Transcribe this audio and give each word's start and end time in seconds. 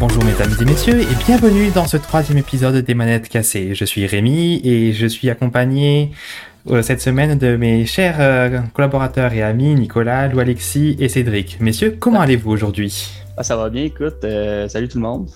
Bonjour 0.00 0.24
mesdames 0.24 0.52
et 0.60 0.64
messieurs 0.64 1.00
et 1.00 1.14
bienvenue 1.24 1.70
dans 1.70 1.86
ce 1.86 1.96
troisième 1.96 2.38
épisode 2.38 2.74
des 2.74 2.94
manettes 2.94 3.28
cassées. 3.28 3.76
Je 3.76 3.84
suis 3.84 4.04
Rémi 4.06 4.60
et 4.64 4.92
je 4.92 5.06
suis 5.06 5.30
accompagné 5.30 6.10
euh, 6.70 6.82
cette 6.82 7.00
semaine 7.00 7.38
de 7.38 7.54
mes 7.54 7.86
chers 7.86 8.16
euh, 8.18 8.58
collaborateurs 8.72 9.32
et 9.32 9.42
amis 9.44 9.76
Nicolas, 9.76 10.26
Lou 10.26 10.40
Alexis 10.40 10.96
et 10.98 11.08
Cédric. 11.08 11.58
Messieurs, 11.60 11.96
comment 12.00 12.20
allez-vous 12.20 12.50
aujourd'hui? 12.50 13.12
Ah, 13.36 13.44
ça 13.44 13.56
va 13.56 13.70
bien, 13.70 13.84
écoute. 13.84 14.24
euh, 14.24 14.68
salut 14.68 14.88
tout 14.88 14.98
le 14.98 15.02
monde. 15.02 15.28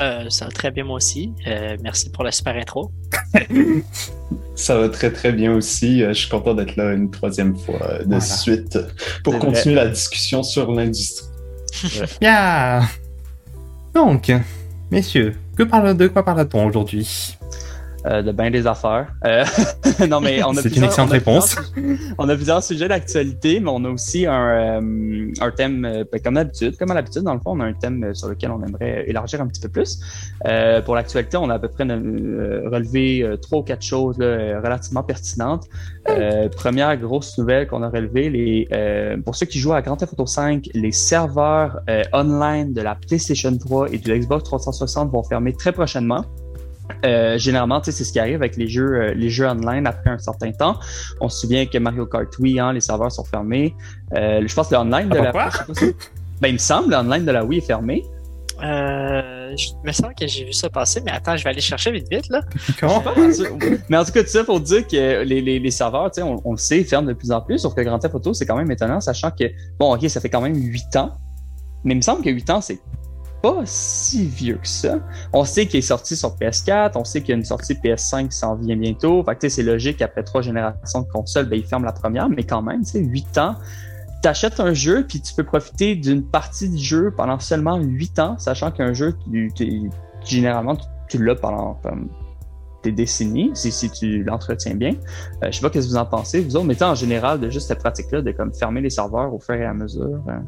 Euh, 0.00 0.30
ça 0.30 0.44
va 0.46 0.50
très 0.50 0.70
bien 0.70 0.84
moi 0.84 0.96
aussi. 0.96 1.32
Euh, 1.46 1.76
merci 1.82 2.10
pour 2.10 2.24
la 2.24 2.30
super 2.32 2.54
intro. 2.56 2.92
Ça 4.54 4.76
va 4.76 4.88
très 4.88 5.12
très 5.12 5.32
bien 5.32 5.52
aussi. 5.54 6.02
Euh, 6.02 6.08
Je 6.08 6.18
suis 6.20 6.28
content 6.28 6.54
d'être 6.54 6.76
là 6.76 6.92
une 6.92 7.10
troisième 7.10 7.56
fois 7.56 7.80
euh, 7.90 7.98
de 8.00 8.04
Voilà. 8.06 8.20
suite 8.20 8.78
pour 9.22 9.38
continuer 9.38 9.74
la 9.76 9.86
discussion 9.88 10.42
sur 10.42 10.72
l'industrie. 10.72 11.26
Bien 12.20 12.80
Donc, 13.94 14.32
messieurs, 14.90 15.36
que 15.56 15.62
parle, 15.62 15.96
de 15.96 16.08
quoi 16.08 16.24
parle-t-on 16.24 16.66
aujourd'hui? 16.66 17.37
Euh, 18.06 18.22
de 18.22 18.30
bien 18.30 18.50
des 18.50 18.66
affaires. 18.66 19.12
Euh, 19.24 19.44
non, 20.08 20.20
mais 20.20 20.42
on 20.44 20.56
a 20.56 20.62
C'est 20.62 20.76
une 20.76 20.84
excellente 20.84 21.10
on 21.10 21.12
a 21.12 21.14
réponse. 21.14 21.56
On 22.18 22.28
a 22.28 22.34
plusieurs 22.36 22.62
sujets 22.62 22.86
d'actualité, 22.86 23.60
mais 23.60 23.70
on 23.70 23.84
a 23.84 23.88
aussi 23.88 24.26
un, 24.26 24.80
euh, 24.80 25.32
un 25.40 25.50
thème, 25.50 26.04
ben, 26.10 26.20
comme 26.22 26.34
d'habitude, 26.34 26.76
comme 26.76 26.90
à 26.90 26.94
l'habitude, 26.94 27.22
dans 27.22 27.34
le 27.34 27.40
fond, 27.40 27.56
on 27.56 27.60
a 27.60 27.64
un 27.64 27.72
thème 27.72 28.14
sur 28.14 28.28
lequel 28.28 28.50
on 28.50 28.62
aimerait 28.64 29.04
élargir 29.08 29.40
un 29.40 29.46
petit 29.46 29.60
peu 29.60 29.68
plus. 29.68 30.00
Pour 30.84 30.94
l'actualité, 30.94 31.36
on 31.36 31.48
a 31.50 31.54
à 31.54 31.58
peu 31.58 31.68
près 31.68 31.84
relevé 31.84 33.36
trois 33.42 33.60
ou 33.60 33.62
quatre 33.62 33.82
choses 33.82 34.18
là, 34.18 34.60
relativement 34.60 35.02
pertinentes. 35.02 35.66
Première 36.56 36.96
grosse 36.96 37.38
nouvelle 37.38 37.66
qu'on 37.66 37.82
a 37.82 37.88
relevée, 37.88 38.30
les, 38.30 39.18
pour 39.24 39.34
ceux 39.34 39.46
qui 39.46 39.58
jouent 39.58 39.74
à 39.74 39.82
Grand 39.82 39.96
Theft 39.96 40.12
Auto 40.12 40.26
5, 40.26 40.68
les 40.74 40.92
serveurs 40.92 41.80
online 42.12 42.72
de 42.72 42.80
la 42.80 42.94
PlayStation 42.94 43.56
3 43.56 43.92
et 43.92 43.98
du 43.98 44.18
Xbox 44.18 44.44
360 44.44 45.10
vont 45.10 45.22
fermer 45.22 45.52
très 45.52 45.72
prochainement. 45.72 46.24
Euh, 47.04 47.38
généralement, 47.38 47.80
tu 47.80 47.86
sais, 47.86 47.98
c'est 47.98 48.04
ce 48.04 48.12
qui 48.12 48.18
arrive 48.18 48.36
avec 48.36 48.56
les 48.56 48.68
jeux, 48.68 48.94
euh, 48.94 49.14
les 49.14 49.30
jeux 49.30 49.46
online 49.46 49.86
après 49.86 50.10
un 50.10 50.18
certain 50.18 50.52
temps. 50.52 50.78
On 51.20 51.28
se 51.28 51.40
souvient 51.40 51.66
que 51.66 51.78
Mario 51.78 52.06
Kart 52.06 52.28
Wii, 52.38 52.58
hein, 52.58 52.72
les 52.72 52.80
serveurs 52.80 53.12
sont 53.12 53.24
fermés. 53.24 53.74
Euh, 54.16 54.42
je 54.46 54.54
pense 54.54 54.68
que 54.68 54.74
le 54.74 54.80
online 54.80 55.08
de 55.08 55.18
Ah, 55.18 55.22
la 55.22 55.32
quoi? 55.32 55.50
Ben, 56.40 56.48
il 56.48 56.54
me 56.54 56.58
semble, 56.58 56.90
le 56.90 56.96
online 56.96 57.24
de 57.24 57.30
la 57.30 57.44
Wii 57.44 57.58
est 57.58 57.66
fermé. 57.66 58.04
Euh, 58.62 59.54
je 59.56 59.68
me 59.84 59.92
semble 59.92 60.14
que 60.14 60.26
j'ai 60.26 60.44
vu 60.44 60.52
ça 60.52 60.68
passer, 60.68 61.00
mais 61.04 61.12
attends, 61.12 61.36
je 61.36 61.44
vais 61.44 61.50
aller 61.50 61.60
chercher 61.60 61.92
vite 61.92 62.08
vite 62.10 62.28
là. 62.28 62.40
Mais 63.88 63.96
en 63.96 64.04
tout 64.04 64.10
cas, 64.12 64.22
tout 64.22 64.28
ça 64.28 64.42
pour 64.42 64.60
dire 64.60 64.84
que 64.86 65.22
les, 65.22 65.40
les, 65.40 65.60
les 65.60 65.70
serveurs, 65.70 66.10
tu 66.10 66.20
sais, 66.20 66.22
on, 66.22 66.40
on 66.44 66.52
le 66.52 66.56
sait, 66.58 66.80
ils 66.80 66.84
ferment 66.84 67.06
de 67.06 67.12
plus 67.12 67.30
en 67.30 67.40
plus. 67.40 67.58
Sauf 67.58 67.74
que 67.74 67.82
Grand 67.82 68.00
Theft 68.00 68.16
Auto, 68.16 68.34
c'est 68.34 68.46
quand 68.46 68.56
même 68.56 68.70
étonnant, 68.70 69.00
sachant 69.00 69.30
que, 69.30 69.44
bon, 69.78 69.94
ok, 69.94 70.08
ça 70.10 70.20
fait 70.20 70.28
quand 70.28 70.40
même 70.40 70.56
8 70.56 70.96
ans. 70.96 71.12
Mais 71.84 71.94
il 71.94 71.98
me 71.98 72.02
semble 72.02 72.22
que 72.24 72.30
8 72.30 72.50
ans, 72.50 72.60
c'est 72.60 72.80
pas 73.42 73.62
si 73.64 74.26
vieux 74.26 74.56
que 74.56 74.68
ça. 74.68 74.98
On 75.32 75.44
sait 75.44 75.66
qu'il 75.66 75.78
est 75.78 75.82
sorti 75.82 76.16
sur 76.16 76.36
PS4, 76.36 76.92
on 76.96 77.04
sait 77.04 77.20
qu'il 77.20 77.30
y 77.30 77.32
a 77.32 77.36
une 77.36 77.44
sortie 77.44 77.74
PS5 77.74 78.28
qui 78.28 78.36
s'en 78.36 78.54
vient 78.56 78.76
bientôt. 78.76 79.22
Fait 79.24 79.36
que, 79.36 79.48
c'est 79.48 79.62
logique, 79.62 80.02
après 80.02 80.22
trois 80.22 80.42
générations 80.42 81.02
de 81.02 81.08
consoles, 81.08 81.46
ben, 81.46 81.58
ils 81.58 81.84
la 81.84 81.92
première, 81.92 82.28
mais 82.28 82.44
quand 82.44 82.62
même, 82.62 82.84
sais, 82.84 83.00
8 83.00 83.38
ans. 83.38 83.54
T'achètes 84.22 84.58
un 84.58 84.74
jeu, 84.74 85.06
puis 85.06 85.20
tu 85.20 85.32
peux 85.34 85.44
profiter 85.44 85.94
d'une 85.94 86.24
partie 86.24 86.68
du 86.68 86.82
jeu 86.82 87.12
pendant 87.16 87.38
seulement 87.38 87.76
8 87.76 88.18
ans, 88.18 88.38
sachant 88.38 88.72
qu'un 88.72 88.92
jeu, 88.92 89.14
généralement, 90.24 90.76
tu, 91.08 91.24
l'as 91.24 91.36
pendant 91.36 91.74
comme, 91.82 92.08
des 92.82 92.92
décennies, 92.92 93.52
si, 93.54 93.90
tu 93.90 94.24
l'entretiens 94.24 94.74
bien. 94.74 94.94
Euh, 95.44 95.48
je 95.50 95.52
sais 95.52 95.60
pas 95.60 95.68
ce 95.68 95.74
que 95.74 95.78
vous 95.84 95.96
en 95.96 96.06
pensez, 96.06 96.40
vous 96.40 96.56
autres, 96.56 96.66
mais 96.66 96.82
en 96.82 96.94
général, 96.96 97.38
de 97.38 97.48
juste 97.48 97.68
cette 97.68 97.78
pratique-là, 97.78 98.22
de 98.22 98.32
comme 98.32 98.52
fermer 98.52 98.80
les 98.80 98.90
serveurs 98.90 99.32
au 99.32 99.38
fur 99.38 99.54
et 99.54 99.64
à 99.64 99.74
mesure. 99.74 100.20
euh, 100.28 100.38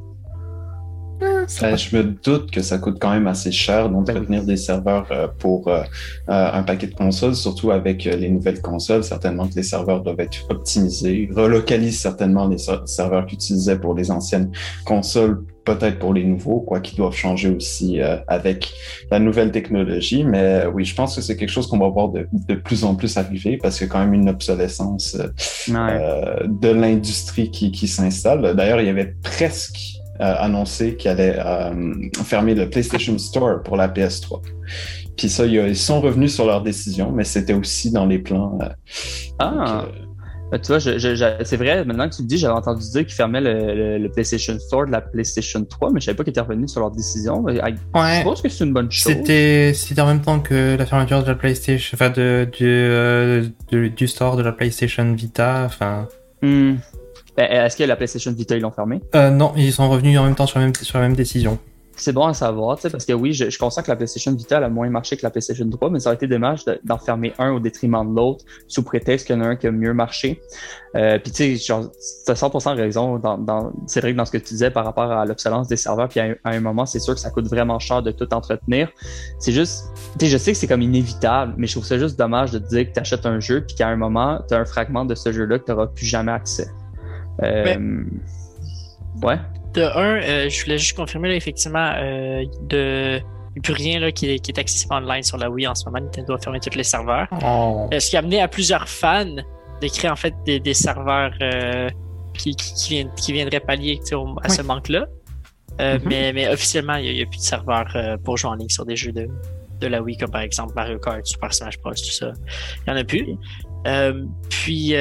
Je 1.77 1.97
me 1.97 2.03
doute 2.03 2.51
que 2.51 2.63
ça 2.63 2.79
coûte 2.79 2.99
quand 3.01 3.11
même 3.11 3.27
assez 3.27 3.53
cher 3.53 3.91
d'entretenir 3.91 4.45
des 4.45 4.57
serveurs 4.57 5.07
euh, 5.11 5.27
pour 5.39 5.69
euh, 5.69 5.83
euh, 6.29 6.51
un 6.53 6.63
paquet 6.63 6.87
de 6.87 6.95
consoles, 6.95 7.35
surtout 7.35 7.71
avec 7.71 8.05
les 8.05 8.29
nouvelles 8.31 8.61
consoles. 8.63 9.05
Certainement 9.05 9.47
que 9.49 9.55
les 9.55 9.63
serveurs 9.63 10.03
doivent 10.03 10.21
être 10.21 10.47
optimisés. 10.51 11.29
Ils 11.29 11.33
relocalisent 11.33 12.01
certainement 12.01 12.47
les 12.49 12.59
ser- 12.59 12.87
serveurs 12.87 13.27
qu'ils 13.27 13.37
utilisaient 13.37 13.79
pour 13.79 13.95
les 13.95 14.11
anciennes 14.11 14.51
consoles, 14.85 15.45
peut-être 15.65 15.99
pour 15.99 16.15
les 16.15 16.25
nouveaux, 16.25 16.61
quoi 16.61 16.81
qu'ils 16.81 16.97
doivent 16.97 17.15
changer 17.15 17.51
aussi 17.51 18.01
euh, 18.01 18.17
avec 18.27 18.73
la 19.11 19.19
nouvelle 19.19 19.51
technologie. 19.53 20.25
Mais 20.25 20.65
euh, 20.65 20.71
oui, 20.71 20.85
je 20.85 20.95
pense 20.95 21.17
que 21.17 21.21
c'est 21.21 21.37
quelque 21.37 21.51
chose 21.51 21.67
qu'on 21.67 21.79
va 21.79 21.89
voir 21.89 22.09
de, 22.09 22.27
de 22.33 22.55
plus 22.55 22.85
en 22.85 22.95
plus 22.95 23.17
arriver 23.17 23.59
parce 23.61 23.77
qu'il 23.79 23.87
y 23.87 23.91
a 23.91 23.93
quand 23.93 24.01
même 24.01 24.15
une 24.15 24.29
obsolescence 24.31 25.17
euh, 25.69 26.47
de 26.49 26.69
l'industrie 26.71 27.51
qui, 27.51 27.73
qui 27.73 27.89
s'installe. 27.89 28.55
D'ailleurs, 28.57 28.81
il 28.81 28.87
y 28.87 28.91
avait 28.91 29.15
presque 29.23 29.79
annoncé 30.25 30.97
qu'il 30.97 31.11
allait 31.11 31.37
euh, 31.39 31.73
fermer 32.25 32.55
le 32.55 32.69
PlayStation 32.69 33.17
Store 33.19 33.63
pour 33.63 33.77
la 33.77 33.89
PS3. 33.89 34.41
Puis 35.17 35.29
ça, 35.29 35.45
ils 35.47 35.77
sont 35.77 36.01
revenus 36.01 36.35
sur 36.35 36.47
leur 36.47 36.63
décision, 36.63 37.11
mais 37.13 37.25
c'était 37.25 37.53
aussi 37.55 37.91
dans 37.91 38.07
les 38.07 38.19
plans. 38.19 38.59
euh, 38.63 38.69
Ah, 39.39 39.51
donc, 39.85 39.95
euh, 39.95 40.07
Ben, 40.53 40.59
tu 40.59 40.67
vois, 40.67 40.81
je, 40.81 40.99
je- 40.99 41.15
je- 41.15 41.45
c'est 41.45 41.57
vrai, 41.57 41.85
maintenant 41.85 42.09
que 42.09 42.17
tu 42.17 42.23
le 42.23 42.27
dis, 42.27 42.37
j'avais 42.37 42.55
entendu 42.55 42.83
dire 42.91 43.07
qu'ils 43.07 43.15
fermaient 43.15 43.41
le, 43.41 43.73
le- 43.73 43.99
le 43.99 44.09
PlayStation 44.11 44.59
Store 44.59 44.85
de 44.85 44.91
la 44.91 45.01
PlayStation 45.01 45.65
3, 45.65 45.93
mais 45.93 46.01
je 46.01 46.07
savais 46.07 46.17
pas 46.17 46.25
qu'ils 46.25 46.33
étaient 46.33 46.41
revenus 46.41 46.73
sur 46.73 46.81
leur 46.81 46.91
décision. 46.91 47.45
Je 47.47 47.55
Ouais. 47.95 48.25
pense 48.25 48.43
que 48.43 48.49
c'est 48.49 48.65
une 48.65 48.73
bonne 48.73 48.91
chose. 48.91 49.13
C'était 49.25 50.01
en 50.01 50.07
même 50.07 50.23
temps 50.23 50.41
que 50.41 50.77
la 50.77 50.87
fermeture 50.87 51.23
de 51.23 51.29
la 51.29 51.37
PlayStation, 51.37 51.95
enfin 51.95 52.11
de, 52.11 52.49
du, 52.51 52.65
euh, 52.67 53.47
de- 53.71 53.87
du 53.89 54.09
store 54.09 54.37
de 54.37 54.43
la 54.43 54.51
PlayStation 54.51 55.13
Vita, 55.13 55.63
enfin. 55.67 56.09
Hmm. 56.43 56.77
Ben, 57.37 57.51
Est-ce 57.51 57.77
que 57.77 57.85
la 57.85 57.97
PlayStation 57.97 58.33
Vita, 58.33 58.57
ils 58.57 58.61
l'ont 58.63 58.71
fermé? 58.71 59.01
Euh, 59.15 59.31
non, 59.31 59.53
ils 59.57 59.73
sont 59.73 59.89
revenus 59.89 60.19
en 60.19 60.25
même 60.25 60.35
temps 60.35 60.47
sur 60.47 60.59
la 60.59 60.67
même, 60.67 60.75
sur 60.75 60.99
la 60.99 61.07
même 61.09 61.17
décision. 61.17 61.59
C'est 61.97 62.13
bon 62.15 62.25
à 62.25 62.33
savoir, 62.33 62.79
tu 62.79 62.89
parce 62.89 63.05
que 63.05 63.13
oui, 63.13 63.35
je, 63.35 63.51
je 63.51 63.59
constate 63.59 63.85
que 63.85 63.91
la 63.91 63.97
PlayStation 63.97 64.33
Vita 64.33 64.57
elle 64.57 64.65
a 64.65 64.71
moins 64.71 64.89
marché 64.89 65.19
que 65.19 65.23
la 65.23 65.29
PlayStation 65.29 65.69
3, 65.69 65.91
mais 65.91 66.01
ça 66.01 66.09
aurait 66.09 66.17
été 66.17 66.27
dommage 66.27 66.65
de- 66.65 66.81
d'en 66.83 66.97
fermer 66.97 67.35
un 67.39 67.51
au 67.51 67.61
détriment 67.61 68.09
de 68.11 68.17
l'autre, 68.17 68.43
sous 68.69 68.83
prétexte 68.83 69.27
qu'il 69.27 69.37
y 69.37 69.39
en 69.39 69.43
a 69.43 69.49
un 69.49 69.57
qui 69.57 69.67
a 69.67 69.71
mieux 69.71 69.93
marché. 69.93 70.41
Euh, 70.97 71.19
puis 71.19 71.31
tu 71.31 71.37
sais, 71.37 71.57
genre, 71.57 71.91
t'as 72.25 72.33
100% 72.35 72.75
raison, 72.75 73.19
dans, 73.19 73.37
dans, 73.37 73.71
Cédric, 73.87 74.17
dans 74.17 74.25
ce 74.25 74.31
que 74.31 74.39
tu 74.39 74.45
disais 74.55 74.71
par 74.71 74.87
rapport 74.87 75.13
à 75.13 75.27
l'obsolescence 75.27 75.69
des 75.69 75.77
serveurs, 75.77 76.09
puis 76.09 76.21
à, 76.21 76.25
un- 76.25 76.35
à 76.45 76.51
un 76.53 76.61
moment, 76.61 76.87
c'est 76.87 77.01
sûr 77.01 77.13
que 77.13 77.21
ça 77.21 77.29
coûte 77.29 77.49
vraiment 77.49 77.79
cher 77.79 78.03
de 78.03 78.13
tout 78.13 78.33
entretenir. 78.33 78.89
C'est 79.39 79.53
juste, 79.53 79.85
tu 80.19 80.25
sais, 80.25 80.33
je 80.33 80.39
sais 80.39 80.53
que 80.53 80.59
c'est 80.59 80.69
comme 80.69 80.81
inévitable, 80.83 81.53
mais 81.59 81.67
je 81.67 81.73
trouve 81.75 81.85
ça 81.85 81.99
juste 81.99 82.19
dommage 82.19 82.51
de 82.53 82.61
te 82.61 82.69
dire 82.71 82.89
que 82.89 82.95
tu 82.95 83.01
achètes 83.01 83.27
un 83.27 83.41
jeu, 83.41 83.63
puis 83.67 83.77
qu'à 83.77 83.89
un 83.89 83.97
moment, 83.97 84.41
tu 84.49 84.55
as 84.55 84.59
un 84.59 84.65
fragment 84.65 85.05
de 85.05 85.15
ce 85.15 85.33
jeu-là 85.33 85.59
que 85.59 85.67
tu 85.67 85.71
n'auras 85.73 85.89
plus 85.89 86.07
jamais 86.07 86.33
accès. 86.33 86.69
Euh, 87.43 88.05
ouais. 89.23 89.39
De 89.75 89.83
un, 89.83 90.21
euh, 90.23 90.49
je 90.49 90.65
voulais 90.65 90.79
juste 90.79 90.97
confirmer 90.97 91.29
là, 91.29 91.35
effectivement 91.35 91.93
euh, 91.97 92.45
de 92.69 93.19
il 93.19 93.55
n'y 93.55 93.59
a 93.59 93.63
plus 93.63 93.73
rien 93.73 93.99
là, 93.99 94.13
qui, 94.13 94.31
est, 94.31 94.39
qui 94.39 94.53
est 94.53 94.59
accessible 94.59 94.95
online 94.95 95.25
sur 95.25 95.37
la 95.37 95.51
Wii 95.51 95.67
en 95.67 95.75
ce 95.75 95.85
moment. 95.87 95.99
Nintendo 95.99 96.35
a 96.35 96.39
fermé 96.39 96.61
tous 96.61 96.77
les 96.77 96.85
serveurs. 96.85 97.27
Oh. 97.43 97.89
Euh, 97.93 97.99
ce 97.99 98.11
qui 98.11 98.17
a 98.17 98.21
amené 98.21 98.41
à 98.41 98.47
plusieurs 98.47 98.89
fans 98.89 99.25
de 99.25 99.89
créer 99.89 100.11
en 100.11 100.17
fait 100.17 100.35
des, 100.47 100.61
des 100.61 100.75
serveurs 100.75 101.33
qui, 102.35 102.55
viendraient 103.29 103.61
pallier 103.61 104.01
à 104.43 104.49
ce 104.49 104.63
manque-là. 104.63 105.07
Mhm. 105.81 106.01
mais, 106.05 106.33
mais 106.33 106.49
officiellement, 106.49 106.97
il 106.97 107.13
n'y 107.13 107.23
a, 107.23 107.27
plus 107.27 107.39
de 107.39 107.43
serveurs 107.43 107.97
pour 108.23 108.37
jouer 108.37 108.51
en 108.51 108.55
ligne 108.55 108.69
sur 108.69 108.85
des 108.85 108.97
jeux 108.97 109.13
de, 109.13 109.29
de 109.81 109.87
la 109.87 110.01
Wii, 110.03 110.17
comme 110.17 110.31
par 110.31 110.43
exemple 110.43 110.73
Mario 110.77 110.99
Kart, 110.99 111.25
Super 111.25 111.53
Smash 111.53 111.79
Bros, 111.81 111.93
tout 111.93 112.13
ça. 112.13 112.33
Il 112.87 112.93
n'y 112.93 112.99
en 112.99 113.01
a 113.01 113.05
plus. 113.05 113.37
Euh, 113.87 114.25
puis, 114.49 114.93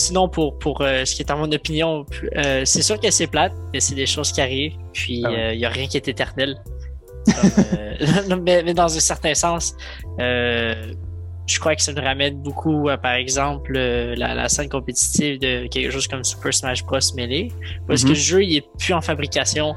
euh, 0.00 0.02
sinon, 0.04 0.28
pour, 0.28 0.58
pour 0.58 0.80
euh, 0.82 1.04
ce 1.04 1.14
qui 1.14 1.22
est 1.22 1.30
en 1.30 1.38
mon 1.38 1.50
opinion, 1.52 2.04
euh, 2.36 2.62
c'est 2.64 2.82
sûr 2.82 2.98
que 3.00 3.10
c'est 3.10 3.26
plate, 3.26 3.52
mais 3.72 3.80
c'est 3.80 3.94
des 3.94 4.06
choses 4.06 4.32
qui 4.32 4.40
arrivent. 4.40 4.74
Puis, 4.92 5.22
Ah 5.24 5.30
ouais. 5.30 5.38
euh, 5.38 5.52
il 5.54 5.58
n'y 5.58 5.64
a 5.64 5.70
rien 5.70 5.86
qui 5.86 5.96
est 5.96 6.08
éternel. 6.08 6.56
Comme, 7.26 7.50
euh, 7.78 8.36
mais, 8.44 8.62
mais 8.62 8.74
dans 8.74 8.94
un 8.94 9.00
certain 9.00 9.34
sens, 9.34 9.74
euh, 10.20 10.74
je 11.48 11.58
crois 11.60 11.74
que 11.76 11.82
ça 11.82 11.92
nous 11.92 12.02
ramène 12.02 12.42
beaucoup 12.42 12.88
à, 12.88 12.96
par 12.98 13.14
exemple, 13.14 13.72
euh, 13.76 14.14
la, 14.16 14.34
la 14.34 14.48
scène 14.48 14.68
compétitive 14.68 15.38
de 15.40 15.66
quelque 15.68 15.90
chose 15.90 16.06
comme 16.08 16.24
Super 16.24 16.52
Smash 16.52 16.84
Bros. 16.84 16.98
Melee, 17.16 17.48
parce 17.86 18.02
que 18.02 18.08
Mhm. 18.08 18.14
le 18.14 18.18
jeu, 18.20 18.42
il 18.44 18.56
est 18.58 18.64
plus 18.78 18.92
en 18.94 19.00
fabrication. 19.00 19.74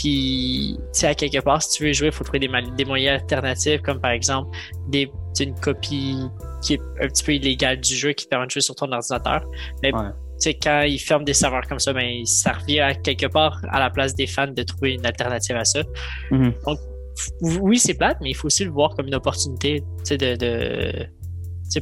Puis, 0.00 0.76
tu 0.78 1.00
sais, 1.00 1.08
à 1.08 1.14
quelque 1.14 1.40
part, 1.40 1.60
si 1.62 1.76
tu 1.76 1.84
veux 1.84 1.92
jouer, 1.92 2.06
il 2.06 2.12
faut 2.12 2.24
trouver 2.24 2.38
des, 2.38 2.84
moyens 2.86 3.20
alternatifs, 3.20 3.82
comme 3.82 4.00
par 4.00 4.12
exemple 4.12 4.56
des, 4.88 5.10
une 5.38 5.54
copie 5.60 6.16
qui 6.62 6.74
est 6.74 6.80
un 7.02 7.08
petit 7.08 7.22
peu 7.22 7.34
illégale 7.34 7.80
du 7.80 7.94
jeu 7.94 8.12
qui 8.12 8.24
te 8.24 8.30
permet 8.30 8.46
de 8.46 8.50
jouer 8.50 8.62
sur 8.62 8.74
ton 8.74 8.90
ordinateur. 8.90 9.44
Mais 9.82 9.92
Ouais. 9.94 10.54
quand 10.62 10.82
ils 10.82 10.98
ferment 10.98 11.24
des 11.26 11.34
serveurs 11.34 11.66
comme 11.68 11.78
ça, 11.78 11.92
ben, 11.92 12.24
ça 12.24 12.52
revient 12.52 12.80
à 12.80 12.94
quelque 12.94 13.26
part 13.26 13.60
à 13.70 13.78
la 13.78 13.90
place 13.90 14.14
des 14.14 14.26
fans 14.26 14.46
de 14.46 14.62
trouver 14.62 14.94
une 14.94 15.04
alternative 15.04 15.56
à 15.56 15.66
ça. 15.66 15.82
Mhm. 16.30 16.54
Donc, 16.66 16.78
oui, 17.60 17.78
c'est 17.78 17.92
plate, 17.92 18.16
mais 18.22 18.30
il 18.30 18.34
faut 18.34 18.46
aussi 18.46 18.64
le 18.64 18.70
voir 18.70 18.94
comme 18.96 19.06
une 19.06 19.14
opportunité, 19.14 19.82
de, 20.08 21.06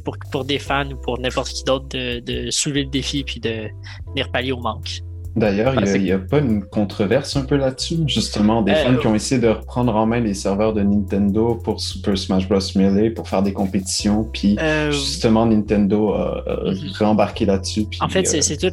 pour, 0.05 0.17
pour 0.32 0.44
des 0.44 0.59
fans 0.59 0.91
ou 0.91 0.97
pour 0.97 1.21
n'importe 1.21 1.50
qui 1.50 1.62
d'autre 1.62 1.87
de, 1.91 2.19
de 2.19 2.50
soulever 2.50 2.82
le 2.82 2.91
défi 2.91 3.23
puis 3.23 3.38
de 3.38 3.69
venir 4.09 4.29
pallier 4.32 4.50
au 4.50 4.59
manque. 4.59 5.03
D'ailleurs, 5.38 5.75
il 5.75 6.02
n'y 6.02 6.12
a, 6.12 6.19
pas 6.19 6.38
une 6.38 6.64
controverse 6.64 7.37
un 7.37 7.43
peu 7.43 7.56
là-dessus, 7.56 7.99
justement, 8.06 8.62
des 8.62 8.75
fans 8.75 8.96
qui 8.96 9.06
ont 9.06 9.14
essayé 9.14 9.40
de 9.40 9.49
reprendre 9.49 9.94
en 9.94 10.06
main 10.06 10.20
les 10.20 10.35
serveurs 10.35 10.73
de 10.73 10.82
Nintendo 10.82 11.55
pour 11.55 11.81
Super 11.81 12.17
Smash 12.17 12.49
Bros. 12.49 12.58
Melee 12.76 13.11
pour 13.11 13.29
faire 13.29 13.43
des 13.43 13.52
compétitions, 13.52 14.25
puis 14.25 14.56
justement, 14.90 15.46
Nintendo 15.46 16.12
a, 16.12 16.44
mhm. 16.64 16.75
rembarqué 16.99 17.46
là-dessus. 17.46 17.87
En 18.00 18.08
fait, 18.08 18.25
c'est 18.26 18.56
tout, 18.56 18.70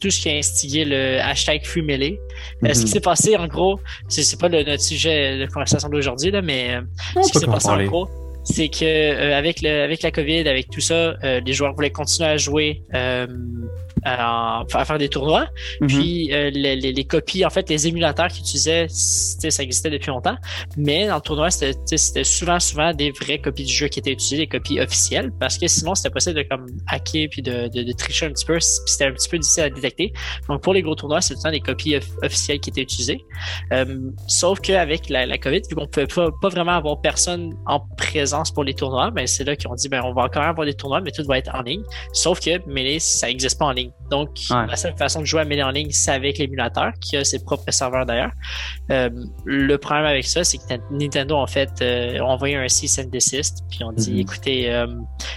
tout, 0.00 0.10
ce 0.10 0.20
qui 0.20 0.28
a 0.28 0.36
instigé 0.36 0.84
le 0.84 1.20
hashtag 1.20 1.64
Free 1.64 1.82
Melee. 1.82 2.18
Ce 2.62 2.72
qui 2.72 2.80
mhm. 2.80 2.86
s'est 2.86 3.00
passé, 3.00 3.36
en 3.36 3.46
gros, 3.46 3.78
c'est 4.08 4.38
pas 4.38 4.48
le, 4.48 4.62
notre 4.62 4.82
sujet 4.82 5.38
de 5.38 5.46
conversation 5.46 5.88
d'aujourd'hui, 5.88 6.32
mais 6.42 6.78
ce 7.22 7.32
qui 7.32 7.38
s'est 7.38 7.46
passé, 7.46 7.68
en 7.68 7.84
gros, 7.84 8.08
c'est 8.50 8.68
que 8.68 8.84
euh, 8.84 9.36
avec 9.36 9.60
le 9.62 9.82
avec 9.82 10.02
la 10.02 10.10
Covid, 10.10 10.48
avec 10.48 10.70
tout 10.70 10.80
ça, 10.80 11.14
euh, 11.22 11.40
les 11.44 11.52
joueurs 11.52 11.74
voulaient 11.74 11.90
continuer 11.90 12.28
à 12.30 12.36
jouer 12.36 12.82
euh, 12.94 13.26
à, 14.08 14.84
faire 14.84 14.98
des 14.98 15.08
tournois. 15.08 15.46
Mhm. 15.80 15.88
Puis 15.88 16.32
euh, 16.32 16.50
les, 16.50 16.76
les, 16.76 16.92
les, 16.92 17.04
copies, 17.04 17.44
en 17.44 17.50
fait, 17.50 17.68
les 17.68 17.86
émulateurs 17.86 18.28
qu'ils 18.28 18.40
utilisaient, 18.40 18.86
ça 18.88 19.62
existait 19.62 19.90
depuis 19.90 20.08
longtemps. 20.08 20.36
Mais 20.76 21.06
dans 21.06 21.16
le 21.16 21.20
tournoi, 21.20 21.50
c'était 21.50 22.24
souvent, 22.24 22.60
souvent 22.60 22.92
des 22.92 23.10
vraies 23.10 23.38
copies 23.38 23.64
du 23.64 23.72
jeu 23.72 23.88
qui 23.88 23.98
étaient 23.98 24.12
utilisées, 24.12 24.38
des 24.38 24.46
copies 24.46 24.80
officielles, 24.80 25.30
parce 25.38 25.58
que 25.58 25.66
sinon, 25.68 25.94
c'était 25.94 26.10
possible 26.10 26.36
de 26.36 26.42
comme 26.42 26.66
hacker 26.86 27.28
puis 27.30 27.42
de, 27.42 27.68
de, 27.68 27.82
de 27.82 27.92
tricher 27.92 28.26
un 28.26 28.30
petit 28.30 28.46
peu. 28.46 28.58
C'était 28.60 29.06
un 29.06 29.12
petit 29.12 29.28
peu 29.28 29.38
difficile 29.38 29.64
à 29.64 29.70
détecter. 29.70 30.12
Donc 30.48 30.62
pour 30.62 30.74
les 30.74 30.82
gros 30.82 30.94
tournois, 30.94 31.20
c'est 31.20 31.34
tout 31.34 31.40
le 31.40 31.44
temps 31.44 31.50
des 31.50 31.60
copies 31.60 31.96
officielles 32.22 32.60
qui 32.60 32.70
étaient 32.70 32.82
utilisées. 32.82 33.24
Euh, 33.72 34.10
sauf 34.26 34.60
qu'avec 34.60 35.08
la, 35.08 35.26
la 35.26 35.38
COVID, 35.38 35.62
vu 35.68 35.74
qu'on 35.74 35.86
pouvait 35.86 36.06
pas, 36.06 36.28
pas 36.40 36.48
vraiment 36.48 36.72
avoir 36.72 37.00
personne 37.00 37.54
en 37.66 37.80
présence 37.80 38.50
pour 38.50 38.64
les 38.64 38.74
tournois, 38.74 39.10
ben 39.10 39.26
c'est 39.26 39.44
là 39.44 39.56
qu'ils 39.56 39.68
ont 39.68 39.74
dit 39.74 39.88
ben 39.88 40.02
on 40.04 40.12
va 40.12 40.28
quand 40.28 40.40
même 40.40 40.50
avoir 40.50 40.66
des 40.66 40.74
tournois, 40.74 41.00
mais 41.00 41.10
tout 41.10 41.24
va 41.24 41.38
être 41.38 41.54
en 41.54 41.62
ligne. 41.62 41.82
Sauf 42.12 42.40
que 42.40 42.66
Melee, 42.68 43.00
ça 43.00 43.26
n'existe 43.26 43.58
pas 43.58 43.66
en 43.66 43.72
ligne. 43.72 43.92
Donc, 44.10 44.30
la 44.50 44.76
seule 44.76 44.96
façon 44.96 45.20
de 45.20 45.26
jouer 45.26 45.42
à 45.42 45.44
Melee 45.44 45.62
en 45.62 45.70
ligne, 45.70 45.90
c'est 45.90 46.12
avec 46.12 46.38
l'émulateur, 46.38 46.92
qui 47.00 47.16
a 47.16 47.24
ses 47.24 47.44
propres 47.44 47.70
serveurs 47.70 48.06
d'ailleurs. 48.06 48.30
Euh, 48.90 49.10
le 49.44 49.76
problème 49.76 50.06
avec 50.06 50.26
ça, 50.26 50.44
c'est 50.44 50.58
que 50.58 50.64
Nintendo, 50.90 51.36
en 51.36 51.46
fait, 51.46 51.70
euh, 51.82 52.18
a 52.18 52.24
envoyé 52.24 52.56
un 52.56 52.68
cease 52.68 52.98
and 52.98 53.10
desist, 53.10 53.64
puis 53.68 53.84
on 53.84 53.92
dit, 53.92 54.12
mm-hmm. 54.12 54.20
écoutez, 54.20 54.72
euh, 54.72 54.86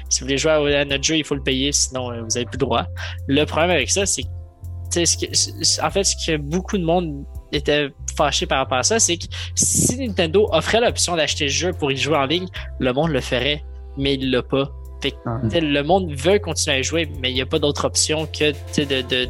si 0.10 0.22
vous 0.22 0.28
voulez 0.28 0.38
jouer 0.38 0.76
à, 0.76 0.86
notre 0.86 1.04
jeu, 1.04 1.18
il 1.18 1.26
faut 1.26 1.36
le 1.36 1.44
payer, 1.44 1.72
sinon 1.74 2.12
vous 2.12 2.28
n'avez 2.28 2.46
plus 2.46 2.58
le 2.58 2.60
droit. 2.60 2.86
Le 3.28 3.44
problème 3.46 3.72
avec 3.72 3.90
ça, 3.90 4.06
c'est 4.06 4.24
que, 4.24 5.86
en 5.86 5.92
fait, 5.92 6.04
ce 6.04 6.16
que 6.26 6.38
beaucoup 6.38 6.78
de 6.78 6.84
monde 6.84 7.26
était 7.52 7.90
fâché 8.16 8.46
par 8.46 8.60
rapport 8.60 8.78
à 8.78 8.84
ça, 8.84 9.00
c'est 9.00 9.18
que 9.18 9.26
si 9.56 9.98
Nintendo 9.98 10.48
offrait 10.52 10.80
l'option 10.80 11.16
d'acheter 11.16 11.46
le 11.46 11.52
jeu 11.52 11.74
pour 11.74 11.92
y 11.92 11.98
jouer 11.98 12.18
en 12.18 12.26
ligne, 12.26 12.48
le 12.80 12.94
monde 12.94 13.12
le 13.12 13.22
ferait, 13.22 13.64
mais 13.98 14.16
il 14.16 14.32
l'a 14.32 14.44
pas. 14.44 14.72
Le 15.04 15.82
monde 15.82 16.12
veut 16.14 16.40
continuer 16.40 16.78
à 16.78 16.82
jouer, 16.82 17.10
mais 17.22 17.32
il 17.32 17.36
n'y 17.36 17.42
a 17.42 17.46
pas 17.46 17.60
d'autre 17.60 17.86
option 17.86 18.26
que 18.28 18.52
de, 18.52 19.02
de, 19.02 19.28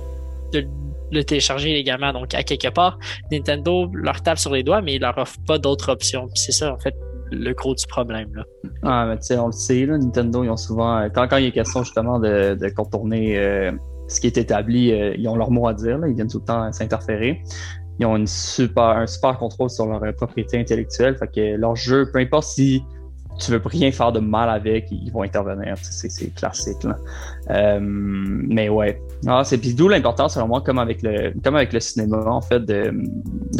de, 0.53 0.67
le 1.11 1.23
télécharger 1.23 1.73
légalement. 1.73 2.13
Donc, 2.13 2.33
à 2.33 2.43
quelque 2.43 2.69
part, 2.69 2.97
Nintendo 3.31 3.89
leur 3.93 4.21
tape 4.21 4.37
sur 4.37 4.53
les 4.53 4.63
doigts, 4.63 4.81
mais 4.81 4.95
il 4.95 5.01
leur 5.01 5.17
offre 5.17 5.37
pas 5.45 5.57
d'autre 5.57 5.91
option. 5.91 6.29
C'est 6.35 6.51
ça, 6.51 6.73
en 6.73 6.79
fait, 6.79 6.95
le 7.31 7.53
gros 7.53 7.75
du 7.75 7.85
problème. 7.87 8.29
Là. 8.33 8.43
Ah, 8.83 9.05
mais 9.07 9.17
tu 9.17 9.27
sais, 9.27 9.37
on 9.37 9.47
le 9.47 9.51
sait, 9.51 9.85
là, 9.85 9.97
Nintendo, 9.97 10.43
ils 10.43 10.49
ont 10.49 10.57
souvent, 10.57 10.97
euh, 10.97 11.09
quand, 11.13 11.27
quand 11.27 11.37
il 11.37 11.47
est 11.47 11.51
question 11.51 11.83
justement 11.83 12.19
de, 12.19 12.55
de 12.55 12.69
contourner 12.69 13.37
euh, 13.37 13.71
ce 14.07 14.19
qui 14.19 14.27
est 14.27 14.37
établi, 14.37 14.91
euh, 14.91 15.13
ils 15.17 15.27
ont 15.27 15.35
leur 15.35 15.51
mot 15.51 15.67
à 15.67 15.73
dire, 15.73 15.97
là, 15.97 16.07
ils 16.07 16.15
viennent 16.15 16.29
tout 16.29 16.39
le 16.39 16.45
temps 16.45 16.71
s'interférer. 16.71 17.41
Ils 17.99 18.05
ont 18.05 18.15
une 18.15 18.27
super, 18.27 18.83
un 18.83 19.07
super 19.07 19.37
contrôle 19.37 19.69
sur 19.69 19.85
leur 19.85 20.01
propriété 20.15 20.59
intellectuelle. 20.59 21.17
Fait 21.17 21.27
que 21.27 21.55
leur 21.55 21.75
jeu, 21.75 22.09
peu 22.11 22.19
importe 22.19 22.45
si 22.45 22.83
tu 23.41 23.51
veux 23.51 23.61
rien 23.65 23.91
faire 23.91 24.11
de 24.11 24.19
mal 24.19 24.49
avec, 24.49 24.87
ils 24.91 25.11
vont 25.11 25.23
intervenir. 25.23 25.75
C'est 25.81 26.33
classique. 26.35 26.83
Là. 26.83 26.97
Euh, 27.49 27.79
mais 27.81 28.69
ouais. 28.69 29.01
Ah, 29.27 29.43
c'est 29.43 29.57
d'où 29.75 29.87
l'importance, 29.87 30.35
selon 30.35 30.47
moi, 30.47 30.61
comme 30.61 30.79
avec 30.79 31.01
le 31.01 31.33
comme 31.43 31.55
avec 31.55 31.73
le 31.73 31.79
cinéma, 31.79 32.23
en 32.25 32.41
fait, 32.41 32.59
de, 32.59 32.93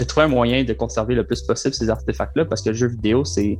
trouver 0.07 0.25
un 0.25 0.29
moyen 0.29 0.63
de 0.63 0.73
conserver 0.73 1.15
le 1.15 1.25
plus 1.25 1.41
possible 1.41 1.73
ces 1.73 1.89
artefacts-là, 1.89 2.45
parce 2.45 2.61
que 2.61 2.69
le 2.69 2.75
jeu 2.75 2.87
vidéo, 2.87 3.25
c'est 3.25 3.57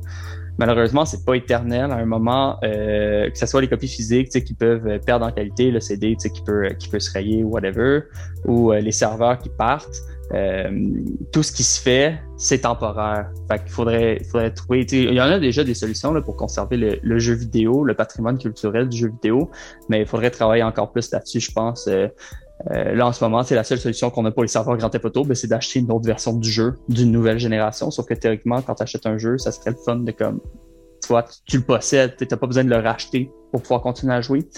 malheureusement, 0.58 1.04
c'est 1.04 1.24
pas 1.24 1.34
éternel. 1.34 1.90
À 1.90 1.96
un 1.96 2.06
moment, 2.06 2.58
euh, 2.64 3.28
que 3.30 3.38
ce 3.38 3.46
soit 3.46 3.60
les 3.60 3.68
copies 3.68 3.88
physiques 3.88 4.30
qui 4.30 4.54
peuvent 4.54 5.00
perdre 5.04 5.26
en 5.26 5.32
qualité, 5.32 5.70
le 5.70 5.80
CD 5.80 6.16
qui 6.16 6.42
peut, 6.42 6.68
qui 6.78 6.88
peut 6.88 7.00
se 7.00 7.12
rayer, 7.12 7.42
whatever, 7.42 8.02
ou 8.46 8.72
euh, 8.72 8.80
les 8.80 8.92
serveurs 8.92 9.38
qui 9.38 9.48
partent. 9.48 10.02
Euh, 10.34 10.70
tout 11.32 11.42
ce 11.42 11.52
qui 11.52 11.62
se 11.62 11.80
fait, 11.80 12.18
c'est 12.36 12.60
temporaire. 12.60 13.30
Fait 13.50 13.58
qu'il 13.58 13.70
faudrait, 13.70 14.22
faudrait 14.30 14.52
trouver. 14.52 14.86
Il 14.90 15.14
y 15.14 15.20
en 15.20 15.24
a 15.24 15.38
déjà 15.38 15.64
des 15.64 15.74
solutions 15.74 16.12
là, 16.12 16.22
pour 16.22 16.36
conserver 16.36 16.76
le, 17.02 17.18
jeu 17.18 17.34
vidéo, 17.34 17.84
le 17.84 17.94
patrimoine 17.94 18.38
culturel 18.38 18.88
du 18.88 18.96
jeu 18.96 19.08
vidéo, 19.08 19.50
mais 19.88 20.00
il 20.00 20.06
faudrait 20.06 20.30
travailler 20.30 20.62
encore 20.62 20.92
plus 20.92 21.10
là-dessus, 21.10 21.40
je 21.40 21.52
pense. 21.52 21.86
Euh, 21.86 22.08
euh, 22.70 22.94
là, 22.94 23.06
en 23.08 23.12
ce 23.12 23.22
moment, 23.24 23.42
c'est 23.42 23.56
la 23.56 23.64
seule 23.64 23.78
solution 23.78 24.10
qu'on 24.10 24.24
a 24.24 24.30
pour 24.30 24.42
les 24.42 24.48
serveurs 24.48 24.76
Grand 24.76 24.88
Theft 24.88 25.04
Auto, 25.04 25.24
ben, 25.24 25.34
c'est 25.34 25.48
d'acheter 25.48 25.80
une 25.80 25.90
autre 25.90 26.06
version 26.06 26.32
du 26.32 26.50
jeu 26.50 26.74
d'une 26.88 27.10
nouvelle 27.10 27.38
génération. 27.38 27.90
Sauf 27.90 28.06
que 28.06 28.14
théoriquement, 28.14 28.62
quand 28.62 28.76
tu 28.76 28.82
achètes 28.84 29.06
un 29.06 29.18
jeu, 29.18 29.36
ça 29.36 29.50
serait 29.52 29.70
le 29.70 29.76
fun 29.84 29.96
de 29.96 30.12
comme 30.12 30.40
tu 31.02 31.14
tu 31.46 31.56
le 31.58 31.62
possèdes, 31.62 32.16
tu 32.16 32.26
n'as 32.30 32.36
pas 32.36 32.46
besoin 32.46 32.64
de 32.64 32.70
le 32.70 32.78
racheter 32.78 33.30
pour 33.50 33.62
pouvoir 33.62 33.82
continuer 33.82 34.14
à 34.14 34.20
jouer. 34.20 34.48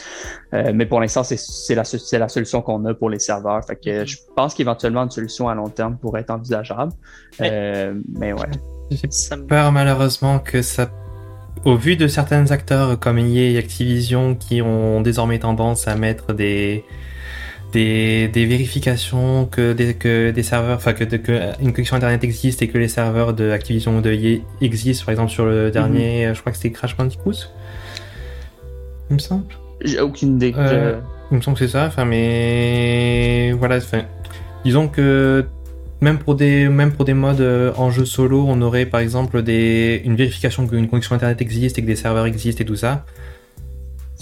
Euh, 0.52 0.73
mais 0.75 0.87
pour 0.87 1.00
l'instant, 1.00 1.25
c'est 1.25 1.75
la, 1.75 1.82
la 2.19 2.29
solution 2.29 2.62
qu'on 2.62 2.85
a 2.85 2.94
pour 2.94 3.11
les 3.11 3.19
serveurs. 3.19 3.64
Fait 3.64 3.76
que 3.76 4.05
je 4.05 4.17
pense 4.37 4.55
qu'éventuellement, 4.55 5.02
une 5.02 5.11
solution 5.11 5.49
à 5.49 5.55
long 5.55 5.69
terme 5.69 5.99
pourrait 5.99 6.20
être 6.20 6.31
envisageable. 6.31 6.93
Euh, 7.41 7.94
mais 8.08 8.32
ouais. 8.32 8.46
J'ai 8.91 9.37
peur 9.49 9.73
malheureusement 9.73 10.38
que 10.38 10.62
ça 10.62 10.91
au 11.64 11.76
vu 11.76 11.96
de 11.96 12.06
certains 12.06 12.50
acteurs 12.50 12.99
comme 12.99 13.19
EA 13.19 13.52
et 13.52 13.58
Activision 13.58 14.35
qui 14.35 14.61
ont 14.61 15.00
désormais 15.00 15.38
tendance 15.38 15.88
à 15.88 15.94
mettre 15.94 16.35
des, 16.35 16.85
des, 17.75 18.29
des 18.29 18.47
vérifications 18.47 19.47
que 19.47 19.73
des, 19.73 19.94
que 19.94 20.31
des 20.31 20.43
serveurs, 20.44 20.76
enfin 20.76 20.93
que, 20.93 21.05
que, 21.05 21.61
une 21.61 21.73
connexion 21.73 21.97
internet 21.97 22.23
existe 22.23 22.62
et 22.62 22.69
que 22.69 22.79
les 22.79 22.88
serveurs 22.88 23.35
de 23.35 23.50
Activision 23.50 23.99
ou 23.99 24.00
de 24.00 24.12
EA 24.12 24.38
existent, 24.61 25.05
par 25.05 25.12
exemple 25.12 25.32
sur 25.32 25.44
le 25.44 25.73
dernier, 25.73 26.29
mhm. 26.29 26.35
je 26.35 26.41
crois 26.41 26.53
que 26.53 26.59
c'était 26.59 26.71
Crash 26.71 26.97
Bandicoot, 26.97 27.32
il 29.11 29.15
me 29.15 29.19
semble. 29.19 29.44
J'ai 29.85 30.00
aucune 30.00 30.37
idée. 30.37 30.55
Euh, 30.56 31.00
il 31.32 31.37
me 31.37 31.43
semble 31.43 31.59
que 31.59 31.67
c'est 31.67 31.73
ça, 31.73 31.87
enfin 31.87 32.05
mais 32.05 33.53
voilà, 33.59 33.77
enfin, 33.79 34.03
disons 34.65 34.87
que 34.87 35.44
même 36.00 36.19
pour 36.19 36.37
des 36.37 36.69
même 36.69 36.93
pour 36.93 37.05
des 37.05 37.15
modes 37.15 37.41
euh, 37.41 37.73
en 37.77 37.91
jeu 37.91 38.05
solo, 38.05 38.44
on 38.47 38.62
aurait 38.62 38.87
par 38.87 39.00
exemple 39.00 39.43
des 39.43 40.00
une 40.05 40.15
vérification 40.15 40.69
qu'une 40.69 40.88
connexion 40.88 41.17
internet 41.17 41.43
existe 41.43 41.77
et 41.79 41.82
que 41.82 41.88
des 41.88 41.97
serveurs 41.97 42.27
existent 42.27 42.62
et 42.62 42.67
tout 42.67 42.77
ça. 42.77 43.05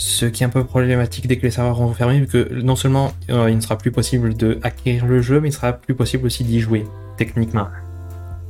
Ce 0.05 0.27
qui 0.27 0.43
est 0.43 0.47
un 0.47 0.51
peu 0.51 0.65
problématique 0.65 1.29
dès 1.29 1.37
que 1.37 1.43
les 1.43 1.53
serveurs 1.53 1.77
vont 1.77 1.95
fermer, 1.95 2.19
vu 2.19 2.27
que 2.27 2.53
non 2.55 2.75
seulement 2.75 3.13
euh, 3.31 3.49
il 3.49 3.55
ne 3.55 3.61
sera 3.61 3.79
plus 3.79 3.93
possible 3.93 4.35
de 4.35 4.59
acquérir 4.65 5.07
le 5.07 5.23
jeu, 5.23 5.41
mais 5.41 5.51
il 5.51 5.53
sera 5.53 5.73
plus 5.73 5.95
possible 5.95 6.27
aussi 6.27 6.43
d'y 6.43 6.59
jouer, 6.59 6.85
techniquement. 7.17 7.69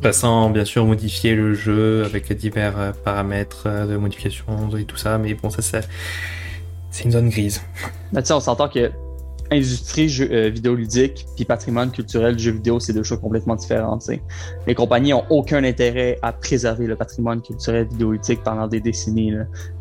Passant 0.00 0.48
bien 0.48 0.64
sûr 0.64 0.86
modifier 0.86 1.34
le 1.34 1.52
jeu 1.52 2.04
avec 2.06 2.32
divers 2.32 2.78
euh, 2.78 2.92
paramètres 3.04 3.64
euh, 3.66 3.86
de 3.86 3.98
modification 3.98 4.74
et 4.78 4.84
tout 4.84 4.96
ça, 4.96 5.18
mais 5.18 5.34
bon, 5.34 5.50
ça 5.50 5.60
c'est 5.60 7.04
une 7.04 7.10
zone 7.10 7.28
grise. 7.28 7.60
Là, 8.14 8.22
on 8.30 8.40
s'entend 8.40 8.70
que 8.70 8.90
industrie 9.52 10.08
jeu, 10.08 10.28
euh, 10.30 10.48
vidéoludique 10.50 11.26
puis 11.36 11.44
patrimoine 11.44 11.90
culturel 11.90 12.38
jeu 12.38 12.52
vidéo, 12.52 12.80
c'est 12.80 12.92
deux 12.92 13.02
choses 13.02 13.20
complètement 13.20 13.56
différentes. 13.56 14.08
Les 14.66 14.74
compagnies 14.74 15.12
ont 15.14 15.24
aucun 15.30 15.62
intérêt 15.64 16.18
à 16.22 16.32
préserver 16.32 16.86
le 16.86 16.96
patrimoine 16.96 17.42
culturel 17.42 17.86
vidéoludique 17.88 18.42
pendant 18.42 18.66
des 18.66 18.80
décennies. 18.80 19.32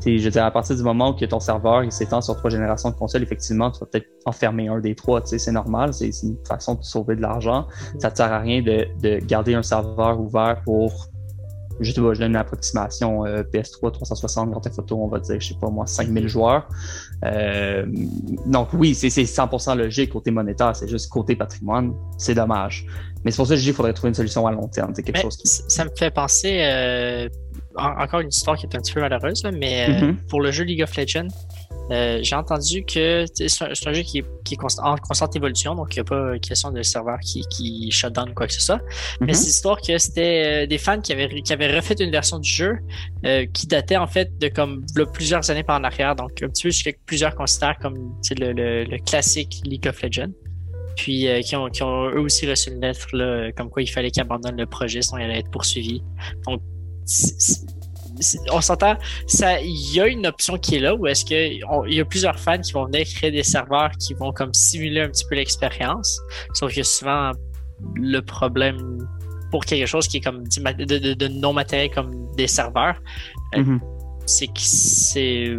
Je 0.06 0.24
veux 0.24 0.30
dire, 0.30 0.46
à 0.46 0.52
partir 0.52 0.76
du 0.76 0.84
moment 0.84 1.16
où 1.16 1.26
ton 1.26 1.40
serveur 1.40 1.84
il 1.84 1.92
s'étend 1.92 2.22
sur 2.22 2.36
trois 2.36 2.50
générations 2.50 2.90
de 2.90 2.96
consoles, 2.96 3.24
effectivement, 3.24 3.72
tu 3.72 3.80
vas 3.80 3.86
peut-être 3.86 4.08
enfermer 4.26 4.68
un 4.68 4.80
des 4.80 4.96
trois. 4.96 5.22
C'est 5.26 5.52
normal, 5.52 5.94
c'est 5.94 6.12
une 6.24 6.38
façon 6.48 6.76
de 6.76 6.84
sauver 6.84 7.16
de 7.16 7.22
l'argent. 7.22 7.68
Ça 8.00 8.10
ne 8.10 8.16
sert 8.16 8.32
à 8.32 8.40
rien 8.40 8.62
de, 8.62 8.88
de 9.02 9.20
garder 9.26 9.54
un 9.54 9.64
serveur 9.64 10.20
ouvert 10.20 10.62
pour 10.64 11.12
je, 11.82 11.92
je 11.92 12.02
donne 12.02 12.32
une 12.32 12.36
approximation 12.36 13.26
euh, 13.26 13.44
PS3 13.44 13.92
360 13.92 14.52
Grand 14.52 14.62
Theft 14.62 14.80
on 14.92 15.08
va 15.08 15.20
dire, 15.20 15.40
je 15.40 15.50
sais 15.50 15.60
pas 15.60 15.70
moi, 15.70 15.88
5000 15.88 16.28
joueurs. 16.28 16.68
Euh, 17.26 17.86
donc 18.48 18.70
oui, 18.74 18.96
c'est 18.96 19.10
100% 19.10 19.78
logique 19.78 20.12
côté 20.12 20.32
monétaire, 20.32 20.76
c'est 20.76 20.88
juste 20.88 21.10
côté 21.10 21.36
patrimoine, 21.36 21.94
c'est 22.18 22.34
dommage. 22.34 22.86
Mais 23.24 23.32
c'est 23.32 23.38
pour 23.38 23.48
ça 23.48 23.54
que 23.54 23.58
je 23.58 23.62
dis 23.62 23.68
qu'il 23.68 23.76
faudrait 23.76 23.94
trouver 23.94 24.10
une 24.10 24.16
solution 24.16 24.48
à 24.48 24.52
long 24.52 24.68
terme. 24.68 24.94
C'est 24.96 25.04
quelque 25.04 25.22
chose 25.22 25.38
qui... 25.38 25.48
Ça 25.48 25.86
me 25.86 25.92
fait 25.96 26.10
penser, 26.10 26.62
euh, 26.64 27.30
encore 27.76 28.22
une 28.22 28.30
histoire 28.30 28.58
qui 28.58 28.66
est 28.66 28.76
un 28.76 28.80
petit 28.80 28.94
peu 28.94 29.02
malheureuse, 29.02 29.44
mais 29.54 29.88
mm-hmm. 29.88 30.16
pour 30.28 30.42
le 30.42 30.52
jeu 30.52 30.64
League 30.64 30.82
of 30.82 30.96
Legends, 30.98 31.28
euh, 31.92 32.20
j'ai 32.22 32.36
entendu 32.36 32.84
que 32.84 33.26
c'est 33.36 33.64
un, 33.64 33.94
jeu 33.94 34.02
qui 34.02 34.20
est, 34.20 34.26
qui 34.46 34.54
est 34.54 34.80
en 34.80 34.96
constante 34.96 35.36
évolution, 35.36 35.76
donc 35.76 35.96
il 35.96 36.00
n'y 36.00 36.02
a 36.02 36.04
pas 36.06 36.40
question 36.40 36.72
de 36.72 36.82
serveur 36.84 37.20
qui, 37.20 37.44
qui 37.50 37.92
shut 37.92 38.14
down 38.14 38.30
ou 38.30 38.34
quoi 38.34 38.48
que 38.48 38.54
ce 38.54 38.62
soit. 38.62 38.80
Mais 39.20 39.34
mm-hmm. 39.34 39.36
c'est 39.36 39.46
l'histoire 39.46 39.82
que 39.82 39.98
c'était 39.98 40.64
euh, 40.64 40.68
des 40.68 40.78
fans 40.78 41.02
qui 41.02 41.12
avaient, 41.12 41.42
qui 41.42 41.52
avaient 41.52 41.76
refait 41.76 41.96
une 42.00 42.12
version 42.12 42.40
du 42.40 42.50
jeu 42.50 42.78
euh, 43.26 43.46
qui 43.54 43.68
datait 43.68 43.98
en 43.98 44.08
fait 44.08 44.38
de 44.40 44.48
comme 44.48 44.86
plusieurs 45.14 45.50
années 45.50 45.64
par 45.64 45.80
en 45.80 45.84
arrière, 45.84 46.16
donc 46.16 46.42
un 46.42 46.48
petit 46.48 46.64
peu 46.64 46.72
ce 46.72 46.84
que 46.84 46.90
plusieurs 47.06 47.36
considèrent 47.36 47.78
comme 47.80 48.16
le, 48.40 48.54
le, 48.54 48.84
le, 48.86 48.98
classique 49.00 49.62
League 49.66 49.88
of 49.88 50.02
Legends. 50.02 50.32
Puis 50.96 51.26
qui, 51.44 51.56
ont, 51.56 51.70
qui 51.70 51.84
ont 51.84 52.10
eux 52.10 52.20
aussi 52.20 52.48
reçu 52.48 52.70
une 52.70 52.82
lettre 52.82 53.08
là, 53.14 53.52
comme 53.54 53.70
quoi 53.70 53.82
il 53.82 53.88
fallait 53.88 54.12
qu'ils 54.12 54.22
abandonnent 54.22 54.58
le 54.58 54.66
projet, 54.66 55.02
sinon 55.02 55.20
il 55.20 55.24
allait 55.24 55.40
être 55.40 55.50
poursuivi. 55.50 56.04
Donc 56.46 56.62
on 58.52 58.62
s'entend, 58.62 58.96
il 59.34 59.96
y 59.96 60.00
a 60.00 60.08
une 60.08 60.28
option 60.28 60.58
qui 60.58 60.76
est 60.76 60.80
là 60.80 60.96
où 60.96 61.08
est-ce 61.08 61.26
qu'il 61.26 61.64
y 61.88 62.00
a 62.00 62.06
plusieurs 62.06 62.40
fans 62.40 62.60
qui 62.60 62.72
vont 62.74 62.86
venir 62.86 63.06
créer 63.06 63.32
des 63.32 63.44
serveurs 63.44 63.92
qui 64.00 64.14
vont 64.14 64.32
comme 64.32 64.54
simuler 64.54 65.02
un 65.02 65.10
petit 65.10 65.26
peu 65.26 65.36
l'expérience. 65.36 66.20
Sauf 66.54 66.74
que 66.74 66.84
souvent, 66.84 67.32
le 67.96 68.20
problème 68.20 69.08
pour 69.52 69.66
quelque 69.66 69.86
chose 69.86 70.08
qui 70.08 70.18
est 70.18 70.22
comme 70.22 70.44
de, 70.48 71.28
non 71.28 71.54
matériel 71.54 71.90
comme 71.92 72.32
des 72.36 72.48
serveurs, 72.48 73.00
euh, 73.56 73.60
mm-hmm. 73.60 73.80
c'est 74.26 74.48
que 74.48 74.54
c'est 74.56 75.58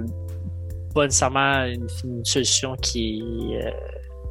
pas 0.94 1.04
nécessairement 1.04 1.64
une, 1.64 1.88
solution 2.24 2.74
qui 2.76 3.22
euh, 3.54 3.70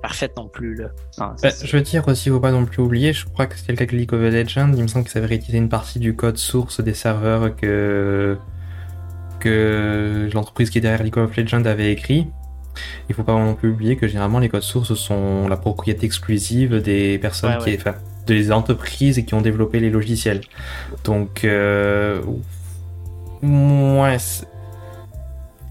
parfaite 0.02 0.34
non 0.38 0.48
plus. 0.48 0.76
Là. 0.76 0.90
Ah, 1.20 1.36
bah, 1.42 1.50
je 1.64 1.78
veux 1.78 1.84
dire 1.84 2.08
aussi, 2.08 2.30
faut 2.30 2.40
pas 2.40 2.52
non 2.52 2.66
plus 2.66 2.82
oublier, 2.82 3.14
je 3.14 3.26
crois 3.26 3.46
que 3.46 3.56
c'est 3.58 3.72
le 3.72 3.78
cas 3.78 3.86
de 3.86 3.92
League 3.92 4.14
of 4.14 4.22
Legends, 4.22 4.74
il 4.76 4.82
me 4.82 4.88
semble 4.88 5.06
que 5.06 5.12
ça 5.12 5.20
avait 5.20 5.28
réutilisé 5.28 5.58
une 5.58 5.70
partie 5.70 6.00
du 6.00 6.16
code 6.16 6.38
source 6.38 6.82
des 6.82 6.94
serveurs 6.94 7.56
que, 7.56 8.38
que 9.40 10.30
l'entreprise 10.34 10.70
qui 10.70 10.80
est 10.80 10.82
derrière 10.82 11.04
League 11.04 11.18
of 11.18 11.36
Legends 11.36 11.66
avait 11.66 11.92
écrit. 11.92 12.28
Il 13.10 13.16
faut 13.16 13.24
pas 13.24 13.34
non 13.34 13.54
plus 13.54 13.70
oublier 13.70 13.98
que 13.98 14.08
généralement 14.08 14.40
les 14.40 14.50
codes 14.50 14.62
sources 14.62 14.94
sont 14.94 15.48
la 15.50 15.58
propriété 15.58 16.06
exclusive 16.06 16.82
des 16.82 17.18
personnes 17.18 17.58
qui, 17.58 17.76
enfin, 17.76 17.96
des 18.26 18.52
entreprises 18.52 19.24
qui 19.26 19.34
ont 19.34 19.42
développé 19.42 19.80
les 19.80 19.90
logiciels. 19.90 20.42
Donc, 21.04 21.44
euh, 21.44 22.22
ouais, 23.44 24.18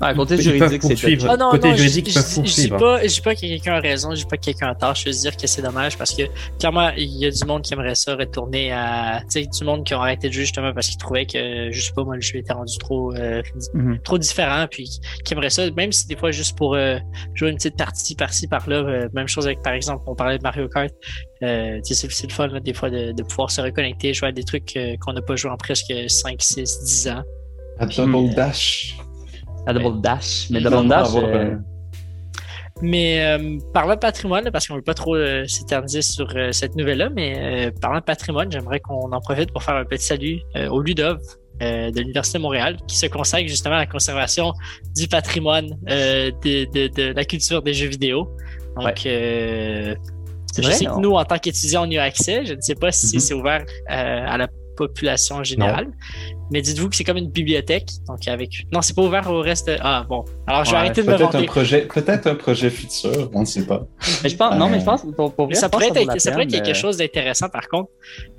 ah, 0.01 0.15
côté 0.15 0.41
juridique, 0.41 0.83
c'est 0.83 1.29
ah, 1.29 1.37
non, 1.37 1.51
côté 1.51 1.69
non, 1.69 1.77
juridique, 1.77 2.09
je, 2.09 2.19
je, 2.19 2.47
je, 2.47 2.61
dis 2.63 2.69
pas, 2.69 3.03
je 3.03 3.09
dis 3.09 3.21
pas 3.21 3.35
que 3.35 3.41
quelqu'un 3.41 3.75
a 3.75 3.81
raison, 3.81 4.15
je 4.15 4.21
dis 4.21 4.25
pas 4.25 4.39
que 4.39 4.45
quelqu'un 4.45 4.69
a 4.69 4.75
tort, 4.75 4.95
je 4.95 5.05
veux 5.05 5.15
dire 5.15 5.37
que 5.37 5.47
c'est 5.47 5.61
dommage 5.61 5.99
parce 5.99 6.15
que 6.15 6.23
clairement, 6.59 6.91
il 6.97 7.19
y 7.19 7.27
a 7.27 7.31
du 7.31 7.45
monde 7.45 7.61
qui 7.63 7.75
aimerait 7.75 7.95
ça 7.95 8.17
retourner 8.17 8.73
à, 8.73 9.21
tu 9.31 9.43
sais, 9.43 9.47
du 9.47 9.65
monde 9.65 9.85
qui 9.85 9.93
aurait 9.93 10.11
arrêté 10.11 10.29
de 10.29 10.33
jouer 10.33 10.45
justement 10.45 10.73
parce 10.73 10.89
qu'il 10.89 10.97
trouvait 10.97 11.27
que, 11.27 11.71
je 11.71 11.81
sais 11.81 11.93
pas, 11.93 12.03
moi, 12.05 12.15
le 12.15 12.23
jeu 12.23 12.37
était 12.37 12.55
rendu 12.55 12.79
trop, 12.79 13.15
euh, 13.15 13.43
mm-hmm. 13.75 14.01
trop 14.01 14.17
différent, 14.17 14.67
puis 14.71 15.01
qui 15.23 15.35
aimerait 15.35 15.51
ça, 15.51 15.71
même 15.73 15.93
si 15.93 16.07
des 16.07 16.17
fois 16.17 16.31
juste 16.31 16.57
pour 16.57 16.75
euh, 16.75 16.97
jouer 17.35 17.51
une 17.51 17.57
petite 17.57 17.77
partie 17.77 18.15
par-ci, 18.15 18.49
par-là, 18.49 18.77
euh, 18.77 19.09
même 19.13 19.29
chose 19.29 19.47
avec, 19.47 19.61
par 19.63 19.75
exemple, 19.75 20.05
on 20.07 20.15
parlait 20.15 20.39
de 20.39 20.43
Mario 20.43 20.67
Kart, 20.69 20.93
euh, 21.43 21.79
c'est 21.83 22.27
le 22.27 22.33
fun, 22.33 22.47
là, 22.47 22.61
des 22.61 22.73
fois, 22.73 22.89
de, 22.89 23.13
de, 23.13 23.23
pouvoir 23.23 23.51
se 23.51 23.61
reconnecter, 23.61 24.15
jouer 24.15 24.29
à 24.29 24.33
des 24.33 24.45
trucs 24.45 24.79
qu'on 25.01 25.13
n'a 25.13 25.23
pas 25.23 25.37
joué 25.37 25.51
en 25.51 25.57
presque 25.57 25.93
5, 26.09 26.41
6, 26.41 26.85
10 26.85 27.09
ans. 27.09 27.23
À 27.79 27.87
Double 27.87 28.35
Dash. 28.35 28.97
La 29.67 29.73
Double 29.73 30.01
Dash. 30.01 30.49
Mais 30.51 30.61
Double 30.61 30.89
Dash. 30.89 31.09
Euh, 31.17 31.57
mais 32.83 33.23
euh, 33.23 33.59
parlant 33.75 33.95
de 33.95 34.01
patrimoine, 34.01 34.51
parce 34.51 34.67
qu'on 34.67 34.75
ne 34.75 34.79
veut 34.79 34.85
pas 34.85 34.95
trop 34.95 35.15
euh, 35.15 35.45
s'éterniser 35.47 36.03
sur 36.03 36.29
cette 36.53 36.77
nouvelle-là, 36.77 37.11
mais 37.15 37.71
parlant 37.81 37.99
de 37.99 38.05
patrimoine, 38.05 38.51
j'aimerais 38.51 38.81
qu'on 38.81 39.13
en 39.13 39.21
profite 39.21 39.53
pour 39.53 39.63
faire 39.63 39.77
un 39.77 39.85
petit 39.85 40.07
salut 40.07 40.41
au 40.71 40.81
Ludov 40.81 41.19
de 41.61 41.99
l'Université 41.99 42.39
de 42.39 42.43
Montréal, 42.43 42.79
qui 42.89 42.97
se 42.97 43.05
consacre 43.05 43.47
justement 43.47 43.75
à 43.75 43.81
la 43.81 43.87
conservation 43.87 44.55
du 44.97 45.09
patrimoine 45.09 45.69
de, 45.87 47.13
la 47.13 47.25
culture 47.27 47.63
des 47.63 47.75
jeux 47.75 47.89
vidéo. 47.89 48.31
Donc, 48.77 49.03
je 49.05 49.95
sais 50.63 50.87
que 50.87 51.01
nous, 51.01 51.13
en 51.13 51.25
tant 51.25 51.37
qu'étudiants, 51.37 51.87
on 51.87 51.91
y 51.91 51.99
a 51.99 52.03
accès. 52.05 52.47
Je 52.47 52.55
ne 52.55 52.61
sais 52.63 52.75
pas 52.75 52.93
si 52.93 53.19
mm-hmm. 53.19 53.21
c'est 53.21 53.35
ouvert 53.35 53.63
à 53.89 54.39
la 54.39 54.49
population 54.77 55.45
générale. 55.45 55.89
Mais 56.51 56.63
dites-vous 56.63 56.89
que 56.89 56.97
c'est 56.97 57.05
comme 57.05 57.17
une 57.17 57.31
bibliothèque. 57.31 57.89
Donc 58.09 58.27
avec. 58.27 58.67
Non, 58.73 58.83
c'est 58.83 58.95
pas 58.95 59.03
ouvert 59.03 59.31
au 59.31 59.41
reste. 59.41 59.71
Ah 59.81 60.05
bon. 60.09 60.25
Alors 60.47 60.65
je 60.65 60.71
vais 60.73 60.77
arrêter 60.77 61.03
de 61.03 61.11
me 61.11 61.17
Peut-être 61.17 61.37
un 61.37 61.45
projet, 61.45 61.83
peut-être 61.83 62.27
un 62.27 62.35
projet 62.35 62.71
futur, 62.71 63.31
on 63.35 63.41
ne 63.41 63.45
sait 63.45 63.67
pas. 63.67 63.87
Mais 64.23 64.29
je 64.29 64.37
pense, 64.37 64.57
non, 64.57 64.69
mais 64.69 64.81
je 64.81 64.85
pense 64.85 65.03
pour, 65.17 65.35
pour 65.35 65.55
ça, 65.55 65.69
pourrait 65.69 65.91
être, 65.95 66.21
ça 66.21 66.31
pourrait 66.33 66.45
être 66.45 66.51
quelque 66.51 66.75
chose 66.75 66.97
d'intéressant 66.97 67.49
par 67.49 67.69
contre. 67.69 67.91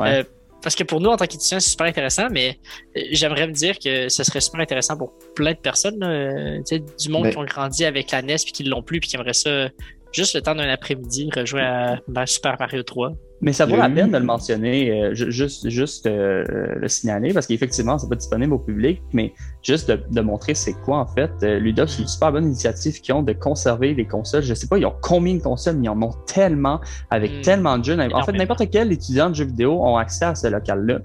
Euh, 0.01 0.23
parce 0.61 0.75
que 0.75 0.83
pour 0.83 1.01
nous, 1.01 1.09
en 1.09 1.17
tant 1.17 1.25
qu'étudiants, 1.25 1.59
c'est 1.59 1.71
super 1.71 1.87
intéressant, 1.87 2.27
mais 2.29 2.59
euh, 2.95 3.01
j'aimerais 3.11 3.47
me 3.47 3.53
dire 3.53 3.79
que 3.79 4.09
ce 4.09 4.23
serait 4.23 4.41
super 4.41 4.61
intéressant 4.61 4.95
pour 4.95 5.13
plein 5.35 5.53
de 5.53 5.57
personnes, 5.57 6.03
euh, 6.03 6.59
du 6.99 7.09
monde 7.09 7.29
qui 7.29 7.37
ont 7.37 7.45
grandi 7.45 7.83
avec 7.85 8.11
la 8.11 8.21
NES 8.21 8.35
puis 8.43 8.51
qui 8.51 8.63
l'ont 8.63 8.83
plus 8.83 8.99
puis 8.99 9.09
qui 9.09 9.15
aimeraient 9.15 9.33
ça 9.33 9.69
juste 10.11 10.35
le 10.35 10.41
temps 10.41 10.55
d'un 10.55 10.69
après-midi 10.69 11.29
rejouer 11.35 11.61
à 11.61 12.25
Super 12.25 12.57
Mario 12.59 12.83
3. 12.83 13.13
Mais 13.41 13.53
ça 13.53 13.65
vaut 13.65 13.75
la 13.75 13.89
peine 13.89 14.11
de 14.11 14.17
le 14.17 14.23
mentionner, 14.23 14.91
euh, 14.91 15.13
juste, 15.15 15.67
juste 15.67 16.05
euh, 16.05 16.43
le 16.75 16.87
signaler, 16.87 17.33
parce 17.33 17.47
qu'effectivement, 17.47 17.97
c'est 17.97 18.07
pas 18.07 18.15
disponible 18.15 18.53
au 18.53 18.59
public, 18.59 19.01
mais 19.13 19.33
juste 19.63 19.89
de, 19.89 19.99
de 20.11 20.21
montrer 20.21 20.53
c'est 20.53 20.73
quoi 20.73 20.99
en 20.99 21.07
fait. 21.07 21.31
Euh, 21.41 21.59
Ludov, 21.59 21.87
c'est 21.87 22.03
une 22.03 22.07
super 22.07 22.31
bonne 22.31 22.45
initiative 22.45 23.01
qu'ils 23.01 23.15
ont 23.15 23.23
de 23.23 23.33
conserver 23.33 23.95
les 23.95 24.05
consoles. 24.05 24.43
Je 24.43 24.53
sais 24.53 24.67
pas, 24.67 24.77
ils 24.77 24.85
ont 24.85 24.93
combien 25.01 25.33
de 25.33 25.41
consoles, 25.41 25.77
mais 25.77 25.85
ils 25.85 25.89
en 25.89 26.01
ont 26.01 26.13
tellement, 26.27 26.79
avec 27.09 27.31
hmm. 27.31 27.41
tellement 27.41 27.77
de 27.79 27.83
jeux. 27.83 27.97
En 28.13 28.23
fait, 28.23 28.33
n'importe 28.33 28.69
quel 28.69 28.91
étudiant 28.91 29.29
de 29.29 29.35
jeux 29.35 29.45
vidéo 29.45 29.83
ont 29.83 29.97
accès 29.97 30.25
à 30.25 30.35
ce 30.35 30.47
local-là 30.47 30.99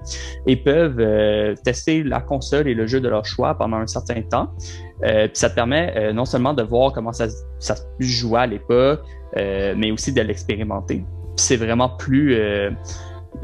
et 0.47 0.57
peuvent 0.57 1.01
euh, 1.01 1.55
tester 1.65 2.03
la 2.03 2.21
console 2.21 2.69
et 2.69 2.75
le 2.75 2.87
jeu 2.87 3.01
de 3.01 3.09
leur 3.09 3.25
choix 3.25 3.55
pendant 3.55 3.79
un 3.79 3.87
certain 3.87 4.21
temps. 4.21 4.51
Euh, 5.05 5.27
puis 5.27 5.37
ça 5.37 5.51
te 5.51 5.55
permet 5.55 6.13
non 6.13 6.25
seulement 6.25 6.55
de 6.55 6.63
voir 6.63 6.93
comment 6.93 7.13
ça, 7.13 7.27
ça 7.59 7.77
se 7.77 7.83
jouait 8.01 8.41
à 8.41 8.47
l'époque, 8.47 9.01
mais 9.35 9.91
aussi 9.91 10.13
de 10.13 10.23
l'expérimenter 10.23 11.05
c'est 11.37 11.57
vraiment 11.57 11.89
plus 11.89 12.35
euh, 12.35 12.71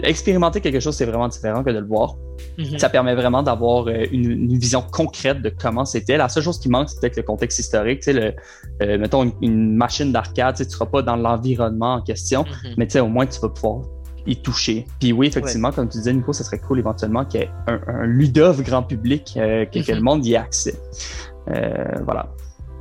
expérimenter 0.02 0.60
quelque 0.60 0.80
chose, 0.80 0.96
c'est 0.96 1.04
vraiment 1.04 1.28
différent 1.28 1.62
que 1.62 1.70
de 1.70 1.78
le 1.78 1.86
voir. 1.86 2.16
Mhm. 2.58 2.78
Ça 2.78 2.88
permet 2.88 3.14
vraiment 3.14 3.42
d'avoir 3.42 3.86
euh, 3.86 4.06
une, 4.10 4.58
vision 4.58 4.82
concrète 4.82 5.42
de 5.42 5.50
comment 5.50 5.84
c'était. 5.84 6.16
La 6.16 6.28
seule 6.28 6.42
chose 6.42 6.58
qui 6.58 6.68
manque, 6.68 6.88
c'est 6.88 7.00
peut-être 7.00 7.16
le 7.16 7.22
contexte 7.22 7.58
historique. 7.58 8.00
Tu 8.00 8.04
sais, 8.04 8.12
le, 8.12 8.34
euh, 8.82 8.98
mettons 8.98 9.32
une, 9.40 9.76
machine 9.76 10.12
d'arcade, 10.12 10.56
tu 10.56 10.64
ne 10.64 10.68
seras 10.68 10.86
pas 10.86 11.02
dans 11.02 11.16
l'environnement 11.16 11.94
en 11.94 12.02
question, 12.02 12.44
mhm. 12.44 12.74
mais 12.78 12.86
tu 12.86 12.92
sais, 12.92 13.00
au 13.00 13.08
moins 13.08 13.26
tu 13.26 13.40
vas 13.40 13.48
pouvoir 13.48 13.82
y 14.26 14.36
toucher. 14.36 14.86
Puis 15.00 15.12
oui, 15.12 15.26
effectivement, 15.26 15.72
comme 15.72 15.88
tu 15.88 15.98
disais, 15.98 16.12
Nico, 16.12 16.32
ce 16.32 16.44
serait 16.44 16.60
cool 16.60 16.78
éventuellement 16.78 17.24
qu'il 17.24 17.40
y 17.40 17.42
ait 17.44 17.50
un, 17.66 17.80
un 17.88 18.06
Ludov 18.06 18.62
grand 18.62 18.84
public, 18.84 19.32
que, 19.34 19.64
que, 19.64 19.92
le 19.92 19.98
mhm. 19.98 20.04
monde 20.04 20.26
y 20.26 20.34
ait 20.34 20.36
accès. 20.36 20.74
voilà. 21.46 22.32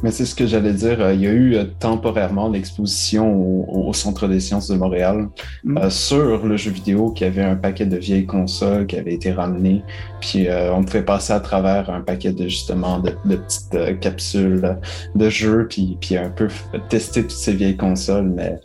Mais 0.03 0.12
c'est 0.12 0.25
ce 0.25 0.34
que 0.34 0.48
j'allais 0.48 0.74
dire. 0.74 1.00
Euh, 1.00 1.13
il 1.13 1.22
y 1.22 1.27
a 1.27 1.31
eu 1.31 1.55
euh, 1.55 1.65
temporairement 1.79 2.50
l'exposition 2.50 3.70
au, 3.70 3.91
Centre 3.93 4.27
des 4.27 4.39
sciences 4.39 4.70
de 4.70 4.75
Montréal 4.75 5.27
mm. 5.63 5.77
euh, 5.77 5.89
sur 5.89 6.46
le 6.46 6.55
jeu 6.55 6.72
vidéo 6.72 7.12
qui 7.12 7.25
avait 7.25 7.43
un 7.43 7.55
paquet 7.55 7.86
de 7.86 7.98
vieilles 7.98 8.25
consoles 8.25 8.88
qui 8.88 8.98
avaient 8.98 9.13
été 9.13 9.31
ramenées. 9.31 9.84
Puis 10.22 10.48
on 10.72 10.84
pouvait 10.84 11.01
passer 11.01 11.34
à 11.34 11.39
travers 11.39 11.89
un 11.89 12.01
paquet 12.01 12.31
de 12.31 12.43
justement 12.43 13.00
de, 13.00 13.12
petites 13.25 14.00
capsules 14.00 14.77
de 15.15 15.29
jeux 15.29 15.67
puis, 15.67 15.98
puis 16.00 16.15
un 16.15 16.29
peu 16.29 16.48
tester 16.89 17.24
toutes 17.24 17.31
ces 17.31 17.53
vieilles 17.53 17.75
consoles. 17.75 18.29
Mais 18.29 18.60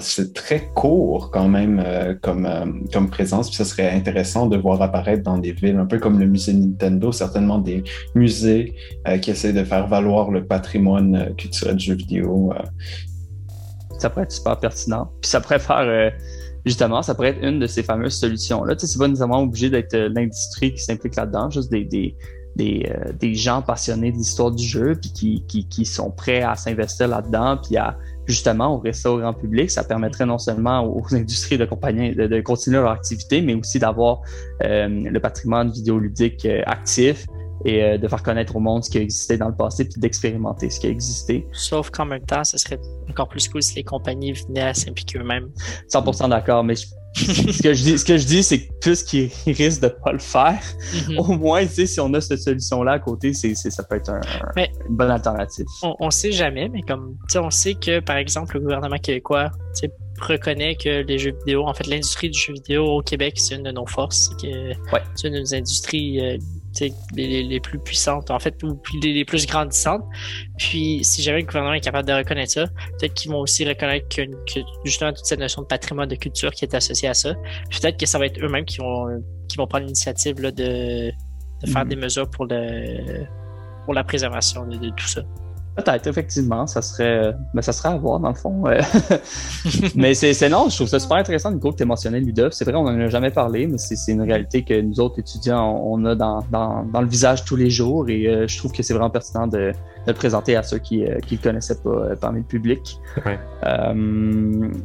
c'est 0.00 0.32
très 0.32 0.70
court 0.74 1.30
quand 1.30 1.48
même 1.48 1.84
comme, 2.22 2.48
comme 2.92 3.10
présence. 3.10 3.48
Puis 3.48 3.56
ça 3.56 3.66
serait 3.66 3.90
intéressant 3.90 4.46
de 4.46 4.56
voir 4.56 4.80
apparaître 4.80 5.22
dans 5.22 5.36
des 5.36 5.52
villes, 5.52 5.76
un 5.76 5.84
peu 5.84 5.98
comme 5.98 6.18
le 6.18 6.26
musée 6.26 6.54
Nintendo, 6.54 7.12
certainement 7.12 7.58
des 7.58 7.84
musées 8.14 8.74
qui 9.20 9.30
essaient 9.30 9.52
de 9.52 9.64
faire 9.64 9.86
valoir 9.86 10.30
le 10.30 10.46
patrimoine 10.46 10.65
patrimoine 10.66 11.14
euh, 11.14 11.34
culturel 11.34 11.76
de 11.76 11.80
jeux 11.80 11.94
vidéo. 11.94 12.52
Euh. 12.52 12.62
Ça 13.98 14.10
pourrait 14.10 14.24
être 14.24 14.32
super 14.32 14.58
pertinent. 14.58 15.10
Puis 15.20 15.30
ça 15.30 15.40
pourrait 15.40 15.58
faire, 15.58 15.78
euh, 15.80 16.10
justement, 16.64 17.02
ça 17.02 17.14
pourrait 17.14 17.30
être 17.30 17.42
une 17.42 17.58
de 17.58 17.66
ces 17.66 17.82
fameuses 17.82 18.18
solutions-là. 18.18 18.74
Tu 18.76 18.80
sais, 18.80 18.92
c'est 18.92 18.98
pas 18.98 19.08
nécessairement 19.08 19.40
obligé 19.40 19.70
d'être 19.70 19.96
l'industrie 19.96 20.74
qui 20.74 20.82
s'implique 20.82 21.16
là-dedans, 21.16 21.48
juste 21.50 21.70
des, 21.70 21.84
des, 21.84 22.14
des, 22.56 22.92
des 23.18 23.34
gens 23.34 23.62
passionnés 23.62 24.12
de 24.12 24.16
l'histoire 24.16 24.50
du 24.50 24.62
jeu, 24.62 24.96
puis 25.00 25.12
qui, 25.12 25.44
qui, 25.46 25.68
qui 25.68 25.86
sont 25.86 26.10
prêts 26.10 26.42
à 26.42 26.56
s'investir 26.56 27.08
là-dedans, 27.08 27.58
puis 27.62 27.78
à 27.78 27.96
justement 28.26 28.76
ouvrir 28.76 28.94
ça 28.94 29.10
au 29.10 29.18
grand 29.18 29.32
public. 29.32 29.70
Ça 29.70 29.84
permettrait 29.84 30.26
non 30.26 30.38
seulement 30.38 30.84
aux 30.84 31.14
industries 31.14 31.56
de, 31.56 31.64
continuer 32.40 32.76
leur 32.76 32.90
activité, 32.90 33.40
mais 33.40 33.54
aussi 33.54 33.78
d'avoir 33.78 34.20
le 34.60 35.18
patrimoine 35.20 35.70
vidéoludique 35.70 36.46
actif, 36.66 37.24
et 37.64 37.82
euh, 37.82 37.98
de 37.98 38.08
faire 38.08 38.22
connaître 38.22 38.56
au 38.56 38.60
monde 38.60 38.84
ce 38.84 38.90
qui 38.90 38.98
a 38.98 39.00
existé 39.00 39.36
dans 39.36 39.48
le 39.48 39.56
passé 39.56 39.88
puis 39.88 40.00
d'expérimenter 40.00 40.70
ce 40.70 40.80
qui 40.80 40.86
a 40.86 40.90
existé. 40.90 41.46
Sauf 41.52 41.90
qu'en 41.90 42.04
même 42.04 42.24
temps, 42.24 42.44
ce 42.44 42.58
serait 42.58 42.78
encore 43.10 43.28
plus 43.28 43.48
cool 43.48 43.62
si 43.62 43.76
les 43.76 43.84
compagnies 43.84 44.32
venaient 44.32 44.62
à 44.62 44.74
s'impliquer 44.74 45.18
eux-mêmes. 45.18 45.48
100% 45.92 46.28
d'accord, 46.28 46.64
mais 46.64 46.74
ce 47.16 47.62
que 47.62 47.72
je 47.72 47.82
dis, 47.82 47.98
ce 47.98 48.04
que 48.04 48.18
je 48.18 48.26
dis, 48.26 48.42
c'est 48.42 48.66
que 48.66 48.72
puisqu'ils 48.80 49.30
risquent 49.46 49.82
de 49.82 49.88
pas 49.88 50.12
le 50.12 50.18
faire, 50.18 50.60
mhm. 51.08 51.18
au 51.18 51.32
moins, 51.36 51.66
si 51.66 51.98
on 51.98 52.12
a 52.12 52.20
cette 52.20 52.40
solution-là 52.40 52.92
à 52.92 52.98
côté, 52.98 53.32
c'est, 53.32 53.54
ça 53.54 53.82
peut 53.82 53.96
être 53.96 54.10
un, 54.10 54.20
une 54.56 54.96
bonne 54.96 55.10
alternative. 55.10 55.64
On, 55.82 55.94
on 55.98 56.10
sait 56.10 56.32
jamais, 56.32 56.68
mais 56.68 56.82
comme, 56.82 57.16
on 57.36 57.50
sait 57.50 57.74
que, 57.74 58.00
par 58.00 58.16
exemple, 58.16 58.54
le 58.54 58.60
gouvernement 58.60 58.98
québécois, 58.98 59.50
reconnaît 60.20 60.76
que 60.76 61.02
les 61.02 61.18
jeux 61.18 61.34
vidéo, 61.38 61.66
en 61.66 61.74
fait, 61.74 61.86
l'industrie 61.86 62.30
du 62.30 62.38
jeu 62.38 62.52
vidéo 62.54 62.84
au 62.84 63.02
Québec, 63.02 63.34
c'est 63.36 63.54
une 63.54 63.62
de 63.62 63.72
nos 63.72 63.86
forces. 63.86 64.30
C'est, 64.30 64.46
que 64.46 64.74
c'est 65.14 65.28
une 65.28 65.34
de 65.34 65.40
nos 65.40 65.54
industries 65.54 66.38
les, 67.14 67.60
plus 67.60 67.78
puissantes, 67.78 68.30
en 68.30 68.38
fait, 68.38 68.62
ou 68.62 68.80
les, 69.02 69.24
plus 69.24 69.46
grandissantes. 69.46 70.02
Puis, 70.58 71.00
si 71.02 71.22
jamais 71.22 71.40
le 71.40 71.46
gouvernement 71.46 71.74
est 71.74 71.80
capable 71.80 72.08
de 72.08 72.14
reconnaître 72.14 72.52
ça, 72.52 72.66
peut-être 72.98 73.14
qu'ils 73.14 73.30
vont 73.30 73.40
aussi 73.40 73.66
reconnaître 73.66 74.08
que, 74.08 74.22
justement 74.84 75.12
toute 75.12 75.26
cette 75.26 75.40
notion 75.40 75.62
de 75.62 75.66
patrimoine, 75.66 76.08
de 76.08 76.16
culture 76.16 76.52
qui 76.52 76.64
est 76.64 76.74
associée 76.74 77.08
à 77.08 77.14
ça. 77.14 77.34
Peut-être 77.70 77.98
que 77.98 78.06
ça 78.06 78.18
va 78.18 78.26
être 78.26 78.42
eux-mêmes 78.42 78.64
qui 78.64 78.78
vont, 78.78 79.22
qui 79.48 79.56
vont 79.56 79.66
prendre 79.66 79.84
l'initiative 79.84 80.36
de, 80.36 81.12
faire 81.64 81.84
mm-hmm. 81.84 81.88
des 81.88 81.96
mesures 81.96 82.30
pour, 82.30 82.46
le, 82.46 83.24
pour 83.84 83.94
la 83.94 84.04
préservation 84.04 84.66
de, 84.66 84.88
tout 84.90 85.06
ça. 85.06 85.22
Peut-être, 85.76 86.06
effectivement, 86.06 86.66
ça 86.66 86.82
serait, 86.82 87.34
ben, 87.54 87.62
ça 87.62 87.72
serait 87.72 87.90
à 87.90 87.96
voir 87.96 88.20
dans 88.20 88.30
le 88.30 88.34
fond. 88.34 88.64
mais 89.94 90.14
c'est 90.14 90.48
non, 90.48 90.68
je 90.68 90.76
trouve 90.76 90.88
ça 90.88 90.98
super 90.98 91.18
intéressant, 91.18 91.50
Nico, 91.50 91.72
que 91.72 91.76
tu 91.76 91.84
mentionné 91.84 92.20
Ludov. 92.20 92.52
C'est 92.52 92.64
vrai, 92.64 92.74
on 92.74 92.84
n'en 92.84 92.98
a 92.98 93.08
jamais 93.08 93.30
parlé, 93.30 93.66
mais 93.66 93.78
c'est 93.78 94.12
une 94.12 94.22
réalité 94.22 94.62
que 94.62 94.80
nous 94.80 95.00
autres 95.00 95.18
étudiants, 95.18 95.80
on, 95.84 96.04
a 96.04 96.14
dans, 96.14 96.40
dans, 96.50 96.84
dans, 96.84 97.00
le 97.00 97.08
visage 97.08 97.44
tous 97.44 97.56
les 97.56 97.70
jours 97.70 98.08
et 98.08 98.26
euh, 98.26 98.46
je 98.46 98.58
trouve 98.58 98.72
que 98.72 98.82
c'est 98.82 98.92
vraiment 98.92 99.10
pertinent 99.10 99.46
de, 99.46 99.58
de, 99.58 99.72
le 100.06 100.14
présenter 100.14 100.56
à 100.56 100.62
ceux 100.62 100.78
qui 100.78 100.98
ne 100.98 101.08
euh, 101.08 101.18
le 101.30 101.36
connaissaient 101.36 101.80
pas 101.82 101.90
euh, 101.90 102.16
parmi 102.16 102.40
le 102.40 102.46
public. 102.46 102.98
Ouais. 103.24 103.38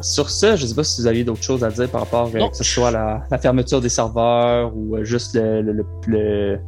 sur 0.02 0.30
ce, 0.30 0.56
je 0.56 0.64
ne 0.64 0.68
sais 0.68 0.76
pas 0.76 0.84
si 0.84 1.02
vous 1.02 1.08
aviez 1.08 1.24
d'autres 1.24 1.44
choses 1.44 1.64
à 1.64 1.70
dire 1.70 1.90
par 1.90 2.02
rapport 2.02 2.32
que 2.32 2.58
ce 2.58 2.64
soit 2.64 2.92
la, 2.92 3.24
la, 3.30 3.38
fermeture 3.38 3.82
des 3.82 3.90
serveurs 3.90 4.76
ou 4.76 5.04
juste 5.04 5.36
le, 5.36 5.62
le, 5.62 5.86
le, 6.08 6.60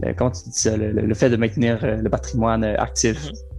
le 0.00 0.14
comment 0.14 0.30
tu 0.30 0.48
dis 0.48 0.58
ça, 0.58 0.76
le, 0.76 1.14
fait 1.14 1.30
de 1.30 1.36
maintenir 1.36 1.78
le 1.82 2.08
patrimoine 2.08 2.64
actif. 2.64 3.30
Mm-hmm. 3.30 3.49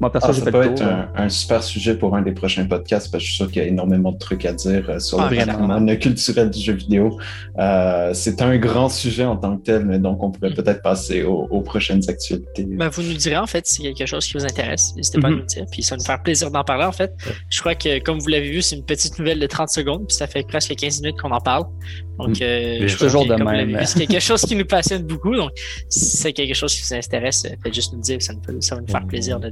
Moi, 0.00 0.10
perso, 0.10 0.28
ah, 0.30 0.32
ça 0.32 0.50
peut 0.50 0.62
être 0.62 0.82
un, 1.14 1.28
super 1.28 1.62
sujet 1.62 1.94
pour 1.94 2.16
un 2.16 2.22
des 2.22 2.32
prochains 2.32 2.64
podcasts 2.64 3.10
parce 3.10 3.22
que 3.22 3.26
je 3.26 3.34
suis 3.34 3.36
sûr 3.36 3.50
qu'il 3.50 3.62
y 3.62 3.64
a 3.64 3.68
énormément 3.68 4.12
de 4.12 4.18
trucs 4.18 4.46
à 4.46 4.52
dire 4.52 4.88
euh, 4.88 4.98
sur 4.98 5.20
le 5.20 5.36
patrimoine 5.36 5.98
culturel 5.98 6.50
du 6.50 6.58
jeu 6.58 6.72
vidéo. 6.72 7.18
Euh, 7.58 8.14
c'est 8.14 8.40
un 8.40 8.56
grand 8.56 8.88
sujet 8.88 9.24
en 9.24 9.36
tant 9.36 9.58
que 9.58 9.64
tel, 9.64 9.84
mais 9.84 9.98
donc 9.98 10.22
on 10.22 10.30
pourrait 10.30 10.50
mm. 10.50 10.54
peut-être 10.54 10.82
passer 10.82 11.22
aux, 11.22 11.60
prochaines 11.60 12.00
actualités. 12.08 12.64
Ben, 12.64 12.88
vous 12.88 13.02
nous 13.02 13.14
direz 13.14 13.36
en 13.36 13.46
fait 13.46 13.66
s'il 13.66 13.84
y 13.84 13.88
a 13.88 13.92
quelque 13.92 14.08
chose 14.08 14.26
qui 14.26 14.32
vous 14.32 14.44
intéresse. 14.44 14.94
N'hésitez 14.96 15.20
pas 15.20 15.28
à 15.28 15.30
mm-hmm. 15.30 15.36
nous 15.36 15.44
dire. 15.44 15.64
Puis 15.70 15.82
ça 15.82 15.94
va 15.94 15.98
nous 15.98 16.04
faire 16.04 16.22
plaisir 16.22 16.50
d'en 16.50 16.64
parler 16.64 16.84
en 16.84 16.92
fait. 16.92 17.12
Je 17.50 17.60
crois 17.60 17.74
que 17.74 18.02
comme 18.02 18.18
vous 18.18 18.28
l'avez 18.28 18.50
vu, 18.50 18.62
c'est 18.62 18.76
une 18.76 18.84
petite 18.84 19.18
nouvelle 19.18 19.38
de 19.38 19.46
30 19.46 19.68
secondes, 19.68 20.06
puis 20.08 20.16
ça 20.16 20.26
fait 20.26 20.46
presque 20.46 20.74
15 20.74 21.02
minutes 21.02 21.20
qu'on 21.20 21.30
en 21.30 21.40
parle. 21.40 21.64
Donc, 22.18 22.38
mm. 22.38 22.42
euh, 22.42 22.88
je 22.88 22.96
toujours 22.98 23.26
de 23.26 23.34
même. 23.34 23.78
C'est 23.84 24.06
quelque 24.06 24.20
chose 24.20 24.42
qui 24.42 24.56
nous 24.56 24.64
passionne 24.76 25.02
beaucoup. 25.02 25.34
Donc, 25.34 25.50
si 25.88 26.16
c'est 26.16 26.32
quelque 26.32 26.54
chose 26.54 26.74
qui 26.74 26.82
vous 26.82 26.94
intéresse, 26.94 27.46
faites 27.62 27.74
juste 27.74 27.92
nous 27.92 28.00
dire. 28.00 28.20
Ça, 28.20 28.32
nous, 28.34 28.60
ça 28.60 28.74
va 28.74 28.80
nous 28.80 28.88
faire 28.88 29.04
mm. 29.04 29.08
plaisir 29.08 29.40
de 29.40 29.50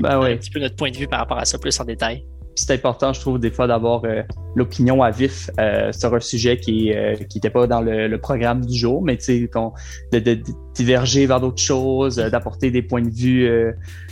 ben 0.00 0.20
un 0.20 0.36
petit 0.36 0.50
peu 0.50 0.60
notre 0.60 0.76
point 0.76 0.90
de 0.90 0.96
vue 0.96 1.08
par 1.08 1.20
rapport 1.20 1.38
à 1.38 1.44
ça 1.44 1.58
plus 1.58 1.78
en 1.80 1.84
détail. 1.84 2.24
C'est 2.54 2.74
important, 2.74 3.12
je 3.12 3.20
trouve, 3.20 3.38
des 3.38 3.52
fois 3.52 3.68
d'avoir 3.68 4.04
euh, 4.04 4.22
l'opinion 4.56 5.00
à 5.00 5.12
vif 5.12 5.48
euh, 5.60 5.92
sur 5.92 6.12
un 6.12 6.18
sujet 6.18 6.56
qui 6.56 6.86
n'était 6.86 7.48
euh, 7.48 7.50
pas 7.50 7.68
dans 7.68 7.80
le, 7.80 8.16
programme 8.18 8.64
du 8.66 8.76
jour, 8.76 9.00
mais 9.00 9.16
de, 9.16 10.18
de, 10.18 10.42
diverger 10.74 11.26
vers 11.26 11.40
d'autres 11.40 11.62
choses, 11.62 12.16
d'apporter 12.16 12.72
des 12.72 12.82
points 12.82 13.02
de 13.02 13.10
vue 13.10 13.48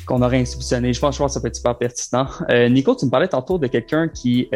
qu'on 0.07 0.23
aurait 0.23 0.39
institutionnés. 0.39 0.93
Je 0.93 1.01
pense, 1.01 1.15
je 1.15 1.19
pense 1.19 1.33
que 1.33 1.35
ça 1.35 1.41
peut 1.41 1.49
être 1.49 1.57
super 1.57 1.77
pertinent. 1.77 2.27
Nico, 2.71 2.95
tu 2.95 3.07
me 3.07 3.11
parlais 3.11 3.29
tantôt 3.29 3.59
de 3.59 3.67
quelqu'un 3.67 4.09
qui 4.09 4.49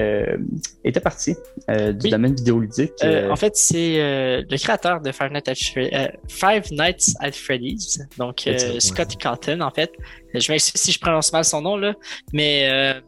était 0.84 1.00
parti 1.00 1.34
du 1.68 2.08
domaine 2.08 2.34
vidéoludique. 2.34 2.92
en 3.02 3.36
fait, 3.36 3.56
c'est 3.56 3.96
le 3.98 4.56
créateur 4.56 5.00
de 5.00 5.12
Five 5.12 5.32
Nights 5.32 5.48
at, 5.48 6.10
Five 6.28 6.72
Nights 6.72 7.14
at 7.20 7.32
Freddy's, 7.32 8.00
donc 8.18 8.48
Scott 8.78 9.16
Cotton, 9.20 9.60
en 9.60 9.70
fait. 9.70 9.92
Je 10.34 10.52
m'excuse 10.52 10.80
si 10.80 10.92
je 10.92 11.00
prononce 11.00 11.32
mal 11.32 11.44
son 11.44 11.62
nom, 11.62 11.76
là, 11.76 11.94
mais 12.32 13.02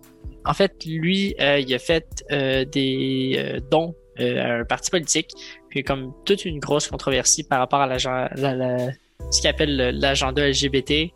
en 0.45 0.55
fait, 0.55 0.85
lui, 0.85 1.35
euh, 1.41 1.59
il 1.59 1.73
a 1.75 1.79
fait 1.79 2.25
euh, 2.31 2.65
des 2.65 3.37
euh, 3.39 3.61
dons 3.71 3.95
à 4.19 4.59
un 4.59 4.65
parti 4.65 4.91
politique, 4.91 5.31
puis 5.71 5.83
comme 5.83 6.13
toute 6.25 6.45
une 6.45 6.59
grosse 6.59 6.89
controversie 6.89 7.45
par 7.45 7.61
rapport 7.61 7.81
à 7.81 7.87
la, 7.87 7.99
ce 7.99 9.41
qu'il 9.41 9.49
appelle 9.49 9.99
l'agenda 9.99 10.47
LGBT. 10.47 11.11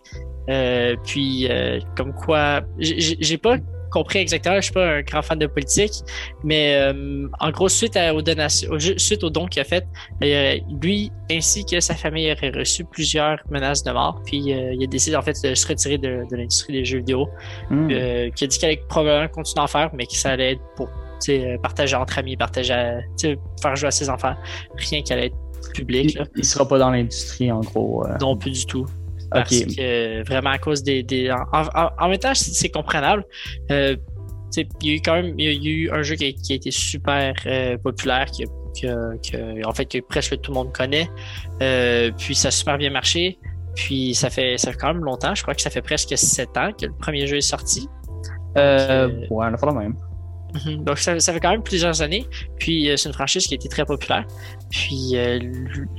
Puis 1.04 1.48
comme 1.96 2.12
quoi, 2.12 2.62
j'ai 2.78 3.38
pas 3.38 3.56
compris 3.90 4.18
exactement. 4.18 4.56
Je 4.56 4.62
suis 4.62 4.72
pas 4.72 4.86
un 4.86 5.02
grand 5.02 5.22
fan 5.22 5.38
de 5.38 5.46
politique, 5.46 5.92
mais 6.44 6.76
euh, 6.76 7.28
en 7.40 7.50
gros, 7.50 7.68
suite, 7.68 7.98
aux 8.14 8.22
donations, 8.22 8.70
suite 8.78 9.24
au 9.24 9.30
don 9.30 9.46
qu'il 9.46 9.62
a 9.62 9.64
fait, 9.64 9.86
euh, 10.22 10.58
lui 10.82 11.10
ainsi 11.30 11.64
que 11.64 11.80
sa 11.80 11.94
famille 11.94 12.30
auraient 12.30 12.50
reçu 12.50 12.84
plusieurs 12.84 13.38
menaces 13.50 13.82
de 13.82 13.92
mort. 13.92 14.20
Puis 14.26 14.52
euh, 14.52 14.74
il 14.74 14.84
a 14.84 14.86
décidé 14.86 15.16
en 15.16 15.22
fait 15.22 15.36
de 15.42 15.54
se 15.54 15.66
retirer 15.66 15.98
de, 15.98 16.24
l'industrie 16.30 16.74
des 16.74 16.84
jeux 16.84 16.98
vidéo. 16.98 17.28
Hmm. 17.70 17.88
qui 17.88 18.44
a 18.44 18.46
dit 18.46 18.58
qu'il 18.58 18.66
allait 18.66 18.82
probablement 18.88 19.28
continuer 19.28 19.60
à 19.60 19.64
en 19.64 19.66
faire, 19.66 19.90
mais 19.94 20.06
que 20.06 20.14
ça 20.14 20.30
allait 20.30 20.52
être 20.52 20.62
pour 20.76 20.88
partager 21.62 21.96
entre 21.96 22.18
amis, 22.18 22.36
partager, 22.36 23.00
faire 23.62 23.76
jouer 23.76 23.88
à 23.88 23.90
ses 23.90 24.10
enfants. 24.10 24.34
Rien 24.76 25.02
qui 25.02 25.12
allait 25.12 25.26
être 25.26 25.72
public. 25.72 26.18
Il, 26.34 26.40
ne 26.40 26.42
sera 26.44 26.68
pas 26.68 26.78
dans 26.78 26.90
l'industrie 26.90 27.50
en 27.50 27.60
gros. 27.60 28.06
Non, 28.20 28.36
plus 28.36 28.50
du 28.50 28.66
tout. 28.66 28.86
Parce 29.30 29.50
que 29.50 30.26
vraiment 30.26 30.50
à 30.50 30.58
cause 30.58 30.82
des. 30.82 31.02
des 31.02 31.30
en, 31.30 32.08
même 32.08 32.18
temps, 32.18 32.34
c'est 32.34 32.70
comprenable. 32.70 33.24
Euh, 33.70 33.96
il 34.56 34.88
y 34.88 34.90
a 34.92 34.94
eu 34.94 35.00
quand 35.00 35.14
même 35.14 35.34
il 35.38 35.44
y 35.44 35.68
a 35.68 35.70
eu 35.70 35.90
un 35.90 36.02
jeu 36.02 36.14
qui 36.14 36.24
a, 36.24 36.54
été 36.54 36.70
super 36.70 37.34
euh, 37.46 37.76
populaire, 37.78 38.26
qui, 38.26 38.44
en 38.86 39.72
fait 39.72 39.86
que 39.86 39.98
presque 40.00 40.40
tout 40.40 40.52
le 40.52 40.54
monde 40.54 40.72
connaît. 40.72 41.08
Euh, 41.62 42.10
puis 42.16 42.34
ça 42.34 42.48
a 42.48 42.50
super 42.50 42.78
bien 42.78 42.90
marché. 42.90 43.38
Puis 43.74 44.14
ça 44.14 44.30
fait 44.30 44.56
ça 44.56 44.72
fait 44.72 44.78
quand 44.78 44.94
même 44.94 45.04
longtemps, 45.04 45.34
je 45.34 45.42
crois 45.42 45.54
que 45.54 45.60
ça 45.60 45.68
fait 45.68 45.82
presque 45.82 46.16
sept 46.16 46.56
ans 46.56 46.70
que 46.72 46.86
le 46.86 46.94
premier 46.94 47.26
jeu 47.26 47.36
est 47.36 47.40
sorti. 47.42 47.88
Euh, 48.56 49.08
ouais, 49.08 49.46
on 49.50 49.54
a 49.54 49.56
fait 49.56 49.66
le 49.66 49.72
même. 49.72 49.96
Mhm. 50.64 50.84
Donc, 50.84 50.98
ça, 50.98 51.18
fait 51.18 51.40
quand 51.40 51.50
même 51.50 51.62
plusieurs 51.62 52.02
années. 52.02 52.26
Puis, 52.58 52.90
euh, 52.90 52.96
c'est 52.96 53.08
une 53.08 53.14
franchise 53.14 53.46
qui 53.46 53.54
a 53.54 53.56
été 53.56 53.68
très 53.68 53.84
populaire. 53.84 54.24
Puis, 54.70 55.12
euh, 55.14 55.38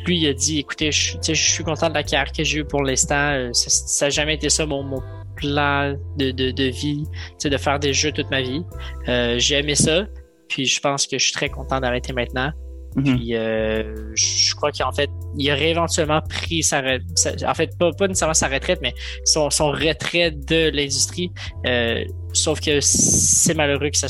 lui, 0.06 0.20
il 0.20 0.28
a 0.28 0.34
dit 0.34 0.60
écoutez, 0.60 0.92
je, 0.92 1.18
je 1.22 1.34
suis 1.34 1.64
content 1.64 1.90
de 1.90 1.94
la 1.94 2.04
carrière 2.04 2.32
que 2.32 2.44
j'ai 2.44 2.60
eue 2.60 2.66
pour 2.66 2.84
l'instant. 2.84 3.32
Euh, 3.32 3.50
ça 3.54 4.06
n'a 4.06 4.10
jamais 4.10 4.36
été 4.36 4.50
ça 4.50 4.66
mon, 4.66 4.84
mon 4.84 5.02
plan 5.36 5.96
de, 6.18 6.32
de, 6.32 6.52
de 6.52 6.64
vie, 6.64 7.04
de 7.44 7.58
faire 7.58 7.80
des 7.80 7.94
jeux 7.94 8.12
toute 8.12 8.30
ma 8.32 8.42
vie. 8.42 8.64
j'ai 9.38 9.56
aimé 9.56 9.76
ça. 9.76 10.06
Puis, 10.50 10.66
je 10.66 10.80
pense 10.80 11.06
que 11.06 11.18
je 11.18 11.24
suis 11.26 11.34
très 11.34 11.50
content 11.50 11.80
d'arrêter 11.80 12.14
maintenant. 12.14 12.52
Mhm. 12.96 13.04
Puis, 13.04 13.34
je 13.34 14.56
crois 14.56 14.72
qu'en 14.72 14.92
fait, 14.92 15.10
il 15.38 15.52
aurait 15.52 15.70
éventuellement 15.70 16.22
pris 16.22 16.64
sa, 16.64 16.82
en 16.82 17.54
fait, 17.54 17.78
pas, 17.78 17.92
pas 17.92 18.08
nécessairement 18.08 18.34
sa 18.34 18.48
retraite, 18.48 18.80
mais 18.82 18.94
son, 19.26 19.50
son 19.50 19.68
retrait 19.68 20.32
de 20.32 20.70
l'industrie. 20.70 21.32
Euh, 21.68 22.04
Sauf 22.34 22.60
que 22.60 22.80
c'est 22.82 23.54
malheureux 23.54 23.90
que 23.90 23.98
ça, 23.98 24.08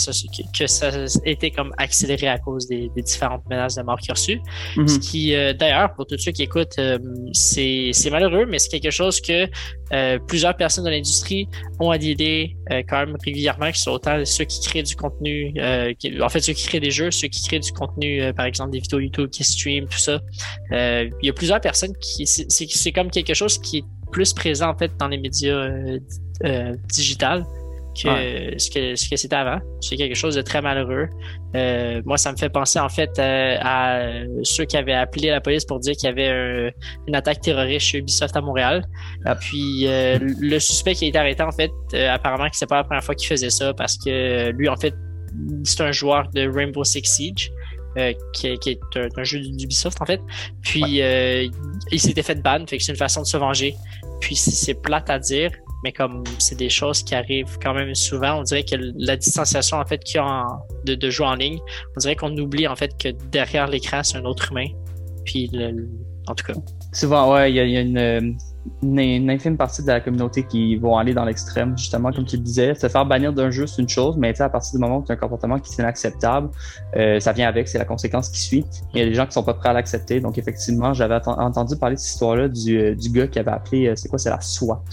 que 0.57 0.67
ça 0.67 0.89
ait 0.89 1.31
été 1.31 1.51
comme 1.51 1.73
accéléré 1.77 2.27
à 2.27 2.37
cause 2.39 2.67
des, 2.67 2.89
différentes 2.97 3.43
menaces 3.49 3.75
de 3.75 3.83
mort 3.83 3.99
qu'il 3.99 4.11
a 4.11 4.13
reçues. 4.13 4.41
Mhm. 4.75 4.87
Ce 4.87 4.99
qui, 4.99 5.35
euh, 5.35 5.53
d'ailleurs, 5.53 5.93
pour 5.93 6.05
tous 6.05 6.17
ceux 6.17 6.31
qui 6.31 6.43
écoutent, 6.43 6.79
euh, 6.79 6.97
c'est 7.31 8.09
malheureux, 8.09 8.45
mais 8.45 8.59
c'est 8.59 8.69
quelque 8.69 8.91
chose 8.91 9.21
que 9.21 9.47
euh, 9.93 10.19
plusieurs 10.27 10.55
personnes 10.57 10.85
de 10.85 10.89
l'industrie 10.89 11.47
ont 11.79 11.91
à 11.91 11.97
l'idée 11.97 12.55
quand 12.89 13.05
même 13.05 13.15
régulièrement, 13.23 13.71
qui 13.71 13.79
sont 13.79 13.91
autant 13.91 14.25
ceux 14.25 14.43
qui 14.43 14.59
créent 14.61 14.83
du 14.83 14.95
contenu, 14.95 15.53
en 16.21 16.29
fait 16.29 16.41
ceux 16.41 16.53
qui 16.53 16.67
créent 16.67 16.81
des 16.81 16.91
jeux, 16.91 17.11
ceux 17.11 17.29
qui 17.29 17.41
créent 17.47 17.59
du 17.59 17.71
contenu, 17.71 18.33
par 18.33 18.45
exemple 18.45 18.71
des 18.71 18.79
vidéos 18.79 18.99
YouTube 18.99 19.29
qui 19.29 19.43
stream, 19.43 19.87
tout 19.87 19.97
ça. 19.97 20.19
il 20.71 21.11
y 21.21 21.29
a 21.29 21.33
plusieurs 21.33 21.61
personnes 21.61 21.93
qui, 22.01 22.25
c'est 22.25 22.91
comme 22.91 23.09
quelque 23.09 23.33
chose 23.33 23.57
qui 23.57 23.77
est 23.77 23.83
plus 24.11 24.33
présent 24.33 24.69
en 24.69 24.77
fait 24.77 24.91
dans 24.99 25.07
les 25.07 25.17
médias 25.17 25.69
digitales 26.93 27.45
que 28.03 28.57
ce 28.57 28.69
que 28.69 28.95
ce 28.95 29.09
que 29.09 29.15
c'était 29.15 29.35
avant. 29.35 29.59
C'est 29.81 29.95
quelque 29.95 30.15
chose 30.15 30.35
de 30.35 30.41
très 30.41 30.61
malheureux. 30.61 31.07
Euh, 31.55 32.01
moi, 32.05 32.17
ça 32.17 32.31
me 32.31 32.37
fait 32.37 32.49
penser 32.49 32.79
en 32.79 32.89
fait 32.89 33.17
euh, 33.19 33.57
à 33.61 34.01
ceux 34.43 34.65
qui 34.65 34.77
avaient 34.77 34.93
appelé 34.93 35.29
la 35.29 35.41
police 35.41 35.65
pour 35.65 35.79
dire 35.79 35.95
qu'il 35.95 36.07
y 36.07 36.11
avait 36.11 36.73
une 37.07 37.15
attaque 37.15 37.41
terroriste 37.41 37.87
chez 37.87 37.99
Ubisoft 37.99 38.35
à 38.35 38.41
Montréal. 38.41 38.85
Ah. 39.25 39.35
Puis 39.35 39.87
euh, 39.87 40.19
le 40.21 40.59
suspect 40.59 40.93
qui 40.93 41.05
a 41.05 41.07
été 41.07 41.17
arrêté 41.17 41.43
en 41.43 41.51
fait, 41.51 41.71
apparemment 42.09 42.49
que 42.49 42.55
c'est 42.55 42.67
pas 42.67 42.77
la 42.77 42.83
première 42.83 43.03
fois 43.03 43.15
qu'il 43.15 43.27
faisait 43.27 43.49
ça 43.49 43.73
parce 43.73 43.97
que 43.97 44.51
lui 44.51 44.69
en 44.69 44.77
fait 44.77 44.93
c'est 45.63 45.81
un 45.81 45.91
joueur 45.91 46.29
de 46.33 46.47
Rainbow 46.49 46.83
Six 46.83 47.03
Siege. 47.03 47.51
qui, 48.33 48.47
est 48.47 48.79
un, 48.95 49.23
jeu 49.23 49.39
d'Ubisoft 49.39 50.01
en 50.01 50.05
fait. 50.05 50.21
Puis 50.61 51.01
il 51.91 51.99
s'était 51.99 52.23
fait 52.23 52.41
ban, 52.41 52.65
fait 52.67 52.77
que 52.77 52.83
c'est 52.83 52.91
une 52.91 52.97
façon 52.97 53.21
de 53.21 53.27
se 53.27 53.37
venger. 53.37 53.75
Puis 54.19 54.35
c'est 54.35 54.73
plate 54.81 55.09
à 55.09 55.19
dire, 55.19 55.51
mais 55.83 55.91
comme 55.91 56.23
c'est 56.39 56.57
des 56.57 56.69
choses 56.69 57.03
qui 57.03 57.15
arrivent 57.15 57.57
quand 57.61 57.73
même 57.73 57.93
souvent, 57.95 58.39
on 58.39 58.43
dirait 58.43 58.63
que 58.63 58.75
la 58.97 59.15
distanciation 59.15 59.77
en 59.77 59.85
fait 59.85 60.01
de, 60.85 61.09
jouer 61.09 61.27
en 61.27 61.35
ligne, 61.35 61.59
on 61.95 61.99
dirait 61.99 62.15
qu'on 62.15 62.35
oublie 62.37 62.67
en 62.67 62.75
fait 62.75 62.97
que 62.97 63.09
derrière 63.31 63.67
l'écran 63.67 64.03
c'est 64.03 64.17
un 64.17 64.25
autre 64.25 64.51
humain. 64.51 64.67
Puis 65.25 65.51
en 66.27 66.35
tout 66.35 66.45
cas. 66.45 66.53
Souvent, 66.93 67.33
ouais, 67.33 67.51
il 67.51 67.55
y, 67.55 67.59
a, 67.59 67.81
une, 67.81 68.37
une, 68.83 69.29
infime 69.29 69.57
partie 69.57 69.81
de 69.81 69.87
la 69.87 69.99
communauté 69.99 70.43
qui 70.43 70.75
vont 70.75 70.97
aller 70.97 71.13
dans 71.13 71.25
l'extrême, 71.25 71.77
justement, 71.77 72.11
comme 72.11 72.25
tu 72.25 72.37
le 72.37 72.43
disais. 72.43 72.75
Se 72.75 72.87
faire 72.87 73.05
bannir 73.05 73.33
d'un 73.33 73.51
jeu, 73.51 73.67
c'est 73.67 73.81
une 73.81 73.89
chose, 73.89 74.15
mais 74.17 74.39
à 74.41 74.49
partir 74.49 74.73
du 74.73 74.79
moment 74.79 74.97
où 74.97 75.03
tu 75.05 75.11
as 75.11 75.15
un 75.15 75.17
comportement 75.17 75.59
qui 75.59 75.71
est 75.71 75.77
inacceptable, 75.77 76.49
euh, 76.95 77.19
ça 77.19 77.31
vient 77.33 77.47
avec, 77.47 77.67
c'est 77.67 77.77
la 77.77 77.85
conséquence 77.85 78.29
qui 78.29 78.39
suit. 78.39 78.65
Il 78.93 78.99
y 78.99 79.03
a 79.03 79.05
des 79.05 79.13
gens 79.13 79.25
qui 79.25 79.33
sont 79.33 79.43
pas 79.43 79.53
prêts 79.53 79.69
à 79.69 79.73
l'accepter. 79.73 80.19
Donc, 80.19 80.37
effectivement, 80.37 80.93
j'avais 80.93 81.19
entendu 81.25 81.75
parler 81.77 81.95
de 81.95 81.99
cette 81.99 82.11
histoire-là 82.13 82.47
du, 82.49 82.77
euh, 82.77 82.95
du 82.95 83.09
gars 83.09 83.27
qui 83.27 83.39
avait 83.39 83.51
appelé, 83.51 83.87
euh, 83.87 83.93
c'est 83.95 84.09
quoi, 84.09 84.19
c'est 84.19 84.29
la 84.29 84.41
SWAT. 84.41 84.83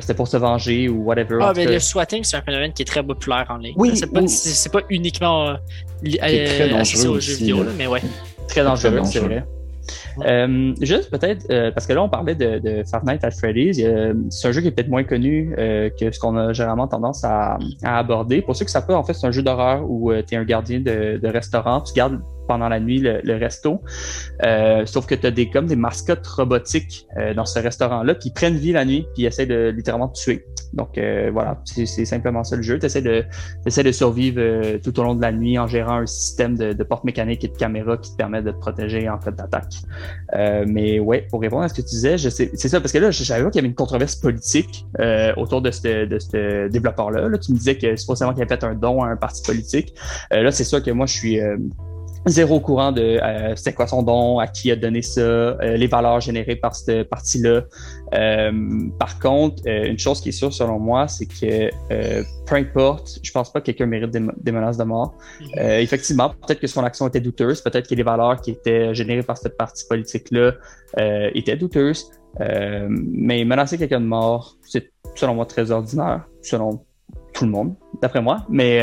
c'était 0.00 0.14
pour 0.14 0.28
se 0.28 0.36
venger 0.36 0.88
ou 0.88 1.04
whatever. 1.04 1.38
Ah, 1.40 1.52
mais 1.54 1.66
le 1.66 1.78
swatting, 1.78 2.24
c'est 2.24 2.36
un 2.36 2.42
phénomène 2.42 2.72
qui 2.72 2.82
est 2.82 2.86
très 2.86 3.02
populaire 3.02 3.46
en 3.50 3.58
ligne. 3.58 3.74
Oui, 3.76 3.96
c'est 3.96 4.06
pas, 4.06 4.20
pas, 4.20 4.86
uniquement 4.88 5.56
associé 6.20 7.08
aux 7.08 7.20
jeux 7.20 7.34
vidéo, 7.34 7.64
mais 7.76 7.86
ouais. 7.86 8.00
Très 8.48 8.64
dangereux, 8.64 9.00
c'est 9.04 9.20
vrai. 9.20 9.44
Euh, 10.24 10.74
juste 10.80 11.10
peut-être, 11.10 11.46
euh, 11.50 11.70
parce 11.70 11.86
que 11.86 11.92
là, 11.92 12.02
on 12.02 12.08
parlait 12.08 12.34
de, 12.34 12.58
de 12.58 12.82
Five 12.84 13.04
Nights 13.04 13.24
at 13.24 13.30
Freddy's. 13.32 13.76
C'est 14.30 14.48
un 14.48 14.52
jeu 14.52 14.60
qui 14.60 14.68
est 14.68 14.70
peut-être 14.70 14.88
moins 14.88 15.04
connu 15.04 15.54
euh, 15.58 15.90
que 15.98 16.10
ce 16.10 16.18
qu'on 16.18 16.36
a 16.36 16.52
généralement 16.52 16.88
tendance 16.88 17.24
à, 17.24 17.58
aborder. 17.82 18.42
Pour 18.42 18.56
ceux 18.56 18.64
qui 18.64 18.72
savent 18.72 18.86
pas, 18.86 18.96
en 18.96 19.04
fait, 19.04 19.14
c'est 19.14 19.26
un 19.26 19.32
jeu 19.32 19.42
d'horreur 19.42 19.88
où 19.88 20.12
tu 20.26 20.34
es 20.34 20.36
un 20.36 20.44
gardien 20.44 20.80
de, 20.80 21.26
restaurant. 21.26 21.80
Tu 21.80 21.94
gardes 21.94 22.20
pendant 22.52 22.68
la 22.68 22.80
nuit 22.80 22.98
le, 23.00 23.36
resto. 23.36 23.80
Euh, 24.44 24.84
sauf 24.84 25.06
que 25.06 25.14
tu 25.14 25.26
as 25.26 25.30
des, 25.30 25.48
comme 25.48 25.66
des 25.66 25.76
mascottes 25.76 26.26
robotiques 26.26 27.06
euh, 27.16 27.32
dans 27.32 27.46
ce 27.46 27.58
restaurant-là 27.58 28.14
qui 28.14 28.30
prennent 28.30 28.56
vie 28.56 28.72
la 28.72 28.84
nuit 28.84 29.06
puis 29.14 29.24
essaient 29.24 29.46
de 29.46 29.72
littéralement 29.74 30.08
te 30.08 30.20
tuer. 30.20 30.44
Donc 30.74 30.98
euh, 30.98 31.30
voilà, 31.32 31.62
c'est 31.64 32.04
simplement 32.04 32.44
ça 32.44 32.56
le 32.56 32.62
jeu. 32.62 32.78
Tu 32.78 32.84
essaies 32.84 33.00
de, 33.00 33.24
de 33.64 33.92
survivre 33.92 34.78
tout 34.84 35.00
au 35.00 35.02
long 35.02 35.14
de 35.14 35.22
la 35.22 35.32
nuit 35.32 35.58
en 35.58 35.66
gérant 35.66 36.00
un 36.00 36.06
système 36.06 36.54
de, 36.58 36.74
de 36.74 36.84
porte 36.84 37.04
mécanique 37.04 37.42
et 37.42 37.48
de 37.48 37.56
caméra 37.56 37.96
qui 37.96 38.12
te 38.12 38.16
permet 38.16 38.42
de 38.42 38.50
te 38.50 38.58
protéger 38.58 39.08
en 39.08 39.16
cas 39.16 39.30
d'attaque. 39.30 39.74
mais 40.66 41.00
ouais, 41.00 41.26
pour 41.30 41.40
répondre 41.40 41.62
à 41.62 41.68
ce 41.68 41.74
que 41.74 41.80
tu 41.80 41.88
disais, 41.88 42.18
c'est 42.18 42.68
ça, 42.68 42.80
parce 42.80 42.92
que 42.92 42.98
là, 42.98 43.10
je 43.10 43.24
savais 43.24 43.44
qu'il 43.50 43.56
y 43.56 43.58
avait 43.60 43.68
une 43.68 43.74
controverse 43.74 44.16
politique 44.16 44.84
autour 45.36 45.62
de 45.62 45.70
ce, 45.70 46.04
de 46.04 46.18
ce 46.18 46.68
développeur-là. 46.68 47.28
Là. 47.28 47.38
Tu 47.38 47.52
me 47.52 47.56
disais 47.56 47.76
que 47.76 47.96
c'est 47.96 48.06
forcément 48.06 48.32
qu'il 48.32 48.42
avait 48.42 48.54
fait 48.54 48.64
un 48.64 48.74
don 48.74 49.02
à 49.02 49.08
un 49.08 49.16
parti 49.16 49.42
politique. 49.42 49.94
là, 50.30 50.50
c'est 50.50 50.64
sûr 50.64 50.82
que 50.82 50.90
moi, 50.90 51.06
je 51.06 51.14
suis 51.14 51.40
zéro 52.26 52.60
courant 52.60 52.92
de 52.92 53.02
euh, 53.02 53.54
c'est 53.56 53.72
quoi 53.72 53.86
son 53.86 54.02
don, 54.02 54.38
à 54.38 54.46
qui 54.46 54.70
a 54.70 54.76
donné 54.76 55.02
ça, 55.02 55.20
euh, 55.20 55.76
les 55.76 55.86
valeurs 55.86 56.20
générées 56.20 56.56
par 56.56 56.74
cette 56.74 57.08
partie-là. 57.08 57.62
Euh, 58.14 58.52
par 58.98 59.18
contre, 59.18 59.62
une 59.66 59.98
chose 59.98 60.20
qui 60.20 60.28
est 60.28 60.32
sûre 60.32 60.52
selon 60.52 60.78
moi, 60.78 61.08
c'est 61.08 61.26
que 61.26 61.70
peu 62.46 62.54
importe, 62.54 63.18
je 63.22 63.30
pense 63.32 63.52
pas 63.52 63.60
que 63.60 63.66
quelqu'un 63.66 63.86
mérite 63.86 64.10
des, 64.10 64.52
menaces 64.52 64.76
de 64.76 64.84
mort. 64.84 65.14
Mm-hmm. 65.40 65.80
effectivement, 65.80 66.30
peut-être 66.30 66.60
que 66.60 66.66
son 66.66 66.84
action 66.84 67.08
était 67.08 67.20
douteuse, 67.20 67.60
peut-être 67.60 67.88
que 67.88 67.94
les 67.94 68.02
valeurs 68.02 68.40
qui 68.40 68.52
étaient 68.52 68.94
générées 68.94 69.22
par 69.22 69.38
cette 69.38 69.56
partie 69.56 69.86
politique-là 69.88 70.52
étaient 71.34 71.56
douteuses. 71.56 72.10
mais 72.38 73.44
menacer 73.44 73.78
quelqu'un 73.78 74.00
de 74.00 74.06
mort, 74.06 74.56
c'est 74.62 74.92
selon 75.14 75.34
moi 75.34 75.46
très 75.46 75.70
ordinaire, 75.70 76.24
selon 76.42 76.84
tout 77.32 77.44
le 77.44 77.50
monde, 77.50 77.74
d'après 78.00 78.20
moi. 78.20 78.44
Mais 78.48 78.78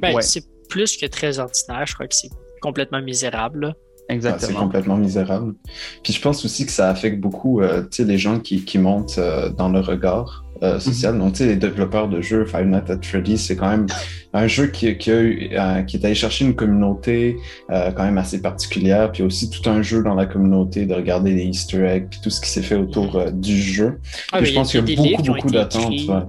ben, 0.00 0.20
c'est 0.20 0.44
plus 0.68 0.96
que 0.96 1.06
très 1.06 1.38
ordinaire. 1.38 1.86
Je 1.86 1.94
crois 1.94 2.06
que 2.06 2.14
c'est 2.14 2.30
complètement 2.62 3.02
misérable. 3.02 3.74
Exactement. 4.08 4.48
c'est 4.48 4.54
complètement 4.54 4.96
misérable. 4.96 5.54
Puis 6.02 6.12
je 6.12 6.20
pense 6.20 6.44
aussi 6.44 6.66
que 6.66 6.72
ça 6.72 6.90
affecte 6.90 7.20
beaucoup 7.20 7.60
euh, 7.60 7.84
les 7.98 8.18
gens 8.18 8.40
qui, 8.40 8.64
qui 8.64 8.78
montent 8.78 9.16
euh, 9.18 9.48
dans 9.50 9.68
le 9.68 9.80
regard 9.80 10.44
euh, 10.62 10.78
social. 10.80 11.14
Mhm. 11.14 11.20
Donc, 11.20 11.32
tu 11.32 11.38
sais, 11.38 11.46
les 11.46 11.56
développeurs 11.56 12.08
de 12.08 12.20
jeux, 12.20 12.44
Five 12.44 12.66
Nights 12.66 12.90
at 12.90 12.98
Freddy's, 13.02 13.46
c'est 13.46 13.56
quand 13.56 13.70
même 13.70 13.86
un 14.32 14.46
jeu 14.46 14.66
qui, 14.66 14.96
qui, 14.98 15.10
a 15.10 15.20
eu, 15.20 15.50
euh, 15.52 15.82
qui 15.82 15.96
est 15.96 16.04
allé 16.04 16.14
chercher 16.14 16.44
une 16.44 16.54
communauté 16.54 17.36
quand 17.68 18.04
même 18.04 18.18
assez 18.18 18.40
particulière, 18.40 19.12
puis 19.12 19.22
aussi 19.22 19.50
tout 19.50 19.68
un 19.68 19.82
jeu 19.82 20.02
dans 20.02 20.14
la 20.14 20.26
communauté 20.26 20.86
de 20.86 20.94
regarder 20.94 21.32
les 21.32 21.44
Easter 21.44 21.84
eggs, 21.84 22.06
puis 22.10 22.20
tout 22.22 22.30
ce 22.30 22.40
qui 22.40 22.48
s'est 22.48 22.62
fait 22.62 22.76
autour 22.76 23.32
du 23.32 23.56
jeu. 23.56 23.98
Ah, 24.30 24.42
je 24.42 24.52
pense 24.52 24.70
qu'il 24.70 24.88
y 24.88 24.92
a, 24.92 25.16
beaucoup, 25.16 25.22
beaucoup 25.22 25.50
d'attentes. 25.50 25.92
Il 25.92 26.06
y 26.06 26.10
a, 26.10 26.28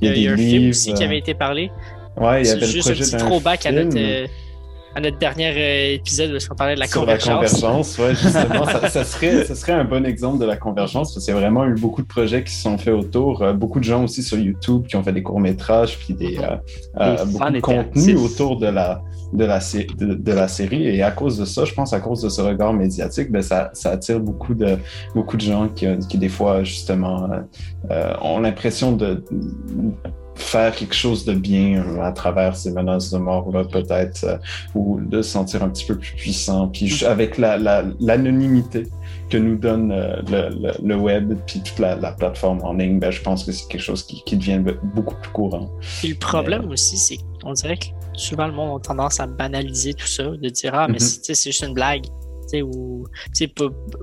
il 0.00 0.08
y 0.08 0.10
a 0.10 0.14
des 0.14 0.28
un 0.28 0.34
livres, 0.36 0.50
film 0.50 0.68
aussi 0.70 0.94
qui 0.94 1.04
avait 1.04 1.18
été 1.18 1.34
parlé. 1.34 1.70
Ouais, 2.16 2.42
il 2.42 2.46
y 2.46 2.50
avait 2.50 2.66
le 2.66 2.80
projet 2.80 3.10
d'un 3.10 3.18
throwback 3.18 3.66
à 3.66 3.72
notre 3.72 3.96
à 4.94 5.00
notre 5.00 5.18
dernier 5.18 5.48
euh, 5.48 5.94
épisode 5.94 6.32
où 6.32 6.36
on 6.50 6.54
parlait 6.54 6.74
de 6.74 6.80
la 6.80 6.86
Sur 6.86 7.00
convergence. 7.00 7.26
la 7.28 7.34
convergence, 7.34 7.98
ouais, 7.98 8.14
justement. 8.14 8.66
ça, 8.66 9.04
serait, 9.04 9.44
ça 9.44 9.54
serait 9.54 9.72
un 9.72 9.84
bon 9.84 10.04
exemple 10.04 10.38
de 10.38 10.44
la 10.44 10.56
convergence 10.56 11.14
parce 11.14 11.24
qu'il 11.24 11.34
y 11.34 11.36
a 11.36 11.40
vraiment 11.40 11.64
eu 11.66 11.74
beaucoup 11.74 12.02
de 12.02 12.06
projets 12.06 12.44
qui 12.44 12.52
se 12.52 12.62
sont 12.62 12.76
faits 12.78 12.94
autour. 12.94 13.42
Euh, 13.42 13.52
beaucoup 13.52 13.78
de 13.78 13.84
gens 13.84 14.04
aussi 14.04 14.22
sur 14.22 14.38
YouTube 14.38 14.86
qui 14.86 14.96
ont 14.96 15.02
fait 15.02 15.12
des 15.12 15.22
courts-métrages 15.22 15.98
puis 15.98 16.14
des, 16.14 16.38
euh, 17.00 17.24
beaucoup 17.24 17.50
de 17.50 17.60
contenu 17.60 18.16
autour 18.16 18.58
de 18.58 18.66
la, 18.66 19.02
de 19.32 19.44
la, 19.44 19.60
de, 19.98 20.32
la 20.32 20.48
série. 20.48 20.86
Et 20.86 21.02
à 21.02 21.10
cause 21.10 21.38
de 21.38 21.44
ça, 21.44 21.64
je 21.64 21.72
pense, 21.72 21.92
à 21.92 22.00
cause 22.00 22.22
de 22.22 22.28
ce 22.28 22.42
regard 22.42 22.72
médiatique, 22.74 23.30
ben, 23.30 23.42
ça, 23.42 23.70
ça 23.72 23.92
attire 23.92 24.20
beaucoup 24.20 24.54
de, 24.54 24.76
beaucoup 25.14 25.36
de 25.36 25.42
gens 25.42 25.68
qui, 25.68 25.86
qui 26.08 26.18
des 26.18 26.28
fois, 26.28 26.64
justement, 26.64 27.28
ont 28.20 28.40
l'impression 28.40 28.92
de 28.92 29.24
faire 30.34 30.74
quelque 30.74 30.94
chose 30.94 31.24
de 31.24 31.34
bien 31.34 31.82
euh, 31.82 32.02
à 32.02 32.12
travers 32.12 32.56
ces 32.56 32.70
menaces 32.70 33.10
de 33.10 33.18
mort-là, 33.18 33.64
peut-être, 33.64 34.24
euh, 34.24 34.36
ou 34.74 35.00
de 35.00 35.22
se 35.22 35.30
sentir 35.30 35.62
un 35.62 35.68
petit 35.68 35.84
peu 35.84 35.96
plus 35.96 36.12
puissant. 36.12 36.68
Puis 36.68 37.04
avec 37.04 37.38
l'anonymité 37.38 38.82
la, 38.82 38.88
que 39.30 39.36
nous 39.36 39.56
donne 39.56 39.92
euh, 39.92 40.20
le, 40.30 40.72
le, 40.82 40.96
web, 40.96 41.34
puis 41.46 41.60
toute 41.60 41.78
la, 41.78 41.96
plateforme 42.12 42.60
en 42.62 42.74
ligne, 42.74 42.98
ben, 42.98 43.10
je 43.10 43.20
pense 43.22 43.44
que 43.44 43.52
c'est 43.52 43.68
quelque 43.68 43.82
chose 43.82 44.02
qui, 44.02 44.22
qui, 44.24 44.36
devient 44.36 44.62
beaucoup 44.94 45.14
plus 45.16 45.30
courant. 45.32 45.70
Puis 46.00 46.08
le 46.08 46.14
problème 46.16 46.68
aussi, 46.70 46.96
c'est 46.96 47.18
qu'on 47.42 47.52
dirait 47.52 47.76
que 47.76 47.86
souvent 48.14 48.46
le 48.46 48.52
monde 48.52 48.80
a 48.80 48.82
tendance 48.82 49.20
à 49.20 49.26
banaliser 49.26 49.94
tout 49.94 50.06
ça, 50.06 50.24
de 50.24 50.48
dire 50.48 50.74
Ah, 50.74 50.86
mais 50.88 50.98
mm-hmm. 50.98 51.34
c'est 51.34 51.50
juste 51.50 51.62
une 51.62 51.74
blague 51.74 52.04
ou 52.60 53.06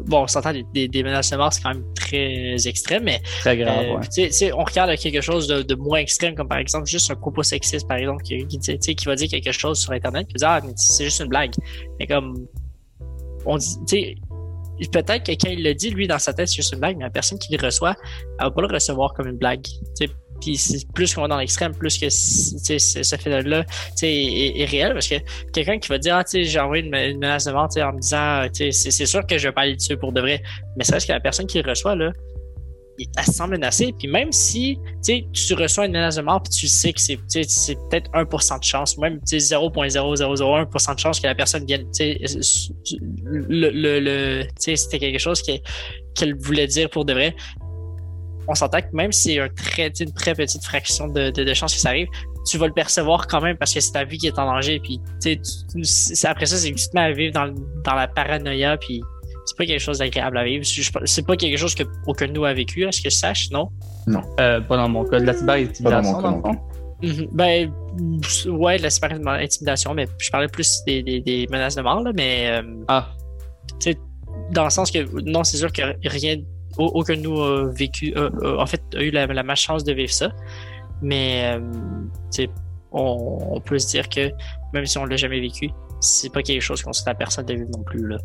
bon, 0.06 0.24
on 0.24 0.28
s'entend 0.28 0.54
des, 0.54 0.88
des, 0.88 1.04
menaces 1.04 1.30
de 1.30 1.38
mort, 1.38 1.54
c'est 1.54 1.62
quand 1.62 1.74
même 1.74 1.84
très 1.94 2.56
extrême, 2.68 3.04
mais 3.04 3.22
très 3.42 3.58
grave. 3.58 3.86
Euh, 4.18 4.52
on 4.56 4.64
regarde 4.64 4.96
quelque 4.98 5.22
chose 5.22 5.48
de, 5.48 5.76
moins 5.76 6.00
extrême, 6.00 6.34
comme 6.34 6.48
par 6.48 6.58
exemple 6.58 6.88
juste 6.88 7.12
un 7.12 7.16
propos 7.16 7.44
sexiste, 7.44 7.88
par 7.88 7.98
exemple, 7.98 8.24
qui, 8.24 8.48
qui, 8.48 9.06
va 9.06 9.16
dire 9.16 9.28
quelque 9.28 9.52
chose 9.52 9.80
sur 9.80 9.92
Internet, 9.92 10.28
qui 10.28 10.34
va 10.40 10.60
dire 10.60 10.70
ah, 10.70 10.74
c'est 10.76 11.04
juste 11.04 11.20
une 11.20 11.28
blague. 11.28 11.52
Mais 12.00 12.08
comme 12.08 12.48
on 13.46 13.58
dit, 13.58 14.16
peut-être 14.88 15.24
que 15.24 15.32
quand 15.32 15.50
il 15.50 15.64
le 15.64 15.74
dit, 15.74 15.90
lui, 15.92 16.08
dans 16.08 16.20
sa 16.20 16.34
tête, 16.34 16.48
c'est 16.48 16.56
juste 16.56 16.74
une 16.74 16.80
blague, 16.80 16.98
mais 16.98 17.04
la 17.04 17.10
personne 17.10 17.38
qui 17.38 17.56
le 17.56 17.64
reçoit, 17.64 17.96
elle 18.40 18.46
va 18.46 18.52
pas 18.52 18.62
le 18.62 18.68
recevoir 18.68 19.14
comme 19.14 19.28
une 19.28 19.38
blague. 19.38 19.66
Puis 20.41 20.86
plus 20.93 21.13
qu'on 21.13 21.21
va 21.21 21.28
dans 21.28 21.38
l'extrême, 21.38 21.73
plus 21.73 21.97
que 21.97 22.10
ce 22.10 23.15
phénomène-là 23.17 23.65
est, 24.02 24.65
réel. 24.65 24.93
Parce 24.93 25.08
que 25.08 25.15
quelqu'un 25.54 25.80
qui 25.80 25.89
va 25.89 25.97
dire 25.97 26.15
Ah, 26.15 26.23
j'ai 26.32 26.60
envoyé 26.60 26.84
une, 26.84 26.91
menace 26.91 27.45
de 27.45 27.52
mort 27.52 27.69
en 27.78 27.93
me 27.93 27.99
disant 27.99 28.47
c'est 28.54 29.06
sûr 29.06 29.25
que 29.25 29.38
je 29.38 29.47
vais 29.47 29.54
pas 29.54 29.62
aller 29.62 29.75
dessus 29.75 29.97
pour 29.97 30.12
de 30.12 30.21
vrai. 30.21 30.41
Mais 30.78 30.84
c'est 30.84 31.06
que 31.06 31.12
la 31.12 31.19
personne 31.19 31.47
qui 31.47 31.62
le 31.62 31.69
reçoit, 31.69 31.95
là, 31.95 32.12
elle 33.17 33.23
se 33.25 33.32
sent 33.32 33.47
menacée. 33.47 33.93
Puis 33.97 34.08
même 34.08 34.32
si 34.32 34.80
tu 35.02 35.54
reçois 35.54 35.86
une 35.86 35.93
menace 35.93 36.15
de 36.15 36.21
mort, 36.21 36.41
puis 36.41 36.52
tu 36.52 36.67
sais 36.67 36.93
que 36.93 36.99
c'est 36.99 37.17
peut-être 37.17 38.10
1% 38.12 38.60
de 38.60 38.63
chance, 38.63 38.97
même 38.97 39.19
0.0001% 39.25 40.95
de 40.95 40.99
chance 40.99 41.19
que 41.19 41.28
la 41.28 41.36
personne 41.36 41.65
vienne. 41.65 41.86
Le, 43.25 43.99
le 43.99 44.43
c'était 44.58 44.99
quelque 44.99 45.19
chose 45.19 45.41
qu'elle 45.41 46.36
voulait 46.36 46.67
dire 46.67 46.89
pour 46.89 47.06
de 47.06 47.13
vrai 47.13 47.36
on 48.50 48.56
s'entend 48.56 48.82
que 48.82 48.88
même 48.94 49.12
si 49.12 49.34
c'est 49.34 49.40
un 49.40 49.48
très, 49.48 49.88
une 50.00 50.12
très 50.12 50.34
petite 50.34 50.64
fraction 50.64 51.08
de, 51.08 51.30
de, 51.30 51.54
chance 51.54 51.74
que 51.76 51.80
ça 51.80 51.90
arrive, 51.90 52.08
tu 52.50 52.58
vas 52.58 52.66
le 52.66 52.74
percevoir 52.74 53.28
quand 53.28 53.42
même 53.42 53.56
parce 53.58 53.74
que 53.74 53.80
c'est 53.80 53.92
ta 53.92 54.04
vie 54.04 54.18
qui 54.18 54.28
est 54.28 54.40
en 54.40 54.46
danger. 54.46 54.80
Puis, 54.80 55.00
tu 55.22 55.40
après 56.26 56.48
ça, 56.48 56.58
c'est 56.58 56.72
que 56.72 56.78
tu 56.78 56.90
te 56.90 56.96
mets 56.96 57.04
à 57.04 57.12
vivre 57.12 57.32
dans, 57.32 57.54
dans 57.86 57.94
la 57.94 58.08
paranoïa. 58.08 58.78
Puis, 58.78 59.04
c'est 59.46 59.56
pas 59.56 59.66
quelque 59.66 59.80
chose 59.80 60.00
d'agréable 60.00 60.38
à 60.40 60.44
vivre. 60.44 60.66
C'est 61.06 61.26
pas 61.26 61.36
quelque 61.36 61.58
chose 61.58 61.76
que 61.76 61.84
aucun 62.08 62.28
de 62.28 62.34
nous 62.34 62.44
a 62.44 62.54
vécu, 62.54 62.86
à 62.86 62.92
ce 62.92 63.02
que 63.02 63.10
je 63.12 63.16
sache, 63.16 63.52
non? 63.52 63.70
Non. 64.08 64.22
Euh, 64.40 64.60
pas 64.62 64.78
dans 64.78 64.90
mon 64.90 65.06
cas. 65.06 65.20
De 65.20 65.26
la 65.26 65.34
cyber-intimidation, 65.34 66.22
dans, 66.22 66.42
le 67.02 67.08
mm-hmm. 67.08 67.28
Ben, 67.32 67.72
ouais, 68.48 68.78
de 68.78 68.84
la 68.84 68.90
cyber-intimidation, 68.90 69.94
mais 69.94 70.08
je 70.18 70.32
parlais 70.32 70.48
plus 70.48 70.82
des, 70.88 71.04
des, 71.04 71.22
des 71.22 71.48
menaces 71.52 71.76
de 71.76 71.84
mort, 71.84 72.02
là, 72.02 72.12
mais. 72.16 72.50
Euh, 72.50 72.64
ah. 72.88 73.10
Tu 73.80 73.92
sais, 73.92 74.00
dans 74.52 74.64
le 74.64 74.72
sens 74.72 74.90
que, 74.90 75.06
non, 75.22 75.44
c'est 75.44 75.58
sûr 75.58 75.72
que 75.72 75.84
rien 76.08 76.38
aucun 76.80 77.15
de 77.15 77.22
nous 77.22 77.42
a 77.42 77.72
vécu, 77.72 78.13
en 78.18 78.65
fait, 78.65 78.82
a 78.96 79.02
eu 79.02 79.12
la, 79.12 79.28
la 79.28 79.44
malchance 79.44 79.84
de 79.84 79.94
vivre 79.94 80.12
ça. 80.12 80.32
Mais, 81.02 81.58
euh, 81.58 82.48
on, 82.92 83.38
on, 83.52 83.62
peut 83.62 83.80
se 83.80 83.88
dire 83.88 84.10
que 84.10 84.32
même 84.74 84.86
si 84.86 84.98
on 84.98 85.06
l'a 85.06 85.15
jamais 85.15 85.39
vécu, 85.39 85.70
c'est 86.00 86.32
pas 86.32 86.42
quelque 86.42 86.62
chose 86.62 86.82
qu'on 86.82 86.94
souhaite 86.94 87.10
à 87.10 87.13
personne 87.13 87.46
de 87.46 87.54
vivre 87.54 87.70
non 87.76 87.84
plus. 87.84 88.08
Là. 88.08 88.18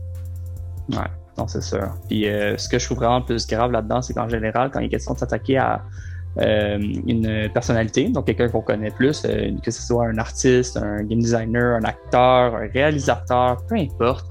Ouais, 0.91 1.11
non, 1.39 1.47
c'est 1.47 1.63
sûr. 1.63 1.95
Puis 2.09 2.29
euh, 2.29 2.57
ce 2.57 2.69
que 2.69 2.79
je 2.79 2.87
trouve 2.87 2.99
vraiment 2.99 3.23
plus 3.23 3.47
grave 3.47 3.73
là-dedans, 3.73 4.03
c'est 4.03 4.15
qu'en 4.15 4.29
général, 4.29 4.71
quand 4.71 4.81
il 4.81 4.87
est 4.87 4.91
question 4.91 5.15
de 5.15 5.19
s'attaquer 5.19 5.59
à 5.59 5.83
euh, 6.41 6.79
une 7.07 7.49
personnalité, 7.53 8.09
donc 8.09 8.27
quelqu'un 8.27 8.49
qu'on 8.49 8.61
connaît 8.61 8.91
plus, 8.91 9.25
euh, 9.25 9.51
que 9.63 9.71
ce 9.71 9.83
soit 9.83 10.07
un 10.07 10.19
artiste, 10.19 10.77
un 10.77 11.03
game 11.05 11.21
designer, 11.21 11.77
un 11.77 11.85
acteur, 11.85 12.57
un 12.57 12.69
réalisateur, 12.73 13.63
peu 13.69 13.77
importe. 13.77 14.27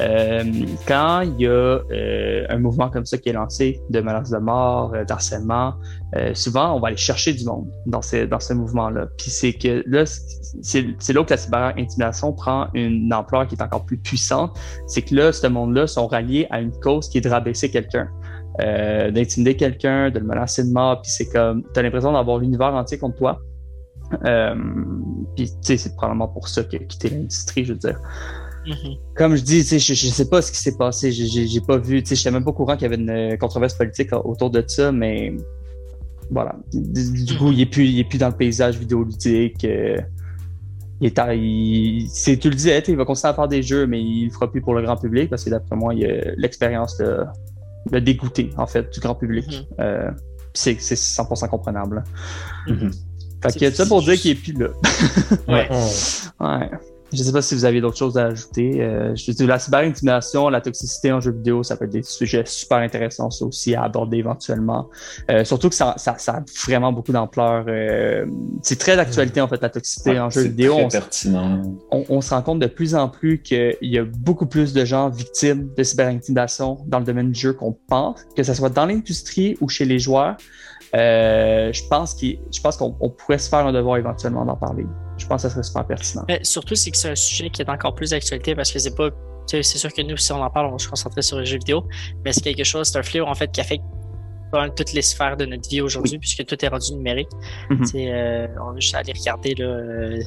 Euh, 0.00 0.44
quand 0.86 1.22
il 1.22 1.40
y 1.40 1.46
a 1.46 1.80
un 2.48 2.58
mouvement 2.58 2.88
comme 2.88 3.04
ça 3.04 3.18
qui 3.18 3.30
est 3.30 3.32
lancé 3.32 3.80
de 3.90 4.00
menaces 4.00 4.30
de 4.30 4.38
mort, 4.38 4.94
d'harcèlement, 5.06 5.74
souvent 6.34 6.76
on 6.76 6.80
va 6.80 6.88
aller 6.88 6.96
chercher 6.96 7.32
du 7.32 7.44
monde 7.44 7.68
dans, 7.86 8.02
ce 8.02 8.52
mouvement-là. 8.52 9.06
Puis 9.18 9.30
c'est 9.30 9.52
que 9.52 9.82
là, 9.86 10.04
c'est 10.62 11.12
là 11.12 11.24
que 11.24 11.30
la 11.30 11.36
cyber-intimidation 11.36 12.32
prend 12.32 12.68
une 12.74 13.12
ampleur 13.12 13.46
qui 13.46 13.54
est 13.54 13.62
encore 13.62 13.84
plus 13.84 13.98
puissante. 13.98 14.56
C'est 14.86 15.02
que 15.02 15.14
là, 15.14 15.32
ce 15.32 15.46
monde-là 15.46 15.86
sont 15.86 16.06
ralliés 16.06 16.46
à 16.50 16.60
une 16.60 16.72
cause 16.72 17.08
qui 17.08 17.18
est 17.18 17.22
de 17.22 17.28
rabaisser 17.28 17.70
quelqu'un. 17.70 18.08
Euh, 18.60 19.12
d'intimider 19.12 19.54
quelqu'un, 19.54 20.10
de 20.10 20.18
le 20.18 20.24
menacer 20.24 20.64
de 20.64 20.72
mort, 20.72 21.00
puis 21.00 21.12
c'est 21.12 21.28
comme, 21.28 21.62
t'as 21.72 21.82
l'impression 21.82 22.12
d'avoir 22.12 22.38
l'univers 22.38 22.74
entier 22.74 22.98
contre 22.98 23.16
toi. 23.16 23.38
Euh, 24.24 24.54
puis 25.36 25.46
tu 25.46 25.56
sais, 25.62 25.76
c'est 25.76 25.94
probablement 25.94 26.26
pour 26.26 26.48
ça 26.48 26.64
qu'il 26.64 26.82
a 26.82 26.84
quitté 26.84 27.10
l'industrie, 27.10 27.64
je 27.64 27.74
veux 27.74 27.78
dire. 27.78 28.00
Mm-hmm. 28.68 28.98
Comme 29.16 29.36
je 29.36 29.42
dis, 29.42 29.62
je, 29.62 29.78
je 29.78 30.06
sais 30.08 30.28
pas 30.28 30.42
ce 30.42 30.52
qui 30.52 30.58
s'est 30.58 30.76
passé, 30.76 31.10
j'ai 31.10 31.60
pas 31.60 31.78
vu, 31.78 32.02
tu 32.02 32.10
sais, 32.10 32.14
j'étais 32.16 32.30
même 32.30 32.44
pas 32.44 32.50
au 32.50 32.54
courant 32.54 32.74
qu'il 32.74 32.82
y 32.82 32.86
avait 32.86 32.96
une 32.96 33.10
euh, 33.10 33.36
controverse 33.36 33.74
politique 33.74 34.12
autour 34.12 34.50
de 34.50 34.62
ça, 34.66 34.92
mais 34.92 35.34
voilà. 36.30 36.56
Du, 36.72 37.36
coup, 37.38 37.50
il 37.52 37.60
est 37.60 37.66
plus, 37.66 37.86
il 37.86 37.98
est 37.98 38.04
plus 38.04 38.18
dans 38.18 38.28
le 38.28 38.36
paysage 38.36 38.78
vidéoludique. 38.78 39.64
Euh, 39.64 39.96
il 41.00 41.06
est, 41.06 41.36
il, 41.36 42.38
tu 42.38 42.50
le 42.50 42.54
disais, 42.54 42.82
il 42.86 42.96
va 42.96 43.04
continuer 43.04 43.30
à 43.30 43.34
faire 43.34 43.48
des 43.48 43.62
jeux, 43.62 43.86
mais 43.86 44.02
il 44.02 44.26
le 44.26 44.30
fera 44.32 44.50
plus 44.50 44.60
pour 44.60 44.74
le 44.74 44.82
grand 44.82 44.96
public 44.96 45.30
parce 45.30 45.44
que 45.44 45.50
d'après 45.50 45.76
moi, 45.76 45.94
il 45.94 46.04
a 46.04 46.34
l'expérience 46.36 46.98
de 46.98 47.24
le 47.90 48.00
dégoûter, 48.00 48.50
en 48.58 48.66
fait, 48.66 48.92
du 48.92 49.00
grand 49.00 49.14
public. 49.14 49.46
Mhm. 49.46 49.76
Euh, 49.80 50.10
c'est 50.52 50.74
100% 50.74 51.48
comprenable. 51.48 52.02
-hmm. 52.66 52.92
Fait 53.40 53.58
que 53.58 53.70
ça 53.70 53.86
pour 53.86 54.02
dire 54.02 54.14
qu'il 54.14 54.32
est 54.32 54.34
plus 54.34 54.52
là. 54.52 54.68
ouais. 55.48 55.68
ouais. 56.40 56.70
Je 57.12 57.18
ne 57.18 57.22
sais 57.22 57.32
pas 57.32 57.42
si 57.42 57.54
vous 57.54 57.64
avez 57.64 57.80
d'autres 57.80 57.96
choses 57.96 58.18
à 58.18 58.26
ajouter. 58.26 58.82
Euh, 58.82 59.14
je 59.16 59.32
dis, 59.32 59.46
la 59.46 59.58
cyberintimidation, 59.58 60.48
la 60.48 60.60
toxicité 60.60 61.10
en 61.12 61.20
jeu 61.20 61.32
vidéo, 61.32 61.62
ça 61.62 61.76
peut 61.76 61.86
être 61.86 61.92
des 61.92 62.02
sujets 62.02 62.44
super 62.46 62.78
intéressants 62.78 63.30
ça 63.30 63.44
aussi 63.44 63.74
à 63.74 63.84
aborder 63.84 64.18
éventuellement. 64.18 64.88
Euh, 65.30 65.44
surtout 65.44 65.68
que 65.68 65.74
ça, 65.74 65.94
ça, 65.96 66.16
ça, 66.18 66.32
a 66.32 66.44
vraiment 66.66 66.92
beaucoup 66.92 67.12
d'ampleur. 67.12 67.64
Euh, 67.68 68.26
c'est 68.62 68.78
très 68.78 68.96
d'actualité 68.96 69.40
en 69.40 69.48
fait 69.48 69.60
la 69.62 69.70
toxicité 69.70 70.20
en 70.20 70.28
jeu 70.28 70.42
vidéo. 70.42 70.74
Très 70.74 70.84
on, 70.84 70.88
pertinent. 70.88 71.62
On, 71.90 72.04
on, 72.08 72.20
se 72.20 72.34
rend 72.34 72.42
compte 72.42 72.58
de 72.58 72.66
plus 72.66 72.94
en 72.94 73.08
plus 73.08 73.40
qu'il 73.40 73.76
y 73.82 73.98
a 73.98 74.04
beaucoup 74.04 74.46
plus 74.46 74.72
de 74.72 74.84
gens 74.84 75.08
victimes 75.08 75.70
de 75.76 75.82
cyberintimidation 75.82 76.78
dans 76.86 76.98
le 76.98 77.04
domaine 77.04 77.32
du 77.32 77.40
jeu 77.40 77.52
qu'on 77.52 77.76
pense, 77.88 78.24
que 78.36 78.42
ce 78.42 78.54
soit 78.54 78.70
dans 78.70 78.86
l'industrie 78.86 79.56
ou 79.60 79.68
chez 79.68 79.84
les 79.84 79.98
joueurs. 79.98 80.36
Euh, 80.94 81.72
je 81.72 81.82
pense 81.88 82.76
qu'on 82.76 83.10
pourrait 83.10 83.38
se 83.38 83.48
faire 83.48 83.66
un 83.66 83.72
devoir 83.72 83.98
éventuellement 83.98 84.44
d'en 84.44 84.56
parler. 84.56 84.86
Je 85.18 85.26
pense 85.26 85.42
que 85.42 85.48
ça 85.48 85.54
serait 85.54 85.62
super 85.62 85.86
pertinent. 85.86 86.24
Mais 86.28 86.40
surtout, 86.42 86.74
c'est 86.74 86.90
que 86.90 86.96
c'est 86.96 87.10
un 87.10 87.14
sujet 87.14 87.50
qui 87.50 87.62
est 87.62 87.68
encore 87.68 87.94
plus 87.94 88.10
d'actualité 88.10 88.54
parce 88.54 88.72
que 88.72 88.78
c'est 88.78 88.94
pas. 88.94 89.10
C'est 89.46 89.62
sûr 89.62 89.90
que 89.92 90.02
nous, 90.02 90.16
si 90.18 90.30
on 90.32 90.42
en 90.42 90.50
parle, 90.50 90.66
on 90.66 90.72
va 90.72 90.78
se 90.78 90.88
concentrer 90.88 91.22
sur 91.22 91.38
les 91.38 91.46
jeux 91.46 91.56
vidéo, 91.56 91.82
mais 92.22 92.32
c'est 92.32 92.42
quelque 92.42 92.64
chose, 92.64 92.88
c'est 92.88 92.98
un 92.98 93.02
fléau 93.02 93.24
en 93.24 93.34
fait 93.34 93.50
qui 93.50 93.62
affecte 93.62 93.82
toutes 94.76 94.92
les 94.92 95.00
sphères 95.00 95.38
de 95.38 95.46
notre 95.46 95.68
vie 95.70 95.80
aujourd'hui, 95.80 96.18
puisque 96.18 96.44
tout 96.44 96.62
est 96.62 96.68
rendu 96.68 96.92
numérique. 96.92 97.28
Mm-hmm. 97.70 98.12
euh, 98.12 98.46
on 98.62 98.76
a 98.76 98.80
juste 98.80 98.94
à 98.94 98.98
aller 98.98 99.12
regarder 99.18 99.54
là, 99.54 99.64
euh, 99.64 100.20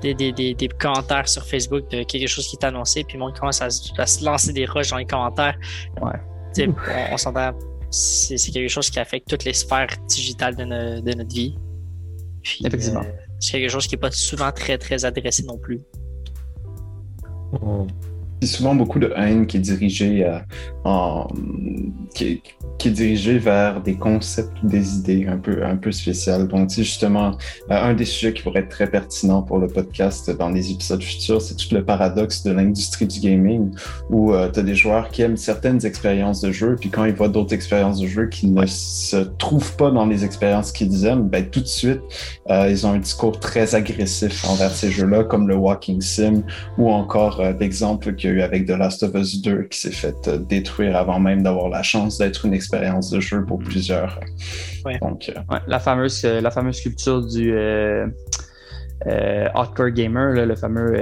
des, 0.00 0.14
des, 0.14 0.32
des, 0.32 0.54
des, 0.54 0.68
commentaires 0.68 1.28
sur 1.28 1.44
Facebook 1.44 1.90
de 1.90 2.04
quelque 2.04 2.28
chose 2.28 2.46
qui 2.46 2.56
est 2.56 2.64
annoncé, 2.64 3.02
puis 3.02 3.18
monde 3.18 3.36
commence 3.36 3.60
à, 3.62 3.70
se 3.70 4.24
lancer 4.24 4.52
des 4.52 4.64
rushs 4.64 4.90
dans 4.90 4.96
les 4.96 5.06
commentaires. 5.06 5.56
Ouais. 6.00 6.66
On, 6.66 7.14
on 7.14 7.16
s'entend 7.16 7.52
c'est 7.90 8.52
quelque 8.52 8.68
chose 8.68 8.90
qui 8.90 8.98
affecte 8.98 9.28
toutes 9.28 9.44
les 9.44 9.54
sphères 9.54 9.88
digitales 10.08 10.56
de, 10.56 11.00
de 11.00 11.14
notre 11.14 11.34
vie. 11.34 11.56
Effectivement. 12.64 13.00
Euh, 13.00 13.12
c'est 13.40 13.60
quelque 13.60 13.70
chose 13.70 13.86
qui 13.86 13.94
n'est 13.94 14.00
pas 14.00 14.10
souvent 14.10 14.52
très, 14.52 14.78
très 14.78 15.04
adressé 15.04 15.42
non 15.44 15.58
plus. 15.58 15.80
Oh. 17.62 17.86
C'est 18.40 18.46
souvent 18.46 18.74
beaucoup 18.74 18.98
de 18.98 19.12
haine 19.16 19.46
qui 19.46 19.56
est 19.56 19.60
dirigée 19.60 20.24
euh, 20.24 20.38
en, 20.84 21.28
qui, 22.14 22.42
est 22.84 22.90
dirigée 22.90 23.38
vers 23.38 23.80
des 23.82 23.96
concepts 23.96 24.62
ou 24.62 24.68
des 24.68 24.96
idées 24.96 25.26
un 25.26 25.36
peu, 25.36 25.64
un 25.64 25.76
peu 25.76 25.92
spéciales. 25.92 26.48
Donc, 26.48 26.70
justement, 26.70 27.36
euh, 27.70 27.74
un 27.74 27.94
des 27.94 28.04
sujets 28.04 28.32
qui 28.32 28.42
pourrait 28.42 28.60
être 28.60 28.68
très 28.68 28.88
pertinent 28.88 29.42
pour 29.42 29.58
le 29.58 29.66
podcast 29.66 30.30
dans 30.30 30.48
les 30.48 30.70
épisodes 30.70 31.02
futurs, 31.02 31.42
c'est 31.42 31.56
tout 31.56 31.74
le 31.74 31.84
paradoxe 31.84 32.42
de 32.44 32.52
l'industrie 32.52 33.06
du 33.06 33.20
gaming, 33.20 33.70
où 34.10 34.32
euh, 34.32 34.50
tu 34.50 34.60
as 34.60 34.62
des 34.62 34.74
joueurs 34.74 35.08
qui 35.08 35.22
aiment 35.22 35.36
certaines 35.36 35.84
expériences 35.84 36.40
de 36.40 36.52
jeu, 36.52 36.76
puis 36.78 36.90
quand 36.90 37.04
ils 37.04 37.14
voient 37.14 37.28
d'autres 37.28 37.54
expériences 37.54 38.00
de 38.00 38.06
jeu 38.06 38.28
qui 38.28 38.46
ne 38.46 38.66
se 38.66 39.16
trouvent 39.16 39.76
pas 39.76 39.90
dans 39.90 40.06
les 40.06 40.24
expériences 40.24 40.72
qu'ils 40.72 41.04
aiment, 41.04 41.28
ben, 41.28 41.48
tout 41.48 41.60
de 41.60 41.66
suite, 41.66 42.00
euh, 42.50 42.68
ils 42.70 42.86
ont 42.86 42.92
un 42.92 42.98
discours 42.98 43.38
très 43.38 43.74
agressif 43.74 44.44
envers 44.48 44.70
ces 44.70 44.90
jeux-là, 44.90 45.24
comme 45.24 45.48
le 45.48 45.56
Walking 45.56 46.00
Sim, 46.00 46.42
ou 46.78 46.90
encore 46.90 47.42
l'exemple 47.58 48.14
qu'il 48.28 48.36
y 48.36 48.40
a 48.40 48.44
eu 48.44 48.46
avec 48.46 48.66
The 48.66 48.70
Last 48.70 49.02
of 49.02 49.14
Us 49.14 49.40
2 49.42 49.64
qui 49.64 49.78
s'est 49.78 49.90
fait 49.90 50.28
détruire 50.48 50.96
avant 50.96 51.20
même 51.20 51.42
d'avoir 51.42 51.68
la 51.68 51.82
chance 51.82 52.18
d'être 52.18 52.44
une 52.44 52.54
expérience 52.54 53.10
de 53.10 53.20
jeu 53.20 53.44
pour 53.44 53.58
plusieurs. 53.58 54.20
Donc, 55.00 55.30
euh, 55.34 55.58
la 55.66 55.78
fameuse 55.78 56.24
euh, 56.24 56.40
la 56.40 56.50
fameuse 56.50 56.80
culture 56.80 57.26
du 57.26 57.52
euh, 57.52 58.06
hardcore 59.54 59.90
gamer, 59.90 60.46
le 60.46 60.56
fameux 60.56 60.94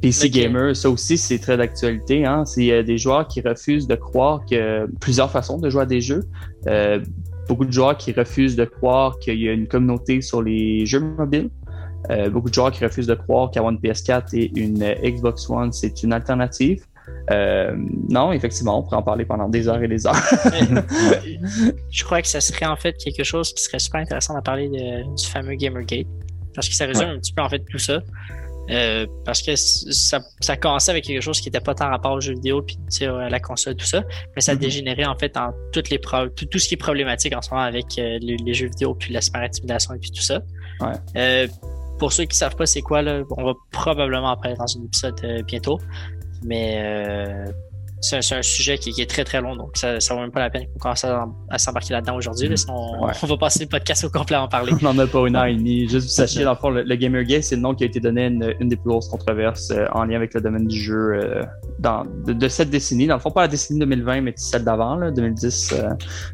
PC 0.00 0.30
gamer, 0.30 0.76
ça 0.76 0.90
aussi 0.90 1.18
c'est 1.18 1.38
très 1.38 1.56
d'actualité. 1.56 2.24
Hein? 2.24 2.44
C'est 2.44 2.82
des 2.84 2.98
joueurs 2.98 3.26
qui 3.26 3.40
refusent 3.40 3.86
de 3.86 3.96
croire 3.96 4.44
que 4.48 4.86
plusieurs 5.00 5.30
façons 5.30 5.58
de 5.58 5.68
jouer 5.68 5.82
à 5.82 5.86
des 5.86 6.00
jeux. 6.00 6.24
beaucoup 7.48 7.64
de 7.64 7.72
joueurs 7.72 7.96
qui 7.96 8.12
refusent 8.12 8.56
de 8.56 8.64
croire 8.64 9.18
qu'il 9.18 9.40
y 9.40 9.48
a 9.48 9.52
une 9.52 9.66
communauté 9.66 10.20
sur 10.20 10.42
les 10.42 10.86
jeux 10.86 11.00
mobiles. 11.00 11.50
Beaucoup 12.30 12.48
de 12.48 12.54
joueurs 12.54 12.70
qui 12.70 12.84
refusent 12.84 13.06
de 13.06 13.14
croire 13.14 13.50
qu'avoir 13.50 13.72
une 13.72 13.78
PS4 13.78 14.34
et 14.34 14.52
une 14.58 14.84
Xbox 15.02 15.48
One, 15.48 15.72
c'est 15.72 16.02
une 16.02 16.12
alternative. 16.12 16.84
Euh, 17.30 17.74
non, 18.08 18.32
effectivement, 18.32 18.78
on 18.78 18.82
pourrait 18.82 18.96
en 18.96 19.02
parler 19.02 19.24
pendant 19.24 19.48
des 19.48 19.68
heures 19.68 19.82
et 19.82 19.88
des 19.88 20.06
heures. 20.06 20.14
je 21.90 22.04
crois 22.04 22.22
que 22.22 22.28
ça 22.28 22.40
serait 22.40 22.66
en 22.66 22.76
fait 22.76 22.94
quelque 22.96 23.24
chose 23.24 23.52
qui 23.52 23.62
serait 23.62 23.78
super 23.78 24.00
intéressant 24.00 24.36
de 24.36 24.42
parler 24.42 24.68
du 24.68 25.26
fameux 25.26 25.54
Gamergate. 25.54 26.06
Parce 26.54 26.68
que 26.68 26.74
ça 26.74 26.86
résume 26.86 27.08
un 27.08 27.18
petit 27.18 27.32
peu 27.32 27.42
en 27.42 27.48
fait 27.48 27.64
tout 27.70 27.78
ça. 27.78 28.00
Euh, 28.70 29.06
parce 29.26 29.42
que 29.42 29.56
ça, 29.56 30.20
ça 30.40 30.56
commençait 30.56 30.90
avec 30.90 31.04
quelque 31.04 31.20
chose 31.20 31.38
qui 31.38 31.48
n'était 31.48 31.60
pas 31.60 31.74
tant 31.74 31.90
rapport 31.90 32.12
aux 32.12 32.20
jeux 32.20 32.32
vidéo 32.32 32.62
puis 32.62 32.78
à 33.04 33.28
la 33.28 33.38
console 33.38 33.76
tout 33.76 33.84
ça 33.84 34.02
mais 34.34 34.40
ça 34.40 34.54
mm-hmm. 34.54 34.58
dégénérait 34.58 35.04
en 35.04 35.18
fait 35.18 35.36
en 35.36 35.52
toutes 35.70 35.90
les 35.90 35.98
tout, 35.98 36.46
tout, 36.46 36.58
ce 36.58 36.68
qui 36.68 36.72
est 36.72 36.78
problématique 36.78 37.36
en 37.36 37.42
ce 37.42 37.50
moment 37.50 37.62
avec 37.62 37.84
euh, 37.98 38.18
les, 38.22 38.54
jeux 38.54 38.68
vidéo 38.68 38.94
puis 38.94 39.12
la 39.12 39.20
intimidation 39.34 39.92
et 39.92 39.98
puis 39.98 40.10
tout 40.10 40.22
ça 40.22 40.40
ouais. 40.80 41.50
Pour 41.98 42.12
ceux 42.12 42.24
qui 42.24 42.36
savent 42.36 42.56
pas 42.56 42.66
c'est 42.66 42.82
quoi 42.82 43.02
là, 43.02 43.22
on 43.30 43.44
va 43.44 43.52
probablement 43.70 44.30
en 44.30 44.36
parler 44.36 44.56
dans 44.56 44.78
un 44.78 44.84
épisode 44.84 45.44
bientôt. 45.46 45.78
Mais 46.44 46.76
euh, 46.78 47.50
c'est 48.04 48.34
un, 48.34 48.42
sujet 48.42 48.76
qui, 48.76 48.90
est 49.00 49.08
très 49.08 49.24
très 49.24 49.40
long, 49.40 49.56
donc 49.56 49.76
ça, 49.76 49.98
ça 49.98 50.14
vaut 50.14 50.20
même 50.20 50.30
pas 50.30 50.40
la 50.40 50.50
peine 50.50 50.66
qu'on 50.72 50.78
commence 50.78 51.04
à, 51.04 51.26
s'embarquer 51.56 51.94
là-dedans 51.94 52.16
aujourd'hui. 52.16 52.48
Mm. 52.48 52.54
on, 52.68 53.06
va 53.26 53.36
passer 53.38 53.60
le 53.60 53.68
podcast 53.68 54.04
au 54.04 54.10
complet 54.10 54.36
à 54.36 54.42
en 54.42 54.48
parler. 54.48 54.72
on 54.82 54.84
n'en 54.84 54.98
a 54.98 55.06
pas 55.06 55.26
une 55.26 55.36
heure 55.36 55.46
et 55.46 55.54
demie. 55.54 55.88
Juste 55.88 56.06
vous 56.06 56.12
sachiez, 56.12 56.44
dans 56.44 56.52
le 56.52 56.58
fond, 56.58 56.70
le, 56.70 56.94
Gamergate, 56.96 57.42
c'est 57.42 57.56
le 57.56 57.62
nom 57.62 57.74
qui 57.74 57.84
a 57.84 57.86
été 57.86 58.00
donné 58.00 58.24
à 58.24 58.26
une, 58.26 58.68
des 58.68 58.76
plus 58.76 58.88
grosses 58.88 59.08
controverses 59.08 59.70
euh, 59.70 59.86
en 59.92 60.04
lien 60.04 60.16
avec 60.16 60.34
le 60.34 60.40
domaine 60.40 60.66
du 60.66 60.78
jeu 60.78 61.14
euh, 61.14 61.42
dans, 61.78 62.04
de, 62.26 62.48
cette 62.48 62.70
décennie. 62.70 63.06
Dans 63.06 63.14
le 63.14 63.20
fond, 63.20 63.30
pas 63.30 63.42
la 63.42 63.48
décennie 63.48 63.80
2020, 63.80 64.20
mais 64.20 64.34
celle 64.36 64.64
d'avant, 64.64 65.10
2010. 65.10 65.74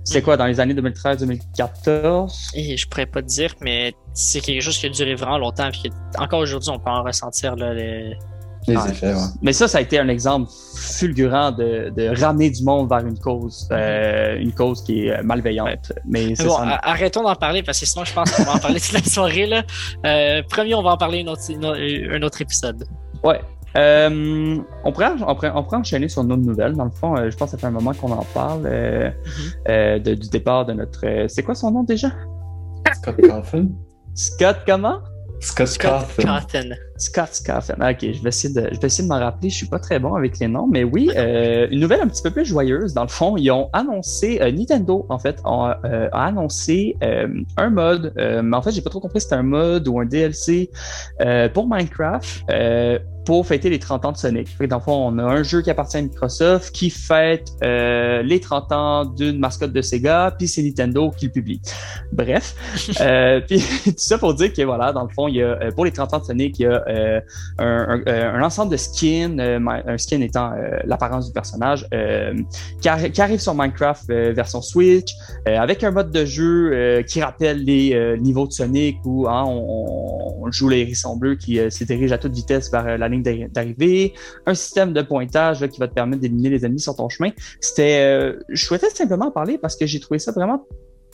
C'était 0.04 0.22
quoi, 0.22 0.36
dans 0.36 0.46
les 0.46 0.58
années 0.58 0.74
2013-2014? 0.74 2.50
Et 2.54 2.76
je 2.76 2.88
pourrais 2.88 3.06
pas 3.06 3.22
te 3.22 3.28
dire, 3.28 3.54
mais 3.60 3.94
c'est 4.12 4.40
quelque 4.40 4.60
chose 4.60 4.76
qui 4.76 4.86
a 4.86 4.88
duré 4.88 5.14
vraiment 5.14 5.38
longtemps. 5.38 5.70
Puis 5.70 5.90
encore 6.18 6.40
aujourd'hui, 6.40 6.70
on 6.70 6.78
peut 6.78 6.90
en 6.90 7.04
ressentir 7.04 7.54
là, 7.56 7.72
les, 7.74 8.16
mais 9.42 9.52
ça, 9.52 9.68
ça 9.68 9.78
a 9.78 9.80
été 9.80 9.98
un 9.98 10.08
exemple 10.08 10.50
fulgurant 10.76 11.50
de, 11.50 11.92
de 11.96 12.20
ramener 12.20 12.50
du 12.50 12.62
monde 12.62 12.88
vers 12.88 13.06
une 13.06 13.18
cause, 13.18 13.68
euh, 13.72 14.36
une 14.38 14.52
cause 14.52 14.84
qui 14.84 15.06
est 15.06 15.22
malveillante. 15.22 15.92
Mais, 16.06 16.34
bon, 16.34 16.56
arrêtons 16.82 17.22
d'en 17.22 17.34
parler 17.34 17.62
parce 17.62 17.80
que 17.80 17.86
sinon, 17.86 18.04
je 18.04 18.12
pense 18.12 18.30
qu'on 18.30 18.44
va 18.44 18.54
en 18.54 18.58
parler 18.58 18.80
toute 18.80 18.92
la 18.92 19.02
soirée. 19.04 19.46
Là. 19.46 19.62
Euh, 20.04 20.42
premier, 20.48 20.74
on 20.74 20.82
va 20.82 20.92
en 20.92 20.96
parler 20.96 21.20
une 21.20 21.28
autre, 21.28 21.42
un 21.50 22.22
autre 22.22 22.42
épisode. 22.42 22.84
Ouais. 23.24 23.40
Euh, 23.76 24.58
on, 24.84 24.92
pourrait, 24.92 25.12
on, 25.26 25.34
pourrait, 25.34 25.52
on, 25.54 25.62
pourrait, 25.62 25.76
enchaîner 25.76 26.08
sur 26.08 26.22
une 26.22 26.32
autre 26.32 26.42
nouvelle. 26.42 26.74
Dans 26.74 26.84
le 26.84 26.90
fond, 26.90 27.16
euh, 27.16 27.30
je 27.30 27.36
pense 27.36 27.50
que 27.50 27.56
ça 27.56 27.58
fait 27.58 27.66
un 27.66 27.70
moment 27.70 27.94
qu'on 27.94 28.10
en 28.10 28.24
parle 28.34 28.66
euh, 28.66 29.10
de, 29.66 30.14
du 30.14 30.28
départ 30.28 30.66
de 30.66 30.72
notre. 30.72 31.26
c'est 31.28 31.42
quoi 31.42 31.54
son 31.54 31.70
nom 31.70 31.84
déjà? 31.84 32.10
Scott 32.94 33.16
Coffin. 33.20 33.68
Scott 34.14 34.56
comment? 34.66 35.00
Scott, 35.40 35.68
Scott 35.68 36.06
Cawthon. 36.18 36.74
Scott. 37.00 37.30
Ah, 37.48 37.90
ok, 37.90 37.98
je 38.00 38.22
vais 38.22 38.28
essayer 38.28 38.52
de, 38.52 38.68
je 38.72 38.80
vais 38.80 38.86
essayer 38.86 39.04
de 39.04 39.12
m'en 39.12 39.18
rappeler. 39.18 39.50
Je 39.50 39.56
suis 39.56 39.66
pas 39.66 39.78
très 39.78 39.98
bon 39.98 40.14
avec 40.14 40.38
les 40.38 40.48
noms, 40.48 40.66
mais 40.66 40.84
oui, 40.84 41.10
euh, 41.16 41.66
une 41.70 41.80
nouvelle 41.80 42.00
un 42.00 42.08
petit 42.08 42.22
peu 42.22 42.30
plus 42.30 42.44
joyeuse. 42.44 42.94
Dans 42.94 43.02
le 43.02 43.08
fond, 43.08 43.36
ils 43.36 43.50
ont 43.50 43.68
annoncé, 43.72 44.38
euh, 44.40 44.52
Nintendo 44.52 45.06
en 45.08 45.18
fait 45.18 45.40
a, 45.44 45.80
euh, 45.84 46.08
annoncé 46.12 46.96
un 47.56 47.70
mode. 47.70 48.12
mais 48.16 48.56
en 48.56 48.62
fait, 48.62 48.72
j'ai 48.72 48.82
pas 48.82 48.90
trop 48.90 49.00
compris 49.00 49.20
si 49.20 49.24
c'était 49.24 49.36
un 49.36 49.42
mode 49.42 49.88
ou 49.88 50.00
un 50.00 50.04
DLC 50.04 50.70
pour 51.54 51.66
Minecraft 51.68 52.44
pour 53.26 53.46
fêter 53.46 53.68
les 53.68 53.78
30 53.78 54.06
ans 54.06 54.12
de 54.12 54.16
Sonic. 54.16 54.48
Fait 54.48 54.66
dans 54.66 54.78
le 54.78 54.82
fond, 54.82 55.08
on 55.08 55.18
a 55.18 55.22
un 55.22 55.42
jeu 55.42 55.60
qui 55.62 55.70
appartient 55.70 55.98
à 55.98 56.02
Microsoft 56.02 56.74
qui 56.74 56.90
fête 56.90 57.50
les 57.62 58.40
30 58.40 58.72
ans 58.72 59.04
d'une 59.04 59.38
mascotte 59.38 59.72
de 59.72 59.82
Sega, 59.82 60.34
puis 60.36 60.48
c'est 60.48 60.62
Nintendo 60.62 61.10
qui 61.16 61.26
le 61.26 61.32
publie. 61.32 61.60
Bref, 62.12 62.54
puis 63.46 63.62
tout 63.84 63.94
ça 63.96 64.18
pour 64.18 64.34
dire 64.34 64.52
que 64.52 64.62
voilà, 64.62 64.92
dans 64.92 65.02
le 65.02 65.10
fond, 65.10 65.28
il 65.28 65.36
y 65.36 65.42
a 65.42 65.56
pour 65.74 65.84
les 65.84 65.92
30 65.92 66.14
ans 66.14 66.18
de 66.18 66.24
Sonic, 66.24 66.58
il 66.58 66.62
y 66.62 66.66
a 66.66 66.82
un, 67.58 68.02
un, 68.06 68.34
un, 68.34 68.42
ensemble 68.42 68.72
de 68.72 68.76
skins, 68.76 69.38
euh, 69.40 69.58
un 69.86 69.98
skin 69.98 70.20
étant 70.20 70.52
l'apparence 70.84 71.26
du 71.26 71.32
personnage, 71.32 71.86
qui, 72.80 72.88
arrive 73.20 73.40
sur 73.40 73.54
Minecraft 73.54 74.06
version 74.08 74.62
Switch, 74.62 75.14
avec 75.46 75.84
un 75.84 75.90
mode 75.90 76.10
de 76.10 76.24
jeu 76.24 77.02
qui 77.06 77.22
rappelle 77.22 77.64
les 77.64 78.18
niveaux 78.20 78.46
de 78.46 78.52
Sonic 78.52 78.98
où 79.04 79.28
hein, 79.28 79.44
on, 79.46 80.50
joue 80.50 80.68
les 80.68 80.80
hérissons 80.80 81.16
bleus 81.16 81.36
qui 81.36 81.58
se 81.70 81.84
dirigent 81.84 82.14
à 82.14 82.18
toute 82.18 82.32
vitesse 82.32 82.70
vers 82.72 82.98
la 82.98 83.08
ligne 83.08 83.48
d'arrivée, 83.52 84.14
un 84.46 84.54
système 84.54 84.92
de 84.92 85.02
pointage 85.02 85.66
qui 85.68 85.78
va 85.78 85.88
te 85.88 85.94
permettre 85.94 86.22
d'éliminer 86.22 86.50
les 86.50 86.64
ennemis 86.64 86.80
sur 86.80 86.96
ton 86.96 87.08
chemin. 87.08 87.30
C'était, 87.60 88.02
euh, 88.02 88.38
je 88.48 88.64
souhaitais 88.64 88.90
simplement 88.90 89.26
en 89.26 89.30
parler 89.30 89.58
parce 89.58 89.76
que 89.76 89.86
j'ai 89.86 90.00
trouvé 90.00 90.18
ça 90.18 90.32
vraiment 90.32 90.66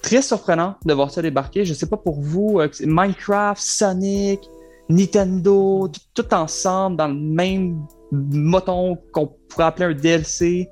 très 0.03 0.23
surprenant 0.23 0.77
de 0.85 0.93
voir 0.93 1.11
ça 1.11 1.23
débarquer. 1.23 1.65
Je 1.65 1.75
sais 1.75 1.87
pas 1.87 1.97
pour 1.97 2.21
vous, 2.21 2.61
euh, 2.61 2.69
Minecraft, 2.81 3.61
Sonic, 3.61 4.41
Nintendo, 4.89 5.91
tout, 6.15 6.35
ensemble 6.35 6.97
dans 6.97 7.09
le 7.09 7.15
même 7.15 7.87
moton 8.13 8.97
qu'on 9.13 9.29
pourrait 9.49 9.65
appeler 9.65 9.87
un 9.87 9.95
DLC. 9.95 10.69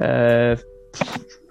Euh, 0.00 0.56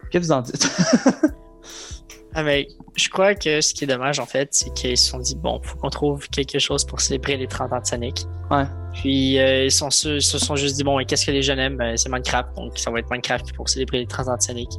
Qu'est-ce 0.10 0.12
que 0.12 0.18
vous 0.26 0.32
en 0.32 0.42
dites? 0.42 0.70
ah, 2.34 2.44
mais 2.44 2.68
je 2.96 3.10
crois 3.10 3.36
que 3.36 3.62
ce 3.62 3.74
qui 3.74 3.84
est 3.84 3.88
dommage, 3.88 4.20
en 4.20 4.26
fait, 4.26 4.50
c'est 4.52 4.74
qu'ils 4.74 4.98
se 4.98 5.10
sont 5.10 5.20
dit, 5.20 5.36
bon, 5.36 5.62
faut 5.64 5.78
qu'on 5.78 5.90
trouve 5.90 6.28
quelque 6.30 6.58
chose 6.60 6.84
pour 6.86 7.00
célébrer 7.00 7.38
les 7.38 7.48
30 7.48 7.74
ans 7.74 7.80
de 7.80 7.86
Sonic. 7.86 8.26
Ouais. 8.50 8.66
Puis, 8.94 9.38
euh, 9.40 9.66
ils, 9.66 9.72
sont, 9.72 9.90
se 9.90 10.20
sont 10.20 10.56
juste 10.56 10.78
dit, 10.78 10.84
bon, 10.84 10.98
qu'est-ce 11.06 11.26
que 11.26 11.32
les 11.32 11.42
jeunes 11.42 11.60
aiment? 11.60 11.78
Ben, 11.78 11.96
c'est 11.96 12.10
Minecraft, 12.10 12.56
donc 12.56 12.78
ça 12.78 12.90
va 12.92 13.00
être 13.00 13.10
Minecraft 13.12 13.54
pour 13.54 13.70
célébrer 13.70 14.00
les 14.00 14.08
30 14.08 14.28
ans 14.30 14.38
de 14.38 14.42
Sonic. 14.42 14.70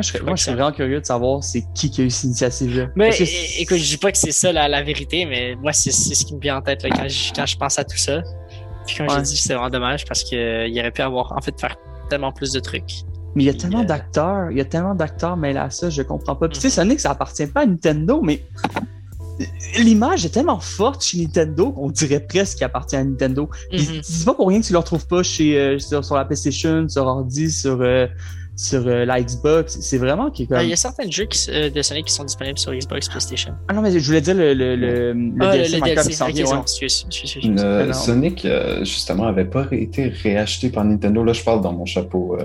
Moi, 0.00 0.18
je 0.18 0.24
moi, 0.24 0.36
je 0.36 0.42
serais 0.42 0.54
vraiment 0.54 0.72
curieux 0.72 1.00
de 1.00 1.04
savoir 1.04 1.44
c'est 1.44 1.64
qui 1.74 1.90
qui 1.90 2.00
a 2.00 2.04
eu 2.04 2.10
cette 2.10 2.24
initiative-là. 2.24 2.88
Mais 2.96 3.10
écoute, 3.58 3.76
je 3.76 3.84
dis 3.84 3.98
pas 3.98 4.10
que 4.10 4.18
c'est 4.18 4.32
ça 4.32 4.50
la, 4.50 4.66
la 4.66 4.82
vérité, 4.82 5.26
mais 5.26 5.54
moi, 5.56 5.72
c'est 5.72 5.90
ce 5.92 6.24
qui 6.24 6.34
me 6.34 6.40
vient 6.40 6.56
en 6.56 6.62
tête 6.62 6.82
là, 6.82 6.88
quand, 6.90 7.08
je, 7.08 7.32
quand 7.34 7.44
je 7.44 7.56
pense 7.56 7.78
à 7.78 7.84
tout 7.84 7.98
ça. 7.98 8.22
Puis 8.86 8.96
comme 8.96 9.10
j'ai 9.10 9.22
dit, 9.22 9.36
c'est 9.36 9.52
vraiment 9.52 9.68
dommage 9.68 10.06
parce 10.06 10.24
qu'il 10.24 10.78
aurait 10.78 10.90
pu 10.90 11.02
avoir, 11.02 11.32
en 11.32 11.40
fait, 11.42 11.58
faire 11.60 11.76
tellement 12.08 12.32
plus 12.32 12.52
de 12.52 12.60
trucs. 12.60 13.04
Mais 13.34 13.44
il 13.44 13.46
y 13.46 13.50
a 13.50 13.54
tellement 13.54 13.84
d'acteurs, 13.84 14.50
il 14.50 14.56
y 14.56 14.60
a 14.60 14.64
tellement 14.64 14.96
d'acteurs 14.96 15.36
mais 15.36 15.52
là 15.52 15.70
ça, 15.70 15.88
je 15.88 16.02
comprends 16.02 16.34
pas. 16.34 16.48
Puis 16.48 16.58
tu 16.58 16.62
sais, 16.62 16.70
Sonic, 16.70 16.98
ça 16.98 17.10
appartient 17.10 17.46
pas 17.46 17.60
à 17.60 17.66
Nintendo, 17.66 18.20
mais 18.22 18.42
l'image 19.78 20.24
est 20.24 20.30
tellement 20.30 20.58
forte 20.58 21.04
chez 21.04 21.18
Nintendo 21.18 21.70
qu'on 21.70 21.90
dirait 21.90 22.20
presque 22.20 22.56
qu'il 22.56 22.64
appartient 22.64 22.96
à 22.96 23.04
Nintendo. 23.04 23.48
Mm 23.72 24.00
C'est 24.02 24.24
pas 24.24 24.34
pour 24.34 24.48
rien 24.48 24.60
que 24.60 24.66
tu 24.66 24.72
le 24.72 24.78
retrouves 24.78 25.06
pas 25.06 25.22
chez, 25.22 25.58
euh, 25.58 25.78
sur, 25.78 26.16
la 26.16 26.24
PlayStation, 26.24 26.88
sur 26.88 27.06
ordi, 27.06 27.52
sur, 27.52 27.80
euh, 27.80 28.06
sur 28.60 28.86
euh, 28.86 29.06
la 29.06 29.22
Xbox. 29.22 29.78
C'est 29.80 29.96
vraiment 29.96 30.30
qui 30.30 30.46
Il 30.50 30.68
y 30.68 30.72
a 30.72 30.76
certains 30.76 31.10
jeux 31.10 31.26
euh, 31.48 31.70
de 31.70 31.82
Sonic 31.82 32.06
qui 32.06 32.12
sont 32.12 32.24
disponibles 32.24 32.58
sur 32.58 32.72
Xbox 32.72 33.08
PlayStation. 33.08 33.54
Ah 33.68 33.72
non, 33.72 33.80
mais 33.80 33.98
je 33.98 34.06
voulais 34.06 34.20
dire 34.20 34.34
le, 34.34 34.52
le, 34.52 34.76
le, 34.76 35.12
le 35.14 35.32
ah, 35.40 35.52
DLC, 35.52 35.76
le 35.76 36.32
DLC. 36.32 37.04
Okay, 37.54 37.92
Sonic, 37.94 38.44
euh, 38.44 38.84
justement, 38.84 39.26
avait 39.26 39.46
pas 39.46 39.66
été 39.70 40.08
réacheté 40.08 40.68
par 40.68 40.84
Nintendo. 40.84 41.24
Là, 41.24 41.32
je 41.32 41.42
parle 41.42 41.62
dans 41.62 41.72
mon 41.72 41.86
chapeau. 41.86 42.36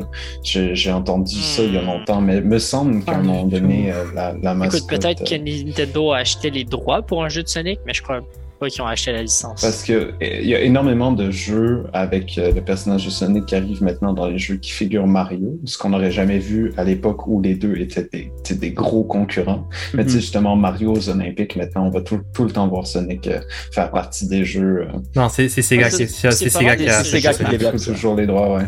J'ai 0.43 0.91
entendu 0.91 1.35
ça 1.35 1.63
il 1.63 1.73
y 1.73 1.77
a 1.77 1.81
hmm. 1.81 1.85
longtemps, 1.85 2.21
mais 2.21 2.39
me 2.39 2.59
semble 2.59 3.03
qu'à 3.03 3.15
un 3.15 3.21
moment 3.21 3.45
donné, 3.45 3.91
la, 4.13 4.33
la 4.41 4.53
mascotte... 4.53 4.83
Écoute, 4.83 4.89
peut-être 4.89 5.29
que 5.29 5.35
Nintendo 5.35 6.13
a 6.13 6.19
acheté 6.19 6.49
les 6.49 6.63
droits 6.63 7.01
pour 7.01 7.25
un 7.25 7.29
jeu 7.29 7.43
de 7.43 7.49
Sonic, 7.49 7.79
mais 7.85 7.93
je 7.93 8.01
crois 8.01 8.21
pas 8.59 8.69
qui 8.69 8.81
ont 8.81 8.87
acheté 8.87 9.11
la 9.11 9.21
licence. 9.21 9.61
Parce 9.61 9.83
que 9.83 10.13
il 10.21 10.47
y 10.47 10.55
a 10.55 10.61
énormément 10.61 11.11
de 11.11 11.31
jeux 11.31 11.85
avec 11.93 12.37
euh, 12.37 12.51
le 12.51 12.61
personnage 12.61 13.05
de 13.05 13.09
Sonic 13.09 13.45
qui 13.45 13.55
arrivent 13.55 13.83
maintenant 13.83 14.13
dans 14.13 14.27
les 14.27 14.37
jeux 14.37 14.55
qui 14.55 14.71
figurent 14.71 15.07
Mario, 15.07 15.59
ce 15.65 15.77
qu'on 15.77 15.89
n'aurait 15.89 16.11
jamais 16.11 16.39
vu 16.39 16.73
à 16.77 16.83
l'époque 16.83 17.27
où 17.27 17.41
les 17.41 17.55
deux 17.55 17.75
étaient 17.77 18.07
des, 18.11 18.55
des 18.55 18.71
gros 18.71 19.03
concurrents. 19.03 19.67
Mais 19.93 20.03
tu 20.03 20.09
sais, 20.09 20.15
mhm. 20.15 20.21
justement, 20.21 20.55
Mario 20.55 20.93
aux 20.93 21.09
Olympiques, 21.09 21.55
maintenant, 21.55 21.87
on 21.87 21.89
va 21.89 22.01
tout, 22.01 22.21
tout 22.33 22.45
le 22.45 22.51
temps 22.51 22.67
voir 22.67 22.87
Sonic 22.87 23.27
euh, 23.27 23.39
faire 23.71 23.91
partie 23.91 24.27
des 24.27 24.45
jeux. 24.45 24.81
Euh. 24.81 24.97
Non, 25.15 25.29
c'est 25.29 25.49
Sega, 25.49 25.89
qui, 25.89 26.07
c'est 26.07 26.31
Sega 26.49 26.75
qui 26.75 26.89
a 26.89 27.49
développe 27.49 27.77
toujours 27.77 28.15
les 28.15 28.25
droits, 28.25 28.55
ouais. 28.55 28.65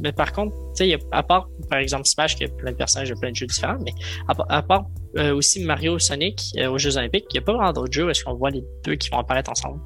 Mais 0.00 0.12
par 0.12 0.32
contre, 0.32 0.54
tu 0.76 0.84
sais, 0.84 0.98
à 1.12 1.22
part, 1.22 1.48
par 1.68 1.78
exemple, 1.78 2.06
Smash, 2.06 2.36
qui 2.36 2.44
a 2.44 2.48
plein 2.48 2.72
de 2.72 2.76
personnages, 2.76 3.12
plein 3.14 3.30
de 3.30 3.36
jeux 3.36 3.46
différents, 3.46 3.78
mais 3.84 3.92
à, 4.28 4.62
part 4.62 4.86
euh, 5.18 5.34
aussi 5.34 5.64
Mario 5.64 5.98
Sonic 5.98 6.42
euh, 6.58 6.70
aux 6.70 6.78
Jeux 6.78 6.96
Olympiques, 6.96 7.26
il 7.30 7.34
n'y 7.34 7.38
a 7.38 7.42
pas 7.42 7.52
vraiment 7.52 7.72
d'autres 7.72 7.92
jeux 7.92 8.06
où 8.06 8.10
est-ce 8.10 8.24
qu'on 8.24 8.34
voit 8.34 8.50
les 8.50 8.64
deux 8.84 8.94
qui 8.94 9.10
vont 9.10 9.18
apparaître 9.18 9.50
ensemble. 9.50 9.80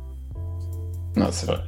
Non, 1.17 1.29
c'est 1.31 1.47
vrai. 1.47 1.61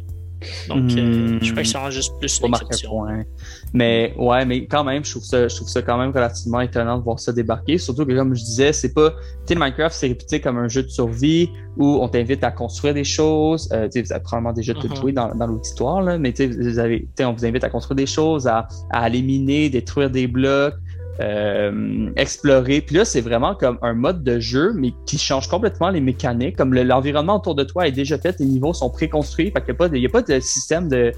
Donc, 0.68 0.92
euh, 0.92 1.38
je 1.40 1.50
crois 1.50 1.62
que 1.62 1.68
c'est 1.68 1.78
vraiment 1.78 1.90
juste 1.90 2.12
plus 2.18 2.40
une. 2.42 3.24
Mais 3.72 4.14
ouais, 4.16 4.44
mais 4.44 4.66
quand 4.66 4.84
même, 4.84 5.04
je 5.04 5.10
trouve 5.10 5.24
ça, 5.24 5.48
je 5.48 5.56
trouve 5.56 5.68
ça 5.68 5.82
quand 5.82 5.98
même 5.98 6.10
relativement 6.10 6.60
étonnant 6.60 6.98
de 6.98 7.02
voir 7.02 7.18
ça 7.18 7.32
débarquer. 7.32 7.78
Surtout 7.78 8.06
que 8.06 8.12
comme 8.12 8.34
je 8.34 8.42
disais, 8.42 8.72
c'est 8.72 8.92
pas, 8.94 9.10
tu 9.10 9.16
sais, 9.48 9.54
Minecraft 9.54 9.94
c'est 9.94 10.08
réputé 10.08 10.40
comme 10.40 10.58
un 10.58 10.68
jeu 10.68 10.82
de 10.82 10.88
survie 10.88 11.50
où 11.76 11.98
on 12.00 12.08
t'invite 12.08 12.42
à 12.44 12.50
construire 12.50 12.94
des 12.94 13.04
choses. 13.04 13.68
Euh, 13.72 13.86
tu 13.86 13.92
sais, 13.92 14.02
vous 14.02 14.12
avez 14.12 14.22
probablement 14.22 14.52
déjà 14.52 14.74
tout 14.74 14.94
joué 14.94 15.12
dans, 15.12 15.34
dans 15.34 15.46
l'auditoire 15.46 16.02
là, 16.02 16.18
mais 16.18 16.32
tu 16.32 16.44
sais, 16.44 16.46
vous 16.46 16.78
avez, 16.78 17.08
on 17.20 17.32
vous 17.32 17.44
invite 17.44 17.64
à 17.64 17.70
construire 17.70 17.96
des 17.96 18.06
choses, 18.06 18.46
à, 18.46 18.68
à 18.90 19.08
éliminer, 19.08 19.68
détruire 19.68 20.10
des 20.10 20.26
blocs, 20.26 20.74
euh, 21.20 22.10
explorer. 22.16 22.80
Puis 22.80 22.96
là, 22.96 23.04
c'est 23.04 23.20
vraiment 23.20 23.54
comme 23.54 23.78
un 23.82 23.94
mode 23.94 24.22
de 24.22 24.38
jeu, 24.38 24.72
mais 24.74 24.92
qui 25.06 25.18
change 25.18 25.48
complètement 25.48 25.90
les 25.90 26.00
mécaniques. 26.00 26.56
Comme 26.56 26.74
l'environnement 26.74 27.36
autour 27.36 27.54
de 27.54 27.64
toi 27.64 27.86
est 27.86 27.92
déjà 27.92 28.18
fait, 28.18 28.38
les 28.38 28.46
niveaux 28.46 28.74
sont 28.74 28.90
préconstruits, 28.90 29.50
fait 29.50 29.64
qu'il 29.64 30.00
n'y 30.00 30.06
a, 30.06 30.08
pas 30.08 30.22
de 30.22 30.40
système 30.40 30.88
de, 30.88 31.12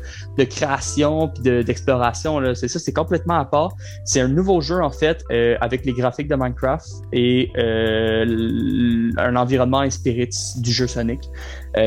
création 0.44 1.28
puis 1.28 1.64
d'exploration. 1.64 2.40
c'est 2.54 2.68
ça, 2.68 2.78
c'est 2.78 2.92
complètement 2.92 3.38
à 3.38 3.44
part. 3.44 3.72
C'est 4.04 4.20
un 4.20 4.28
nouveau 4.28 4.60
jeu, 4.60 4.82
en 4.82 4.90
fait, 4.90 5.22
euh, 5.30 5.56
avec 5.60 5.84
les 5.84 5.92
graphiques 5.92 6.28
de 6.28 6.36
Minecraft 6.36 6.86
et 7.12 7.50
euh, 7.56 9.10
un 9.16 9.36
environnement 9.36 9.80
inspiré 9.80 10.28
du 10.58 10.72
jeu 10.72 10.86
Sonic. 10.86 11.20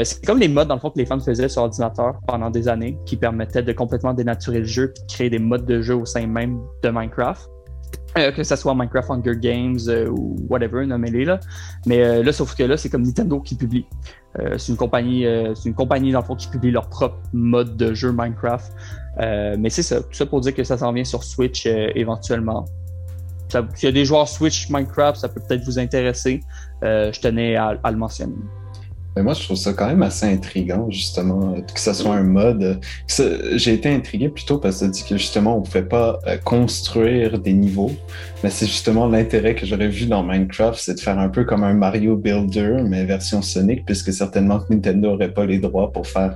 C'est 0.03 0.25
comme 0.25 0.39
les 0.39 0.47
modes, 0.47 0.69
dans 0.69 0.75
le 0.75 0.79
fond, 0.79 0.89
que 0.89 0.99
les 0.99 1.05
fans 1.05 1.19
faisaient 1.19 1.49
sur 1.49 1.63
ordinateur 1.63 2.19
pendant 2.27 2.49
des 2.49 2.67
années, 2.67 2.97
qui 3.05 3.17
permettaient 3.17 3.63
de 3.63 3.73
complètement 3.73 4.13
dénaturer 4.13 4.59
le 4.59 4.65
jeu 4.65 4.93
puis 4.93 5.03
de 5.03 5.13
créer 5.13 5.29
des 5.29 5.39
modes 5.39 5.65
de 5.65 5.81
jeu 5.81 5.95
au 5.95 6.05
sein 6.05 6.27
même 6.27 6.59
de 6.83 6.89
Minecraft. 6.89 7.49
Euh, 8.17 8.31
que 8.31 8.43
ce 8.43 8.55
soit 8.57 8.75
Minecraft 8.75 9.09
Hunger 9.09 9.37
Games 9.37 9.79
euh, 9.87 10.09
ou 10.09 10.35
whatever, 10.49 10.85
nommez-les 10.85 11.23
là. 11.23 11.39
Mais 11.85 12.03
euh, 12.03 12.23
là, 12.23 12.33
sauf 12.33 12.55
que 12.55 12.63
là, 12.63 12.75
c'est 12.75 12.89
comme 12.89 13.03
Nintendo 13.03 13.39
qui 13.39 13.55
publie. 13.55 13.85
c'est 14.57 14.71
une 14.71 14.77
compagnie, 14.77 15.25
c'est 15.55 15.67
une 15.67 15.75
compagnie 15.75 16.11
dans 16.11 16.19
le 16.19 16.25
fond 16.25 16.35
qui 16.35 16.47
publie 16.47 16.71
leur 16.71 16.87
propre 16.87 17.17
mode 17.33 17.75
de 17.75 17.93
jeu 17.93 18.11
Minecraft. 18.13 18.71
mais 19.17 19.69
c'est 19.69 19.83
ça, 19.83 20.01
tout 20.01 20.13
ça 20.13 20.25
pour 20.25 20.39
dire 20.41 20.53
que 20.53 20.63
ça 20.63 20.77
s'en 20.77 20.93
vient 20.93 21.03
sur 21.03 21.23
Switch 21.23 21.65
éventuellement. 21.65 22.65
S'il 23.49 23.87
y 23.87 23.87
a 23.87 23.91
des 23.91 24.05
joueurs 24.05 24.29
Switch 24.29 24.69
Minecraft, 24.69 25.19
ça 25.19 25.27
peut 25.27 25.41
peut-être 25.45 25.65
vous 25.65 25.79
intéresser. 25.79 26.41
je 26.81 27.19
tenais 27.19 27.57
à 27.57 27.91
le 27.91 27.97
mentionner. 27.97 28.35
Moi, 29.17 29.33
je 29.33 29.43
trouve 29.43 29.57
ça 29.57 29.73
quand 29.73 29.87
même 29.87 30.03
assez 30.03 30.25
intriguant, 30.25 30.89
justement, 30.89 31.53
que 31.53 31.79
ce 31.79 31.91
soit 31.91 32.15
un 32.15 32.23
mode. 32.23 32.79
J'ai 33.55 33.73
été 33.73 33.93
intrigué 33.93 34.29
plutôt 34.29 34.57
parce 34.57 34.75
que 34.75 34.85
ça 34.85 34.87
dit 34.87 35.03
que 35.03 35.17
justement, 35.17 35.57
on 35.57 35.59
ne 35.59 35.65
pouvait 35.65 35.83
pas 35.83 36.17
euh, 36.27 36.37
construire 36.37 37.37
des 37.37 37.51
niveaux, 37.51 37.91
mais 38.41 38.49
c'est 38.49 38.67
justement 38.67 39.07
l'intérêt 39.07 39.53
que 39.53 39.65
j'aurais 39.65 39.89
vu 39.89 40.05
dans 40.05 40.23
Minecraft, 40.23 40.79
c'est 40.79 40.95
de 40.95 40.99
faire 41.01 41.19
un 41.19 41.27
peu 41.27 41.43
comme 41.43 41.63
un 41.63 41.73
Mario 41.73 42.15
Builder, 42.15 42.83
mais 42.85 43.03
version 43.03 43.41
Sonic, 43.41 43.85
puisque 43.85 44.13
certainement 44.13 44.59
que 44.59 44.73
Nintendo 44.73 45.11
n'aurait 45.11 45.33
pas 45.33 45.45
les 45.45 45.59
droits 45.59 45.91
pour 45.91 46.07
faire 46.07 46.33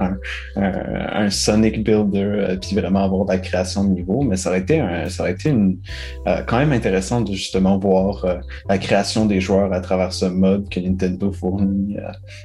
un, 0.57 1.29
Sonic 1.29 1.81
Builder, 1.81 2.19
euh, 2.19 2.57
puis 2.57 2.75
vraiment 2.75 3.03
avoir 3.05 3.25
de 3.25 3.31
la 3.31 3.39
création 3.39 3.85
de 3.85 3.89
niveaux. 3.91 4.21
Mais 4.21 4.35
ça 4.35 4.49
aurait 4.49 4.59
été, 4.59 4.81
un, 4.81 5.07
ça 5.07 5.23
aurait 5.23 5.31
été 5.31 5.49
euh, 5.49 6.41
quand 6.45 6.57
même 6.57 6.73
intéressant 6.73 7.21
de 7.21 7.31
justement 7.31 7.77
voir 7.77 8.25
la 8.67 8.77
création 8.77 9.25
des 9.25 9.39
joueurs 9.39 9.71
à 9.71 9.79
travers 9.79 10.11
ce 10.11 10.25
mode 10.25 10.67
que 10.69 10.81
Nintendo 10.81 11.31
fournit. 11.31 11.95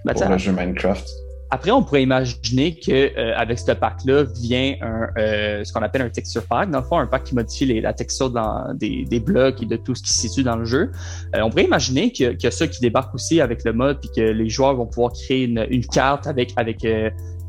Ben, 0.05 0.15
pour 0.21 0.31
le 0.31 0.39
jeu 0.39 0.53
Minecraft. 0.53 1.09
Après, 1.53 1.73
on 1.73 1.83
pourrait 1.83 2.05
imaginer 2.05 2.79
que 2.79 2.93
euh, 2.93 3.37
avec 3.37 3.59
ce 3.59 3.73
pack-là 3.73 4.25
vient 4.41 4.77
un, 4.83 5.09
euh, 5.19 5.65
ce 5.65 5.73
qu'on 5.73 5.81
appelle 5.83 6.03
un 6.03 6.09
texture 6.09 6.45
pack. 6.47 6.71
Dans 6.71 6.79
le 6.79 6.85
fond, 6.85 6.99
un 6.99 7.09
pack 7.09 7.25
qui 7.25 7.35
modifie 7.35 7.67
les, 7.67 7.81
la 7.81 7.93
texture 7.93 8.31
dans 8.31 8.73
des, 8.75 9.05
des, 9.05 9.19
blocs 9.19 9.61
et 9.61 9.67
de 9.67 9.75
tout 9.75 9.97
ce 9.97 10.03
qui 10.03 10.13
se 10.13 10.29
situe 10.29 10.45
dans 10.45 10.55
le 10.55 10.65
jeu. 10.65 10.93
Euh, 11.35 11.41
on 11.43 11.51
pourrait 11.51 11.65
imaginer 11.65 12.13
qu'il 12.13 12.39
y, 12.41 12.47
a 12.47 12.51
ça 12.53 12.69
qui 12.69 12.81
débarque 12.81 13.13
aussi 13.17 13.41
avec 13.41 13.65
le 13.65 13.73
mode, 13.73 13.99
puis 13.99 14.11
que 14.15 14.21
les 14.21 14.49
joueurs 14.49 14.77
vont 14.77 14.87
pouvoir 14.87 15.13
créer 15.13 15.43
une, 15.43 15.67
une 15.71 15.85
carte 15.85 16.29
avec 16.29 16.53
avec 16.57 16.87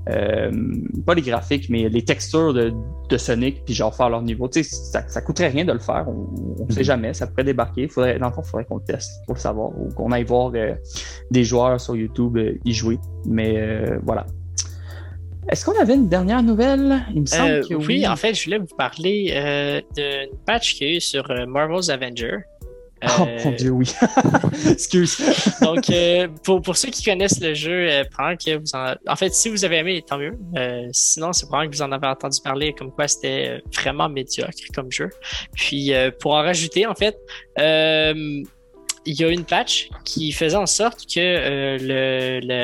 euh, 0.09 0.51
pas 1.05 1.13
les 1.13 1.21
graphiques, 1.21 1.69
mais 1.69 1.87
les 1.87 2.03
textures 2.03 2.53
de, 2.53 2.73
de 3.09 3.17
Sonic, 3.17 3.63
puis 3.65 3.73
genre 3.73 3.95
faire 3.95 4.09
leur 4.09 4.21
niveau. 4.21 4.47
Tu 4.47 4.63
sais, 4.63 4.75
ça, 4.75 5.07
ça 5.07 5.21
coûterait 5.21 5.49
rien 5.49 5.65
de 5.65 5.73
le 5.73 5.79
faire. 5.79 6.05
On 6.07 6.65
ne 6.65 6.71
sait 6.71 6.79
mhm. 6.79 6.85
jamais, 6.85 7.13
ça 7.13 7.27
pourrait 7.27 7.43
débarquer. 7.43 7.87
Faudrait, 7.87 8.17
dans 8.17 8.27
le 8.27 8.33
fond, 8.33 8.41
il 8.43 8.49
faudrait 8.49 8.65
qu'on 8.65 8.77
le 8.77 8.83
teste 8.83 9.11
pour 9.25 9.35
le 9.35 9.39
savoir 9.39 9.69
ou 9.79 9.89
qu'on 9.89 10.11
aille 10.11 10.23
voir 10.23 10.51
euh, 10.55 10.73
des 11.29 11.43
joueurs 11.43 11.79
sur 11.79 11.95
YouTube 11.95 12.37
euh, 12.37 12.57
y 12.65 12.73
jouer. 12.73 12.99
Mais 13.25 13.85
voilà. 14.03 14.25
Est-ce 15.49 15.65
qu'on 15.65 15.79
avait 15.79 15.95
une 15.95 16.07
dernière 16.09 16.41
nouvelle? 16.41 17.03
Il 17.13 17.21
me 17.21 17.25
semble 17.25 17.67
que 17.67 17.75
oui. 17.75 17.85
oui. 17.87 18.07
en 18.07 18.15
fait, 18.15 18.33
je 18.33 18.45
voulais 18.45 18.59
vous 18.59 18.75
parler 18.77 19.83
d'une 19.95 20.37
patch 20.45 20.75
qu'il 20.75 20.87
y 20.87 20.93
a 20.93 20.97
eu 20.97 21.01
sur 21.01 21.27
Marvel's 21.47 21.89
Avenger. 21.89 22.37
Oh 23.03 23.25
mon 23.45 23.51
dieu, 23.51 23.71
oui. 23.71 23.91
Excuse. 24.69 25.17
Donc, 25.61 25.89
euh, 25.89 26.27
pour, 26.43 26.61
pour 26.61 26.77
ceux 26.77 26.89
qui 26.89 27.03
connaissent 27.03 27.39
le 27.41 27.53
jeu, 27.53 27.89
euh, 27.89 28.03
que 28.35 28.57
vous 28.57 28.75
en... 28.75 28.93
en 29.07 29.15
fait, 29.15 29.33
si 29.33 29.49
vous 29.49 29.65
avez 29.65 29.77
aimé, 29.77 30.03
tant 30.07 30.19
mieux. 30.19 30.37
Euh, 30.57 30.87
sinon, 30.91 31.33
c'est 31.33 31.47
probablement 31.47 31.71
que 31.71 31.77
vous 31.77 31.81
en 31.81 31.91
avez 31.91 32.07
entendu 32.07 32.39
parler 32.43 32.73
comme 32.73 32.91
quoi 32.91 33.07
c'était 33.07 33.49
euh, 33.49 33.59
vraiment 33.75 34.07
médiocre 34.07 34.51
comme 34.75 34.91
jeu. 34.91 35.09
Puis, 35.55 35.91
pour 36.19 36.33
en 36.33 36.43
rajouter, 36.43 36.85
en 36.85 36.95
fait, 36.95 37.17
il 37.57 39.19
y 39.19 39.23
a 39.23 39.29
une 39.29 39.45
patch 39.45 39.89
qui 40.05 40.31
faisait 40.31 40.55
en 40.55 40.67
sorte 40.67 41.05
que 41.11 41.77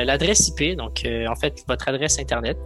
l'adresse 0.04 0.48
IP, 0.48 0.76
donc 0.76 1.02
en 1.04 1.34
fait 1.34 1.64
votre 1.66 1.88
adresse 1.88 2.18
Internet, 2.18 2.56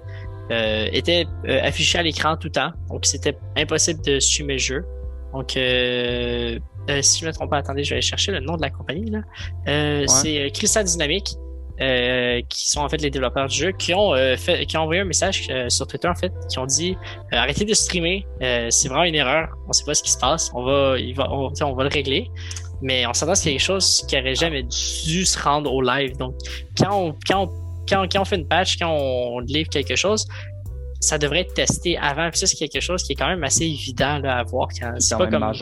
était 0.51 1.27
affichée 1.47 1.99
à 1.99 2.03
l'écran 2.03 2.37
tout 2.37 2.49
le 2.49 2.53
temps. 2.53 2.73
Donc, 2.91 3.07
c'était 3.07 3.37
impossible 3.57 4.03
de 4.05 4.21
streamer 4.21 4.55
le 4.55 4.59
jeu. 4.59 4.85
Donc, 5.33 5.57
euh, 5.57 5.61
euh, 5.61 6.59
si 7.03 7.21
je 7.21 7.25
ne 7.25 7.31
me 7.31 7.35
trompe 7.35 7.51
pas, 7.51 7.59
attendez, 7.59 7.85
je 7.85 7.91
vais 7.91 7.97
aller 7.97 8.03
chercher 8.03 8.33
le 8.33 8.41
nom 8.41 8.57
de 8.57 8.63
la 8.63 8.71
compagnie. 8.71 9.11
Là. 9.11 9.21
Euh, 9.69 10.05
C'est 10.07 10.47
euh, 10.47 10.51
Crystal 10.51 10.85
Dynamics, 10.85 11.37
euh, 11.81 12.41
qui 12.49 12.71
sont 12.71 12.81
en 12.81 12.89
fait 12.89 13.01
les 13.01 13.11
développeurs 13.11 13.49
du 13.49 13.57
jeu, 13.57 13.73
qui 13.73 13.95
ont, 13.95 14.15
fait, 14.37 14.67
qui 14.67 14.77
ont 14.77 14.83
envoyé 14.83 15.01
un 15.01 15.05
message 15.05 15.49
sur 15.69 15.87
Twitter, 15.87 16.09
en 16.09 16.15
fait, 16.15 16.33
qui 16.51 16.59
ont 16.59 16.67
dit 16.67 16.97
arrêtez 17.33 17.65
de 17.65 17.75
streamer, 17.75 18.27
c'est 18.41 18.89
vraiment 18.89 19.05
une 19.05 19.15
erreur, 19.15 19.49
on 19.69 19.73
sait 19.73 19.85
pas 19.85 19.95
ce 19.95 20.03
qui 20.03 20.11
se 20.11 20.19
passe, 20.19 20.51
on 20.55 20.63
va, 20.65 20.99
il 20.99 21.15
va, 21.15 21.33
on, 21.33 21.53
on 21.61 21.73
va 21.75 21.83
le 21.83 21.91
régler. 21.91 22.31
Mais 22.85 23.07
on 23.07 23.13
s'attend 23.13 23.33
à 23.33 23.37
quelque 23.37 23.61
chose 23.61 24.05
qui 24.09 24.19
aurait 24.19 24.35
jamais 24.35 24.65
dû 24.65 25.25
se 25.25 25.41
rendre 25.41 25.73
au 25.73 25.81
live. 25.81 26.17
Donc, 26.17 26.35
quand 26.77 26.93
on, 26.93 27.15
quand 27.27 27.45
on 27.45 27.63
quand, 27.89 28.07
quand, 28.11 28.23
on 28.23 28.25
fait 28.25 28.37
une 28.37 28.47
patch, 28.47 28.79
quand 28.79 28.91
on 28.91 29.41
livre 29.41 29.69
quelque 29.69 29.97
chose, 29.97 30.27
ça 31.03 31.19
devrait 31.19 31.41
être 31.41 31.55
testé 31.55 31.99
avant. 31.99 32.31
Puis 32.31 32.39
ça, 32.39 32.47
c'est 32.47 32.57
quelque 32.57 32.81
chose 32.81 33.03
qui 33.03 33.13
est 33.13 33.17
quand 33.17 33.27
même 33.27 33.43
assez 33.43 33.65
évident 33.65 34.19
là, 34.19 34.39
à 34.39 34.45
voir. 34.45 34.69
C'est 34.99 35.19
pas 35.19 35.27
comme, 35.27 35.53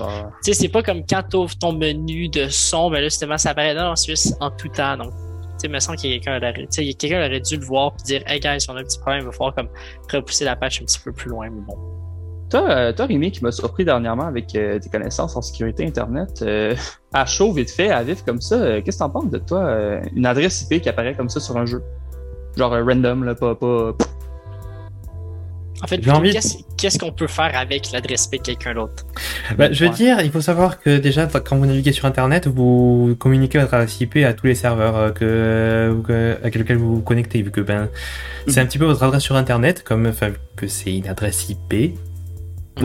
c'est 0.42 0.68
pas 0.68 0.82
comme 0.82 1.02
quand 1.06 1.22
tu 1.28 1.36
ouvres 1.36 1.58
ton 1.58 1.72
menu 1.72 2.28
de 2.28 2.48
son, 2.48 2.90
ben 2.90 3.00
là, 3.00 3.04
justement, 3.04 3.38
ça 3.38 3.50
apparaît 3.50 3.74
dans 3.74 3.96
Suisse 3.96 4.34
en 4.40 4.50
tout 4.50 4.68
temps. 4.68 4.98
Donc, 4.98 5.12
tu 5.12 5.66
sais, 5.66 5.68
me 5.68 5.80
semble 5.80 5.96
qu'il 5.96 6.10
y 6.10 6.14
a 6.14 6.18
quelqu'un 6.18 6.36
aurait, 6.36 6.66
quelqu'un 6.94 7.26
aurait 7.26 7.40
dû 7.40 7.56
le 7.56 7.64
voir 7.64 7.94
puis 7.94 8.04
dire, 8.04 8.22
hey 8.26 8.38
guys, 8.38 8.66
on 8.68 8.76
a 8.76 8.80
un 8.80 8.84
petit 8.84 8.98
problème, 8.98 9.22
il 9.22 9.26
va 9.26 9.32
falloir 9.32 9.54
comme 9.54 9.68
repousser 10.12 10.44
la 10.44 10.56
patch 10.56 10.82
un 10.82 10.84
petit 10.84 11.00
peu 11.00 11.12
plus 11.12 11.30
loin, 11.30 11.48
mais 11.48 11.62
bon. 11.66 11.76
Toi, 12.50 12.68
euh, 12.68 12.92
toi 12.92 13.06
Rémi, 13.06 13.30
qui 13.30 13.42
m'a 13.42 13.52
surpris 13.52 13.84
dernièrement 13.84 14.26
avec 14.26 14.54
euh, 14.56 14.78
tes 14.78 14.90
connaissances 14.90 15.36
en 15.36 15.40
sécurité 15.40 15.86
Internet, 15.86 16.42
euh, 16.42 16.74
à 17.14 17.24
chaud, 17.24 17.52
vite 17.52 17.70
fait, 17.70 17.90
à 17.90 18.02
vif 18.02 18.24
comme 18.24 18.40
ça, 18.40 18.82
qu'est-ce 18.82 18.98
que 18.98 19.04
t'en 19.04 19.10
penses 19.10 19.30
de 19.30 19.38
toi, 19.38 20.00
une 20.14 20.26
adresse 20.26 20.62
IP 20.62 20.82
qui 20.82 20.88
apparaît 20.88 21.14
comme 21.14 21.30
ça 21.30 21.40
sur 21.40 21.56
un 21.56 21.64
jeu? 21.64 21.82
Genre 22.56 22.72
random, 22.72 23.24
là, 23.24 23.34
pas, 23.34 23.54
pas, 23.54 23.94
En 25.82 25.86
fait, 25.86 26.00
qu'est-ce 26.76 26.98
qu'on 26.98 27.12
peut 27.12 27.26
faire 27.26 27.56
avec 27.56 27.90
l'adresse 27.92 28.26
IP 28.26 28.40
de 28.40 28.46
quelqu'un 28.46 28.74
d'autre? 28.74 29.04
Bah, 29.56 29.72
Je 29.72 29.84
veux 29.84 29.90
dire, 29.90 30.20
il 30.20 30.30
faut 30.30 30.40
savoir 30.40 30.80
que 30.80 30.98
déjà, 30.98 31.26
quand 31.26 31.56
vous 31.56 31.66
naviguez 31.66 31.92
sur 31.92 32.04
Internet, 32.04 32.46
vous 32.46 33.16
communiquez 33.18 33.58
votre 33.58 33.74
adresse 33.74 34.00
IP 34.00 34.16
à 34.16 34.34
tous 34.34 34.46
les 34.46 34.54
serveurs 34.54 35.12
euh, 35.22 35.94
que, 36.02 36.36
avec 36.40 36.54
lesquels 36.54 36.76
vous 36.76 36.96
vous 36.96 37.02
connectez, 37.02 37.42
vu 37.42 37.50
que 37.50 37.60
ben, 37.60 37.88
c'est 38.46 38.60
un 38.60 38.66
petit 38.66 38.78
peu 38.78 38.84
votre 38.84 39.02
adresse 39.02 39.22
sur 39.22 39.36
Internet, 39.36 39.82
comme 39.82 40.12
que 40.56 40.66
c'est 40.66 40.94
une 40.94 41.08
adresse 41.08 41.48
IP, 41.48 41.94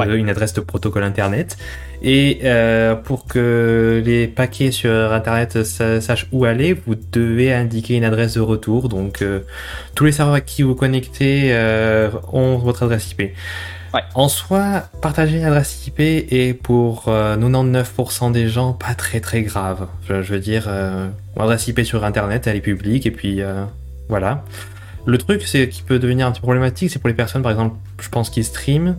une 0.03 0.29
adresse 0.29 0.53
de 0.53 0.61
protocole 0.61 1.03
Internet. 1.03 1.57
Et 2.01 2.41
euh, 2.43 2.95
pour 2.95 3.25
que 3.25 4.01
les 4.05 4.27
paquets 4.27 4.71
sur 4.71 4.91
Internet 4.91 5.63
sachent 5.63 6.27
où 6.31 6.45
aller, 6.45 6.73
vous 6.73 6.95
devez 7.11 7.53
indiquer 7.53 7.95
une 7.95 8.03
adresse 8.03 8.35
de 8.35 8.41
retour. 8.41 8.89
Donc 8.89 9.21
euh, 9.21 9.41
tous 9.95 10.05
les 10.05 10.11
serveurs 10.11 10.35
à 10.35 10.41
qui 10.41 10.63
vous 10.63 10.75
connectez 10.75 11.49
euh, 11.53 12.09
ont 12.31 12.57
votre 12.57 12.83
adresse 12.83 13.11
IP. 13.11 13.31
Ouais. 13.93 14.01
En 14.13 14.27
soi, 14.27 14.83
partager 15.01 15.37
une 15.37 15.45
adresse 15.45 15.87
IP 15.87 15.99
est 15.99 16.53
pour 16.53 17.05
99% 17.07 18.33
des 18.33 18.49
gens 18.49 18.73
pas 18.73 18.93
très 18.93 19.21
très 19.21 19.41
grave. 19.41 19.87
Je, 20.07 20.21
je 20.21 20.33
veux 20.33 20.39
dire, 20.39 20.69
l'adresse 21.37 21.67
IP 21.69 21.81
sur 21.81 22.03
Internet, 22.03 22.45
elle 22.45 22.57
est 22.57 22.61
publique 22.61 23.05
et 23.05 23.11
puis 23.11 23.41
voilà. 24.09 24.43
Le 25.05 25.17
truc, 25.17 25.43
c'est 25.45 25.69
qui 25.69 25.83
peut 25.83 25.99
devenir 25.99 26.27
un 26.27 26.31
petit 26.31 26.41
problématique, 26.41 26.89
c'est 26.89 26.99
pour 26.99 27.07
les 27.07 27.13
personnes, 27.13 27.43
par 27.43 27.51
exemple, 27.51 27.77
je 28.01 28.09
pense 28.09 28.29
qui 28.29 28.43
streament 28.43 28.97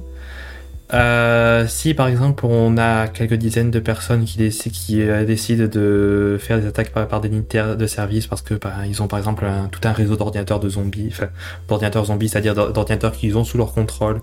euh, 0.94 1.66
si 1.66 1.94
par 1.94 2.06
exemple 2.06 2.46
on 2.46 2.78
a 2.78 3.08
quelques 3.08 3.34
dizaines 3.34 3.72
de 3.72 3.80
personnes 3.80 4.24
qui, 4.24 4.48
qui 4.48 5.02
euh, 5.02 5.24
décident 5.24 5.66
de 5.66 6.38
faire 6.40 6.60
des 6.60 6.66
attaques 6.68 6.90
par, 6.90 7.20
des 7.20 7.28
unitaires 7.28 7.76
de 7.76 7.86
service 7.88 8.28
parce 8.28 8.40
que 8.40 8.54
bah, 8.54 8.72
ils 8.86 9.02
ont 9.02 9.08
par 9.08 9.18
exemple 9.18 9.44
tout 9.72 9.80
un 9.82 9.92
réseau 9.92 10.14
d'ordinateurs 10.14 10.60
de 10.60 10.68
zombies, 10.68 11.08
enfin 11.10 11.26
d'ordinateurs 11.66 12.04
zombies, 12.04 12.28
c'est-à-dire 12.28 12.54
d'ordinateurs 12.54 13.10
qu'ils 13.12 13.36
ont 13.36 13.42
sous 13.42 13.58
leur 13.58 13.72
contrôle 13.72 14.20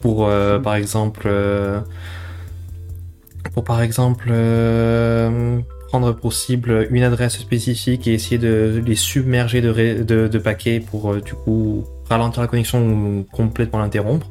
pour 0.00 0.28
euh, 0.28 0.58
mhm. 0.58 0.62
par 0.62 0.76
exemple 0.76 1.28
pour 3.52 3.64
par 3.64 3.82
exemple 3.82 4.28
prendre 5.88 6.12
pour 6.12 6.32
cible 6.32 6.86
une 6.90 7.02
adresse 7.02 7.38
spécifique 7.38 8.06
et 8.06 8.14
essayer 8.14 8.38
de 8.38 8.80
les 8.86 8.94
submerger 8.96 9.60
de, 9.60 10.04
de, 10.04 10.28
de 10.28 10.38
paquets 10.38 10.78
pour 10.78 11.16
du 11.16 11.34
coup 11.34 11.84
ralentir 12.08 12.40
la 12.40 12.46
connexion 12.46 12.86
ou 12.86 13.26
complètement 13.32 13.80
l'interrompre. 13.80 14.30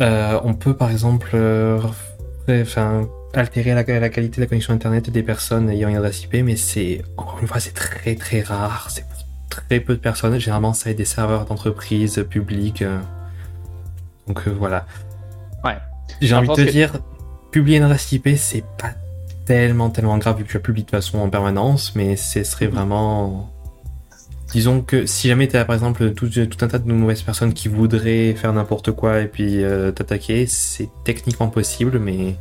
Euh, 0.00 0.40
on 0.42 0.54
peut 0.54 0.74
par 0.74 0.90
exemple 0.90 1.30
euh, 1.34 1.80
enfin, 2.48 3.08
altérer 3.32 3.74
la, 3.74 3.84
qualité 3.84 4.36
de 4.36 4.40
la 4.40 4.46
connexion 4.46 4.74
internet 4.74 5.10
des 5.10 5.22
personnes 5.22 5.70
ayant 5.70 5.88
une 5.88 5.96
adresse 5.96 6.24
IP, 6.24 6.42
mais 6.44 6.56
c'est 6.56 7.02
encore 7.16 7.38
une 7.40 7.46
fois 7.46 7.60
c'est 7.60 7.74
très 7.74 8.16
très 8.16 8.42
rare, 8.42 8.88
c'est 8.90 9.02
pour 9.02 9.24
très 9.48 9.80
peu 9.80 9.94
de 9.94 10.00
personnes. 10.00 10.38
Généralement, 10.38 10.72
ça 10.72 10.90
est 10.90 10.94
des 10.94 11.04
serveurs 11.04 11.44
d'entreprise 11.44 12.24
publics. 12.28 12.82
Euh. 12.82 12.98
donc 14.26 14.46
voilà. 14.48 14.86
Ouais. 15.62 15.76
J'ai 16.20 16.34
envie 16.34 16.48
de 16.48 16.54
te 16.54 16.60
dire, 16.62 16.92
publier 17.50 17.78
une 17.78 17.84
adresse 17.84 18.10
IP, 18.12 18.30
c'est 18.36 18.64
pas 18.78 18.94
tellement 19.46 19.90
tellement 19.90 20.18
grave 20.18 20.38
vu 20.38 20.44
que 20.44 20.48
tu 20.48 20.56
la 20.56 20.62
publies 20.62 20.84
de 20.84 20.90
façon 20.90 21.18
en 21.18 21.28
permanence, 21.28 21.94
mais 21.94 22.16
ce 22.16 22.42
serait 22.42 22.66
mm-hmm. 22.66 22.70
vraiment 22.70 23.53
disons 24.54 24.82
que 24.82 25.04
si 25.04 25.26
jamais 25.26 25.48
tu 25.48 25.56
as 25.56 25.64
par 25.64 25.74
exemple 25.74 26.12
tout, 26.12 26.30
un 26.36 26.68
tas 26.68 26.78
de 26.78 26.92
mauvaises 26.92 27.22
personnes 27.22 27.52
qui 27.52 27.66
voudraient 27.66 28.34
faire 28.34 28.52
n'importe 28.52 28.92
quoi 28.92 29.20
et 29.20 29.26
puis 29.26 29.64
euh, 29.64 29.90
t'attaquer, 29.90 30.46
c'est 30.46 30.88
techniquement 31.02 31.48
possible, 31.48 31.98
mais 31.98 32.36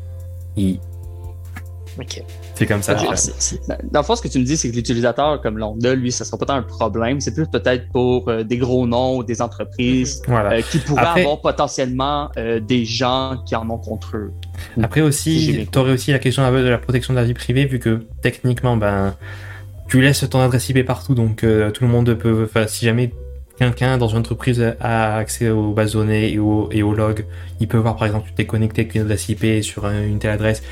c'est 2.53 2.67
comme 2.67 2.83
ça. 2.83 2.93
Dans 2.93 3.99
le 3.99 4.05
fond, 4.05 4.15
ce 4.15 4.21
que 4.21 4.27
tu 4.27 4.37
me 4.37 4.43
dis, 4.43 4.57
c'est 4.57 4.69
que 4.69 4.75
l'utilisateur 4.75 5.41
comme 5.41 5.57
Lambda, 5.57 5.95
lui, 5.95 6.11
ça 6.11 6.23
sera 6.23 6.37
pas 6.37 6.45
tant 6.45 6.53
un 6.53 6.61
problème. 6.61 7.19
C'est 7.19 7.33
plus 7.33 7.47
peut-être 7.47 7.89
pour 7.89 8.29
euh, 8.29 8.43
des 8.43 8.57
gros 8.57 8.85
noms 8.85 9.17
ou 9.17 9.23
des 9.23 9.41
entreprises 9.41 10.21
euh, 10.29 10.61
qui 10.61 10.77
pourraient 10.79 11.21
avoir 11.21 11.41
potentiellement 11.41 12.29
des 12.35 12.85
gens 12.85 13.41
qui 13.47 13.55
en 13.55 13.67
ont 13.71 13.79
contre 13.79 14.17
eux. 14.17 14.31
Après 14.83 15.01
aussi, 15.01 15.67
tu 15.71 15.79
aurais 15.79 15.93
aussi 15.93 16.11
la 16.11 16.19
question 16.19 16.43
de 16.51 16.57
la 16.59 16.77
protection 16.77 17.13
de 17.13 17.19
la 17.19 17.25
vie 17.25 17.33
privée, 17.33 17.65
vu 17.65 17.79
que 17.79 18.05
techniquement, 18.21 18.77
ben 18.77 19.15
tu 19.87 20.01
laisses 20.01 20.27
ton 20.29 20.41
adresse 20.41 20.69
IP 20.69 20.85
partout, 20.85 21.15
donc 21.15 21.43
euh, 21.43 21.71
tout 21.71 21.83
le 21.83 21.89
monde 21.89 22.13
peut. 22.15 22.43
Enfin, 22.45 22.67
si 22.67 22.85
jamais 22.85 23.13
quelqu'un 23.57 23.97
dans 23.97 24.07
une 24.07 24.17
entreprise 24.17 24.75
a 24.79 25.17
accès 25.17 25.49
aux 25.49 25.71
bases 25.71 25.93
données 25.93 26.33
et 26.33 26.39
aux, 26.39 26.69
et 26.71 26.79
logs, 26.79 27.25
il 27.59 27.67
peut 27.67 27.77
voir 27.77 27.95
par 27.95 28.07
exemple 28.07 28.27
tu 28.29 28.33
t'es 28.33 28.45
connecté 28.45 28.81
avec 28.81 28.95
une 28.95 29.01
adresse 29.01 29.29
IP 29.29 29.63
sur 29.63 29.87
une 29.87 30.19
telle 30.19 30.31
adresse. 30.31 30.63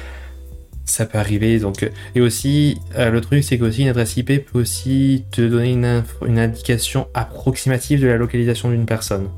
Ça 0.86 1.06
peut 1.06 1.20
arriver. 1.20 1.60
Donc, 1.60 1.84
euh, 1.84 1.90
et 2.16 2.22
aussi, 2.22 2.80
euh, 2.98 3.12
le 3.12 3.22
truc, 3.22 3.44
c'est 3.44 3.58
qu'aussi 3.58 3.84
une 3.84 3.90
adresse 3.90 4.18
IP 4.18 4.44
peut 4.46 4.60
aussi 4.60 5.24
te 5.32 5.42
donner 5.42 5.72
une, 5.72 6.04
une 6.28 6.40
indication 6.40 7.08
approximative 7.14 8.02
de 8.02 8.08
la 8.08 8.18
localisation 8.18 8.72
d'une 8.72 8.88
personne. 8.88 9.30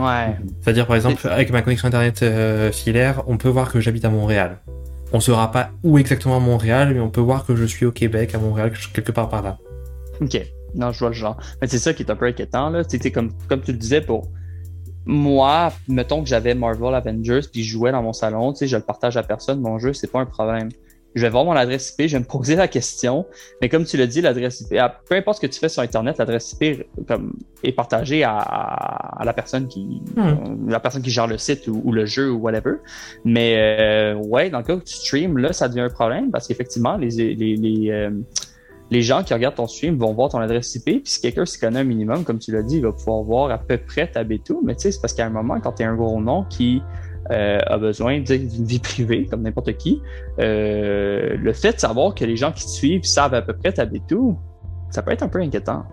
Ouais. 0.00 0.36
C'est-à-dire, 0.60 0.86
par 0.86 0.96
exemple, 0.96 1.26
avec 1.28 1.50
ma 1.50 1.62
connexion 1.62 1.86
internet 1.86 2.24
filaire, 2.72 3.22
on 3.26 3.36
peut 3.36 3.48
voir 3.48 3.72
que 3.72 3.80
j'habite 3.80 4.04
à 4.04 4.10
Montréal. 4.10 4.58
On 5.12 5.20
saura 5.20 5.50
pas 5.50 5.70
où 5.82 5.98
exactement 5.98 6.36
à 6.36 6.40
Montréal, 6.40 6.92
mais 6.94 7.00
on 7.00 7.10
peut 7.10 7.20
voir 7.20 7.46
que 7.46 7.56
je 7.56 7.64
suis 7.64 7.86
au 7.86 7.92
Québec, 7.92 8.34
à 8.34 8.38
Montréal, 8.38 8.72
quelque 8.92 9.12
part 9.12 9.28
par 9.28 9.42
là. 9.42 9.58
Ok, 10.20 10.40
non, 10.74 10.92
je 10.92 10.98
vois 10.98 11.08
le 11.08 11.14
genre. 11.14 11.36
Mais 11.60 11.68
c'est 11.68 11.78
ça 11.78 11.94
qui 11.94 12.02
est 12.02 12.10
un 12.10 12.16
peu 12.16 12.26
inquiétant, 12.26 12.70
là. 12.70 12.82
C'était 12.86 13.10
comme, 13.10 13.32
comme 13.48 13.62
tu 13.62 13.72
le 13.72 13.78
disais, 13.78 14.00
pour 14.00 14.28
moi, 15.06 15.72
mettons 15.88 16.22
que 16.22 16.28
j'avais 16.28 16.54
Marvel 16.54 16.94
Avengers, 16.94 17.40
puis 17.50 17.64
je 17.64 17.72
jouais 17.72 17.92
dans 17.92 18.02
mon 18.02 18.12
salon, 18.12 18.52
tu 18.52 18.58
sais, 18.58 18.66
je 18.66 18.76
le 18.76 18.82
partage 18.82 19.16
à 19.16 19.22
personne, 19.22 19.60
mon 19.60 19.78
jeu, 19.78 19.94
c'est 19.94 20.10
pas 20.10 20.20
un 20.20 20.26
problème 20.26 20.68
je 21.18 21.22
vais 21.22 21.30
voir 21.30 21.44
mon 21.44 21.52
adresse 21.52 21.90
IP, 21.90 22.08
je 22.08 22.16
vais 22.16 22.20
me 22.20 22.24
poser 22.24 22.56
la 22.56 22.68
question. 22.68 23.26
Mais 23.60 23.68
comme 23.68 23.84
tu 23.84 23.96
l'as 23.96 24.06
dit, 24.06 24.20
l'adresse 24.20 24.60
IP, 24.60 24.78
peu 25.08 25.16
importe 25.16 25.36
ce 25.36 25.46
que 25.46 25.52
tu 25.52 25.58
fais 25.58 25.68
sur 25.68 25.82
Internet, 25.82 26.18
l'adresse 26.18 26.56
IP 26.58 26.86
comme, 27.06 27.32
est 27.62 27.72
partagée 27.72 28.24
à, 28.24 29.20
la 29.24 29.32
personne 29.32 29.68
qui 29.68 30.02
hmm. 30.16 30.68
la 30.68 30.80
personne 30.80 31.02
qui 31.02 31.10
gère 31.10 31.26
le 31.26 31.38
site 31.38 31.66
ou, 31.68 31.92
le 31.92 32.06
jeu 32.06 32.30
ou 32.30 32.38
whatever. 32.38 32.76
Mais 33.24 33.56
euh, 33.58 34.14
ouais, 34.14 34.50
dans 34.50 34.58
le 34.58 34.64
cas 34.64 34.74
où 34.74 34.80
tu 34.80 34.94
streams, 34.94 35.38
là, 35.38 35.52
ça 35.52 35.68
devient 35.68 35.80
un 35.80 35.90
problème 35.90 36.30
parce 36.30 36.46
qu'effectivement, 36.46 36.96
les, 36.96 37.10
les, 37.10 37.56
les, 37.56 37.90
euh, 37.90 38.10
les 38.90 39.02
gens 39.02 39.22
qui 39.22 39.34
regardent 39.34 39.56
ton 39.56 39.66
stream 39.66 39.96
vont 39.96 40.12
voir 40.12 40.30
ton 40.30 40.38
adresse 40.38 40.74
IP. 40.74 40.84
Puis 40.84 41.02
si 41.04 41.20
quelqu'un 41.20 41.44
s'y 41.44 41.58
connaît 41.58 41.80
un 41.80 41.84
minimum, 41.84 42.24
comme 42.24 42.38
tu 42.38 42.52
l'as 42.52 42.62
dit, 42.62 42.76
il 42.76 42.82
va 42.82 42.92
pouvoir 42.92 43.22
voir 43.22 43.50
à 43.50 43.58
peu 43.58 43.76
près 43.78 44.10
ta 44.10 44.24
B2. 44.24 44.58
Mais 44.64 44.74
tu 44.74 44.82
sais, 44.82 44.92
c'est 44.92 45.00
parce 45.00 45.12
qu'à 45.12 45.26
un 45.26 45.30
moment, 45.30 45.60
quand 45.60 45.72
tu 45.72 45.82
es 45.82 45.86
un 45.86 45.94
gros 45.94 46.20
nom 46.20 46.44
qui 46.44 46.82
euh, 47.30 47.58
a 47.66 47.78
besoin 47.78 48.20
d'une 48.20 48.64
vie 48.64 48.78
privée, 48.78 49.26
comme 49.26 49.42
n'importe 49.42 49.76
qui, 49.76 50.00
euh, 50.38 51.36
le 51.36 51.52
fait 51.52 51.74
de 51.74 51.80
savoir 51.80 52.14
que 52.14 52.24
les 52.24 52.36
gens 52.36 52.52
qui 52.52 52.64
te 52.64 52.70
suivent 52.70 53.04
savent 53.04 53.34
à 53.34 53.42
peu 53.42 53.54
près 53.54 53.72
t'habites 53.72 54.06
tout, 54.06 54.38
ça 54.90 55.02
peut 55.02 55.12
être 55.12 55.22
un 55.22 55.28
peu 55.28 55.40
inquiétant. 55.40 55.84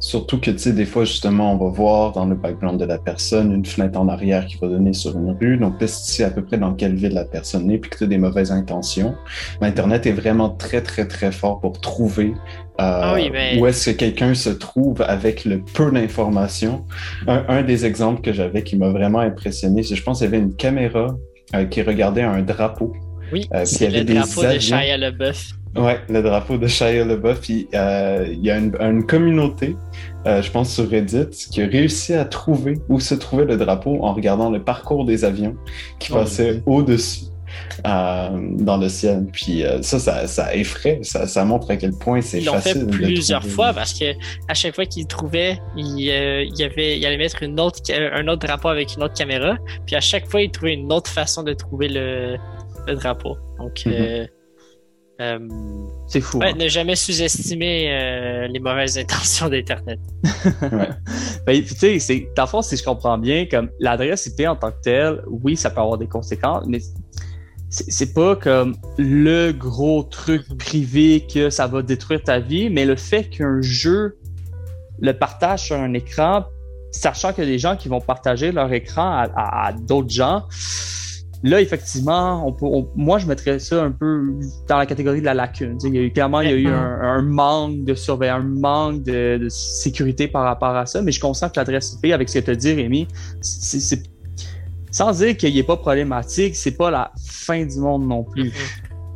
Surtout 0.00 0.40
que, 0.40 0.50
tu 0.50 0.58
sais, 0.58 0.72
des 0.72 0.86
fois, 0.86 1.04
justement, 1.04 1.52
on 1.52 1.56
va 1.56 1.70
voir 1.70 2.12
dans 2.12 2.24
le 2.24 2.34
background 2.34 2.80
de 2.80 2.86
la 2.86 2.98
personne 2.98 3.52
une 3.52 3.66
fenêtre 3.66 4.00
en 4.00 4.08
arrière 4.08 4.46
qui 4.46 4.56
va 4.56 4.66
donner 4.68 4.94
sur 4.94 5.16
une 5.16 5.36
rue. 5.38 5.58
Donc, 5.58 5.78
tu 5.78 5.86
sais 5.88 6.24
à 6.24 6.30
peu 6.30 6.42
près 6.42 6.56
dans 6.56 6.72
quelle 6.72 6.94
ville 6.94 7.12
la 7.12 7.26
personne 7.26 7.70
est, 7.70 7.78
puis 7.78 7.90
que 7.90 7.98
tu 7.98 8.04
as 8.04 8.06
des 8.06 8.18
mauvaises 8.18 8.50
intentions, 8.50 9.14
Internet 9.60 10.06
est 10.06 10.12
vraiment 10.12 10.48
très, 10.48 10.82
très, 10.82 11.06
très 11.06 11.30
fort 11.32 11.60
pour 11.60 11.80
trouver 11.80 12.32
euh, 12.80 12.82
ah 12.82 13.16
où 13.58 13.66
est-ce 13.66 13.90
que 13.90 13.96
quelqu'un 13.96 14.32
se 14.32 14.48
trouve 14.48 15.02
avec 15.02 15.44
le 15.44 15.60
peu 15.60 15.90
d'informations. 15.90 16.86
Un, 17.26 17.62
des 17.62 17.84
exemples 17.84 18.22
que 18.22 18.32
j'avais 18.32 18.62
qui 18.62 18.76
m'a 18.76 18.88
vraiment 18.88 19.18
impressionné, 19.18 19.82
c'est 19.82 19.96
je 19.96 20.02
pense 20.02 20.18
qu'il 20.18 20.24
y 20.24 20.28
avait 20.28 20.42
une 20.42 20.56
caméra 20.56 21.14
euh, 21.54 21.66
qui 21.66 21.82
regardait 21.82 22.22
un 22.22 22.40
drapeau. 22.40 22.94
Oui, 23.32 23.46
euh, 23.52 23.64
c'est 23.66 23.90
le 23.90 24.04
drapeau 24.04 24.44
de 24.44 24.58
Shia 24.58 24.96
LaBeouf. 24.96 25.59
Ouais, 25.76 26.00
le 26.08 26.22
drapeau 26.22 26.58
de 26.58 26.66
Shia 26.66 27.04
LaBeouf. 27.04 27.48
Il, 27.48 27.68
il 27.72 28.40
y 28.42 28.50
a 28.50 28.58
une, 28.58 29.06
communauté, 29.06 29.76
je 30.26 30.50
pense 30.50 30.72
sur 30.74 30.88
Reddit, 30.88 31.30
qui 31.50 31.62
a 31.62 31.66
réussi 31.66 32.14
à 32.14 32.24
trouver 32.24 32.78
où 32.88 32.98
se 32.98 33.14
trouvait 33.14 33.44
le 33.44 33.56
drapeau 33.56 34.04
en 34.04 34.12
regardant 34.12 34.50
le 34.50 34.62
parcours 34.62 35.04
des 35.04 35.24
avions 35.24 35.56
qui 35.98 36.12
oh, 36.12 36.16
passaient 36.16 36.62
au-dessus. 36.66 37.30
Euh, 37.86 38.28
dans 38.58 38.76
le 38.76 38.88
ciel. 38.88 39.26
Puis 39.32 39.64
euh, 39.64 39.80
ça, 39.82 39.98
ça, 39.98 40.26
ça, 40.26 40.54
effraie, 40.54 41.00
ça, 41.02 41.26
ça, 41.26 41.44
montre 41.44 41.70
à 41.70 41.76
quel 41.76 41.92
point 41.92 42.20
c'est 42.20 42.40
facile. 42.40 42.72
Ils 42.76 42.84
l'ont 42.84 42.92
fait 42.92 43.04
plusieurs 43.04 43.44
fois 43.44 43.72
parce 43.72 43.98
que 43.98 44.12
à 44.48 44.54
chaque 44.54 44.74
fois 44.74 44.84
qu'ils 44.84 45.06
trouvaient, 45.06 45.58
il, 45.76 46.10
euh, 46.10 46.44
il, 46.44 46.62
avait, 46.62 46.98
il 46.98 47.06
allait 47.06 47.16
mettre 47.16 47.42
une 47.42 47.58
autre, 47.58 47.80
un 47.90 48.28
autre 48.28 48.46
drapeau 48.46 48.68
avec 48.68 48.94
une 48.96 49.02
autre 49.02 49.14
caméra. 49.14 49.56
Puis 49.86 49.96
à 49.96 50.00
chaque 50.00 50.28
fois, 50.28 50.42
il 50.42 50.50
trouvait 50.50 50.74
une 50.74 50.92
autre 50.92 51.10
façon 51.10 51.42
de 51.42 51.52
trouver 51.54 51.88
le, 51.88 52.36
le 52.86 52.94
drapeau. 52.94 53.36
Donc, 53.58 53.86
mm-hmm. 55.20 55.88
c'est 56.08 56.20
fou. 56.20 56.38
Ouais, 56.38 56.50
hein. 56.50 56.56
Ne 56.58 56.68
jamais 56.68 56.96
sous-estimer 56.96 58.48
les 58.50 58.60
mauvaises 58.60 58.98
intentions 58.98 59.48
d'Internet. 59.48 60.00
ouais. 60.62 60.88
ben, 61.46 61.62
tu 61.62 62.00
sais, 62.00 62.28
dans 62.36 62.44
le 62.44 62.48
fond, 62.48 62.62
si 62.62 62.76
je 62.76 62.82
comprends 62.82 63.18
bien, 63.18 63.46
comme 63.46 63.70
l'adresse 63.78 64.26
IP 64.26 64.48
en 64.48 64.56
tant 64.56 64.70
que 64.70 64.80
telle, 64.82 65.22
oui, 65.28 65.56
ça 65.56 65.70
peut 65.70 65.80
avoir 65.80 65.98
des 65.98 66.08
conséquences, 66.08 66.64
mais 66.66 66.80
c'est 67.70 68.12
pas 68.12 68.34
comme 68.34 68.74
le 68.98 69.52
gros 69.52 70.02
truc 70.02 70.42
privé 70.58 71.24
que 71.32 71.50
ça 71.50 71.68
va 71.68 71.82
détruire 71.82 72.22
ta 72.22 72.40
vie, 72.40 72.68
mais 72.68 72.84
le 72.84 72.96
fait 72.96 73.28
qu'un 73.30 73.60
jeu 73.62 74.18
le 75.00 75.12
partage 75.12 75.62
sur 75.64 75.76
un 75.76 75.94
écran, 75.94 76.44
sachant 76.90 77.32
qu'il 77.32 77.44
y 77.44 77.46
a 77.46 77.50
des 77.50 77.58
gens 77.58 77.76
qui 77.76 77.88
vont 77.88 78.00
partager 78.00 78.52
leur 78.52 78.72
écran 78.72 79.24
à, 79.34 79.72
d'autres 79.72 80.10
gens, 80.10 80.44
Là, 81.42 81.60
effectivement, 81.60 82.46
on 82.46 82.52
peut, 82.52 82.66
moi, 82.96 83.18
je 83.18 83.26
mettrais 83.26 83.58
ça 83.58 83.82
un 83.82 83.92
peu 83.92 84.34
dans 84.68 84.76
la 84.76 84.84
catégorie 84.84 85.20
de 85.20 85.24
la 85.24 85.32
lacune. 85.32 85.78
il 85.84 85.94
y 85.94 85.98
a 85.98 86.02
eu, 86.02 86.12
clairement, 86.12 86.42
il 86.42 86.50
y 86.50 86.52
a 86.52 86.56
eu 86.56 86.68
un, 86.68 87.22
manque 87.22 87.84
de 87.84 87.94
surveillance, 87.94 88.42
un 88.42 88.60
manque 88.60 89.02
de, 89.04 89.46
sécurité 89.48 90.28
par 90.28 90.44
rapport 90.44 90.76
à 90.76 90.84
ça, 90.84 91.00
mais 91.00 91.12
je 91.12 91.20
constate 91.20 91.54
que 91.54 91.60
l'adresse 91.60 91.98
IP, 92.02 92.12
avec 92.12 92.28
ce 92.28 92.40
que 92.40 92.44
tu 92.44 92.50
as 92.50 92.54
dit, 92.54 92.74
Rémi, 92.74 93.08
c'est 93.40 94.02
sans 94.90 95.12
dire 95.12 95.36
qu'il 95.36 95.54
n'est 95.54 95.62
pas 95.62 95.76
problématique, 95.76 96.56
c'est 96.56 96.76
pas 96.76 96.90
la 96.90 97.12
fin 97.24 97.64
du 97.64 97.78
monde 97.78 98.06
non 98.06 98.24
plus. 98.24 98.52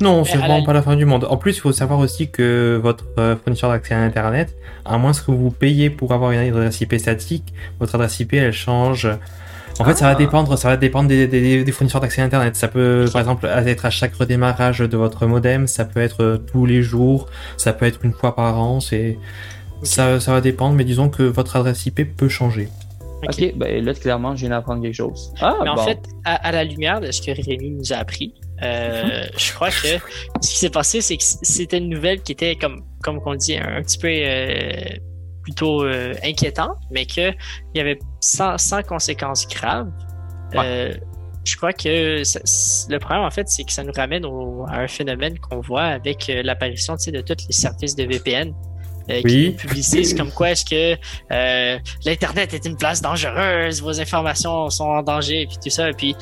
Non, 0.01 0.25
c'est 0.25 0.39
vraiment 0.39 0.63
pas 0.63 0.73
la 0.73 0.83
fin 0.83 0.97
du 0.97 1.05
monde. 1.05 1.27
En 1.29 1.37
plus, 1.37 1.57
il 1.57 1.61
faut 1.61 1.73
savoir 1.73 1.99
aussi 2.01 2.31
que 2.31 2.81
votre 2.83 3.07
euh, 3.19 3.37
fournisseur 3.37 3.71
d'accès 3.71 3.95
à 3.95 4.01
Internet, 4.01 4.57
à 4.85 4.99
moins 4.99 5.13
que 5.13 5.31
vous 5.31 5.51
payiez 5.51 5.89
pour 5.91 6.13
avoir 6.13 6.33
une 6.33 6.41
adresse 6.41 6.81
IP 6.81 6.95
statique, 6.99 7.55
votre 7.79 7.95
adresse 7.95 8.19
IP, 8.21 8.35
elle 8.35 8.53
change 8.53 9.09
en 9.79 9.85
fait, 9.85 9.95
ça 9.95 10.07
va 10.07 10.13
ah. 10.13 10.15
dépendre, 10.15 10.57
ça 10.57 10.69
va 10.69 10.77
dépendre 10.77 11.09
des, 11.09 11.73
fournisseurs 11.73 12.01
d'accès 12.01 12.23
Internet. 12.23 12.57
Ça 12.57 12.69
peut, 12.69 13.07
par 13.13 13.21
exemple, 13.21 13.47
être 13.47 13.85
à 13.85 13.91
chaque 13.91 14.15
redémarrage 14.15 14.79
de 14.79 14.97
votre 14.97 15.27
modem, 15.27 15.67
ça 15.67 15.85
peut 15.85 16.01
être 16.01 16.23
euh, 16.23 16.39
tous 16.39 16.67
les 16.67 16.83
jours, 16.83 17.29
ça 17.57 17.73
peut 17.73 17.87
être 17.87 18.05
une 18.05 18.13
fois 18.13 18.35
par 18.35 18.59
an. 18.59 18.81
C'est 18.81 19.19
ça, 19.83 20.21
ça 20.21 20.33
va 20.33 20.41
dépendre, 20.41 20.75
mais 20.75 20.85
disons 20.85 21.09
que 21.09 21.23
votre 21.23 21.57
adresse 21.57 21.85
IP 21.87 22.17
peut 22.17 22.29
changer. 22.29 22.69
Ok, 23.27 23.55
ben 23.57 23.85
là, 23.85 23.95
clairement, 23.95 24.37
je 24.37 24.41
viens 24.41 24.51
d'apprendre 24.51 24.83
quelque 24.83 24.95
chose. 24.95 25.33
Ah, 25.41 25.55
mais 25.63 25.71
en 25.71 25.77
fait, 25.79 25.99
à, 26.25 26.53
la 26.53 26.65
lumière 26.65 27.01
de 27.01 27.11
ce 27.11 27.23
que 27.23 27.31
Rémi 27.31 27.71
nous 27.71 27.93
a 27.93 27.97
appris, 27.97 28.35
euh, 28.63 29.03
mhm. 29.03 29.31
je 29.37 29.53
crois 29.55 29.71
que 29.71 29.99
ce 30.41 30.51
qui 30.51 30.59
s'est 30.59 30.71
passé, 30.71 31.01
c'est 31.01 31.17
que 31.17 31.25
c'était 31.25 31.79
une 31.79 31.89
nouvelle 31.89 32.21
qui 32.21 32.33
était, 32.33 32.57
comme, 32.57 32.85
comme 33.03 33.21
on 33.25 33.35
dit, 33.35 33.57
un, 33.57 33.83
petit 33.83 33.99
peu 33.99 34.09
euh, 34.11 34.73
plutôt 35.45 35.85
euh, 35.85 36.15
inquiétant, 36.25 36.75
mais 36.91 37.07
qu'il 37.07 37.37
y 37.75 37.81
avait 37.81 37.99
sans, 38.21 38.57
conséquences 38.87 39.47
graves. 39.47 39.91
Euh, 40.57 40.93
je 41.45 41.57
crois 41.57 41.73
que 41.73 42.23
le 42.91 42.99
problème, 42.99 43.23
en 43.23 43.31
fait, 43.31 43.49
c'est 43.49 43.65
que 43.65 43.73
ça 43.73 43.85
nous 43.85 43.93
ramène 43.93 44.25
à 44.25 44.81
un 44.81 44.89
phénomène 44.89 45.39
qu'on 45.39 45.61
voit 45.61 45.85
avec 45.85 46.29
euh, 46.31 46.43
l'apparition 46.43 46.95
de 46.95 47.21
tous 47.21 47.47
les 47.47 47.53
services 47.53 47.95
de 47.95 48.05
VPN. 48.05 48.53
qui 49.27 49.51
publicisent 49.51 50.15
comme 50.15 50.31
quoi 50.33 50.53
est-ce 50.53 50.65
que 50.65 50.97
l'internet 52.07 52.55
est 52.55 52.65
une 52.65 52.77
place 52.77 53.03
dangereuse, 53.03 53.83
vos 53.83 54.01
informations 54.01 54.71
sont 54.71 54.85
en 54.85 55.03
danger, 55.03 55.43
et 55.43 55.47
puis 55.47 55.59
tout 55.63 55.71
ça. 55.71 55.91
Et 55.91 55.93
puis 55.93 56.17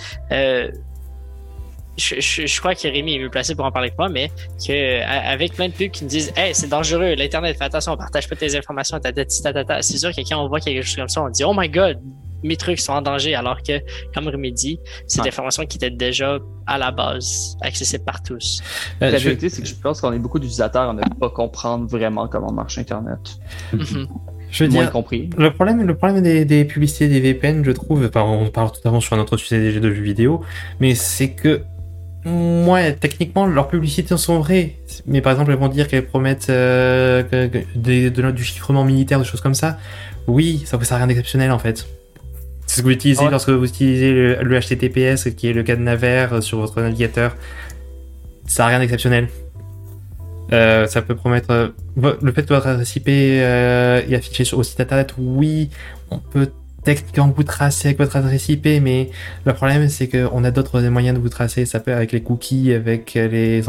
je, 1.97 2.59
crois 2.61 2.75
que 2.75 2.89
Rémi 2.89 3.17
est 3.17 3.19
mieux 3.19 3.31
placé 3.31 3.55
pour 3.55 3.65
en 3.65 3.73
parler 3.73 3.91
que 3.91 3.97
moi, 3.99 4.09
mais 4.09 4.31
que 4.65 5.03
avec 5.03 5.55
plein 5.55 5.69
de 5.69 5.75
pubs 5.75 5.91
qui 5.91 6.05
nous 6.05 6.11
disent 6.11 6.33
Hey, 6.37 6.55
c'est 6.55 6.69
dangereux, 6.69 7.15
l'Internet, 7.15 7.57
fais 7.57 7.65
attention, 7.65 7.97
partage 7.97 8.29
pas 8.29 8.37
tes 8.37 8.57
informations, 8.57 8.99
c'est 9.03 9.99
sûr 9.99 10.11
que 10.11 10.29
quand 10.29 10.43
on 10.43 10.49
voit 10.49 10.61
quelque 10.61 10.83
chose 10.83 10.97
comme 10.97 11.09
ça, 11.09 11.23
on 11.23 11.29
dit 11.29 11.45
Oh 11.45 11.53
my 11.57 11.69
god, 11.69 11.99
mes 12.43 12.57
trucs 12.57 12.81
sont 12.81 12.93
en 12.93 13.03
danger, 13.03 13.35
alors 13.35 13.63
que, 13.63 13.81
comme 14.15 14.29
Rémi 14.29 14.53
dit, 14.53 14.81
c'est 15.07 15.23
des 15.23 15.29
informations 15.29 15.65
qui 15.65 15.77
étaient 15.77 15.91
déjà 15.91 16.39
à 16.67 16.79
la 16.79 16.91
base 16.91 17.57
accessibles 17.61 18.05
par 18.05 18.23
tous. 18.23 18.63
Euh, 19.01 19.11
la 19.11 19.19
vérité, 19.19 19.49
c'est 19.49 19.63
que 19.63 19.69
je 19.69 19.75
pense 19.75 20.01
qu'on 20.01 20.13
est 20.13 20.19
beaucoup 20.19 20.39
d'utilisateurs 20.39 20.91
à 20.91 20.93
ne 20.93 21.03
pas 21.21 21.31
comprendre 21.31 21.87
vraiment 21.87 22.27
comment 22.29 22.53
marche 22.53 22.79
Internet. 22.79 23.39
Mm-hmm. 23.75 24.09
Je 24.51 24.65
veux 24.65 24.71
dire, 24.71 24.91
compris. 24.91 25.31
Le 25.39 25.51
problème, 25.53 25.83
le 25.83 25.97
problème 25.97 26.23
des, 26.23 26.65
publicités 26.67 27.09
des 27.09 27.21
VPN, 27.21 27.65
je 27.65 27.71
trouve, 27.71 28.05
enfin, 28.05 28.23
on 28.23 28.51
parle 28.51 28.71
totalement 28.71 29.01
sur 29.01 29.17
un 29.17 29.19
autre 29.19 29.39
sujet 29.39 29.81
de 29.81 29.95
jeux 29.95 30.03
vidéo, 30.03 30.43
mais 30.79 30.95
c'est 30.95 31.31
que 31.31 31.63
Ouais, 32.25 32.93
techniquement, 32.95 33.47
leurs 33.47 33.69
publicités 33.69 34.17
sont 34.17 34.39
vraies. 34.39 34.77
Mais 35.07 35.21
par 35.21 35.33
exemple, 35.33 35.51
elles 35.51 35.59
vont 35.59 35.69
dire 35.69 35.89
qu'elles 35.89 36.07
promettent 36.07 36.51
euh, 36.51 37.23
des, 37.75 38.11
de, 38.11 38.31
du 38.31 38.45
chiffrement 38.45 38.85
militaire, 38.85 39.19
des 39.19 39.25
choses 39.25 39.41
comme 39.41 39.55
ça. 39.55 39.79
Oui, 40.29 40.63
ça 40.65 40.79
n'a 40.79 40.97
rien 40.97 41.07
d'exceptionnel 41.09 41.51
en 41.51 41.59
fait. 41.59 41.87
C'est 42.67 42.77
ce 42.77 42.83
que 42.83 42.87
vous 42.87 42.93
utilisez 42.93 43.29
lorsque 43.29 43.51
vous 43.51 43.65
utilisez 43.65 44.13
le, 44.13 44.61
HTTPS, 44.61 45.35
qui 45.37 45.49
est 45.49 45.53
le 45.53 45.65
cadenas 45.65 45.97
vert 45.97 46.35
euh, 46.35 46.41
sur 46.41 46.59
votre 46.59 46.81
navigateur. 46.81 47.37
Ça 48.47 48.63
n'a 48.63 48.69
rien 48.69 48.79
d'exceptionnel. 48.79 49.29
Euh, 50.53 50.87
ça 50.87 51.03
peut 51.03 51.17
promettre. 51.17 51.75
le 51.97 52.33
fait 52.33 52.43
que 52.43 52.55
votre 52.55 52.69
adresse 52.69 52.95
IP 52.95 53.09
est 53.09 54.15
affiché 54.15 54.45
sur, 54.45 54.59
au 54.59 54.63
site 54.63 54.81
internet, 54.81 55.15
oui, 55.19 55.71
on 56.11 56.19
peut 56.19 56.51
techniquement 56.85 57.33
vous 57.35 57.45
tracer 57.45 57.89
avec 57.89 57.99
votre 57.99 58.17
adresse 58.17 58.49
IP, 58.49 58.67
mais 58.83 59.11
le 59.45 59.53
problème 59.53 59.89
c'est 59.89 60.09
qu'on 60.09 60.45
a 60.45 60.51
d'autres 60.51 60.81
moyens 60.83 61.17
de 61.17 61.23
vous 61.23 61.29
tracer. 61.29 61.67
Ça 61.67 61.81
peut 61.81 61.93
avec 61.93 62.13
les 62.13 62.23
cookies, 62.23 62.73
avec 62.73 63.15
les, 63.15 63.63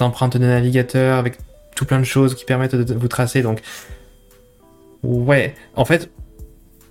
empreintes 0.00 0.36
de 0.36 0.46
navigateur, 0.46 1.18
avec 1.18 1.38
tout 1.74 1.84
plein 1.84 1.98
de 1.98 2.04
choses 2.04 2.34
qui 2.34 2.44
permettent 2.44 2.74
de 2.74 2.94
vous 2.94 3.08
tracer. 3.08 3.42
Donc, 3.42 3.60
ouais, 5.02 5.54
en 5.74 5.84
fait, 5.84 6.10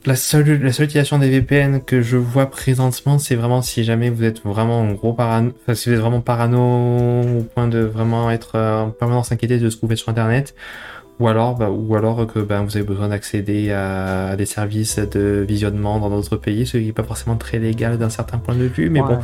la 0.06 0.16
seule, 0.16 0.62
la 0.62 0.74
seule 0.74 0.86
utilisation 0.86 1.18
des 1.18 1.30
VPN 1.30 1.82
que 1.82 2.02
je 2.02 2.18
vois 2.18 2.48
présentement, 2.48 3.20
c'est 3.20 3.36
vraiment 3.36 3.62
si 3.62 3.84
jamais 3.84 4.10
vous 4.10 4.24
êtes 4.24 4.44
vraiment 4.44 4.82
en 4.82 4.92
gros 4.92 5.14
parano, 5.14 5.54
enfin, 5.62 5.76
si 5.76 5.90
vous 5.90 5.96
êtes 5.96 6.02
vraiment 6.02 6.20
parano 6.20 7.22
au 7.40 7.44
point 7.44 7.68
de 7.68 7.80
vraiment 7.80 8.30
être 8.30 8.60
en 8.60 8.90
permanence 8.90 9.32
inquiété 9.32 9.60
de 9.60 9.70
se 9.70 9.78
trouver 9.78 9.96
sur 9.96 10.10
Internet 10.10 10.56
ou 11.24 11.28
alors, 11.30 11.56
bah, 11.56 11.70
ou 11.70 11.96
alors 11.96 12.28
que 12.28 12.40
bah, 12.40 12.62
vous 12.62 12.76
avez 12.76 12.86
besoin 12.86 13.08
d'accéder 13.08 13.72
à, 13.72 14.36
des 14.36 14.46
services 14.46 15.00
de 15.00 15.46
visionnement 15.48 15.98
dans 16.00 16.10
d'autres 16.10 16.36
pays, 16.36 16.68
ce 16.68 16.78
qui 16.78 16.88
n'est 16.88 16.92
pas 16.92 17.04
forcément 17.04 17.38
très 17.38 17.60
légal 17.60 17.98
d'un 17.98 18.10
certain 18.10 18.40
point 18.40 18.56
de 18.56 18.66
vue, 18.66 18.90
mais 18.90 19.02
bon. 19.02 19.20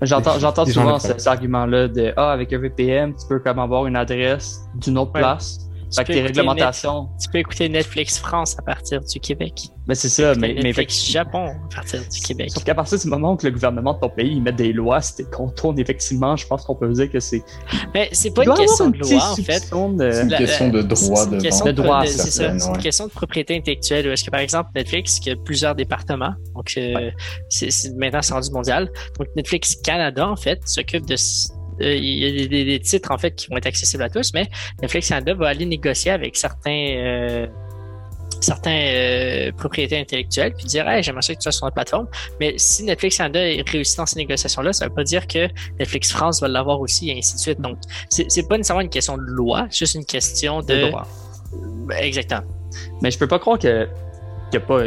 J'entends, 0.00 0.38
j'entends 0.38 0.64
souvent 0.64 0.98
cet 0.98 1.26
argument-là 1.26 1.88
de 1.88 2.14
Ah, 2.16 2.32
avec 2.32 2.52
un 2.54 2.58
VPN, 2.58 3.12
tu 3.12 3.26
peux 3.28 3.40
comme 3.40 3.58
avoir 3.58 3.86
une 3.86 3.94
adresse 3.94 4.62
d'une 4.74 4.96
autre 4.96 5.12
place 5.12 5.61
fait 5.94 6.04
que 6.04 6.12
tes 6.12 6.22
réglementations. 6.22 7.08
tu 7.20 7.28
peux 7.30 7.38
écouter 7.38 7.68
Netflix 7.68 8.18
France 8.18 8.56
à 8.58 8.62
partir 8.62 9.00
du 9.00 9.20
Québec. 9.20 9.52
Mais 9.88 9.94
c'est 9.94 10.08
ça, 10.08 10.34
mais, 10.36 10.54
Netflix 10.54 11.10
Japon 11.10 11.48
à 11.48 11.74
partir 11.74 12.00
du 12.00 12.20
Québec. 12.20 12.50
Sauf 12.50 12.62
qu'à 12.62 12.74
partir 12.74 12.98
du 12.98 13.08
moment 13.08 13.32
où 13.32 13.38
le 13.42 13.50
gouvernement 13.50 13.94
de 13.94 14.00
ton 14.00 14.08
pays 14.08 14.40
met 14.40 14.52
des 14.52 14.72
lois, 14.72 15.00
si 15.00 15.16
tu 15.16 15.24
contournes 15.24 15.78
effectivement, 15.78 16.36
je 16.36 16.46
pense 16.46 16.64
qu'on 16.64 16.76
peut 16.76 16.88
dire 16.92 17.10
que 17.10 17.20
c'est. 17.20 17.42
Mais 17.94 18.08
c'est 18.12 18.32
pas 18.32 18.44
une 18.44 18.54
question 18.54 18.90
de 18.90 18.98
loi 18.98 19.30
en 19.32 19.36
fait. 19.36 19.60
C'est 19.60 20.22
une 20.22 20.28
question 20.28 20.68
de 20.68 20.82
droit 20.82 21.26
de, 21.26 21.72
droit. 21.72 22.06
C'est 22.06 22.30
ça. 22.30 22.58
C'est 22.58 22.68
une 22.68 22.78
question 22.78 23.06
de 23.06 23.10
propriété 23.10 23.56
intellectuelle. 23.56 24.06
Est-ce 24.06 24.24
que 24.24 24.30
par 24.30 24.40
exemple 24.40 24.70
Netflix, 24.74 25.18
qui 25.18 25.30
a 25.30 25.36
plusieurs 25.36 25.74
départements, 25.74 26.34
donc 26.54 26.72
euh, 26.76 27.10
c'est 27.48 27.70
maintenant 27.96 28.22
c'est 28.22 28.34
rendu 28.34 28.50
mondial. 28.52 28.90
Donc 29.18 29.28
Netflix 29.36 29.76
Canada 29.76 30.28
en 30.28 30.36
fait 30.36 30.60
s'occupe 30.64 31.06
de 31.06 31.16
il 31.82 32.38
y 32.38 32.44
a 32.44 32.64
des, 32.64 32.80
titres 32.80 33.10
en 33.10 33.18
fait 33.18 33.34
qui 33.34 33.48
vont 33.48 33.56
être 33.56 33.66
accessibles 33.66 34.02
à 34.02 34.10
tous, 34.10 34.32
mais 34.34 34.48
Netflix 34.80 35.08
Canada 35.08 35.34
va 35.34 35.48
aller 35.48 35.66
négocier 35.66 36.10
avec 36.10 36.36
certains 36.36 36.88
euh, 36.96 37.46
certains 38.40 38.70
euh, 38.70 39.52
propriétés 39.52 39.98
intellectuelles 39.98 40.52
puis 40.54 40.66
dire 40.66 40.88
hey, 40.88 41.02
j'aimerais 41.02 41.22
ça 41.22 41.32
que 41.32 41.38
tu 41.38 41.42
sois 41.44 41.52
sur 41.52 41.64
notre 41.64 41.74
plateforme. 41.74 42.08
Mais 42.40 42.54
si 42.56 42.84
Netflix 42.84 43.18
Canada 43.18 43.40
réussit 43.70 43.96
dans 43.96 44.06
ces 44.06 44.16
négociations 44.16 44.62
là 44.62 44.72
ça 44.72 44.86
veut 44.86 44.94
pas 44.94 45.04
dire 45.04 45.26
que 45.26 45.48
Netflix 45.78 46.10
France 46.10 46.40
va 46.40 46.48
l'avoir 46.48 46.80
aussi 46.80 47.10
et 47.10 47.18
ainsi 47.18 47.34
de 47.34 47.40
suite. 47.40 47.60
Donc 47.60 47.78
c'est 48.08 48.48
pas 48.48 48.56
nécessairement 48.56 48.82
une 48.82 48.90
question 48.90 49.16
de 49.16 49.22
loi 49.22 49.66
c'est 49.70 49.80
juste 49.80 49.94
une 49.94 50.04
question 50.04 50.60
de, 50.60 50.88
droit. 50.88 51.06
Exactement. 51.98 52.42
Mais 53.00 53.10
je 53.10 53.18
peux 53.18 53.28
pas 53.28 53.38
croire 53.38 53.58
que 53.58 53.86
qu'il 54.50 54.60
n'y 54.60 54.64
a 54.64 54.66
pas 54.66 54.82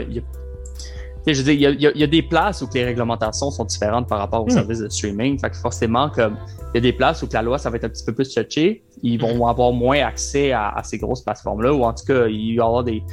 je 1.33 1.41
veux 1.41 1.55
dire, 1.55 1.71
il 1.71 1.81
y, 1.81 2.03
a, 2.03 2.07
des 2.07 2.21
places 2.21 2.61
où 2.61 2.69
les 2.73 2.83
réglementations 2.83 3.49
sont 3.49 3.65
différentes 3.65 4.07
par 4.07 4.19
rapport 4.19 4.43
aux 4.43 4.47
hmm. 4.47 4.51
services 4.51 4.79
de 4.79 4.89
streaming. 4.89 5.39
Fait 5.39 5.49
que 5.49 5.57
forcément, 5.57 6.09
comme 6.09 6.37
il 6.73 6.75
y 6.75 6.77
a 6.77 6.81
des 6.81 6.93
places 6.93 7.23
où 7.23 7.29
la 7.31 7.41
loi, 7.41 7.57
ça 7.57 7.69
va 7.69 7.77
être 7.77 7.85
un 7.85 7.89
petit 7.89 8.05
peu 8.05 8.13
plus 8.13 8.33
touché. 8.33 8.83
Ils 9.01 9.19
vont 9.19 9.45
hmm. 9.45 9.49
avoir 9.49 9.71
moins 9.71 10.05
accès 10.05 10.51
à, 10.51 10.79
ces 10.83 10.97
grosses 10.97 11.23
plateformes-là, 11.23 11.73
ou 11.73 11.83
en 11.83 11.93
tout 11.93 12.05
cas, 12.05 12.27
il 12.27 12.57
va 12.57 12.63
y 12.63 12.67
avoir 12.67 12.83
des. 12.83 13.03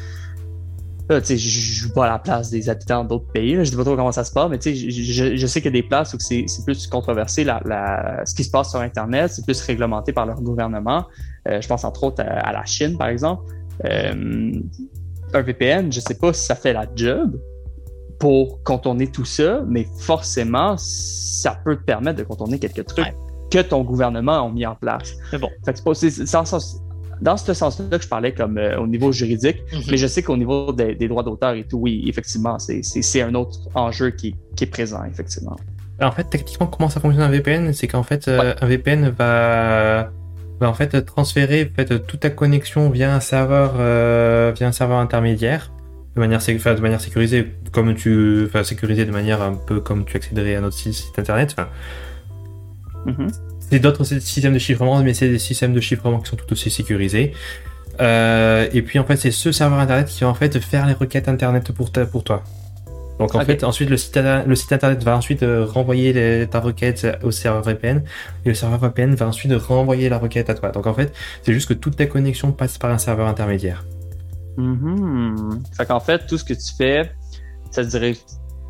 Là, 1.09 1.21
tu 1.21 1.27
sais, 1.27 1.37
je 1.37 1.83
joue 1.83 1.93
pas 1.93 2.07
à 2.07 2.11
la 2.11 2.19
place 2.19 2.51
des 2.51 2.69
habitants 2.69 3.05
d'autres 3.05 3.31
pays. 3.33 3.55
Là. 3.57 3.65
Je 3.65 3.71
sais 3.71 3.77
pas 3.77 3.85
trop 3.85 3.97
comment 3.97 4.13
ça 4.13 4.25
se 4.25 4.33
passe, 4.33 4.49
mais 4.49 4.59
tu 4.59 4.75
sais, 4.75 4.91
je, 4.91 5.37
je, 5.37 5.47
sais 5.47 5.61
qu'il 5.61 5.75
y 5.75 5.79
a 5.79 5.83
des 5.83 5.87
places 5.87 6.15
où 6.15 6.19
c'est 6.21 6.47
plus 6.65 6.87
controversé. 6.87 7.45
La, 7.45 7.61
la, 7.65 8.23
ce 8.25 8.35
qui 8.35 8.45
se 8.45 8.51
passe 8.51 8.71
sur 8.71 8.81
Internet, 8.81 9.33
c'est 9.33 9.45
plus 9.45 9.61
réglementé 9.63 10.13
par 10.13 10.27
leur 10.27 10.41
gouvernement. 10.41 11.07
Euh, 11.49 11.61
je 11.61 11.67
pense 11.67 11.85
entre 11.85 12.05
autres 12.05 12.23
à, 12.23 12.53
la 12.53 12.65
Chine, 12.65 12.97
par 12.97 13.09
exemple. 13.09 13.53
Euh, 13.85 14.53
un 15.35 15.43
VPN, 15.43 15.93
je 15.93 16.01
sais 16.01 16.15
pas 16.15 16.33
si 16.33 16.45
ça 16.45 16.55
fait 16.55 16.73
la 16.73 16.87
job, 16.95 17.39
pour 18.23 18.63
contourner 18.63 19.09
tout 19.09 19.25
ça, 19.25 19.65
mais 19.67 19.85
forcément, 19.99 20.77
ça 20.79 21.59
peut 21.65 21.75
te 21.75 21.83
permettre 21.83 22.21
de 22.21 22.23
contourner 22.23 22.61
quelques 22.61 22.87
trucs 22.87 23.13
que 23.51 23.59
ton 23.59 23.83
gouvernement 23.83 24.47
a 24.47 24.49
mis 24.49 24.65
en 24.65 24.77
place. 24.77 25.15
Mais 25.33 25.39
bon. 25.39 25.51
c'est 25.65 26.13
dans 27.21 27.37
ce 27.37 27.53
sens-là 27.53 27.99
que 27.99 28.05
je 28.05 28.09
parlais 28.09 28.33
comme 28.33 28.59
euh, 28.59 28.79
au 28.79 28.87
niveau 28.87 29.11
juridique, 29.11 29.57
mhm. 29.73 29.81
mais 29.91 29.97
je 29.97 30.07
sais 30.07 30.23
qu'au 30.23 30.37
niveau 30.37 30.73
des, 30.73 30.95
droits 31.09 31.25
d'auteur 31.25 31.55
et 31.55 31.65
tout, 31.65 31.79
oui, 31.79 32.05
effectivement, 32.07 32.61
c'est 32.61 33.23
un 33.23 33.35
autre 33.35 33.59
enjeu 33.75 34.11
qui, 34.11 34.37
est 34.61 34.67
présent, 34.67 35.03
effectivement. 35.03 35.57
en 36.01 36.13
fait, 36.13 36.23
techniquement, 36.31 36.69
comment 36.69 36.89
ça 36.89 37.01
fonctionne 37.01 37.25
un 37.25 37.29
VPN 37.29 37.73
C'est 37.73 37.89
qu'en 37.89 38.05
fait, 38.05 38.29
euh, 38.29 38.55
un 38.61 38.67
VPN 38.69 39.09
va, 39.09 40.13
va 40.61 40.71
en 40.71 40.75
fait 40.75 41.05
transférer 41.05 41.73
en 41.73 41.75
fait, 41.75 42.07
toute 42.07 42.21
ta 42.21 42.31
connexion 42.31 42.89
via 42.89 43.13
un 43.13 43.19
serveur, 43.19 43.73
euh, 43.81 44.53
via 44.55 44.69
un 44.69 44.73
serveur 44.73 44.99
intermédiaire 44.99 45.73
de 46.15 46.21
manière, 46.21 46.41
de 46.41 46.81
manière 46.81 47.01
sécurisée, 47.01 47.53
comme 47.73 47.95
tu, 47.95 48.45
enfin, 48.47 48.65
sécurisée 48.65 49.05
de 49.05 49.11
manière 49.11 49.41
un 49.41 49.55
peu 49.55 49.81
comme 49.81 50.05
tu 50.05 50.17
accéderais 50.17 50.57
à 50.57 50.61
notre 50.61 50.77
site 50.77 51.19
internet. 51.19 51.57
Mm-hmm. 53.07 53.29
C'est 53.61 53.79
d'autres 53.79 54.05
systèmes 54.05 54.53
de 54.53 54.59
chiffrement, 54.59 55.03
mais 55.03 55.15
c'est 55.15 55.31
des 55.31 55.39
systèmes 55.39 55.73
de 55.73 55.81
chiffrement 55.81 56.21
qui 56.21 56.29
sont 56.29 56.37
tout 56.37 56.53
aussi 56.53 56.71
sécurisés. 56.71 57.33
Euh, 58.01 58.69
et 58.73 58.83
puis 58.83 58.99
en 58.99 59.05
fait, 59.05 59.17
c'est 59.17 59.31
ce 59.31 59.53
serveur 59.53 59.79
internet 59.79 60.09
qui 60.09 60.25
va 60.25 60.31
en 60.31 60.35
fait 60.35 60.59
faire 60.61 60.87
les 60.87 60.93
requêtes 60.93 61.29
internet 61.29 61.73
pour, 61.73 61.91
ta, 61.91 62.05
pour 62.05 62.25
toi. 62.25 62.43
Donc 63.19 63.35
en 63.35 63.41
fait, 63.45 63.63
ensuite 63.63 63.89
le 63.89 63.97
site, 63.97 64.19
le 64.47 64.55
site 64.55 64.73
internet 64.73 65.03
va 65.05 65.17
ensuite 65.17 65.43
euh, 65.43 65.65
renvoyer 65.65 66.47
ta 66.51 66.61
requête 66.61 67.07
au 67.23 67.31
serveur 67.31 67.63
VPN 67.63 68.03
et 68.45 68.49
le 68.49 68.55
serveur 68.55 68.81
VPN 68.81 69.15
va 69.15 69.29
ensuite 69.29 69.53
renvoyer 69.53 70.09
la 70.09 70.19
requête 70.19 70.51
à 70.51 70.55
toi. 70.55 70.71
Donc 70.71 70.87
en 70.87 70.95
fait, 70.95 71.13
c'est 71.43 71.53
juste 71.53 71.69
que 71.69 71.75
toutes 71.75 71.97
tes 71.97 72.09
connexions 72.09 72.53
passent 72.53 72.79
par 72.79 72.91
un 72.91 72.99
serveur 72.99 73.29
intermédiaire. 73.29 73.85
Mm 74.57 75.51
Fait 75.77 75.87
qu'en 75.87 76.01
fait, 76.01 76.27
tout 76.27 76.39
ce 76.39 76.45
que 76.45 76.55
tu 76.55 76.75
fais, 76.77 77.13
ça 77.71 77.83
se 77.85 77.89
dirait 77.89 78.17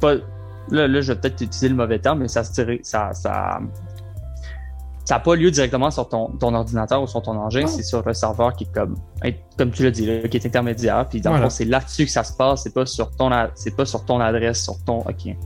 pas. 0.00 0.14
Là, 0.70 0.86
là 0.86 1.00
je 1.00 1.12
vais 1.12 1.20
peut-être 1.20 1.40
utiliser 1.40 1.68
le 1.68 1.74
mauvais 1.74 1.98
terme, 1.98 2.20
mais 2.20 2.28
ça 2.28 2.44
se 2.44 2.52
dirait. 2.52 2.80
Ça, 2.82 3.12
ça, 3.12 3.60
ça 5.04 5.16
n'a 5.16 5.20
pas 5.20 5.34
lieu 5.34 5.50
directement 5.50 5.90
sur 5.90 6.08
ton, 6.08 6.28
ton, 6.28 6.54
ordinateur 6.54 7.02
ou 7.02 7.08
sur 7.08 7.22
ton 7.22 7.32
engin, 7.32 7.66
c'est 7.66 7.82
sur 7.82 8.06
le 8.06 8.14
serveur 8.14 8.54
qui 8.54 8.64
est 8.64 8.72
comme, 8.72 8.94
comme 9.58 9.72
tu 9.72 9.82
l'as 9.82 9.90
dit, 9.90 10.08
qui 10.30 10.36
est 10.36 10.46
intermédiaire. 10.46 11.08
Puis 11.08 11.20
dans 11.20 11.50
c'est 11.50 11.64
là-dessus 11.64 12.04
que 12.04 12.10
ça 12.10 12.22
se 12.22 12.32
passe, 12.32 12.62
c'est 12.62 12.72
pas 12.72 12.86
sur 12.86 13.10
ton, 13.10 13.30
c'est 13.54 13.76
pas 13.76 13.84
sur 13.84 14.04
ton 14.04 14.20
adresse, 14.20 14.62
sur 14.62 14.82
ton, 14.84 15.00
ok. 15.00 15.36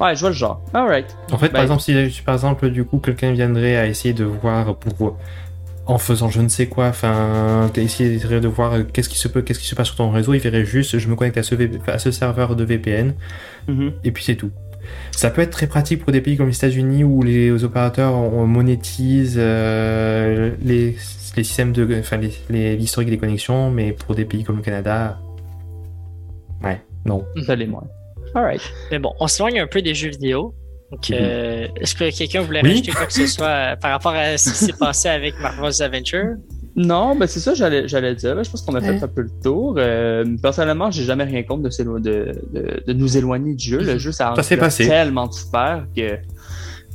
Ouais, 0.00 0.14
je 0.14 0.20
vois 0.20 0.30
le 0.30 0.34
genre. 0.34 0.62
Alright. 0.72 1.16
En 1.32 1.38
fait, 1.38 1.48
par 1.48 1.58
ben, 1.58 1.62
exemple, 1.62 1.82
si 1.82 2.22
par 2.24 2.34
exemple 2.34 2.70
du 2.70 2.84
coup 2.84 2.98
quelqu'un 2.98 3.32
viendrait 3.32 3.76
à 3.76 3.86
essayer 3.86 4.14
de 4.14 4.24
voir 4.24 4.76
pour 4.76 5.16
en 5.86 5.98
faisant 5.98 6.28
je 6.28 6.40
ne 6.40 6.48
sais 6.48 6.66
quoi, 6.66 6.86
enfin, 6.86 7.70
essayer 7.76 8.18
de 8.18 8.48
voir 8.48 8.74
euh, 8.74 8.82
qu'est-ce 8.84 9.08
qui 9.08 9.18
se 9.18 9.28
peut, 9.28 9.42
qu'est-ce 9.42 9.58
qui 9.58 9.66
se 9.66 9.74
passe 9.74 9.88
sur 9.88 9.96
ton 9.96 10.10
réseau, 10.10 10.34
il 10.34 10.40
verrait 10.40 10.64
juste, 10.64 10.98
je 10.98 11.08
me 11.08 11.16
connecte 11.16 11.38
à 11.38 11.42
ce, 11.42 11.54
à 11.88 11.98
ce 11.98 12.10
serveur 12.10 12.54
de 12.54 12.64
VPN, 12.64 13.14
mm-hmm. 13.68 13.92
et 14.04 14.12
puis 14.12 14.24
c'est 14.24 14.36
tout. 14.36 14.50
Ça 15.12 15.30
peut 15.30 15.42
être 15.42 15.50
très 15.50 15.66
pratique 15.66 16.02
pour 16.02 16.12
des 16.12 16.20
pays 16.20 16.36
comme 16.36 16.48
les 16.48 16.56
États-Unis 16.56 17.04
où 17.04 17.22
les 17.22 17.64
opérateurs 17.64 18.14
monétisent 18.46 19.36
euh, 19.38 20.52
les, 20.62 20.96
les, 21.36 21.44
systèmes 21.44 21.72
de, 21.72 21.98
enfin 21.98 22.18
les 22.50 22.76
l'historique 22.76 23.10
des 23.10 23.18
connexions, 23.18 23.70
mais 23.70 23.92
pour 23.92 24.14
des 24.14 24.24
pays 24.24 24.44
comme 24.44 24.56
le 24.56 24.62
Canada, 24.62 25.18
ouais, 26.62 26.80
non. 27.04 27.24
Ça 27.46 27.54
l'est 27.54 27.66
moins. 27.66 27.86
Alright. 28.34 28.62
Mais 28.90 28.98
bon, 28.98 29.12
on 29.20 29.26
s'éloigne 29.26 29.60
un 29.60 29.66
peu 29.66 29.82
des 29.82 29.94
jeux 29.94 30.10
vidéo. 30.10 30.54
Donc, 30.92 31.08
mhm. 31.08 31.16
euh, 31.18 31.66
est-ce 31.76 31.94
que 31.94 32.16
quelqu'un 32.16 32.42
voulait 32.42 32.60
rajouter 32.60 32.92
quoi 32.92 33.06
que 33.06 33.12
ce 33.12 33.26
soit 33.26 33.46
euh, 33.46 33.76
par 33.76 33.92
rapport 33.92 34.12
à 34.12 34.36
ce 34.36 34.50
qui 34.50 34.56
s'est 34.56 34.72
passé 34.78 35.08
avec 35.08 35.40
Marvel's 35.40 35.80
Adventure? 35.80 36.36
Non, 36.76 37.16
ben 37.16 37.26
c'est 37.26 37.40
ça, 37.40 37.54
j'allais, 37.54 37.88
j'allais 37.88 38.14
dire. 38.14 38.42
Je 38.44 38.50
pense 38.50 38.62
qu'on 38.62 38.74
a 38.74 38.80
fait 38.80 39.02
un 39.02 39.08
peu 39.08 39.22
le 39.22 39.30
tour. 39.42 39.74
Euh, 39.78 40.24
personnellement, 40.42 40.90
j'ai 40.90 41.04
jamais 41.04 41.24
rien 41.24 41.42
contre 41.42 41.62
de, 41.62 41.98
de, 41.98 42.82
de, 42.86 42.92
nous 42.92 43.16
éloigner 43.16 43.54
du 43.54 43.70
jeu. 43.70 43.78
Le 43.78 43.98
jeu, 43.98 44.12
ça, 44.12 44.34
ça 44.40 44.56
passé. 44.56 44.86
tellement 44.86 45.30
super 45.30 45.86
que 45.94 46.18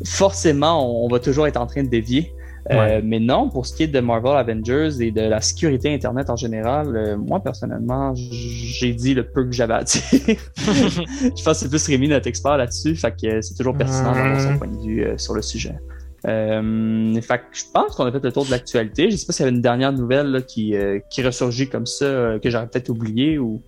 forcément, 0.04 1.06
on 1.06 1.08
va 1.08 1.20
toujours 1.20 1.48
être 1.48 1.58
en 1.58 1.68
train 1.68 1.84
de 1.84 1.90
dévier. 1.90 2.34
Euh, 2.70 3.02
mais 3.04 3.20
non, 3.20 3.50
pour 3.50 3.66
ce 3.66 3.76
qui 3.76 3.84
est 3.84 3.88
de 3.88 4.00
Marvel 4.00 4.36
Avengers 4.36 4.90
et 5.00 5.12
de 5.12 5.22
la 5.22 5.40
sécurité 5.42 5.94
Internet 5.94 6.30
en 6.30 6.36
général, 6.36 6.96
euh, 6.96 7.18
moi 7.18 7.42
personnellement, 7.42 8.14
j'ai 8.16 8.94
dit 8.94 9.14
le 9.14 9.24
peu 9.24 9.46
que 9.46 9.54
j'avais 9.54 9.76
à 9.76 9.84
dire. 9.84 10.02
je 10.18 11.44
pense 11.44 11.46
que 11.46 11.54
c'est 11.54 11.70
plus 11.70 11.88
Rémi 11.88 12.10
notre 12.10 12.28
expert 12.28 12.58
là-dessus, 12.58 12.96
fait 12.96 13.16
que 13.22 13.42
c'est 13.42 13.56
toujours 13.56 13.78
pertinent 13.78 14.14
d'avoir 14.14 14.42
son 14.42 14.58
point 14.58 14.68
de 14.68 14.86
vue 14.86 15.06
sur 15.18 15.34
le 15.34 15.42
sujet. 15.42 15.76
Euh, 16.26 17.22
fait 17.22 17.42
je 17.54 17.64
pense 17.72 17.96
qu'on 17.96 18.06
a 18.06 18.12
fait 18.12 18.24
le 18.24 18.32
tour 18.32 18.46
de 18.46 18.52
l'actualité. 18.52 19.12
Je 19.12 19.16
sais 19.16 19.26
pas 19.26 19.34
s'il 19.34 19.46
y 19.46 19.48
avait 19.48 19.56
une 19.56 19.62
dernière 19.62 19.94
nouvelle 19.94 20.44
qui, 20.48 20.76
euh, 20.76 21.00
qui 21.10 21.22
ressurgit 21.22 21.70
comme 21.70 21.86
ça 21.86 22.06
euh, 22.06 22.40
que 22.40 22.50
j'aurais 22.50 22.68
peut-être 22.68 22.90
oublié 22.90 23.38
ou. 23.38 23.62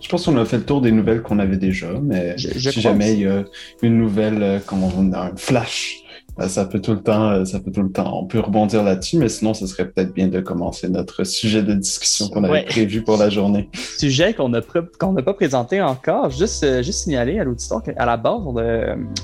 Je 0.00 0.08
pense 0.08 0.26
qu'on 0.26 0.36
a 0.36 0.44
fait 0.44 0.58
le 0.58 0.64
tour 0.64 0.82
des 0.82 0.92
nouvelles 0.92 1.22
qu'on 1.22 1.38
avait 1.38 1.56
déjà, 1.56 1.88
mais 2.02 2.36
si 2.36 2.80
jamais 2.82 3.14
il 3.14 3.20
y 3.20 3.26
a 3.26 3.42
une 3.80 3.96
nouvelle, 3.96 4.60
comme 4.66 4.84
on 4.84 5.12
a 5.14 5.30
un 5.30 5.36
flash 5.36 6.03
euh, 6.03 6.03
ça 6.48 6.64
peut 6.64 6.80
tout 6.80 6.92
le 6.92 7.00
temps, 7.00 7.30
euh, 7.30 7.44
ça 7.44 7.60
peut 7.60 7.70
tout 7.70 7.82
le 7.82 7.92
temps. 7.92 8.18
On 8.20 8.26
peut 8.26 8.40
rebondir 8.40 8.82
là-dessus, 8.82 9.18
mais 9.18 9.28
sinon, 9.28 9.54
ce 9.54 9.66
serait 9.66 9.88
peut-être 9.88 10.12
bien 10.12 10.26
de 10.26 10.40
commencer 10.40 10.88
notre 10.88 11.22
sujet 11.24 11.62
de 11.62 11.74
discussion 11.74 12.28
qu'on 12.28 12.42
avait 12.42 12.64
prévu 12.64 13.02
pour 13.02 13.16
la 13.16 13.30
journée. 13.30 13.68
Sujet 13.98 14.34
qu'on 14.34 14.48
n'a 14.48 14.60
qu'on 14.98 15.14
pas 15.14 15.34
présenté 15.34 15.80
encore. 15.80 16.30
Juste, 16.30 16.64
euh, 16.64 16.82
juste 16.82 17.04
signaler 17.04 17.38
à 17.38 17.44
l'auditoire 17.44 17.82
qu'à 17.82 18.04
la 18.04 18.16
base, 18.16 18.42
on, 18.44 18.54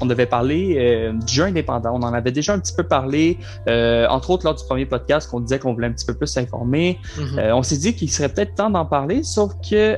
on 0.01 0.07
devait 0.07 0.27
parler 0.27 1.11
du 1.27 1.35
jeu 1.35 1.45
indépendant. 1.45 1.93
On 1.95 2.03
en 2.03 2.13
avait 2.13 2.33
déjà 2.33 2.55
un 2.55 2.59
petit 2.61 2.75
peu 2.75 2.85
parlé, 2.85 3.39
entre 3.67 4.31
autres 4.31 4.45
lors 4.45 4.55
du 4.55 4.65
premier 4.65 4.87
podcast, 4.87 5.29
qu'on 5.31 5.41
disait 5.41 5.59
qu'on 5.59 5.73
voulait 5.73 5.89
un 5.89 5.93
petit 5.93 6.07
peu 6.07 6.15
plus 6.15 6.27
s'informer. 6.27 6.99
Mm-hmm. 7.17 7.53
on 7.53 7.63
s'est 7.63 7.77
dit 7.77 7.95
qu'il 7.95 8.11
serait 8.11 8.29
peut-être 8.29 8.55
temps 8.55 8.71
d'en 8.71 8.85
parler, 8.85 9.23
sauf 9.23 9.53
que, 9.69 9.97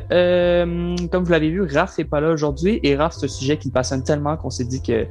comme 1.08 1.24
vous 1.24 1.30
l'avez 1.30 1.50
vu, 1.50 1.62
Raph 1.62 1.98
n'est 1.98 2.04
pas 2.04 2.20
là 2.20 2.30
aujourd'hui 2.30 2.80
et 2.82 2.96
Raph, 2.96 3.14
c'est 3.18 3.26
un 3.26 3.28
sujet 3.28 3.58
qui 3.58 3.68
me 3.68 3.72
passionne 3.72 4.02
tellement 4.02 4.36
qu'on 4.36 4.50
s'est 4.50 4.64
dit 4.64 4.82
que 4.82 5.06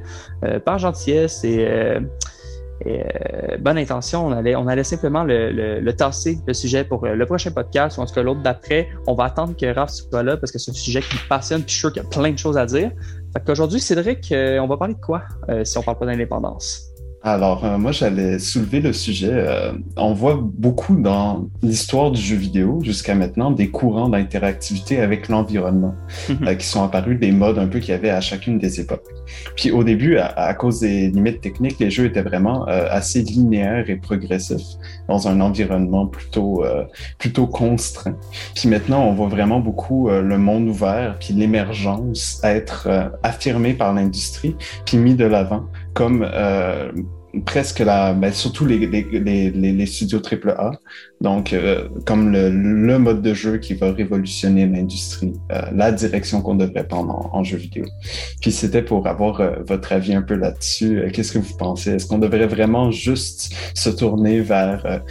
par 0.64 0.78
gentillesse 0.78 1.44
et 1.44 1.91
euh, 1.92 2.00
euh, 2.86 3.58
bonne 3.58 3.78
intention, 3.78 4.26
on 4.26 4.66
allait, 4.66 4.84
simplement 4.84 5.24
le, 5.24 5.90
tasser, 5.92 6.38
le 6.46 6.54
sujet 6.54 6.84
pour 6.84 7.04
euh, 7.04 7.14
le 7.14 7.26
prochain 7.26 7.50
podcast, 7.50 7.98
ou 7.98 8.00
en 8.00 8.06
tout 8.06 8.14
cas 8.14 8.22
l'autre 8.22 8.42
d'après. 8.42 8.88
On 9.06 9.14
va 9.14 9.24
attendre 9.24 9.56
que 9.56 9.66
Raph 9.66 9.90
soit 9.90 10.22
là 10.22 10.36
parce 10.36 10.50
que 10.50 10.58
c'est 10.58 10.70
un 10.70 10.74
sujet 10.74 11.00
qui 11.00 11.14
me 11.14 11.28
passionne, 11.28 11.62
puis 11.62 11.70
je 11.70 11.74
suis 11.74 11.80
sûr 11.80 11.92
qu'il 11.92 12.02
y 12.02 12.06
a 12.06 12.08
plein 12.08 12.32
de 12.32 12.38
choses 12.38 12.56
à 12.56 12.66
dire. 12.66 12.90
Fait 13.32 13.44
qu'aujourd'hui, 13.44 13.80
Cédric, 13.80 14.32
on 14.32 14.66
va 14.66 14.76
parler 14.76 14.94
de 14.94 15.00
quoi 15.00 15.22
si 15.64 15.78
on 15.78 15.82
parle 15.82 15.98
pas 15.98 16.06
d'indépendance? 16.06 16.91
Alors, 17.24 17.64
euh, 17.64 17.78
moi, 17.78 17.92
j'allais 17.92 18.40
soulever 18.40 18.80
le 18.80 18.92
sujet. 18.92 19.30
Euh, 19.32 19.72
on 19.96 20.12
voit 20.12 20.40
beaucoup 20.42 20.96
dans 20.96 21.48
l'histoire 21.62 22.10
du 22.10 22.20
jeu 22.20 22.34
vidéo 22.34 22.80
jusqu'à 22.82 23.14
maintenant 23.14 23.52
des 23.52 23.68
courants 23.68 24.08
d'interactivité 24.08 25.00
avec 25.00 25.28
l'environnement 25.28 25.94
mhm. 26.28 26.48
euh, 26.48 26.54
qui 26.56 26.66
sont 26.66 26.82
apparus, 26.82 27.20
des 27.20 27.30
modes 27.30 27.58
un 27.58 27.68
peu 27.68 27.78
qu'il 27.78 27.90
y 27.90 27.94
avait 27.94 28.10
à 28.10 28.20
chacune 28.20 28.58
des 28.58 28.80
époques. 28.80 29.06
Puis 29.56 29.70
au 29.70 29.84
début, 29.84 30.16
à, 30.18 30.52
cause 30.54 30.80
des 30.80 31.10
limites 31.10 31.40
techniques, 31.40 31.78
les 31.78 31.90
jeux 31.90 32.06
étaient 32.06 32.22
vraiment 32.22 32.64
assez 32.64 33.22
linéaires 33.22 33.88
et 33.88 33.96
progressifs 33.96 34.76
dans 35.08 35.28
un 35.28 35.40
environnement 35.40 36.06
plutôt, 36.06 36.64
plutôt 37.18 37.46
contraint. 37.46 38.16
Puis 38.54 38.68
maintenant, 38.68 39.04
on 39.06 39.12
voit 39.12 39.28
vraiment 39.28 39.60
beaucoup 39.60 40.10
le 40.10 40.38
monde 40.38 40.68
ouvert, 40.68 41.16
puis 41.18 41.34
l'émergence 41.34 42.40
être 42.42 43.12
affirmée 43.22 43.74
par 43.74 43.94
l'industrie, 43.94 44.56
puis 44.84 44.98
mis 44.98 45.14
de 45.14 45.24
l'avant 45.24 45.64
comme 45.94 46.26
euh, 46.32 46.90
presque 47.46 47.78
la, 47.78 48.12
ben, 48.12 48.32
surtout 48.32 48.66
les, 48.66 48.78
les, 48.86 49.02
les, 49.02 49.50
les 49.50 49.86
studios 49.86 50.20
AAA, 50.20 50.72
donc 51.20 51.52
euh, 51.52 51.88
comme 52.06 52.30
le, 52.30 52.50
le, 52.50 52.98
mode 52.98 53.22
de 53.22 53.32
jeu 53.32 53.58
qui 53.58 53.74
va 53.74 53.92
révolutionner 53.92 54.66
l'industrie, 54.66 55.32
euh, 55.50 55.62
la 55.74 55.92
direction 55.92 56.42
qu'on 56.42 56.54
devrait 56.54 56.86
prendre 56.86 57.30
en, 57.32 57.42
jeu 57.42 57.56
vidéo. 57.56 57.84
Puis 58.40 58.52
c'était 58.52 58.82
pour 58.82 59.06
avoir 59.06 59.40
euh, 59.40 59.56
votre 59.66 59.92
avis 59.92 60.14
un 60.14 60.22
peu 60.22 60.34
là-dessus. 60.34 60.98
Euh, 60.98 61.10
qu'est-ce 61.10 61.32
que 61.32 61.38
vous 61.38 61.56
pensez? 61.56 61.92
Est-ce 61.92 62.06
qu'on 62.06 62.18
devrait 62.18 62.46
vraiment 62.46 62.90
juste 62.90 63.54
se 63.74 63.88
tourner 63.90 64.40
vers 64.40 65.02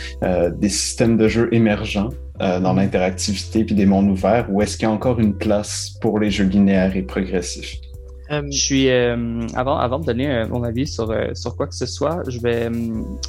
des 0.58 0.70
systèmes 0.70 1.18
de 1.18 1.28
jeu 1.28 1.50
émergents 1.52 2.10
dans 2.40 2.74
l'interactivité 2.74 3.64
puis 3.64 3.76
des 3.76 3.86
mondes 3.86 4.10
ouverts, 4.10 4.48
ou 4.50 4.62
est-ce 4.62 4.78
qu'il 4.78 4.88
y 4.88 4.92
a 4.92 4.92
encore 4.92 5.20
une 5.20 5.38
place 5.38 5.92
pour 6.02 6.20
les 6.20 6.32
jeux 6.32 6.46
linéaires 6.46 6.96
et 6.96 7.04
progressifs? 7.04 7.76
Euh, 8.32 8.42
je 8.50 8.58
suis 8.58 8.90
euh, 8.90 9.46
avant 9.56 9.78
avant 9.78 10.00
de 10.00 10.06
donner 10.06 10.32
euh, 10.32 10.48
mon 10.48 10.64
avis 10.64 10.88
sur 10.88 11.14
sur 11.34 11.56
quoi 11.56 11.68
que 11.68 11.76
ce 11.76 11.86
soit, 11.86 12.22
je 12.28 12.40
vais 12.40 12.70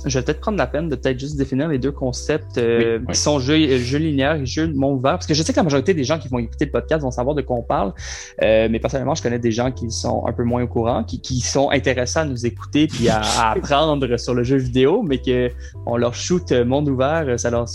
je 0.05 0.19
vais 0.19 0.25
peut-être 0.25 0.41
prendre 0.41 0.59
la 0.59 0.67
peine 0.67 0.89
de 0.89 0.97
peut-être 0.97 1.19
juste 1.19 1.37
définir 1.37 1.69
les 1.69 1.79
deux 1.79 1.93
concepts 1.93 2.61
qui 3.09 3.19
sont 3.19 3.39
jeu 3.39 3.79
jeu 3.79 3.99
linéaire 3.99 4.37
et 4.37 4.47
jeu 4.47 4.73
monde 4.73 4.99
ouvert 4.99 5.13
parce 5.13 5.27
que 5.27 5.35
je 5.35 5.43
sais 5.43 5.53
que 5.53 5.59
la 5.59 5.65
majorité 5.65 5.95
des 5.95 6.05
gens 6.05 6.19
qui 6.19 6.29
vont 6.29 6.39
écouter 6.39 6.67
le 6.67 6.71
podcast 6.71 7.03
vont 7.03 7.11
savoir 7.11 7.35
de 7.35 7.43
quoi 7.43 7.57
on 7.57 7.63
parle, 7.63 7.93
mais 8.41 8.79
personnellement 8.79 9.15
je 9.15 9.23
connais 9.23 9.39
des 9.39 9.53
gens 9.53 9.73
qui 9.73 9.91
sont 9.91 10.25
un 10.27 10.33
peu 10.33 10.45
moins 10.45 10.63
au 10.63 10.69
courant, 10.69 11.05
qui, 11.05 11.21
qui 11.21 11.41
sont 11.41 11.71
intéressés 11.71 12.21
à 12.21 12.25
nous 12.25 12.47
écouter 12.47 12.87
puis 12.87 13.09
à, 13.09 13.21
à 13.21 13.53
apprendre 13.57 14.17
sur 14.17 14.35
le 14.35 14.45
jeu 14.45 14.57
vidéo, 14.57 15.03
mais 15.03 15.19
que 15.19 15.51
on 15.87 15.97
leur 15.97 16.15
shoot 16.15 16.53
monde 16.53 16.89
ouvert, 16.89 17.39
ça 17.39 17.51
leur 17.51 17.69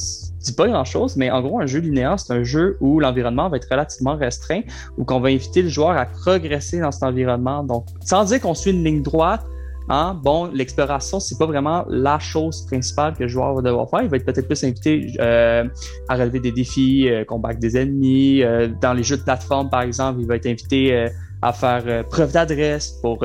pas 0.55 0.67
grand 0.67 0.85
chose, 0.85 1.15
mais 1.17 1.29
en 1.31 1.41
gros, 1.41 1.59
un 1.59 1.65
jeu 1.65 1.79
linéaire, 1.79 2.19
c'est 2.19 2.33
un 2.33 2.43
jeu 2.43 2.77
où 2.79 2.99
l'environnement 2.99 3.49
va 3.49 3.57
être 3.57 3.67
relativement 3.69 4.15
restreint, 4.15 4.61
ou 4.97 5.05
qu'on 5.05 5.19
va 5.19 5.29
inviter 5.29 5.61
le 5.61 5.69
joueur 5.69 5.97
à 5.97 6.05
progresser 6.05 6.79
dans 6.79 6.91
cet 6.91 7.03
environnement. 7.03 7.63
Donc, 7.63 7.85
sans 8.03 8.25
dire 8.25 8.41
qu'on 8.41 8.53
suit 8.53 8.71
une 8.71 8.83
ligne 8.83 9.01
droite, 9.01 9.41
Hein, 9.89 10.19
bon, 10.21 10.49
l'exploration, 10.53 11.21
c'est 11.21 11.37
pas 11.37 11.45
vraiment 11.45 11.85
la 11.87 12.19
chose 12.19 12.65
principale 12.65 13.13
que 13.13 13.23
le 13.23 13.29
joueur 13.29 13.53
va 13.53 13.61
devoir 13.61 13.89
faire. 13.89 14.01
Il 14.01 14.09
va 14.09 14.17
être 14.17 14.25
peut-être 14.25 14.47
plus 14.47 14.61
invité 14.65 15.13
euh, 15.21 15.63
à 16.09 16.15
relever 16.15 16.41
des 16.41 16.51
défis, 16.51 17.09
euh, 17.09 17.23
combattre 17.23 17.59
des 17.59 17.77
ennemis. 17.77 18.43
Euh, 18.43 18.67
dans 18.81 18.91
les 18.91 19.03
jeux 19.03 19.15
de 19.15 19.23
plateforme, 19.23 19.69
par 19.69 19.83
exemple, 19.83 20.19
il 20.19 20.27
va 20.27 20.35
être 20.35 20.45
invité 20.45 21.07
à 21.41 21.53
faire 21.53 22.03
preuve 22.09 22.33
d'adresse 22.33 22.99
pour 23.01 23.23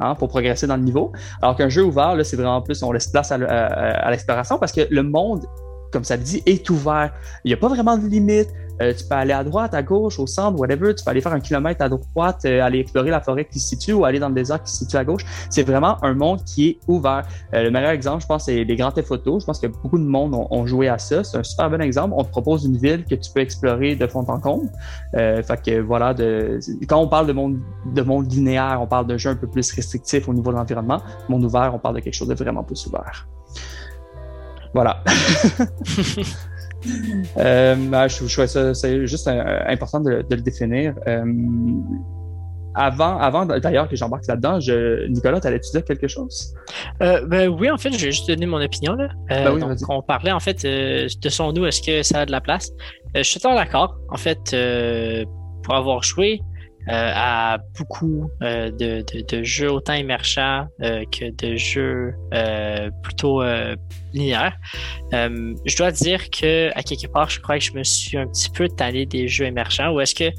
Hein, 0.00 0.16
pour 0.16 0.28
progresser 0.28 0.66
dans 0.66 0.76
le 0.76 0.82
niveau. 0.82 1.12
Alors 1.40 1.54
qu'un 1.54 1.68
jeu 1.68 1.84
ouvert, 1.84 2.16
là, 2.16 2.24
c'est 2.24 2.34
vraiment 2.34 2.60
plus, 2.60 2.82
on 2.82 2.90
laisse 2.90 3.06
place 3.06 3.30
à 3.30 4.10
l'exploration 4.10 4.58
parce 4.58 4.72
que 4.72 4.80
le 4.90 5.02
monde 5.04 5.44
comme 5.94 6.04
ça 6.04 6.16
le 6.16 6.22
dit, 6.22 6.42
est 6.44 6.68
ouvert. 6.68 7.12
Il 7.44 7.48
n'y 7.48 7.54
a 7.54 7.56
pas 7.56 7.68
vraiment 7.68 7.96
de 7.96 8.06
limite. 8.06 8.48
Euh, 8.82 8.92
tu 8.92 9.04
peux 9.04 9.14
aller 9.14 9.32
à 9.32 9.44
droite, 9.44 9.72
à 9.72 9.82
gauche, 9.82 10.18
au 10.18 10.26
centre, 10.26 10.58
whatever. 10.58 10.94
Tu 10.94 11.04
peux 11.04 11.10
aller 11.10 11.20
faire 11.20 11.32
un 11.32 11.40
kilomètre 11.40 11.82
à 11.82 11.88
droite, 11.88 12.40
euh, 12.44 12.60
aller 12.60 12.80
explorer 12.80 13.10
la 13.10 13.20
forêt 13.20 13.44
qui 13.44 13.60
se 13.60 13.68
situe 13.68 13.92
ou 13.92 14.04
aller 14.04 14.18
dans 14.18 14.28
le 14.28 14.34
désert 14.34 14.60
qui 14.62 14.72
se 14.72 14.78
situe 14.78 14.96
à 14.96 15.04
gauche. 15.04 15.24
C'est 15.48 15.62
vraiment 15.62 16.02
un 16.04 16.14
monde 16.14 16.42
qui 16.44 16.70
est 16.70 16.78
ouvert. 16.88 17.22
Euh, 17.54 17.62
le 17.62 17.70
meilleur 17.70 17.90
exemple, 17.90 18.22
je 18.22 18.26
pense, 18.26 18.46
c'est 18.46 18.64
les 18.64 18.76
grands 18.76 18.90
photos. 18.90 19.42
Je 19.42 19.46
pense 19.46 19.60
que 19.60 19.68
beaucoup 19.68 19.98
de 19.98 20.04
monde 20.04 20.34
ont, 20.34 20.66
joué 20.66 20.88
à 20.88 20.98
ça. 20.98 21.22
C'est 21.22 21.36
un 21.36 21.44
super 21.44 21.70
bon 21.70 21.80
exemple. 21.80 22.14
On 22.16 22.24
te 22.24 22.30
propose 22.30 22.64
une 22.64 22.76
ville 22.76 23.04
que 23.04 23.14
tu 23.14 23.30
peux 23.32 23.40
explorer 23.40 23.94
de 23.94 24.06
fond 24.08 24.24
en 24.26 24.40
comble. 24.40 24.68
voilà, 25.86 26.14
quand 26.88 27.00
on 27.00 27.08
parle 27.08 27.28
de 27.28 27.32
monde, 27.32 27.60
de 27.86 28.02
monde 28.02 28.32
linéaire, 28.32 28.80
on 28.82 28.86
parle 28.86 29.06
d'un 29.06 29.18
jeu 29.18 29.30
un 29.30 29.36
peu 29.36 29.46
plus 29.46 29.70
restrictif 29.72 30.28
au 30.28 30.34
niveau 30.34 30.50
de 30.50 30.56
l'environnement. 30.56 31.00
Monde 31.28 31.44
ouvert, 31.44 31.72
on 31.74 31.78
parle 31.78 31.96
de 31.96 32.00
quelque 32.00 32.14
chose 32.14 32.28
de 32.28 32.34
vraiment 32.34 32.64
plus 32.64 32.86
ouvert. 32.86 33.28
Voilà. 34.74 35.02
euh, 37.38 37.76
ben, 37.76 38.08
je, 38.08 38.26
je 38.26 38.32
trouvais 38.32 38.48
ça 38.48 38.74
c'est 38.74 39.06
juste 39.06 39.28
euh, 39.28 39.60
important 39.66 40.00
de, 40.00 40.24
de, 40.28 40.34
le 40.34 40.42
définir. 40.42 40.94
Euh, 41.06 41.24
avant, 42.74 43.16
avant 43.18 43.46
d'ailleurs 43.46 43.88
que 43.88 43.94
j'embarque 43.94 44.26
là-dedans, 44.26 44.58
je... 44.58 45.06
Nicolas, 45.06 45.38
t'allais-tu 45.38 45.70
dire 45.70 45.84
quelque 45.84 46.08
chose? 46.08 46.52
Euh, 47.02 47.24
ben, 47.26 47.48
oui, 47.48 47.70
en 47.70 47.78
fait, 47.78 47.92
j'ai 47.92 48.10
juste 48.10 48.26
donné 48.26 48.46
mon 48.46 48.60
opinion. 48.60 48.94
Là. 48.94 49.10
Euh, 49.30 49.44
ben 49.44 49.58
donc, 49.58 49.78
on 49.88 50.02
parlait 50.02 50.32
en 50.32 50.40
fait 50.40 50.64
euh, 50.64 51.06
de 51.22 51.28
son 51.28 51.52
nous, 51.52 51.66
est-ce 51.66 51.80
que 51.80 52.02
ça 52.02 52.22
a 52.22 52.26
de 52.26 52.32
la 52.32 52.40
place? 52.40 52.72
je 53.14 53.22
suis 53.22 53.38
totalement 53.38 53.58
d'accord. 53.58 53.96
En 54.08 54.16
fait, 54.16 54.56
pour 55.62 55.74
avoir 55.74 56.02
joué 56.02 56.42
à 56.86 57.58
beaucoup 57.78 58.30
de, 58.40 58.70
de, 58.70 59.24
de, 59.26 59.42
jeux 59.42 59.70
autant 59.70 59.94
émergents 59.94 60.66
que 60.80 61.30
de 61.30 61.56
jeux 61.56 62.14
plutôt 63.02 63.42
linéaires, 64.12 64.56
je 65.12 65.76
dois 65.76 65.90
dire 65.90 66.30
que 66.30 66.70
à 66.74 66.82
quelque 66.82 67.06
part, 67.10 67.30
je 67.30 67.40
crois 67.40 67.58
que 67.58 67.64
je 67.64 67.72
me 67.72 67.84
suis 67.84 68.18
un 68.18 68.26
petit 68.26 68.50
peu 68.50 68.68
tanné 68.68 69.06
des 69.06 69.28
jeux 69.28 69.46
émergents. 69.46 69.92
Ou 69.92 70.00
est-ce 70.00 70.14
que 70.14 70.30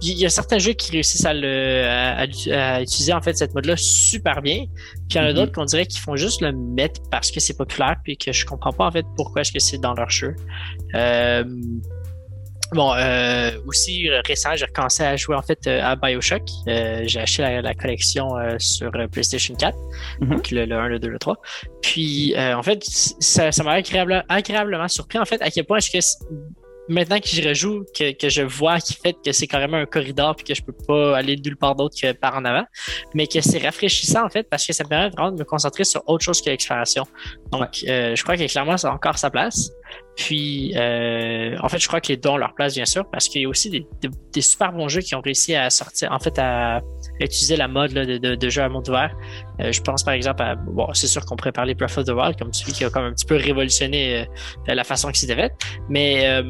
il 0.00 0.18
y 0.18 0.26
a 0.26 0.28
certains 0.28 0.58
jeux 0.58 0.72
qui 0.72 0.92
réussissent 0.92 1.24
à, 1.24 1.34
le, 1.34 1.84
à, 1.84 2.82
utiliser 2.82 3.12
en 3.12 3.20
fait 3.20 3.36
cette 3.36 3.54
mode-là 3.54 3.76
super 3.76 4.42
bien. 4.42 4.66
Puis 4.66 5.04
il 5.10 5.16
y 5.16 5.18
en 5.18 5.22
a 5.22 5.30
mm-hmm. 5.30 5.34
d'autres 5.34 5.52
qu'on 5.52 5.64
dirait 5.64 5.86
qu'ils 5.86 6.00
font 6.00 6.16
juste 6.16 6.40
le 6.40 6.52
mettre 6.52 7.00
parce 7.10 7.30
que 7.30 7.40
c'est 7.40 7.56
populaire 7.56 7.96
puis 8.04 8.16
que 8.16 8.32
je 8.32 8.46
comprends 8.46 8.72
pas 8.72 8.86
en 8.86 8.90
fait 8.90 9.04
pourquoi 9.16 9.42
est-ce 9.42 9.52
que 9.52 9.58
c'est 9.58 9.78
dans 9.78 9.94
leur 9.94 10.10
jeu. 10.10 10.36
Euh, 10.94 11.44
bon, 12.72 12.92
euh, 12.94 13.50
aussi 13.66 14.08
récemment, 14.26 14.56
j'ai 14.56 14.66
recommencé 14.66 15.02
à 15.02 15.16
jouer 15.16 15.36
en 15.36 15.42
fait 15.42 15.66
euh, 15.66 15.82
à 15.82 15.96
Bioshock. 15.96 16.42
Euh, 16.66 17.02
j'ai 17.06 17.20
acheté 17.20 17.60
la, 17.62 17.74
collection 17.74 18.30
sur 18.58 18.90
PlayStation 19.10 19.54
4, 19.54 19.76
mm-hmm. 19.76 20.28
donc 20.28 20.50
le, 20.50 20.70
1, 20.70 20.88
le 20.88 20.98
2, 20.98 21.08
le 21.08 21.18
3. 21.18 21.36
Puis 21.82 22.34
en 22.36 22.62
fait, 22.62 22.82
ça, 22.84 23.50
m'a 23.62 23.72
agréable, 23.72 24.24
agréablement 24.28 24.88
surpris 24.88 25.18
en 25.18 25.24
fait 25.24 25.40
à 25.42 25.50
quel 25.50 25.64
point 25.64 25.78
est-ce 25.78 25.90
que 25.90 25.98
maintenant 26.88 27.20
que 27.20 27.28
j'y 27.28 27.46
rejoue, 27.46 27.84
que, 27.96 28.12
que 28.12 28.28
je 28.28 28.42
vois 28.42 28.80
qui 28.80 28.94
fait 28.94 29.14
que 29.24 29.32
c'est 29.32 29.46
carrément 29.46 29.76
un 29.76 29.86
corridor 29.86 30.34
puis 30.34 30.44
que 30.44 30.54
je 30.54 30.62
peux 30.62 30.72
pas 30.86 31.16
aller 31.16 31.36
nulle 31.36 31.56
part 31.56 31.74
d'autre 31.74 31.96
que 32.00 32.12
par 32.12 32.36
en 32.36 32.44
avant, 32.44 32.64
mais 33.14 33.26
que 33.26 33.40
c'est 33.40 33.58
rafraîchissant 33.58 34.24
en 34.24 34.30
fait 34.30 34.48
parce 34.48 34.66
que 34.66 34.72
ça 34.72 34.84
me 34.84 34.88
permet 34.88 35.10
vraiment 35.10 35.32
de 35.32 35.38
me 35.38 35.44
concentrer 35.44 35.84
sur 35.84 36.02
autre 36.06 36.24
chose 36.24 36.40
que 36.40 36.50
l'exploration. 36.50 37.04
Donc, 37.52 37.84
euh, 37.86 38.16
je 38.16 38.22
crois 38.22 38.36
que 38.36 38.46
clairement, 38.50 38.76
ça 38.76 38.90
a 38.90 38.94
encore 38.94 39.18
sa 39.18 39.30
place. 39.30 39.70
Puis, 40.18 40.72
euh, 40.76 41.56
en 41.62 41.68
fait, 41.68 41.78
je 41.78 41.86
crois 41.86 42.00
que 42.00 42.12
les 42.12 42.18
ont 42.26 42.36
leur 42.36 42.52
place, 42.52 42.74
bien 42.74 42.84
sûr, 42.84 43.08
parce 43.08 43.28
qu'il 43.28 43.42
y 43.42 43.44
a 43.44 43.48
aussi 43.48 43.70
des, 43.70 43.86
des, 44.32 44.40
super 44.40 44.72
bons 44.72 44.88
jeux 44.88 45.00
qui 45.00 45.14
ont 45.14 45.20
réussi 45.20 45.54
à 45.54 45.70
sortir, 45.70 46.10
en 46.10 46.18
fait, 46.18 46.36
à, 46.40 46.80
utiliser 47.20 47.54
la 47.54 47.68
mode 47.68 47.92
là, 47.92 48.04
de, 48.04 48.18
de, 48.18 48.34
de 48.34 48.48
jeux 48.48 48.62
à 48.62 48.68
monde 48.68 48.88
ouvert. 48.88 49.14
Euh, 49.60 49.70
je 49.70 49.80
pense 49.80 50.02
par 50.02 50.14
exemple 50.14 50.42
à, 50.42 50.56
bon, 50.56 50.88
c'est 50.92 51.06
sûr 51.06 51.24
qu'on 51.24 51.36
pourrait 51.36 51.52
parler 51.52 51.74
Breath 51.74 51.98
of 51.98 52.04
the 52.04 52.10
Wild 52.10 52.36
comme 52.36 52.52
celui 52.52 52.72
qui 52.72 52.84
a 52.84 52.90
comme 52.90 53.04
un 53.04 53.12
petit 53.12 53.26
peu 53.26 53.36
révolutionné 53.36 54.26
euh, 54.68 54.74
la 54.74 54.84
façon 54.84 55.10
que 55.12 55.18
c'était 55.18 55.36
fait, 55.36 55.52
mais 55.88 56.28
euh, 56.28 56.42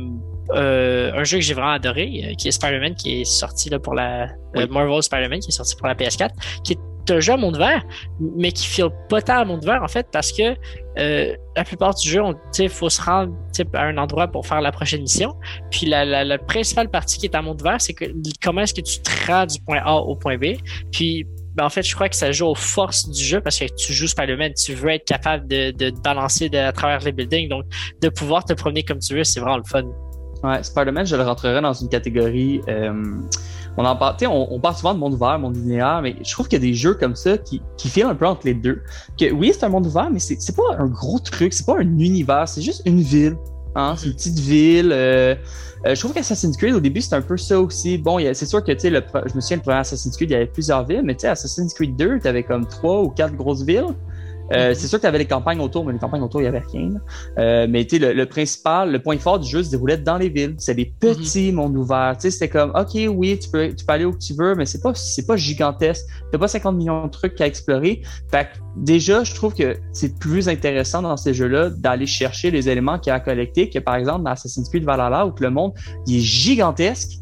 euh, 0.55 1.12
un 1.14 1.25
jeu 1.25 1.39
que 1.39 1.45
j'ai 1.45 1.55
vraiment 1.55 1.73
adoré, 1.73 2.25
euh, 2.25 2.35
qui 2.35 2.49
est 2.49 2.51
Spider-Man, 2.51 2.95
qui 2.95 3.21
est 3.21 3.25
sorti 3.25 3.69
là, 3.69 3.79
pour 3.79 3.95
la 3.95 4.29
euh, 4.57 4.66
Marvel 4.71 5.03
Spider-Man, 5.03 5.41
qui 5.41 5.49
est 5.49 5.53
sorti 5.53 5.77
pour 5.77 5.87
la 5.87 5.95
PS4, 5.95 6.31
qui 6.64 6.73
est 6.73 6.79
un 7.11 7.21
jeu 7.21 7.33
à 7.33 7.37
monde 7.37 7.57
vert, 7.57 7.85
mais 8.37 8.53
qui 8.53 8.67
file 8.67 8.89
pas 9.09 9.23
tant 9.23 9.39
à 9.39 9.45
monde 9.45 9.65
vert 9.65 9.83
en 9.83 9.89
fait, 9.89 10.07
parce 10.13 10.33
que 10.33 10.55
la 10.97 11.65
plupart 11.65 11.95
du 11.95 12.09
jeu, 12.09 12.21
il 12.59 12.69
faut 12.69 12.89
se 12.89 13.01
rendre 13.01 13.33
à 13.75 13.83
un 13.83 13.97
endroit 13.99 14.27
pour 14.27 14.47
faire 14.47 14.61
la 14.61 14.73
prochaine 14.73 15.03
mission. 15.03 15.35
Puis 15.71 15.87
la, 15.87 16.05
la, 16.05 16.39
principale 16.39 16.91
partie 16.91 17.19
qui 17.19 17.27
est 17.27 17.37
à 17.37 17.43
monde 17.43 17.63
vert, 17.63 17.81
c'est 17.81 17.95
que 17.95 18.07
comment 18.43 18.63
est-ce 18.63 18.75
que 18.75 18.81
tu 18.81 18.99
te 19.01 19.47
du 19.47 19.61
point 19.61 19.81
A 19.85 19.95
au 19.95 20.17
point 20.17 20.37
B. 20.37 20.57
Puis 20.91 21.25
ben, 21.59 21.65
en 21.65 21.71
fait, 21.71 21.83
je 21.83 21.93
crois 21.93 22.09
que 22.09 22.15
ça 22.15 22.31
joue 22.31 22.47
aux 22.47 22.55
forces 22.55 23.09
du 23.09 23.23
jeu 23.23 23.41
parce 23.41 23.59
que 23.59 23.65
tu 23.65 23.93
joues 23.93 24.07
Spider-Man, 24.07 24.53
tu 24.55 24.75
veux 24.75 24.91
être 24.91 25.05
capable 25.05 25.49
de, 25.49 25.73
de, 25.73 25.91
balancer 25.91 26.49
à 26.55 26.71
travers 26.71 27.01
les 27.01 27.11
buildings. 27.11 27.49
Donc, 27.49 27.65
de 28.01 28.09
pouvoir 28.09 28.45
te 28.45 28.53
promener 28.53 28.85
comme 28.85 29.01
tu 29.01 29.15
veux, 29.15 29.25
c'est 29.25 29.41
vraiment 29.41 29.57
le 29.57 29.65
fun. 29.65 29.83
Ouais, 30.45 30.63
Spider-Man, 30.63 31.05
je 31.05 31.17
le 31.17 31.25
rentrerai 31.25 31.61
dans 31.61 31.73
une 31.73 31.89
catégorie. 31.89 32.61
Euh, 32.69 32.93
on 33.87 33.97
parle, 33.97 34.16
on, 34.26 34.49
on 34.51 34.61
parle 34.61 34.74
souvent 34.74 34.95
de 34.95 34.99
monde 34.99 35.14
ouvert, 35.14 35.39
monde 35.39 35.57
linéaire, 35.57 36.01
mais 36.03 36.16
je 36.22 36.33
trouve 36.33 36.49
qu'il 36.49 36.59
y 36.59 36.62
a 36.62 36.66
des 36.66 36.74
jeux 36.74 36.95
comme 36.95 37.14
ça 37.14 37.39
qui, 37.39 37.62
qui 37.76 37.89
filent 37.89 38.05
un 38.05 38.14
peu 38.14 38.26
entre 38.26 38.43
les 38.45 38.55
deux. 38.55 38.83
Que 39.18 39.31
oui, 39.33 39.53
c'est 39.55 39.64
un 39.64 39.68
monde 39.68 39.87
ouvert, 39.87 40.11
mais 40.11 40.18
c'est 40.18 40.57
pas 40.57 40.76
un 40.79 40.87
gros 40.87 41.18
truc, 41.18 41.53
c'est 41.53 41.66
pas 41.66 41.79
un 41.79 41.99
univers, 41.99 42.49
c'est 42.49 42.62
juste 42.62 42.83
une 42.85 43.01
ville. 43.01 43.37
Hein, 43.74 43.95
c'est 43.97 44.07
une 44.07 44.14
petite 44.14 44.39
ville. 44.39 44.91
Euh, 44.93 45.35
euh, 45.87 45.95
je 45.95 46.01
trouve 46.01 46.12
qu'Assassin's 46.12 46.57
Creed, 46.57 46.74
au 46.74 46.81
début, 46.81 47.01
c'est 47.01 47.14
un 47.14 47.22
peu 47.22 47.37
ça 47.37 47.61
aussi. 47.61 47.99
Bon, 47.99 48.18
c'est 48.18 48.47
sûr 48.47 48.64
que, 48.64 48.72
tu 48.72 48.81
sais, 48.81 48.91
je 48.91 49.35
me 49.35 49.41
souviens, 49.41 49.59
le 49.59 49.62
premier 49.62 49.79
Assassin's 49.79 50.16
Creed, 50.16 50.31
il 50.31 50.33
y 50.33 50.37
avait 50.37 50.47
plusieurs 50.47 50.85
villes, 50.85 51.03
mais 51.05 51.14
tu 51.14 51.20
sais, 51.20 51.29
Assassin's 51.29 51.72
Creed 51.72 51.95
2, 51.97 52.18
tu 52.20 52.26
avais 52.26 52.43
comme 52.43 52.66
trois 52.66 53.03
ou 53.03 53.11
quatre 53.11 53.35
grosses 53.35 53.62
villes. 53.62 53.95
Euh, 54.53 54.74
c'est 54.74 54.86
sûr 54.86 54.99
que 54.99 55.03
tu 55.03 55.07
avais 55.07 55.18
les 55.18 55.26
campagnes 55.26 55.61
autour, 55.61 55.84
mais 55.84 55.92
les 55.92 55.99
campagnes 55.99 56.22
autour, 56.22 56.40
il 56.40 56.44
n'y 56.44 56.49
avait 56.49 56.64
rien. 56.72 56.90
Euh, 57.38 57.66
mais 57.68 57.84
tu 57.84 57.99
le, 57.99 58.12
le 58.12 58.26
principal, 58.26 58.90
le 58.92 58.99
point 59.01 59.18
fort 59.18 59.38
du 59.38 59.49
jeu 59.49 59.62
se 59.62 59.70
déroulait 59.70 59.99
dans 59.99 60.18
les 60.18 60.28
villes. 60.28 60.55
C'est 60.59 60.74
des 60.74 60.86
petits 60.86 61.51
mhm. 61.51 61.57
mondes 61.57 61.76
ouverts. 61.76 62.14
Tu 62.16 62.22
sais, 62.22 62.30
c'était 62.30 62.49
comme, 62.49 62.72
OK, 62.74 62.99
oui, 63.09 63.38
tu 63.38 63.51
peux, 63.51 63.74
tu 63.74 63.84
peux 63.84 63.92
aller 63.92 64.05
où 64.05 64.16
tu 64.16 64.34
veux, 64.34 64.55
mais 64.55 64.66
c'est 64.66 64.80
pas, 64.80 64.92
c'est 64.94 65.26
pas 65.26 65.36
gigantesque. 65.36 66.05
T'as 66.32 66.38
pas 66.38 66.49
50 66.49 66.76
millions 66.76 67.07
de 67.07 67.11
trucs 67.11 67.40
à 67.40 67.46
explorer. 67.46 68.03
Fait 68.30 68.44
que 68.44 68.59
déjà, 68.76 69.24
je 69.24 69.34
trouve 69.34 69.55
que 69.55 69.76
c'est 69.92 70.18
plus 70.18 70.49
intéressant 70.49 71.03
dans 71.03 71.16
ces 71.16 71.34
jeux-là 71.34 71.70
d'aller 71.70 72.07
chercher 72.07 72.51
les 72.51 72.68
éléments 72.68 72.99
qu'il 72.99 73.11
y 73.11 73.12
a 73.12 73.16
à 73.16 73.20
collecter 73.20 73.68
que 73.68 73.78
par 73.78 73.96
exemple 73.96 74.24
dans 74.24 74.30
Assassin's 74.30 74.68
Creed 74.68 74.84
Valhalla 74.84 75.26
où 75.26 75.32
le 75.40 75.51
monde, 75.51 75.72
il 76.07 76.16
est 76.16 76.20
gigantesque 76.20 77.20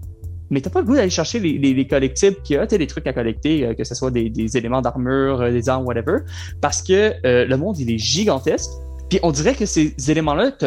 mais 0.51 0.61
t'as 0.61 0.71
pas 0.71 0.81
le 0.81 0.87
goût 0.87 0.95
d'aller 0.95 1.11
chercher 1.11 1.41
les, 1.41 1.59
les, 1.59 1.75
les 1.75 1.87
collectibles 1.87 2.37
qu'il 2.43 2.57
y 2.57 2.59
a, 2.59 2.67
des 2.67 2.87
trucs 2.87 3.07
à 3.07 3.13
collecter, 3.13 3.67
euh, 3.67 3.75
que 3.75 3.85
ce 3.85 3.95
soit 3.95 4.11
des, 4.11 4.57
éléments 4.57 4.81
d'armure, 4.81 5.41
euh, 5.41 5.51
des 5.51 5.69
armes, 5.69 5.85
whatever, 5.85 6.19
parce 6.61 6.83
que 6.83 7.15
euh, 7.27 7.45
le 7.45 7.57
monde, 7.57 7.79
il 7.79 7.91
est 7.91 7.99
gigantesque. 7.99 8.71
Puis 9.09 9.21
on 9.23 9.31
dirait 9.31 9.55
que 9.55 9.67
ces 9.67 9.95
éléments-là 10.09 10.51
te 10.51 10.67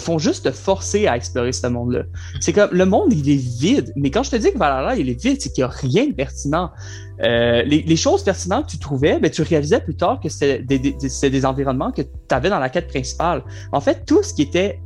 font 0.00 0.18
juste 0.18 0.46
te 0.46 0.50
forcer 0.50 1.06
à 1.06 1.16
explorer 1.16 1.52
ce 1.52 1.66
monde-là. 1.66 2.04
C'est 2.40 2.52
comme 2.52 2.70
le 2.72 2.86
monde, 2.86 3.12
il 3.12 3.28
est 3.30 3.60
vide. 3.60 3.92
Mais 3.94 4.10
quand 4.10 4.22
je 4.22 4.30
te 4.30 4.36
dis 4.36 4.52
que 4.52 4.58
Valhalla, 4.58 4.96
il 4.96 5.08
est 5.08 5.22
vide, 5.22 5.36
c'est 5.40 5.52
qu'il 5.52 5.62
n'y 5.62 5.70
a 5.70 5.72
rien 5.72 6.06
de 6.06 6.14
pertinent. 6.14 6.70
Les, 7.18 7.96
choses 7.96 8.24
pertinentes 8.24 8.66
que 8.66 8.70
tu 8.72 8.78
trouvais, 8.78 9.20
ben, 9.20 9.30
tu 9.30 9.42
réalisais 9.42 9.80
plus 9.80 9.94
tard 9.94 10.18
que 10.18 10.30
c'était 10.30 10.60
des, 10.62 10.78
des, 10.78 11.30
des, 11.30 11.46
environnements 11.46 11.92
que 11.92 12.02
tu 12.02 12.08
avais 12.30 12.48
dans 12.48 12.58
la 12.58 12.70
quête 12.70 12.88
principale. 12.88 13.44
En 13.70 13.80
fait, 13.80 14.04
tout 14.06 14.22
ce 14.22 14.32
qui 14.32 14.42
était 14.42 14.80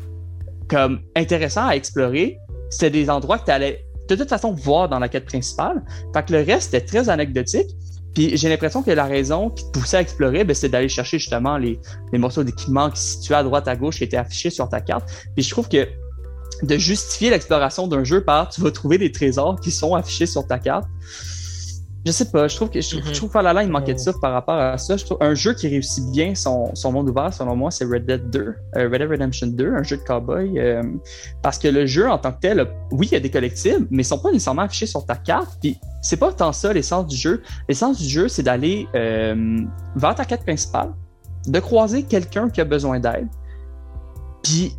comme 0.68 1.00
intéressant 1.16 1.68
à 1.68 1.76
explorer, 1.76 2.38
c'était 2.68 2.90
des 2.90 3.10
endroits 3.10 3.38
que 3.38 3.46
tu 3.46 3.50
allais 3.50 3.84
de 4.08 4.14
toute 4.14 4.28
façon 4.28 4.52
voir 4.52 4.88
dans 4.88 4.98
la 4.98 5.08
quête 5.08 5.26
principale. 5.26 5.82
Fait 6.14 6.24
que 6.24 6.32
le 6.32 6.42
reste 6.42 6.74
était 6.74 6.86
très 6.86 7.08
anecdotique. 7.08 7.68
Puis 8.14 8.36
j'ai 8.36 8.48
l'impression 8.48 8.82
que 8.82 8.90
la 8.90 9.04
raison 9.04 9.50
qui 9.50 9.64
te 9.64 9.70
poussait 9.70 9.98
à 9.98 10.00
explorer, 10.00 10.44
ben, 10.44 10.54
c'est 10.54 10.68
d'aller 10.68 10.88
chercher 10.88 11.18
justement 11.18 11.56
les, 11.56 11.78
les 12.12 12.18
morceaux 12.18 12.42
d'équipement 12.42 12.90
qui 12.90 13.00
se 13.00 13.08
situaient 13.12 13.36
à 13.36 13.42
droite 13.42 13.68
à 13.68 13.76
gauche 13.76 13.98
qui 13.98 14.04
étaient 14.04 14.16
affichés 14.16 14.50
sur 14.50 14.68
ta 14.68 14.80
carte. 14.80 15.08
Puis 15.36 15.44
je 15.44 15.50
trouve 15.50 15.68
que 15.68 15.86
de 16.62 16.76
justifier 16.76 17.30
l'exploration 17.30 17.86
d'un 17.86 18.04
jeu 18.04 18.24
par 18.24 18.48
tu 18.48 18.60
vas 18.60 18.70
trouver 18.70 18.98
des 18.98 19.12
trésors 19.12 19.60
qui 19.60 19.70
sont 19.70 19.94
affichés 19.94 20.26
sur 20.26 20.46
ta 20.46 20.58
carte, 20.58 20.88
je 22.06 22.12
sais 22.12 22.30
pas, 22.30 22.48
je 22.48 22.56
trouve 22.56 22.70
que 22.70 22.80
je, 22.80 22.96
mm 22.96 23.00
-hmm. 23.00 23.14
trouve 23.14 23.42
là 23.42 23.62
il 23.62 23.70
manquait 23.70 23.94
de 23.94 23.98
ça 23.98 24.12
par 24.20 24.32
rapport 24.32 24.54
à 24.54 24.78
ça. 24.78 24.96
Je 24.96 25.04
trouve 25.04 25.18
un 25.20 25.34
jeu 25.34 25.52
qui 25.54 25.68
réussit 25.68 26.04
bien 26.10 26.34
son, 26.34 26.74
son 26.74 26.92
monde 26.92 27.08
ouvert, 27.08 27.32
selon 27.34 27.56
moi, 27.56 27.70
c'est 27.70 27.84
Red 27.84 28.06
Dead 28.06 28.30
2, 28.30 28.40
euh, 28.40 28.88
Red 28.90 29.00
Dead 29.00 29.10
Redemption 29.10 29.48
2, 29.48 29.74
un 29.74 29.82
jeu 29.82 29.96
de 29.96 30.02
cowboy. 30.02 30.58
Euh, 30.58 30.82
parce 31.42 31.58
que 31.58 31.68
le 31.68 31.86
jeu 31.86 32.08
en 32.08 32.18
tant 32.18 32.32
que 32.32 32.40
tel, 32.40 32.66
oui, 32.92 33.08
il 33.10 33.14
y 33.14 33.16
a 33.16 33.20
des 33.20 33.30
collectibles, 33.30 33.86
mais 33.90 34.02
ils 34.02 34.06
sont 34.06 34.18
pas 34.18 34.30
nécessairement 34.30 34.62
affichés 34.62 34.86
sur 34.86 35.04
ta 35.04 35.16
carte. 35.16 35.58
Puis 35.60 35.78
c'est 36.00 36.16
pas 36.16 36.32
tant 36.32 36.52
ça 36.52 36.72
l'essence 36.72 37.06
du 37.06 37.16
jeu. 37.16 37.42
L'essence 37.68 37.98
du 37.98 38.08
jeu, 38.08 38.28
c'est 38.28 38.44
d'aller 38.48 38.86
euh, 38.94 39.60
vers 39.96 40.14
ta 40.14 40.24
quête 40.24 40.42
principale, 40.42 40.90
de 41.46 41.60
croiser 41.60 42.04
quelqu'un 42.04 42.48
qui 42.48 42.60
a 42.60 42.64
besoin 42.64 43.00
d'aide. 43.00 43.28
Puis 44.42 44.72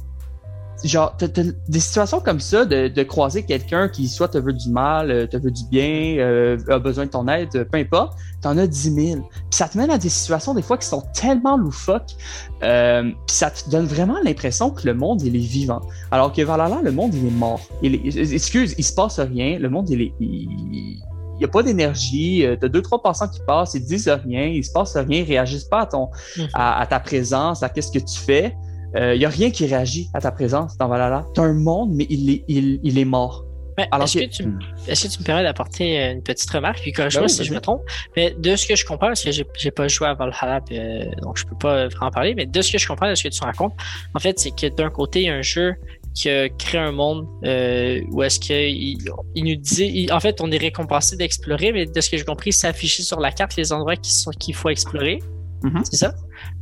genre, 0.87 1.15
t'as, 1.17 1.27
des 1.27 1.79
situations 1.79 2.19
comme 2.19 2.39
ça 2.39 2.65
de, 2.65 2.87
de 2.87 3.03
croiser 3.03 3.43
quelqu'un 3.43 3.89
qui 3.89 4.07
soit 4.07 4.29
te 4.29 4.37
veut 4.37 4.53
du 4.53 4.69
mal, 4.69 5.11
euh, 5.11 5.27
te 5.27 5.37
veut 5.37 5.51
du 5.51 5.63
bien, 5.69 6.17
euh, 6.17 6.57
a 6.69 6.79
besoin 6.79 7.05
de 7.05 7.09
ton 7.09 7.27
aide, 7.27 7.49
peu 7.71 7.77
importe, 7.77 8.17
t'en 8.41 8.57
as 8.57 8.67
10 8.67 8.93
000. 8.93 9.21
Puis 9.21 9.41
ça 9.51 9.67
te 9.67 9.77
mène 9.77 9.89
à 9.89 9.97
des 9.97 10.09
situations 10.09 10.53
des 10.53 10.61
fois 10.61 10.77
qui 10.77 10.87
sont 10.87 11.03
tellement 11.13 11.57
loufoques, 11.57 12.15
euh, 12.63 13.03
puis 13.03 13.35
ça 13.35 13.51
te 13.51 13.69
donne 13.69 13.85
vraiment 13.85 14.17
l'impression 14.23 14.71
que 14.71 14.85
le 14.85 14.93
monde, 14.93 15.21
il 15.21 15.35
est 15.35 15.39
vivant. 15.39 15.81
Alors 16.11 16.31
que 16.31 16.41
Valhalla, 16.41 16.79
le 16.83 16.91
monde, 16.91 17.13
il 17.13 17.27
est 17.27 17.31
mort. 17.31 17.61
Il 17.81 17.95
est, 17.95 18.33
excuse, 18.33 18.75
il 18.77 18.83
se 18.83 18.93
passe 18.93 19.19
rien, 19.19 19.59
le 19.59 19.69
monde, 19.69 19.89
il 19.89 20.01
est... 20.01 20.13
Il, 20.19 20.99
il 21.35 21.43
n'y 21.43 21.45
a 21.45 21.53
pas 21.53 21.63
d'énergie, 21.63 22.45
t'as 22.59 22.67
deux, 22.67 22.81
trois 22.81 23.01
passants 23.01 23.29
qui 23.29 23.39
passent, 23.47 23.73
ils 23.73 23.85
disent 23.85 24.09
rien, 24.09 24.47
il 24.47 24.61
se 24.61 24.73
passe 24.73 24.97
rien, 24.97 25.19
ils 25.19 25.23
réagissent 25.23 25.63
pas 25.63 25.83
à 25.83 25.85
ton, 25.85 26.09
mm-hmm. 26.35 26.49
à, 26.53 26.81
à, 26.81 26.85
ta 26.85 26.99
présence, 26.99 27.63
à 27.63 27.69
qu'est-ce 27.69 27.93
que 27.93 27.99
tu 27.99 28.19
fais. 28.19 28.57
Il 28.95 28.99
euh, 28.99 29.17
n'y 29.17 29.25
a 29.25 29.29
rien 29.29 29.51
qui 29.51 29.65
réagit 29.65 30.09
à 30.13 30.21
ta 30.21 30.31
présence 30.31 30.77
dans 30.77 30.87
Valhalla. 30.87 31.25
Tu 31.33 31.41
as 31.41 31.43
un 31.43 31.53
monde, 31.53 31.91
mais 31.93 32.07
il 32.09 32.29
est, 32.29 32.43
il, 32.47 32.79
il 32.83 32.97
est 32.97 33.05
mort. 33.05 33.45
Est-ce 33.77 34.19
que, 34.19 34.25
tu, 34.25 34.43
que 34.43 35.07
tu 35.07 35.19
me 35.19 35.23
permets 35.23 35.43
d'apporter 35.43 36.11
une 36.11 36.21
petite 36.21 36.49
remarque, 36.49 36.81
puis 36.81 36.91
corrige-moi 36.91 37.23
ben 37.23 37.29
si 37.29 37.43
je 37.45 37.53
me 37.53 37.61
trompe, 37.61 37.81
mais 38.15 38.35
de 38.37 38.55
ce 38.55 38.67
que 38.67 38.75
je 38.75 38.85
comprends, 38.85 39.07
parce 39.07 39.23
que 39.23 39.31
j'ai 39.31 39.71
pas 39.71 39.87
joué 39.87 40.07
à 40.07 40.13
Valhalla, 40.13 40.61
euh, 40.71 41.05
donc 41.21 41.37
je 41.37 41.45
peux 41.45 41.55
pas 41.57 41.87
vraiment 41.87 42.11
parler, 42.11 42.33
mais 42.35 42.45
de 42.45 42.61
ce 42.61 42.71
que 42.71 42.77
je 42.77 42.87
comprends, 42.87 43.09
de 43.09 43.15
ce 43.15 43.23
que 43.23 43.29
tu 43.29 43.41
racontes, 43.41 43.73
en 44.13 44.19
fait, 44.19 44.37
c'est 44.39 44.51
que 44.51 44.67
d'un 44.67 44.89
côté, 44.89 45.21
il 45.21 45.25
y 45.27 45.29
a 45.29 45.35
un 45.35 45.41
jeu 45.41 45.75
qui 46.13 46.29
a 46.29 46.49
créé 46.49 46.81
un 46.81 46.91
monde 46.91 47.27
euh, 47.45 48.01
où 48.11 48.23
est-ce 48.23 48.39
qu'il 48.39 48.97
il 49.35 49.43
nous 49.45 49.55
dit, 49.55 50.09
en 50.11 50.19
fait, 50.19 50.41
on 50.41 50.51
est 50.51 50.57
récompensé 50.57 51.15
d'explorer, 51.15 51.71
mais 51.71 51.85
de 51.85 52.01
ce 52.01 52.09
que 52.09 52.17
j'ai 52.17 52.25
compris, 52.25 52.51
c'est 52.51 52.67
affiché 52.67 53.03
sur 53.03 53.19
la 53.19 53.31
carte 53.31 53.55
les 53.55 53.71
endroits 53.71 53.95
qu'il 53.95 54.55
faut 54.55 54.69
explorer. 54.69 55.19
Mm-hmm. 55.63 55.81
C'est 55.89 55.97
ça? 55.97 56.15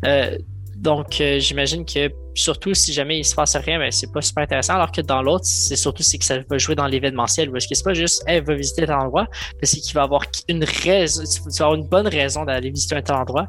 Euh, 0.06 0.38
Donc, 0.78 1.20
euh, 1.22 1.40
j'imagine 1.40 1.86
que 1.86 2.10
surtout 2.36 2.76
si 2.76 2.94
jamais 2.94 3.18
il 3.18 3.24
se 3.24 3.34
passe 3.34 3.56
rien, 3.56 3.80
ben, 3.80 3.92
c'est 3.92 4.12
pas 4.12 4.22
super 4.22 4.44
intéressant. 4.44 4.76
Alors 4.76 4.92
que 4.92 5.02
dans 5.02 5.24
l'autre, 5.24 5.46
c'est 5.46 5.76
surtout 5.76 6.04
c'est 6.04 6.20
que 6.20 6.26
ça 6.26 6.38
va 6.48 6.58
jouer 6.60 6.76
dans 6.76 6.86
l'événementiel. 6.86 7.52
Parce 7.52 7.66
que 7.66 7.74
c'est 7.74 7.84
pas 7.84 7.96
juste, 7.96 8.24
hey, 8.28 8.42
va 8.42 8.54
visiter 8.54 8.86
tel 8.86 8.94
endroit, 8.94 9.28
mais 9.60 9.68
c'est 9.68 9.80
qu'il 9.80 9.96
va 9.96 10.04
avoir 10.04 10.24
une 10.48 10.64
raison, 10.64 11.24
tu 11.24 11.58
vas 11.60 11.66
avoir 11.66 11.76
une 11.76 11.88
bonne 11.88 12.08
raison 12.08 12.46
d'aller 12.46 12.70
visiter 12.70 12.96
un 12.96 13.02
tel 13.02 13.16
endroit. 13.16 13.48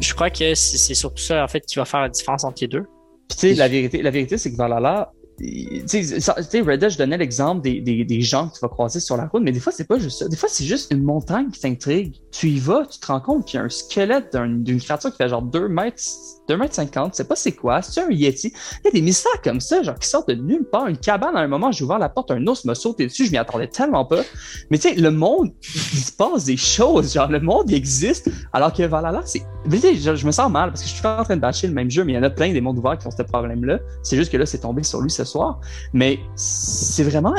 je 0.00 0.14
crois 0.14 0.30
que 0.30 0.54
c'est 0.54 0.94
surtout 0.94 1.22
ça, 1.22 1.44
en 1.44 1.48
fait, 1.48 1.60
qui 1.60 1.76
va 1.76 1.84
faire 1.84 2.00
la 2.00 2.08
différence 2.08 2.44
entre 2.44 2.62
les 2.62 2.68
deux. 2.68 2.84
tu 3.28 3.36
sais, 3.36 3.54
la 3.54 3.68
vérité, 3.68 4.00
la 4.00 4.10
vérité, 4.10 4.38
c'est 4.38 4.50
que 4.50 4.56
Valhalla, 4.56 5.12
tu 5.38 5.82
sais, 5.86 6.02
je 6.02 6.98
donnais 6.98 7.18
l'exemple 7.18 7.62
des, 7.62 7.80
des, 7.80 8.04
des, 8.04 8.20
gens 8.20 8.48
que 8.48 8.54
tu 8.54 8.60
vas 8.60 8.68
croiser 8.68 9.00
sur 9.00 9.16
la 9.16 9.26
route, 9.26 9.42
mais 9.42 9.52
des 9.52 9.60
fois, 9.60 9.72
c'est 9.72 9.86
pas 9.86 9.98
juste 9.98 10.18
ça. 10.18 10.28
Des 10.28 10.36
fois, 10.36 10.48
c'est 10.48 10.64
juste 10.64 10.92
une 10.92 11.02
montagne 11.02 11.50
qui 11.50 11.60
t'intrigue. 11.60 12.14
Tu 12.30 12.48
y 12.48 12.58
vas, 12.58 12.86
tu 12.86 12.98
te 12.98 13.06
rends 13.06 13.20
compte 13.20 13.46
qu'il 13.46 13.58
y 13.58 13.60
a 13.60 13.64
un 13.64 13.68
squelette 13.68 14.36
d'une 14.36 14.80
créature 14.80 15.10
qui 15.10 15.16
fait 15.16 15.28
genre 15.28 15.42
2 15.42 15.68
mètres 15.68 16.02
2 16.48 16.56
mètres 16.56 16.74
50, 16.74 17.14
c'est 17.14 17.28
pas 17.28 17.36
c'est 17.36 17.52
quoi, 17.52 17.82
c'est 17.82 18.00
un 18.00 18.10
Yeti. 18.10 18.52
Il 18.80 18.86
y 18.86 18.88
a 18.88 18.90
des 18.90 19.00
mystères 19.00 19.40
comme 19.42 19.60
ça, 19.60 19.82
genre 19.82 19.98
qui 19.98 20.08
sortent 20.08 20.28
de 20.28 20.34
nulle 20.34 20.64
part. 20.64 20.88
Une 20.88 20.96
cabane, 20.96 21.36
à 21.36 21.40
un 21.40 21.46
moment, 21.46 21.70
j'ai 21.70 21.84
ouvert 21.84 21.98
la 21.98 22.08
porte, 22.08 22.30
un 22.30 22.44
ours 22.46 22.64
m'a 22.64 22.74
sauté 22.74 23.06
dessus, 23.06 23.26
je 23.26 23.30
m'y 23.30 23.38
attendais 23.38 23.68
tellement 23.68 24.04
pas. 24.04 24.22
Mais 24.70 24.78
tu 24.78 24.88
sais, 24.88 24.94
le 24.96 25.10
monde, 25.10 25.52
il 25.62 26.00
se 26.00 26.12
passe 26.12 26.44
des 26.44 26.56
choses, 26.56 27.14
genre 27.14 27.28
le 27.28 27.40
monde, 27.40 27.70
existe, 27.70 28.30
alors 28.52 28.72
que 28.72 28.82
Valhalla, 28.82 29.22
c'est. 29.24 29.42
Je, 29.70 30.16
je 30.16 30.26
me 30.26 30.32
sens 30.32 30.50
mal 30.50 30.70
parce 30.70 30.82
que 30.82 30.88
je 30.88 30.94
suis 30.94 31.06
en 31.06 31.22
train 31.22 31.36
de 31.36 31.40
bâcher 31.40 31.68
le 31.68 31.74
même 31.74 31.90
jeu, 31.90 32.04
mais 32.04 32.12
il 32.12 32.16
y 32.16 32.18
en 32.18 32.24
a 32.24 32.30
plein 32.30 32.52
des 32.52 32.60
mondes 32.60 32.78
ouverts 32.78 32.98
qui 32.98 33.06
ont 33.06 33.12
ce 33.12 33.22
problème-là. 33.22 33.78
C'est 34.02 34.16
juste 34.16 34.32
que 34.32 34.36
là, 34.36 34.46
c'est 34.46 34.58
tombé 34.58 34.82
sur 34.82 35.00
lui 35.00 35.10
ce 35.10 35.24
soir. 35.24 35.60
Mais 35.92 36.18
c'est 36.34 37.04
vraiment. 37.04 37.34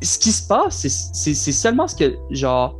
Ce 0.00 0.18
qui 0.18 0.30
se 0.30 0.46
passe, 0.46 0.86
c'est 1.12 1.52
seulement 1.52 1.88
ce 1.88 1.96
que, 1.96 2.14
genre. 2.30 2.78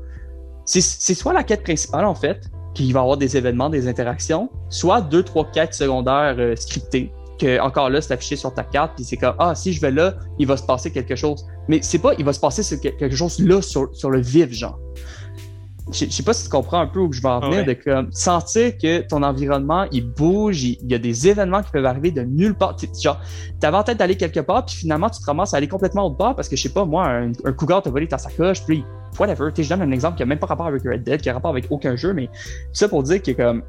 C'est 0.64 1.14
soit 1.14 1.32
la 1.32 1.42
quête 1.42 1.62
principale, 1.62 2.04
en 2.04 2.14
fait, 2.14 2.50
qu'il 2.74 2.92
va 2.92 3.00
y 3.00 3.02
avoir 3.02 3.16
des 3.16 3.36
événements, 3.36 3.70
des 3.70 3.88
interactions, 3.88 4.50
soit 4.68 5.00
deux, 5.00 5.22
trois 5.22 5.44
quêtes 5.50 5.74
secondaires 5.74 6.36
euh, 6.38 6.54
scriptées, 6.56 7.12
que 7.38 7.60
encore 7.60 7.90
là, 7.90 8.00
c'est 8.00 8.14
affiché 8.14 8.36
sur 8.36 8.52
ta 8.52 8.64
carte, 8.64 8.92
puis 8.96 9.04
c'est 9.04 9.16
comme 9.16 9.34
Ah, 9.38 9.54
si 9.54 9.72
je 9.72 9.80
vais 9.80 9.90
là, 9.90 10.14
il 10.38 10.46
va 10.46 10.56
se 10.56 10.64
passer 10.64 10.90
quelque 10.90 11.16
chose. 11.16 11.46
Mais 11.68 11.80
c'est 11.82 11.98
pas 11.98 12.12
il 12.18 12.24
va 12.24 12.32
se 12.32 12.40
passer 12.40 12.78
quelque 12.80 13.14
chose 13.14 13.38
là 13.40 13.62
sur, 13.62 13.88
sur 13.94 14.10
le 14.10 14.20
vif, 14.20 14.52
genre. 14.52 14.78
Je, 15.90 16.10
sais 16.10 16.22
pas 16.22 16.34
si 16.34 16.44
tu 16.44 16.50
comprends 16.50 16.80
un 16.80 16.86
peu 16.86 17.00
où 17.00 17.12
je 17.12 17.22
vais 17.22 17.28
en 17.28 17.40
venir, 17.40 17.64
de 17.64 17.72
comme 17.72 18.12
sentir 18.12 18.76
que 18.76 19.00
ton 19.00 19.22
environnement, 19.22 19.86
il 19.90 20.06
bouge, 20.06 20.62
il, 20.62 20.90
y 20.90 20.94
a 20.94 20.98
des 20.98 21.28
événements 21.28 21.62
qui 21.62 21.70
peuvent 21.70 21.86
arriver 21.86 22.10
de 22.10 22.22
nulle 22.22 22.54
part. 22.54 22.76
Genre, 23.00 23.20
t'avais 23.60 23.76
en 23.76 23.82
tête 23.82 23.98
d'aller 23.98 24.16
quelque 24.16 24.40
part, 24.40 24.66
puis 24.66 24.76
finalement, 24.76 25.08
tu 25.08 25.20
te 25.20 25.26
ramasses 25.26 25.54
à 25.54 25.56
aller 25.56 25.68
complètement 25.68 26.06
autre 26.06 26.16
part 26.16 26.36
parce 26.36 26.48
que, 26.48 26.56
je 26.56 26.62
sais 26.62 26.72
pas, 26.72 26.84
moi, 26.84 27.06
un, 27.06 27.32
un 27.44 27.52
cougar 27.52 27.82
t'a 27.82 27.90
volé 27.90 28.06
ta 28.06 28.18
sacoche, 28.18 28.64
puis 28.64 28.84
whatever. 29.18 29.50
je 29.56 29.68
donne 29.68 29.82
un 29.82 29.90
exemple 29.90 30.16
qui 30.16 30.22
a 30.22 30.26
même 30.26 30.38
pas 30.38 30.46
rapport 30.46 30.66
avec 30.66 30.82
Red 30.82 31.02
Dead, 31.04 31.20
qui 31.20 31.30
a 31.30 31.32
rapport 31.32 31.50
avec 31.50 31.66
aucun 31.70 31.96
jeu, 31.96 32.12
mais 32.12 32.26
tout 32.26 32.74
ça 32.74 32.88
pour 32.88 33.02
dire 33.02 33.22
que 33.22 33.32
comme 33.32 33.62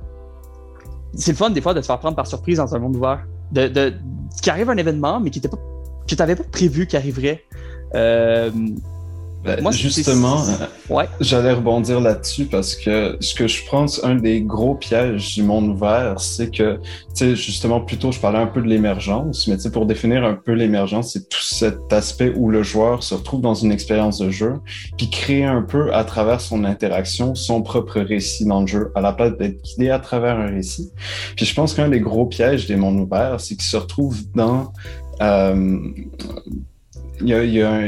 c'est 1.13 1.31
le 1.31 1.37
fun 1.37 1.49
des 1.49 1.61
fois 1.61 1.73
de 1.73 1.81
te 1.81 1.85
faire 1.85 1.99
prendre 1.99 2.15
par 2.15 2.27
surprise 2.27 2.57
dans 2.57 2.75
un 2.75 2.79
monde 2.79 2.95
ouvert. 2.95 3.25
De, 3.51 3.67
de, 3.67 3.93
qu'il 4.41 4.51
arrive 4.51 4.69
un 4.69 4.77
événement, 4.77 5.19
mais 5.19 5.31
qui 5.31 5.39
était 5.39 5.47
pas 5.47 5.57
que 6.07 6.15
t'avais 6.15 6.35
pas 6.35 6.43
prévu 6.43 6.87
qu'il 6.87 6.97
arriverait. 6.97 7.43
Euh, 7.95 8.51
ben, 9.43 9.61
Moi, 9.61 9.71
justement, 9.71 10.43
ouais. 10.89 11.05
j'allais 11.21 11.53
rebondir 11.53 12.01
là-dessus 12.01 12.45
parce 12.45 12.75
que 12.75 13.17
ce 13.21 13.33
que 13.33 13.47
je 13.47 13.63
pense, 13.69 14.03
un 14.03 14.15
des 14.15 14.41
gros 14.41 14.75
pièges 14.75 15.35
du 15.35 15.43
monde 15.43 15.69
ouvert, 15.69 16.19
c'est 16.19 16.53
que, 16.53 16.75
tu 16.75 16.81
sais, 17.13 17.35
justement, 17.35 17.79
plutôt, 17.79 18.11
je 18.11 18.19
parlais 18.19 18.39
un 18.39 18.47
peu 18.47 18.61
de 18.61 18.67
l'émergence, 18.67 19.47
mais 19.47 19.55
tu 19.55 19.63
sais, 19.63 19.71
pour 19.71 19.85
définir 19.85 20.25
un 20.25 20.35
peu 20.35 20.51
l'émergence, 20.51 21.13
c'est 21.13 21.29
tout 21.29 21.41
cet 21.41 21.91
aspect 21.93 22.33
où 22.35 22.49
le 22.49 22.63
joueur 22.63 23.03
se 23.03 23.15
retrouve 23.15 23.41
dans 23.41 23.53
une 23.55 23.71
expérience 23.71 24.19
de 24.19 24.29
jeu, 24.29 24.55
puis 24.97 25.09
crée 25.09 25.45
un 25.45 25.61
peu 25.61 25.93
à 25.93 26.03
travers 26.03 26.41
son 26.41 26.63
interaction 26.63 27.35
son 27.35 27.61
propre 27.61 27.99
récit 27.99 28.45
dans 28.45 28.61
le 28.61 28.67
jeu, 28.67 28.91
à 28.95 29.01
la 29.01 29.13
place 29.13 29.37
d'être 29.37 29.61
guidé 29.63 29.89
à 29.89 29.99
travers 29.99 30.37
un 30.37 30.47
récit. 30.47 30.91
Puis 31.35 31.45
je 31.45 31.53
pense 31.53 31.73
qu'un 31.73 31.89
des 31.89 31.99
gros 31.99 32.25
pièges 32.25 32.67
des 32.67 32.75
mondes 32.75 32.99
ouverts, 32.99 33.39
c'est 33.39 33.55
qu'ils 33.55 33.63
se 33.63 33.77
retrouvent 33.77 34.23
dans 34.35 34.73
euh, 35.21 35.79
il 37.21 37.53
y 37.53 37.61
a, 37.61 37.81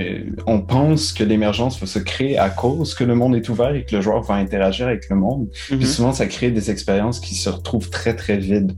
on 0.45 0.61
pense 0.61 1.13
que 1.13 1.23
l'émergence 1.23 1.79
va 1.79 1.87
se 1.87 1.99
créer 1.99 2.37
à 2.37 2.49
cause 2.49 2.93
que 2.93 3.03
le 3.03 3.15
monde 3.15 3.35
est 3.35 3.47
ouvert 3.49 3.73
et 3.73 3.85
que 3.85 3.95
le 3.95 4.01
joueur 4.01 4.21
va 4.21 4.35
interagir 4.35 4.87
avec 4.87 5.09
le 5.09 5.15
monde. 5.15 5.49
Puis 5.67 5.75
mhm. 5.75 5.85
souvent, 5.85 6.13
ça 6.13 6.27
crée 6.27 6.51
des 6.51 6.71
expériences 6.71 7.19
qui 7.19 7.35
se 7.35 7.49
retrouvent 7.49 7.89
très, 7.89 8.15
très 8.15 8.37
vides. 8.37 8.73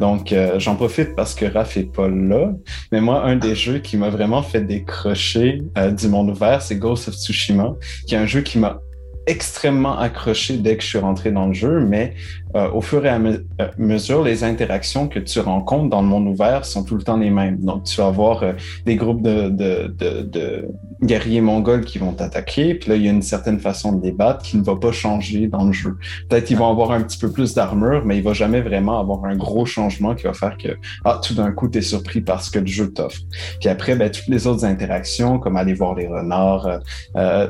Donc, 0.00 0.32
euh, 0.32 0.58
j'en 0.58 0.76
profite 0.76 1.14
parce 1.14 1.34
que 1.34 1.44
Raph 1.44 1.76
est 1.76 1.92
pas 1.92 2.08
là. 2.08 2.52
Mais 2.90 3.00
moi, 3.00 3.24
un 3.24 3.36
des 3.36 3.54
jeux 3.54 3.78
qui 3.78 3.96
m'a 3.96 4.10
vraiment 4.10 4.42
fait 4.42 4.62
décrocher 4.62 5.62
euh, 5.78 5.90
du 5.90 6.08
monde 6.08 6.30
ouvert, 6.30 6.62
c'est 6.62 6.76
Ghost 6.76 7.08
of 7.08 7.14
Tsushima, 7.14 7.74
qui 8.06 8.14
est 8.14 8.18
un 8.18 8.26
jeu 8.26 8.40
qui 8.40 8.58
m'a 8.58 8.80
extrêmement 9.26 9.98
accroché 9.98 10.56
dès 10.56 10.76
que 10.76 10.82
je 10.82 10.88
suis 10.88 10.98
rentré 10.98 11.30
dans 11.30 11.46
le 11.46 11.54
jeu, 11.54 11.80
mais 11.80 12.14
euh, 12.54 12.70
au 12.70 12.80
fur 12.80 13.04
et 13.06 13.08
à 13.08 13.18
euh, 13.18 13.38
mesure, 13.78 14.22
les 14.22 14.44
interactions 14.44 15.08
que 15.08 15.18
tu 15.18 15.40
rencontres 15.40 15.88
dans 15.88 16.02
le 16.02 16.08
monde 16.08 16.26
ouvert 16.26 16.64
sont 16.64 16.84
tout 16.84 16.96
le 16.96 17.02
temps 17.02 17.16
les 17.16 17.30
mêmes. 17.30 17.58
Donc, 17.58 17.84
tu 17.84 17.96
vas 17.96 18.08
avoir 18.08 18.42
euh, 18.42 18.52
des 18.84 18.96
groupes 18.96 19.22
de, 19.22 20.68
guerriers 21.02 21.40
mongols 21.40 21.84
qui 21.84 21.98
vont 21.98 22.12
t'attaquer, 22.12 22.74
puis 22.74 22.90
là, 22.90 22.96
il 22.96 23.02
y 23.02 23.08
a 23.08 23.10
une 23.10 23.22
certaine 23.22 23.58
façon 23.58 23.92
de 23.92 24.04
les 24.04 24.12
battre 24.12 24.44
qui 24.44 24.56
ne 24.56 24.62
va 24.62 24.76
pas 24.76 24.92
changer 24.92 25.48
dans 25.48 25.64
le 25.64 25.72
jeu. 25.72 25.96
Peut-être 26.28 26.44
qu'ils 26.44 26.56
vont 26.56 26.70
avoir 26.70 26.92
un 26.92 27.02
petit 27.02 27.18
peu 27.18 27.30
plus 27.30 27.54
d'armure, 27.54 28.04
mais 28.04 28.18
il 28.18 28.22
va 28.22 28.34
jamais 28.34 28.60
vraiment 28.60 29.00
avoir 29.00 29.24
un 29.24 29.34
gros 29.34 29.66
changement 29.66 30.14
qui 30.14 30.24
va 30.24 30.32
faire 30.32 30.56
que, 30.56 30.68
ah, 31.04 31.20
tout 31.24 31.34
d'un 31.34 31.50
coup, 31.50 31.68
tu 31.68 31.78
es 31.78 31.82
surpris 31.82 32.20
parce 32.20 32.50
que 32.50 32.60
le 32.60 32.66
jeu 32.66 32.92
t'offre. 32.92 33.18
Puis 33.58 33.68
après, 33.68 33.96
ben, 33.96 34.10
toutes 34.10 34.28
les 34.28 34.46
autres 34.46 34.64
interactions, 34.64 35.38
comme 35.38 35.56
aller 35.56 35.74
voir 35.74 35.94
les 35.94 36.06
renards, 36.06 36.80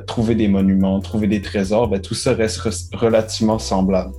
trouver 0.07 0.35
des 0.35 0.49
monuments, 0.49 1.01
trouver 1.01 1.27
des 1.27 1.43
trésors, 1.43 1.89
ben, 1.89 2.01
tout 2.01 2.15
ça 2.15 2.33
reste 2.33 2.61
relativement 2.95 3.59
semblable. 3.59 4.13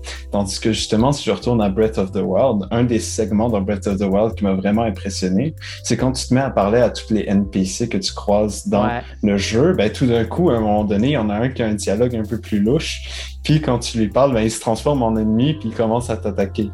Justement, 0.74 1.12
si 1.12 1.24
je 1.26 1.32
retourne 1.32 1.62
à 1.62 1.70
Breath 1.70 1.98
of 1.98 2.12
the 2.12 2.22
Wild, 2.24 2.68
un 2.72 2.84
des 2.84 3.00
segments 3.00 3.50
dans 3.50 3.62
Breath 3.62 3.88
of 3.88 3.98
the 3.98 4.06
Wild 4.06 4.36
qui 4.36 4.44
m'a 4.44 4.54
vraiment 4.54 4.84
impressionné, 4.84 5.56
c'est 5.84 5.98
quand 5.98 6.12
tu 6.12 6.28
te 6.28 6.34
mets 6.34 6.42
à 6.42 6.50
parler 6.50 6.80
à 6.80 6.90
tous 6.90 7.14
les 7.14 7.26
NPC 7.28 7.90
que 7.90 7.98
tu 7.98 8.14
croises 8.14 8.68
dans 8.68 8.90
le 9.22 9.38
jeu, 9.38 9.74
ben, 9.74 9.92
tout 9.92 10.06
d'un 10.06 10.26
coup, 10.26 10.50
à 10.50 10.56
un 10.56 10.60
moment 10.60 10.84
donné, 10.84 11.10
il 11.10 11.14
y 11.14 11.18
en 11.18 11.30
a 11.30 11.36
un 11.36 11.50
qui 11.50 11.64
a 11.64 11.68
un 11.68 11.74
dialogue 11.74 12.16
un 12.16 12.24
peu 12.24 12.40
plus 12.40 12.60
louche. 12.60 13.34
Puis 13.44 13.62
quand 13.62 13.80
tu 13.80 13.98
lui 13.98 14.08
parles, 14.08 14.34
ben, 14.34 14.42
il 14.42 14.52
se 14.52 14.60
transforme 14.60 15.04
en 15.04 15.16
ennemi 15.18 15.54
puis 15.54 15.70
il 15.70 15.76
commence 15.76 16.10
à 16.10 16.18
t'attaquer. 16.18 16.72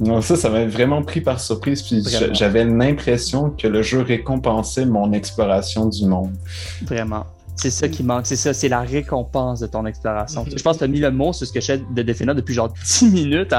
Donc 0.00 0.24
ça, 0.24 0.36
ça 0.36 0.50
m'a 0.50 0.66
vraiment 0.66 1.02
pris 1.02 1.20
par 1.20 1.40
surprise. 1.40 1.82
Puis 1.82 2.02
j'avais 2.32 2.64
l'impression 2.64 3.50
que 3.50 3.68
le 3.68 3.82
jeu 3.82 4.02
récompensait 4.02 4.86
mon 4.86 5.12
exploration 5.12 5.86
du 5.86 6.06
monde. 6.06 6.32
Vraiment. 6.82 7.24
C'est 7.58 7.70
ça 7.70 7.88
qui 7.88 8.04
manque, 8.04 8.24
c'est 8.24 8.36
ça, 8.36 8.54
c'est 8.54 8.68
la 8.68 8.80
récompense 8.80 9.58
de 9.58 9.66
ton 9.66 9.84
exploration. 9.84 10.44
Mhm. 10.44 10.56
Je 10.56 10.62
pense 10.62 10.76
que 10.76 10.78
tu 10.78 10.84
as 10.84 10.88
mis 10.88 11.00
le 11.00 11.10
mot 11.10 11.32
sur 11.32 11.44
ce 11.46 11.52
que 11.52 11.60
je 11.60 11.66
fais 11.66 11.78
de 11.78 12.02
définir 12.02 12.34
depuis 12.34 12.54
genre 12.54 12.72
10 12.84 13.10
minutes 13.10 13.52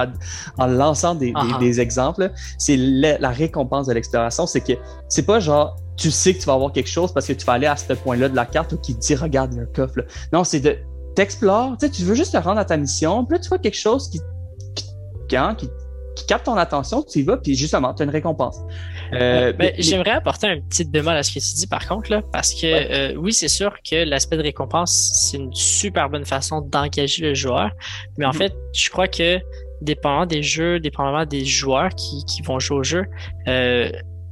en 0.57 0.67
lançant 0.67 1.15
des, 1.15 1.33
des, 1.59 1.79
ah. 1.79 1.81
exemples. 1.81 2.31
C'est 2.57 2.77
la 2.77 3.29
récompense 3.29 3.87
de 3.87 3.93
l'exploration, 3.93 4.47
c'est 4.47 4.61
que 4.61 4.73
c'est 5.09 5.25
pas 5.25 5.39
genre 5.39 5.75
tu 5.97 6.11
sais 6.11 6.33
que 6.33 6.39
tu 6.39 6.45
vas 6.45 6.53
avoir 6.53 6.71
quelque 6.71 6.89
chose 6.89 7.13
parce 7.13 7.27
que 7.27 7.33
tu 7.33 7.45
vas 7.45 7.53
aller 7.53 7.67
à 7.67 7.75
ce 7.75 7.91
point-là 7.91 8.29
de 8.29 8.35
la 8.35 8.45
carte 8.45 8.71
ou 8.71 8.77
qui 8.77 8.95
te 8.95 9.01
dit 9.01 9.15
regarde 9.15 9.53
le 9.53 9.65
coffre. 9.65 9.99
Non, 10.31 10.45
c'est 10.45 10.61
de 10.61 10.77
t'explores, 11.15 11.75
tu 11.77 11.85
sais, 11.85 11.91
tu 11.91 12.03
veux 12.03 12.15
juste 12.15 12.31
te 12.31 12.37
rendre 12.37 12.59
à 12.59 12.65
ta 12.65 12.77
mission, 12.77 13.25
puis 13.25 13.37
là 13.37 13.43
tu 13.43 13.49
vois 13.49 13.59
quelque 13.59 13.77
chose 13.77 14.09
qui, 14.09 14.21
qui, 15.27 15.35
hein, 15.35 15.55
qui 15.55 15.69
qui 16.19 16.25
capte 16.25 16.45
ton 16.45 16.57
attention, 16.57 17.01
tu 17.01 17.19
y 17.19 17.23
vas, 17.23 17.37
puis 17.37 17.55
justement, 17.55 17.93
tu 17.93 18.03
as 18.03 18.05
une 18.05 18.11
récompense. 18.11 18.59
Euh, 19.13 19.53
ben, 19.53 19.73
J'aimerais 19.77 20.11
apporter 20.11 20.47
un 20.47 20.59
petit 20.61 20.85
bémol 20.85 21.15
à 21.15 21.23
ce 21.23 21.31
que 21.31 21.39
tu 21.39 21.55
dis 21.55 21.67
par 21.67 21.87
contre, 21.87 22.11
là, 22.11 22.21
parce 22.31 22.53
que 22.53 22.67
euh, 22.67 23.15
oui, 23.17 23.33
c'est 23.33 23.47
sûr 23.47 23.75
que 23.89 24.03
l'aspect 24.03 24.37
de 24.37 24.43
récompense, 24.43 25.11
c'est 25.13 25.37
une 25.37 25.53
super 25.53 26.09
bonne 26.09 26.25
façon 26.25 26.61
d'engager 26.61 27.23
le 27.23 27.33
joueur, 27.33 27.71
mais 28.17 28.25
en 28.25 28.31
mm-hmm. 28.31 28.37
fait, 28.37 28.53
je 28.73 28.89
crois 28.89 29.07
que 29.07 29.39
dépendamment 29.81 30.25
des 30.25 30.43
jeux, 30.43 30.79
dépendamment 30.79 31.25
des 31.25 31.45
joueurs 31.45 31.89
qui, 31.95 32.25
qui 32.25 32.41
vont 32.41 32.59
jouer 32.59 32.77
au 32.77 32.83
jeu, 32.83 33.05
euh, 33.47 33.89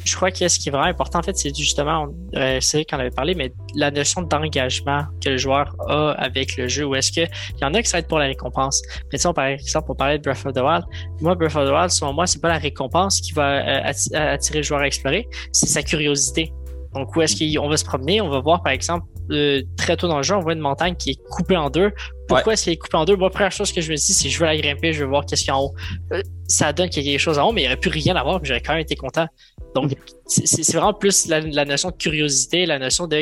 je 0.07 0.15
crois 0.15 0.31
que 0.31 0.47
ce 0.47 0.57
qui 0.59 0.69
est 0.69 0.71
vraiment 0.71 0.87
important, 0.87 1.19
en 1.19 1.23
fait, 1.23 1.37
c'est 1.37 1.55
justement, 1.55 2.07
euh, 2.35 2.59
c'est 2.61 2.77
vrai 2.77 2.85
qu'on 2.85 2.97
avait 2.97 3.11
parlé, 3.11 3.35
mais 3.35 3.51
la 3.75 3.91
notion 3.91 4.21
d'engagement 4.21 5.03
que 5.23 5.29
le 5.29 5.37
joueur 5.37 5.75
a 5.87 6.11
avec 6.11 6.55
le 6.57 6.67
jeu, 6.67 6.85
ou 6.85 6.95
est-ce 6.95 7.11
qu'il 7.11 7.29
y 7.61 7.65
en 7.65 7.73
a 7.73 7.81
qui 7.81 7.95
être 7.95 8.07
pour 8.07 8.19
la 8.19 8.25
récompense. 8.25 8.81
Mais 9.11 9.19
tu 9.19 9.27
par 9.33 9.45
exemple, 9.45 9.85
pour 9.85 9.97
parler 9.97 10.17
de 10.17 10.23
Breath 10.23 10.45
of 10.45 10.53
the 10.53 10.59
Wild, 10.59 10.83
moi, 11.21 11.35
Breath 11.35 11.55
of 11.55 11.67
the 11.67 11.71
Wild, 11.71 11.89
selon 11.89 12.13
moi, 12.13 12.25
c'est 12.25 12.41
pas 12.41 12.47
la 12.47 12.57
récompense 12.57 13.19
qui 13.21 13.33
va 13.33 13.57
euh, 13.57 13.91
attirer 14.13 14.59
le 14.59 14.63
joueur 14.63 14.81
à 14.81 14.87
explorer, 14.87 15.27
c'est 15.51 15.67
sa 15.67 15.83
curiosité. 15.83 16.53
Donc, 16.93 17.15
où 17.15 17.21
est-ce 17.21 17.35
qu'on 17.35 17.67
va 17.67 17.77
se 17.77 17.85
promener? 17.85 18.21
On 18.21 18.29
va 18.29 18.39
voir, 18.39 18.63
par 18.63 18.71
exemple, 18.71 19.05
euh, 19.31 19.61
très 19.77 19.97
tôt 19.97 20.07
dans 20.07 20.17
le 20.17 20.23
jeu, 20.23 20.35
on 20.35 20.39
voit 20.39 20.53
une 20.53 20.59
montagne 20.59 20.95
qui 20.95 21.11
est 21.11 21.19
coupée 21.29 21.57
en 21.57 21.69
deux. 21.69 21.91
Pourquoi 22.27 22.53
est-ce 22.53 22.65
qu'elle 22.65 22.73
est 22.73 22.77
coupée 22.77 22.97
en 22.97 23.05
deux? 23.05 23.15
Moi, 23.15 23.27
la 23.27 23.33
première 23.33 23.51
chose 23.51 23.71
que 23.71 23.81
je 23.81 23.91
me 23.91 23.95
dis, 23.95 24.13
c'est 24.13 24.29
je 24.29 24.39
veux 24.39 24.45
la 24.45 24.57
grimper, 24.57 24.93
je 24.93 25.03
veux 25.03 25.09
voir 25.09 25.25
qu'est-ce 25.25 25.43
qu'il 25.43 25.49
y 25.49 25.51
a 25.51 25.57
en 25.57 25.63
haut. 25.63 25.75
ça 26.47 26.73
donne 26.73 26.89
qu'il 26.89 27.03
y 27.03 27.09
a 27.09 27.11
quelque 27.11 27.21
chose 27.21 27.37
en 27.37 27.49
haut, 27.49 27.51
mais 27.51 27.61
il 27.61 27.65
n'y 27.65 27.67
aurait 27.67 27.79
plus 27.79 27.89
rien 27.89 28.15
à 28.15 28.23
voir, 28.23 28.39
j'aurais 28.43 28.61
quand 28.61 28.73
même 28.73 28.81
été 28.81 28.95
content. 28.95 29.27
Donc, 29.81 29.91
c'est 30.25 30.73
vraiment 30.75 30.93
plus 30.93 31.27
la, 31.27 31.65
notion 31.65 31.89
de 31.89 31.95
curiosité, 31.95 32.65
la 32.65 32.79
notion 32.79 33.07
de 33.07 33.17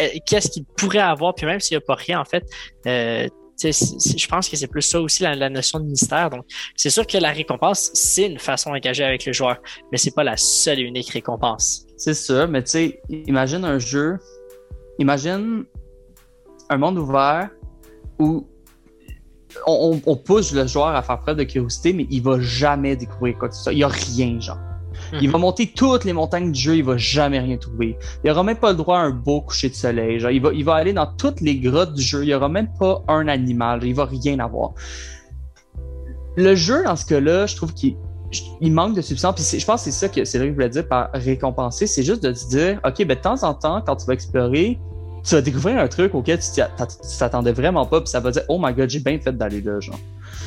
euh, 0.00 0.08
qu'est-ce 0.26 0.50
qu'il 0.50 0.64
pourrait 0.64 0.98
avoir, 0.98 1.34
puis 1.34 1.46
même 1.46 1.60
s'il 1.60 1.76
n'y 1.76 1.82
a 1.82 1.86
pas 1.86 1.94
rien, 1.94 2.20
en 2.20 2.24
fait, 2.24 2.44
euh, 2.86 3.28
je 3.62 4.26
pense 4.26 4.48
que 4.48 4.56
c'est 4.56 4.66
plus 4.66 4.82
ça 4.82 5.00
aussi 5.00 5.22
la, 5.22 5.48
notion 5.48 5.78
de 5.78 5.84
mystère. 5.84 6.30
Donc, 6.30 6.44
c'est 6.76 6.90
sûr 6.90 7.06
que 7.06 7.16
la 7.18 7.30
récompense, 7.30 7.90
c'est 7.94 8.26
une 8.26 8.38
façon 8.38 8.70
d'engager 8.70 9.04
avec 9.04 9.24
le 9.24 9.32
joueur, 9.32 9.58
mais 9.92 9.98
c'est 9.98 10.14
pas 10.14 10.24
la 10.24 10.36
seule 10.36 10.80
et 10.80 10.82
unique 10.82 11.10
récompense. 11.10 11.86
C'est 11.96 12.14
ça, 12.14 12.46
mais 12.46 12.62
tu 12.64 12.70
sais, 12.70 13.00
imagine 13.08 13.64
un 13.64 13.78
jeu, 13.78 14.18
imagine 14.98 15.64
un 16.68 16.76
monde 16.76 16.98
ouvert 16.98 17.50
où 18.18 18.46
on, 19.66 20.16
pousse 20.16 20.52
le 20.52 20.66
joueur 20.66 20.88
à 20.88 21.02
faire 21.02 21.20
preuve 21.20 21.36
de 21.36 21.44
curiosité, 21.44 21.92
mais 21.92 22.06
il 22.10 22.22
va 22.22 22.40
jamais 22.40 22.96
découvrir 22.96 23.38
quoi 23.38 23.48
que 23.48 23.54
ce 23.54 23.62
soit. 23.62 23.72
Il 23.72 23.76
n'y 23.76 23.84
a 23.84 23.88
rien, 23.88 24.40
genre. 24.40 24.58
Il 25.20 25.30
va 25.30 25.38
monter 25.38 25.66
toutes 25.66 26.04
les 26.04 26.12
montagnes 26.12 26.52
du 26.52 26.60
jeu, 26.60 26.76
il 26.76 26.84
va 26.84 26.96
jamais 26.96 27.38
rien 27.38 27.56
trouver. 27.56 27.96
Il 28.24 28.30
aura 28.30 28.42
même 28.42 28.56
pas 28.56 28.70
le 28.70 28.76
droit 28.76 28.98
à 28.98 29.02
un 29.02 29.10
beau 29.10 29.40
coucher 29.40 29.68
de 29.68 29.74
soleil. 29.74 30.18
Genre, 30.18 30.30
il 30.30 30.64
va, 30.64 30.74
aller 30.74 30.92
dans 30.92 31.06
toutes 31.06 31.40
les 31.40 31.56
grottes 31.58 31.94
du 31.94 32.02
jeu, 32.02 32.24
il 32.24 32.34
aura 32.34 32.48
même 32.48 32.68
pas 32.78 33.02
un 33.08 33.28
animal, 33.28 33.84
il 33.84 33.94
va 33.94 34.04
rien 34.04 34.38
avoir. 34.38 34.72
Le 36.36 36.54
jeu, 36.54 36.82
dans 36.84 36.96
ce 36.96 37.06
cas-là, 37.06 37.46
je 37.46 37.54
trouve 37.56 37.72
qu'il 37.74 37.96
manque 38.62 38.96
de 38.96 39.02
substance. 39.02 39.34
Puis 39.36 39.60
je 39.60 39.64
pense 39.64 39.84
que 39.84 39.90
c'est 39.90 39.98
ça 39.98 40.08
que 40.08 40.24
c'est 40.24 40.50
voulais 40.50 40.68
dire 40.68 40.88
par 40.88 41.10
récompenser. 41.14 41.86
C'est 41.86 42.02
juste 42.02 42.22
de 42.22 42.32
te 42.32 42.48
dire, 42.48 42.80
OK, 42.84 42.98
ben, 43.04 43.08
de 43.08 43.14
temps 43.14 43.42
en 43.44 43.54
temps, 43.54 43.82
quand 43.86 43.96
tu 43.96 44.06
vas 44.06 44.14
explorer, 44.14 44.78
tu 45.24 45.34
vas 45.34 45.40
découvrir 45.40 45.78
un 45.78 45.88
truc 45.88 46.14
auquel 46.14 46.38
tu 46.38 46.60
t'attendais 47.18 47.52
vraiment 47.52 47.86
pas, 47.86 48.00
puis 48.00 48.10
ça 48.10 48.20
va 48.20 48.30
dire, 48.30 48.42
oh 48.48 48.58
my 48.60 48.74
god, 48.74 48.90
j'ai 48.90 49.00
bien 49.00 49.18
fait 49.18 49.32
d'aller 49.32 49.60
là, 49.60 49.80
genre. 49.80 49.98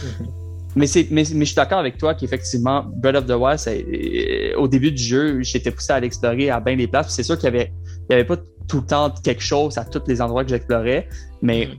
Mais, 0.77 0.85
mais, 1.09 1.23
mais, 1.33 1.45
je 1.45 1.45
suis 1.45 1.55
d'accord 1.55 1.79
avec 1.79 1.97
toi 1.97 2.13
qu'effectivement, 2.13 2.85
Breath 2.97 3.15
of 3.15 3.25
the 3.25 3.31
Wild, 3.31 3.59
euh, 3.67 4.55
au 4.57 4.67
début 4.67 4.91
du 4.91 5.01
jeu, 5.01 5.41
j'étais 5.41 5.71
poussé 5.71 5.91
à 5.91 5.99
l'explorer 5.99 6.51
à 6.51 6.59
bien 6.59 6.75
des 6.75 6.87
places. 6.87 7.09
C'est 7.09 7.23
sûr 7.23 7.35
qu'il 7.35 7.45
y 7.45 7.47
avait, 7.47 7.71
il 8.07 8.13
y 8.13 8.13
avait 8.13 8.25
pas 8.25 8.37
tout 8.67 8.81
le 8.81 8.85
temps 8.85 9.11
quelque 9.23 9.41
chose 9.41 9.79
à 9.79 9.85
tous 9.85 10.03
les 10.07 10.21
endroits 10.21 10.43
que 10.43 10.51
j'explorais, 10.51 11.07
mais, 11.41 11.69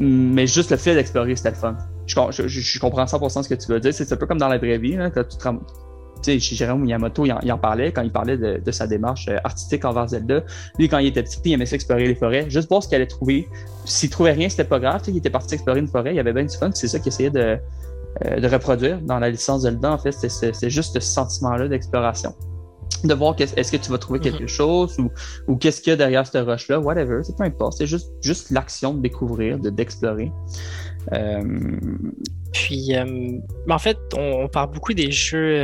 mm. 0.00 0.06
mais 0.06 0.46
juste 0.46 0.70
le 0.70 0.78
fait 0.78 0.94
d'explorer, 0.94 1.36
c'était 1.36 1.50
le 1.50 1.56
fun. 1.56 1.76
Je, 2.06 2.16
je, 2.30 2.48
je, 2.48 2.80
comprends 2.80 3.04
100% 3.04 3.42
ce 3.42 3.48
que 3.50 3.54
tu 3.54 3.70
veux 3.70 3.80
dire. 3.80 3.92
C'est 3.92 4.10
un 4.10 4.16
peu 4.16 4.26
comme 4.26 4.38
dans 4.38 4.48
la 4.48 4.58
vraie 4.58 4.78
vie. 4.78 4.96
Là, 4.96 5.10
tu 5.10 5.20
sais, 6.22 6.40
chez 6.40 6.56
Jérôme 6.56 6.82
Miyamoto, 6.82 7.26
il 7.26 7.32
en, 7.32 7.40
il 7.42 7.52
en, 7.52 7.58
parlait 7.58 7.92
quand 7.92 8.02
il 8.02 8.12
parlait 8.12 8.38
de, 8.38 8.62
de, 8.64 8.70
sa 8.70 8.86
démarche 8.86 9.28
euh, 9.28 9.36
artistique 9.44 9.84
envers 9.84 10.08
Zelda. 10.08 10.42
Lui, 10.78 10.88
quand 10.88 10.98
il 10.98 11.08
était 11.08 11.22
petit, 11.22 11.38
il 11.44 11.52
aimait 11.52 11.66
s'explorer 11.66 12.06
les 12.06 12.14
forêts, 12.14 12.48
juste 12.48 12.68
voir 12.68 12.82
ce 12.82 12.88
qu'il 12.88 12.96
allait 12.96 13.06
trouver. 13.06 13.46
S'il 13.84 14.08
trouvait 14.08 14.32
rien, 14.32 14.48
c'était 14.48 14.64
pas 14.64 14.78
grave. 14.78 15.02
Il 15.08 15.16
était 15.18 15.30
parti 15.30 15.54
explorer 15.54 15.80
une 15.80 15.88
forêt, 15.88 16.14
il 16.14 16.18
avait 16.18 16.32
bien 16.32 16.44
du 16.44 16.56
fun. 16.56 16.70
C'est 16.72 16.88
ça 16.88 16.98
qu'il 16.98 17.08
essayait 17.08 17.30
de, 17.30 17.58
euh, 18.26 18.40
de 18.40 18.46
reproduire 18.46 19.00
dans 19.00 19.18
la 19.18 19.30
licence 19.30 19.62
Zelda. 19.62 19.90
En 19.90 19.98
fait, 19.98 20.12
c'est 20.12 20.70
juste 20.70 20.94
ce 20.94 21.00
sentiment-là 21.00 21.66
d'exploration. 21.68 22.34
De 23.04 23.14
voir 23.14 23.34
est-ce 23.38 23.72
que 23.72 23.78
tu 23.78 23.90
vas 23.90 23.96
trouver 23.96 24.18
mhm. 24.18 24.24
quelque 24.24 24.46
chose 24.46 24.98
ou, 24.98 25.10
ou 25.48 25.56
qu'est-ce 25.56 25.80
qu'il 25.80 25.92
y 25.92 25.94
a 25.94 25.96
derrière 25.96 26.26
cette 26.26 26.44
roche-là, 26.44 26.78
whatever, 26.78 27.20
c'est 27.22 27.36
peu 27.36 27.44
importe. 27.44 27.78
C'est 27.78 27.86
juste, 27.86 28.12
juste 28.20 28.50
l'action 28.50 28.92
de 28.94 29.00
découvrir, 29.00 29.58
de 29.58 29.70
d'explorer. 29.70 30.30
Euh... 31.12 31.40
Puis, 32.52 32.94
euh, 32.94 33.38
en 33.70 33.78
fait, 33.78 33.98
on, 34.14 34.46
parle 34.46 34.72
beaucoup 34.72 34.92
des 34.92 35.10
jeux 35.10 35.56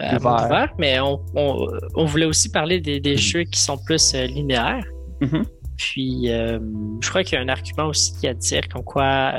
à 0.00 0.18
monde 0.18 0.40
ouvert, 0.46 0.74
mais 0.78 0.98
on, 0.98 1.20
on, 1.36 1.68
on, 1.94 2.04
voulait 2.06 2.26
aussi 2.26 2.50
parler 2.50 2.80
des, 2.80 2.98
des 2.98 3.16
jeux 3.16 3.44
qui 3.44 3.60
sont 3.60 3.78
plus 3.78 4.14
linéaires. 4.14 4.84
Mm-hmm. 5.20 5.44
Puis, 5.76 6.26
je 6.26 7.08
crois 7.08 7.22
qu'il 7.22 7.38
y 7.38 7.40
a 7.40 7.44
un 7.44 7.48
argument 7.48 7.86
aussi 7.86 8.26
à 8.26 8.34
dire 8.34 8.62
comme 8.68 8.82
quoi 8.82 9.32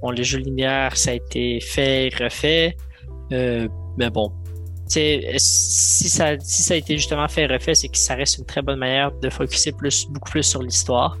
Bon, 0.00 0.10
les 0.10 0.24
jeux 0.24 0.38
linéaires, 0.38 0.96
ça 0.96 1.10
a 1.10 1.14
été 1.14 1.60
fait, 1.60 2.10
refait. 2.18 2.76
Euh, 3.32 3.68
mais 3.96 4.10
bon, 4.10 4.32
si 4.88 6.08
ça, 6.08 6.38
si 6.40 6.62
ça 6.62 6.74
a 6.74 6.76
été 6.76 6.96
justement 6.96 7.28
fait, 7.28 7.46
refait, 7.46 7.74
c'est 7.74 7.88
que 7.88 7.98
ça 7.98 8.14
reste 8.14 8.38
une 8.38 8.46
très 8.46 8.62
bonne 8.62 8.78
manière 8.78 9.12
de 9.12 9.28
focuser 9.28 9.72
plus, 9.72 10.06
beaucoup 10.08 10.30
plus 10.30 10.42
sur 10.42 10.62
l'histoire. 10.62 11.18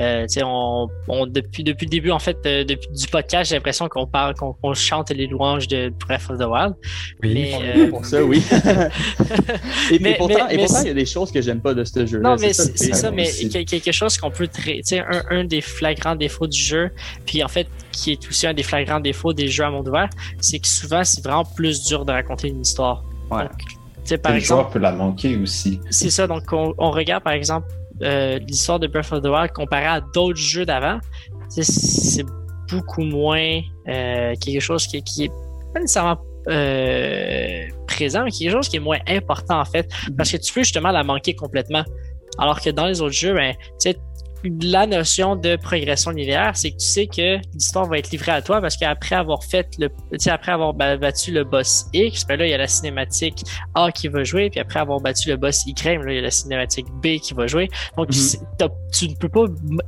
Euh, 0.00 0.26
on, 0.42 0.88
on, 1.08 1.26
depuis, 1.26 1.64
depuis 1.64 1.86
le 1.86 1.90
début, 1.90 2.10
en 2.10 2.18
fait, 2.18 2.38
euh, 2.46 2.64
depuis 2.64 2.88
du 2.90 3.06
podcast, 3.08 3.50
j'ai 3.50 3.56
l'impression 3.56 3.88
qu'on 3.88 4.06
parle, 4.06 4.34
qu'on 4.34 4.74
chante 4.74 5.10
les 5.10 5.26
louanges 5.26 5.68
de 5.68 5.92
Breath 6.06 6.30
of 6.30 6.38
the 6.38 6.46
Wild. 6.48 6.74
Oui, 7.22 7.34
mais, 7.34 7.58
euh, 7.62 7.90
pour 7.90 8.04
ça, 8.04 8.24
oui. 8.24 8.42
et, 9.90 9.98
mais, 9.98 10.14
pourtant, 10.16 10.48
et 10.48 10.58
pourtant 10.58 10.80
il 10.82 10.88
y 10.88 10.90
a 10.90 10.94
des 10.94 11.06
choses 11.06 11.30
que 11.30 11.40
j'aime 11.40 11.60
pas 11.60 11.74
de 11.74 11.84
ce 11.84 12.06
jeu. 12.06 12.20
Non, 12.20 12.36
mais 12.40 12.52
c'est 12.52 12.94
ça, 12.94 13.10
mais 13.10 13.30
quelque 13.64 13.92
chose 13.92 14.16
qu'on 14.16 14.30
peut 14.30 14.48
traiter, 14.48 15.00
un, 15.00 15.22
un 15.30 15.44
des 15.44 15.60
flagrants 15.60 16.16
défauts 16.16 16.46
du 16.46 16.58
jeu, 16.58 16.90
puis 17.26 17.42
en 17.42 17.48
fait, 17.48 17.66
qui 17.92 18.12
est 18.12 18.28
aussi 18.28 18.46
un 18.46 18.54
des 18.54 18.62
flagrants 18.62 19.00
défauts 19.00 19.32
des 19.32 19.48
jeux 19.48 19.64
à 19.64 19.70
monde 19.70 19.88
ouvert, 19.88 20.08
c'est 20.40 20.58
que 20.58 20.68
souvent, 20.68 21.04
c'est 21.04 21.22
vraiment 21.22 21.44
plus 21.44 21.84
dur 21.84 22.04
de 22.04 22.12
raconter 22.12 22.48
une 22.48 22.62
histoire. 22.62 23.04
Ouais. 23.30 23.42
Donc, 23.42 24.20
par 24.20 24.32
le 24.32 24.38
exemple, 24.38 24.60
joueur 24.62 24.70
peut 24.70 24.78
la 24.78 24.92
manquer 24.92 25.36
aussi. 25.36 25.80
C'est 25.90 26.10
ça, 26.10 26.26
donc 26.26 26.44
on, 26.52 26.74
on 26.78 26.90
regarde 26.90 27.22
par 27.22 27.34
exemple 27.34 27.68
euh, 28.02 28.38
l'histoire 28.38 28.78
de 28.78 28.86
Breath 28.86 29.12
of 29.12 29.22
the 29.22 29.26
Wild 29.26 29.52
comparé 29.52 29.86
à 29.86 30.00
d'autres 30.00 30.38
jeux 30.38 30.64
d'avant, 30.64 30.98
c'est 31.48 32.24
beaucoup 32.70 33.02
moins 33.02 33.60
euh, 33.88 34.34
quelque 34.40 34.60
chose 34.60 34.86
qui, 34.86 35.02
qui 35.02 35.24
est 35.24 35.32
pas 35.74 35.80
nécessairement 35.80 36.18
euh, 36.48 37.66
présent, 37.86 38.24
mais 38.24 38.30
quelque 38.30 38.50
chose 38.50 38.68
qui 38.68 38.76
est 38.76 38.80
moins 38.80 38.98
important 39.06 39.60
en 39.60 39.64
fait, 39.64 39.88
parce 40.16 40.30
que 40.30 40.36
tu 40.36 40.52
peux 40.52 40.62
justement 40.62 40.90
la 40.90 41.04
manquer 41.04 41.34
complètement. 41.34 41.84
Alors 42.38 42.60
que 42.60 42.70
dans 42.70 42.86
les 42.86 43.00
autres 43.02 43.14
jeux, 43.14 43.34
ben, 43.34 43.54
tu 43.54 43.90
sais, 43.90 43.96
la 44.44 44.86
notion 44.86 45.36
de 45.36 45.56
progression 45.56 46.10
linéaire, 46.10 46.56
c'est 46.56 46.70
que 46.70 46.76
tu 46.76 46.86
sais 46.86 47.06
que 47.06 47.38
l'histoire 47.54 47.86
va 47.86 47.98
être 47.98 48.10
livrée 48.10 48.32
à 48.32 48.42
toi 48.42 48.60
parce 48.60 48.76
qu'après 48.76 49.14
avoir 49.14 49.44
fait 49.44 49.68
le, 49.78 49.88
tu 49.88 50.18
sais, 50.18 50.30
après 50.30 50.52
avoir 50.52 50.74
battu 50.74 51.32
le 51.32 51.44
boss 51.44 51.86
X, 51.92 52.26
ben 52.26 52.38
là, 52.38 52.46
il 52.46 52.50
y 52.50 52.54
a 52.54 52.58
la 52.58 52.66
cinématique 52.66 53.44
A 53.74 53.92
qui 53.92 54.08
va 54.08 54.24
jouer, 54.24 54.50
puis 54.50 54.60
après 54.60 54.80
avoir 54.80 55.00
battu 55.00 55.28
le 55.28 55.36
boss 55.36 55.66
Y, 55.66 55.98
ben 55.98 56.06
là, 56.06 56.12
il 56.12 56.16
y 56.16 56.18
a 56.18 56.22
la 56.22 56.30
cinématique 56.30 56.86
B 57.02 57.18
qui 57.18 57.34
va 57.34 57.46
jouer. 57.46 57.68
Donc, 57.96 58.10
mm-hmm. 58.10 58.70
tu 58.92 59.08
ne 59.08 59.14
peux 59.14 59.28
pas 59.28 59.44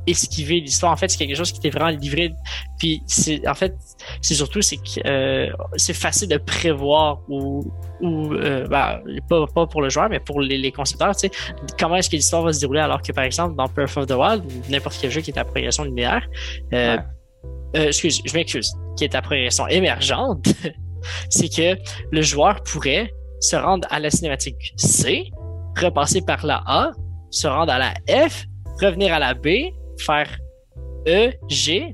esquiver 0.07 0.59
l'histoire. 0.61 0.91
En 0.91 0.97
fait, 0.97 1.09
c'est 1.09 1.17
quelque 1.17 1.35
chose 1.35 1.51
qui 1.51 1.59
t'est 1.59 1.69
vraiment 1.69 1.89
livré. 1.89 2.33
Puis, 2.79 3.01
c'est, 3.07 3.47
en 3.47 3.53
fait, 3.53 3.75
c'est 4.21 4.35
surtout, 4.35 4.61
c'est 4.61 4.77
que, 4.77 5.07
euh, 5.07 5.51
c'est 5.75 5.93
facile 5.93 6.29
de 6.29 6.37
prévoir 6.37 7.19
ou, 7.29 7.71
ou 8.01 8.33
euh, 8.33 8.67
ben, 8.67 9.01
pas, 9.29 9.45
pas 9.53 9.67
pour 9.67 9.81
le 9.81 9.89
joueur, 9.89 10.09
mais 10.09 10.19
pour 10.19 10.41
les, 10.41 10.57
les 10.57 10.71
concepteurs, 10.71 11.15
tu 11.15 11.27
sais, 11.27 11.31
comment 11.79 11.95
est-ce 11.95 12.09
que 12.09 12.15
l'histoire 12.15 12.43
va 12.43 12.53
se 12.53 12.59
dérouler 12.59 12.81
alors 12.81 13.01
que, 13.01 13.11
par 13.11 13.23
exemple, 13.23 13.55
dans 13.55 13.67
Birth 13.67 13.97
of 13.97 14.07
the 14.07 14.11
Wild, 14.11 14.44
n'importe 14.69 14.97
quel 14.99 15.11
jeu 15.11 15.21
qui 15.21 15.31
est 15.31 15.37
à 15.37 15.45
progression 15.45 15.83
linéaire, 15.83 16.27
euh, 16.73 16.97
euh, 17.75 17.87
excuse, 17.87 18.21
je 18.25 18.33
m'excuse, 18.33 18.73
qui 18.97 19.03
est 19.03 19.15
à 19.15 19.21
progression 19.21 19.67
émergente, 19.67 20.47
c'est 21.29 21.49
que 21.49 21.77
le 22.11 22.21
joueur 22.21 22.63
pourrait 22.63 23.11
se 23.41 23.55
rendre 23.55 23.87
à 23.91 23.99
la 23.99 24.09
cinématique 24.09 24.73
C, 24.77 25.29
repasser 25.79 26.21
par 26.21 26.45
la 26.45 26.63
A, 26.65 26.91
se 27.31 27.47
rendre 27.47 27.71
à 27.71 27.79
la 27.79 27.93
F, 28.29 28.45
revenir 28.81 29.13
à 29.13 29.19
la 29.19 29.33
B, 29.33 29.47
faire 29.99 30.29
E, 31.07 31.31
G. 31.49 31.93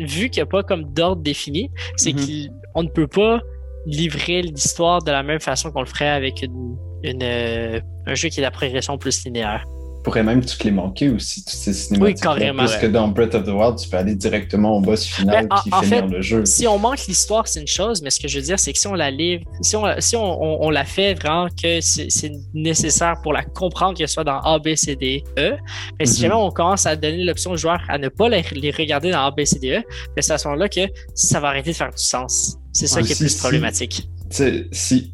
vu 0.00 0.30
qu'il 0.30 0.40
n'y 0.40 0.42
a 0.42 0.46
pas 0.46 0.62
comme 0.62 0.84
d'ordre 0.94 1.22
défini, 1.22 1.70
c'est 1.96 2.12
mm-hmm. 2.12 2.48
qu'on 2.72 2.82
ne 2.84 2.88
peut 2.88 3.08
pas 3.08 3.40
livrer 3.86 4.42
l'histoire 4.42 5.02
de 5.02 5.10
la 5.10 5.22
même 5.22 5.40
façon 5.40 5.70
qu'on 5.70 5.80
le 5.80 5.86
ferait 5.86 6.08
avec 6.08 6.42
une, 6.42 7.22
euh, 7.22 7.80
un 8.06 8.14
jeu 8.14 8.28
qui 8.28 8.40
est 8.40 8.44
à 8.44 8.50
progression 8.50 8.98
plus 8.98 9.24
linéaire 9.24 9.64
pourrais 10.02 10.22
même 10.22 10.44
toutes 10.44 10.64
les 10.64 10.70
manquer 10.70 11.08
aussi, 11.10 11.44
toutes 11.44 11.54
ces 11.54 11.72
cinématiques. 11.72 12.16
Oui, 12.16 12.20
carrément. 12.20 12.64
Parce 12.64 12.76
que 12.76 12.86
dans 12.86 13.08
Breath 13.08 13.34
of 13.34 13.44
the 13.44 13.48
Wild, 13.48 13.76
tu 13.76 13.88
peux 13.88 13.96
aller 13.96 14.14
directement 14.14 14.76
au 14.76 14.80
boss 14.80 15.04
final 15.04 15.48
qui 15.62 15.70
finit 15.70 16.10
le 16.10 16.22
jeu. 16.22 16.44
Si 16.44 16.66
on 16.66 16.78
manque 16.78 17.06
l'histoire, 17.06 17.46
c'est 17.48 17.60
une 17.60 17.66
chose, 17.66 18.02
mais 18.02 18.10
ce 18.10 18.20
que 18.20 18.28
je 18.28 18.38
veux 18.38 18.44
dire, 18.44 18.58
c'est 18.58 18.72
que 18.72 18.78
si 18.78 18.86
on 18.86 18.94
la 18.94 19.10
livre, 19.10 19.44
si 19.62 19.76
on, 19.76 19.84
si 19.98 20.16
on, 20.16 20.64
on, 20.64 20.70
la 20.70 20.84
fait 20.84 21.14
vraiment 21.14 21.48
que 21.48 21.80
c'est 21.80 22.32
nécessaire 22.54 23.16
pour 23.22 23.32
la 23.32 23.42
comprendre, 23.42 23.98
que 23.98 24.06
ce 24.06 24.14
soit 24.14 24.24
dans 24.24 24.40
A, 24.40 24.58
B, 24.58 24.74
C, 24.74 24.96
D, 24.96 25.24
E, 25.38 25.56
mais 25.98 26.06
si 26.06 26.20
jamais 26.20 26.34
mhm. 26.34 26.40
on 26.40 26.50
commence 26.50 26.86
à 26.86 26.96
donner 26.96 27.24
l'option 27.24 27.52
aux 27.52 27.56
joueurs 27.56 27.82
à 27.88 27.98
ne 27.98 28.08
pas 28.08 28.28
les, 28.28 28.42
regarder 28.70 29.10
dans 29.10 29.26
A, 29.26 29.30
B, 29.30 29.44
C, 29.44 29.58
D, 29.58 29.78
E, 29.78 29.82
c'est 30.18 30.32
à 30.32 30.38
ce 30.38 30.48
moment-là 30.48 30.68
que 30.68 30.80
ça 31.14 31.40
va 31.40 31.48
arrêter 31.48 31.70
de 31.70 31.76
faire 31.76 31.90
du 31.90 32.02
sens. 32.02 32.56
C'est 32.72 32.86
ça 32.86 33.02
qui 33.02 33.12
est 33.12 33.18
plus 33.18 33.34
problématique 33.36 34.08
si 34.17 34.17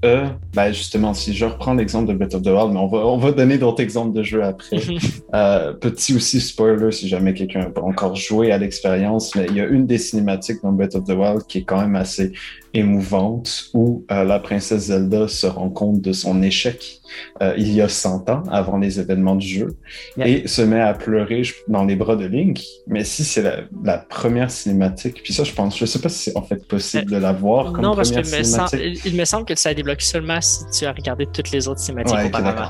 eux, 0.04 0.24
ben 0.54 0.72
justement, 0.72 1.14
si 1.14 1.34
je 1.34 1.44
reprends 1.44 1.74
l'exemple 1.74 2.08
de 2.08 2.14
Breath 2.14 2.34
of 2.34 2.42
the 2.42 2.48
Wild, 2.48 2.72
mais 2.72 2.80
on 2.80 2.86
va, 2.86 2.98
on 2.98 3.18
va 3.18 3.32
donner 3.32 3.58
d'autres 3.58 3.82
exemples 3.82 4.16
de 4.16 4.22
jeux 4.22 4.42
après. 4.42 4.78
euh, 5.34 5.72
petit 5.72 6.14
aussi 6.14 6.40
spoiler 6.40 6.90
si 6.92 7.08
jamais 7.08 7.34
quelqu'un 7.34 7.60
n'a 7.60 7.70
pas 7.70 7.82
encore 7.82 8.16
joué 8.16 8.52
à 8.52 8.58
l'expérience, 8.58 9.34
mais 9.34 9.46
il 9.48 9.56
y 9.56 9.60
a 9.60 9.66
une 9.66 9.86
des 9.86 9.98
cinématiques 9.98 10.62
dans 10.62 10.72
Breath 10.72 10.94
of 10.94 11.04
the 11.04 11.10
Wild 11.10 11.42
qui 11.46 11.58
est 11.58 11.64
quand 11.64 11.80
même 11.80 11.96
assez 11.96 12.32
émouvante 12.74 13.70
où 13.72 14.04
euh, 14.10 14.24
la 14.24 14.40
princesse 14.40 14.86
Zelda 14.86 15.28
se 15.28 15.46
rend 15.46 15.70
compte 15.70 16.00
de 16.00 16.12
son 16.12 16.42
échec 16.42 17.00
euh, 17.42 17.54
il 17.56 17.72
y 17.72 17.80
a 17.80 17.88
100 17.88 18.28
ans, 18.28 18.42
avant 18.50 18.76
les 18.76 18.98
événements 18.98 19.36
du 19.36 19.46
jeu, 19.46 19.76
et 20.18 20.48
se 20.48 20.62
met 20.62 20.80
à 20.80 20.94
pleurer 20.94 21.42
dans 21.68 21.84
les 21.84 21.96
bras 21.96 22.16
de 22.16 22.26
Link. 22.26 22.60
Mais 22.86 23.04
si 23.04 23.24
c'est 23.24 23.42
la, 23.84 23.98
première 23.98 24.50
cinématique, 24.50 25.20
puis 25.22 25.32
ça, 25.32 25.44
je 25.44 25.52
pense, 25.52 25.78
je 25.78 25.86
sais 25.86 26.00
pas 26.00 26.08
si 26.08 26.30
c'est 26.30 26.36
en 26.36 26.42
fait 26.42 26.66
possible 26.66 27.10
de 27.10 27.16
la 27.16 27.32
voir 27.32 27.72
comme 27.72 27.82
non, 27.82 27.94
parce 27.94 28.10
que 28.10 29.08
il 29.08 29.16
me 29.16 29.24
semble 29.24 29.44
que 29.44 29.54
ça 29.54 29.72
débloque 29.74 30.02
seulement 30.02 30.40
si 30.40 30.64
tu 30.76 30.86
as 30.86 30.92
regardé 30.92 31.26
toutes 31.26 31.50
les 31.50 31.68
autres 31.68 31.80
cinématiques 31.80 32.26
auparavant. 32.26 32.68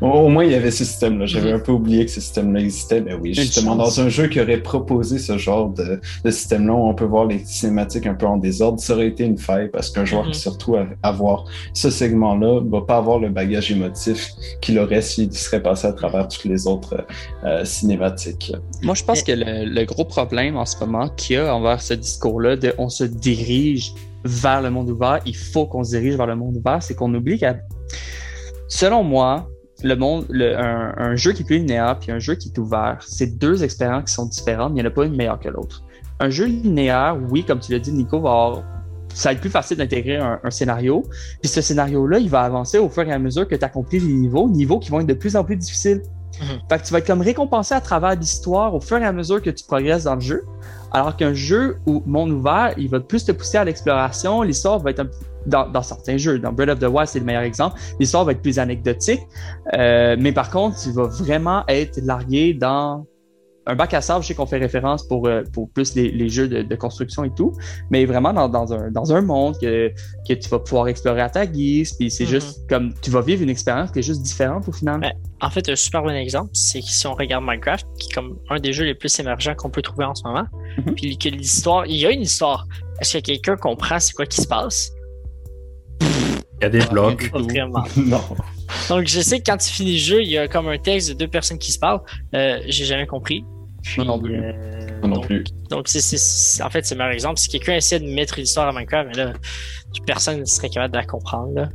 Au 0.00 0.28
moins, 0.28 0.44
il 0.44 0.52
y 0.52 0.54
avait 0.54 0.70
ce 0.70 0.84
système-là. 0.84 1.26
J'avais 1.26 1.50
mhm. 1.50 1.56
un 1.56 1.60
peu 1.60 1.72
oublié 1.72 2.04
que 2.04 2.10
ce 2.10 2.20
système-là 2.20 2.60
existait. 2.60 3.00
Mais 3.00 3.14
oui, 3.14 3.34
justement, 3.34 3.76
dans 3.76 4.00
un 4.00 4.08
jeu 4.08 4.28
qui 4.28 4.40
aurait 4.40 4.62
proposé 4.62 5.18
ce 5.18 5.38
genre 5.38 5.70
de, 5.70 6.00
système-là, 6.24 6.72
où 6.72 6.88
on 6.88 6.94
peut 6.94 7.04
voir 7.04 7.26
les 7.26 7.38
cinématiques 7.44 8.06
un 8.06 8.14
peu 8.14 8.26
en 8.26 8.36
désordre, 8.36 8.80
ça 8.80 8.94
aurait 8.94 9.08
été 9.08 9.24
une 9.24 9.38
faille 9.38 9.68
parce 9.70 9.90
qu'un 9.90 10.04
joueur 10.04 10.26
qui 10.30 10.38
se 10.38 10.48
retrouve 10.48 10.76
à 10.76 11.08
avoir 11.08 11.44
ce 11.74 11.90
segment-là 11.90 12.60
va 12.64 12.80
pas 12.82 12.96
avoir 12.96 13.18
le 13.18 13.28
bagage 13.28 13.70
émotif 13.70 14.30
qu'il 14.60 14.78
aurait 14.78 15.02
s'il 15.02 15.32
serait 15.32 15.62
passé 15.62 15.86
à 15.86 15.92
travers 15.92 16.28
toutes 16.28 16.44
les 16.44 16.66
autres 16.66 17.04
euh, 17.44 17.64
cinématiques. 17.64 18.52
Moi, 18.82 18.94
je 18.94 19.04
pense 19.04 19.22
que 19.22 19.32
le, 19.32 19.84
gros 19.84 20.04
problème 20.04 20.56
en 20.56 20.66
ce 20.66 20.78
moment 20.78 21.08
qu'il 21.08 21.36
y 21.36 21.38
a 21.38 21.54
envers 21.54 21.80
ce 21.80 21.94
discours-là 21.94 22.56
de 22.56 22.74
on 22.78 22.88
se 22.88 23.04
dirige 23.04 23.92
vers 24.24 24.62
le 24.62 24.70
monde 24.70 24.90
ouvert, 24.90 25.20
il 25.26 25.36
faut 25.36 25.66
qu'on 25.66 25.84
se 25.84 25.90
dirige 25.90 26.16
vers 26.16 26.26
le 26.26 26.36
monde 26.36 26.56
ouvert, 26.56 26.82
c'est 26.82 26.94
qu'on 26.94 27.12
oublie 27.14 27.38
qu'à 27.38 27.56
selon 28.68 29.02
moi, 29.02 29.49
le 29.82 29.94
monde, 29.94 30.26
un, 30.30 31.16
jeu 31.16 31.32
qui 31.32 31.42
est 31.42 31.44
plus 31.44 31.58
linéaire 31.58 31.98
puis 31.98 32.12
un 32.12 32.18
jeu 32.18 32.34
qui 32.34 32.48
est 32.48 32.58
ouvert, 32.58 32.98
c'est 33.00 33.38
deux 33.38 33.64
expériences 33.64 34.04
qui 34.04 34.14
sont 34.14 34.26
différentes, 34.26 34.72
mais 34.72 34.80
il 34.80 34.82
n'y 34.82 34.88
en 34.88 34.90
a 34.90 34.94
pas 34.94 35.04
une 35.04 35.16
meilleure 35.16 35.40
que 35.40 35.48
l'autre. 35.48 35.82
un 36.18 36.30
jeu 36.30 36.46
linéaire, 36.46 37.18
oui, 37.30 37.44
comme 37.44 37.60
tu 37.60 37.72
l'as 37.72 37.78
dit, 37.78 37.92
Nico, 37.92 38.20
va 38.20 38.30
avoir 38.30 38.62
ça 39.14 39.30
va 39.30 39.32
être 39.34 39.40
plus 39.40 39.50
facile 39.50 39.76
d'intégrer 39.76 40.16
un, 40.16 40.38
scénario. 40.50 41.04
Puis 41.40 41.50
ce 41.50 41.60
scénario-là, 41.60 42.18
il 42.18 42.30
va 42.30 42.42
avancer 42.42 42.78
au 42.78 42.88
fur 42.88 43.02
et 43.02 43.12
à 43.12 43.18
mesure 43.18 43.46
que 43.46 43.54
tu 43.54 43.64
accomplis 43.64 43.98
les 43.98 44.12
niveaux, 44.12 44.48
niveaux 44.48 44.78
qui 44.78 44.90
vont 44.90 45.00
être 45.00 45.06
de 45.06 45.14
plus 45.14 45.36
en 45.36 45.44
plus 45.44 45.56
difficiles. 45.56 46.02
Mhm. 46.40 46.60
Fait 46.68 46.78
que 46.78 46.86
tu 46.86 46.92
vas 46.92 46.98
être 46.98 47.06
comme 47.06 47.20
récompensé 47.20 47.74
à 47.74 47.80
travers 47.80 48.14
l'histoire 48.14 48.74
au 48.74 48.80
fur 48.80 48.98
et 48.98 49.04
à 49.04 49.12
mesure 49.12 49.42
que 49.42 49.50
tu 49.50 49.64
progresses 49.64 50.04
dans 50.04 50.14
le 50.14 50.20
jeu. 50.20 50.44
Alors 50.92 51.16
qu'un 51.16 51.34
jeu 51.34 51.78
où 51.86 52.02
monde 52.06 52.30
ouvert, 52.30 52.74
il 52.76 52.88
va 52.88 53.00
plus 53.00 53.24
te 53.24 53.32
pousser 53.32 53.58
à 53.58 53.64
l'exploration. 53.64 54.42
L'histoire 54.42 54.78
va 54.78 54.90
être 54.90 55.00
un, 55.00 55.10
dans, 55.46 55.68
dans, 55.68 55.82
certains 55.82 56.16
jeux, 56.16 56.38
dans 56.38 56.52
Breath 56.52 56.70
of 56.70 56.78
the 56.78 56.84
Wild, 56.84 57.08
c'est 57.08 57.20
le 57.20 57.24
meilleur 57.24 57.42
exemple. 57.42 57.78
L'histoire 57.98 58.24
va 58.24 58.32
être 58.32 58.42
plus 58.42 58.58
anecdotique, 58.58 59.20
euh, 59.74 60.16
mais 60.18 60.32
par 60.32 60.50
contre, 60.50 60.80
tu 60.80 60.92
vas 60.92 61.06
vraiment 61.06 61.64
être 61.68 62.00
largué 62.02 62.54
dans 62.54 63.06
un 63.66 63.74
bac 63.74 63.94
à 63.94 64.00
sable, 64.00 64.22
je 64.22 64.28
sais 64.28 64.34
qu'on 64.34 64.46
fait 64.46 64.58
référence 64.58 65.06
pour, 65.06 65.26
euh, 65.26 65.42
pour 65.52 65.70
plus 65.70 65.94
les, 65.94 66.28
jeux 66.28 66.48
de, 66.48 66.74
construction 66.74 67.24
et 67.24 67.30
tout, 67.30 67.52
mais 67.90 68.04
vraiment 68.04 68.32
dans, 68.32 68.48
dans, 68.48 68.72
un, 68.72 68.90
dans 68.90 69.12
un 69.12 69.20
monde 69.20 69.56
que, 69.60 69.92
que 70.26 70.34
tu 70.34 70.48
vas 70.48 70.58
pouvoir 70.58 70.88
explorer 70.88 71.20
à 71.20 71.28
ta 71.28 71.46
guise, 71.46 71.92
puis 71.92 72.10
c'est 72.10 72.24
mm-hmm. 72.24 72.28
juste 72.28 72.68
comme 72.68 72.94
tu 73.02 73.10
vas 73.10 73.20
vivre 73.20 73.42
une 73.42 73.50
expérience 73.50 73.90
qui 73.90 74.00
est 74.00 74.02
juste 74.02 74.22
différente 74.22 74.66
au 74.68 74.72
final. 74.72 75.00
en 75.40 75.50
fait, 75.50 75.68
un 75.68 75.76
super 75.76 76.02
bon 76.02 76.10
exemple, 76.10 76.50
c'est 76.54 76.80
que 76.80 76.88
si 76.88 77.06
on 77.06 77.14
regarde 77.14 77.44
Minecraft, 77.44 77.86
qui 77.98 78.08
est 78.08 78.14
comme 78.14 78.38
un 78.48 78.58
des 78.58 78.72
jeux 78.72 78.84
les 78.84 78.94
plus 78.94 79.18
émergents 79.20 79.54
qu'on 79.54 79.70
peut 79.70 79.82
trouver 79.82 80.04
en 80.04 80.14
ce 80.14 80.24
moment, 80.24 80.46
mm-hmm. 80.78 80.94
puis 80.94 81.18
que 81.18 81.28
l'histoire, 81.28 81.86
il 81.86 81.96
y 81.96 82.06
a 82.06 82.10
une 82.10 82.22
histoire. 82.22 82.66
Est-ce 83.00 83.18
que 83.18 83.22
quelqu'un 83.22 83.56
comprend 83.56 84.00
c'est 84.00 84.14
quoi 84.14 84.26
qui 84.26 84.40
se 84.40 84.48
passe? 84.48 84.90
Il 86.60 86.64
y 86.64 86.66
a 86.66 86.70
des 86.70 86.86
blocs. 86.86 87.30
non. 87.96 88.20
Donc, 88.88 89.06
je 89.06 89.20
sais 89.20 89.40
que 89.40 89.50
quand 89.50 89.56
tu 89.56 89.70
finis 89.70 89.92
le 89.92 89.98
jeu, 89.98 90.22
il 90.22 90.28
y 90.28 90.38
a 90.38 90.46
comme 90.46 90.68
un 90.68 90.78
texte 90.78 91.08
de 91.08 91.14
deux 91.14 91.28
personnes 91.28 91.58
qui 91.58 91.72
se 91.72 91.78
parlent. 91.78 92.02
Euh, 92.34 92.58
j'ai 92.66 92.84
jamais 92.84 93.06
compris. 93.06 93.44
non 93.96 94.18
plus. 94.18 94.36
Euh, 94.36 94.52
non 95.02 95.16
donc, 95.16 95.26
plus. 95.26 95.44
Donc, 95.70 95.88
c'est, 95.88 96.62
en 96.62 96.70
fait, 96.70 96.84
c'est 96.84 96.94
le 96.94 96.98
meilleur 96.98 97.14
exemple. 97.14 97.38
Si 97.38 97.48
quelqu'un 97.48 97.74
essaie 97.74 97.98
de 97.98 98.06
mettre 98.06 98.38
l'histoire 98.38 98.68
à 98.68 98.72
Minecraft, 98.72 99.08
mais 99.08 99.24
là, 99.24 99.32
personne 100.06 100.40
ne 100.40 100.44
serait 100.44 100.68
capable 100.68 100.92
de 100.92 100.98
la 100.98 101.06
comprendre. 101.06 101.54
Là. 101.54 101.68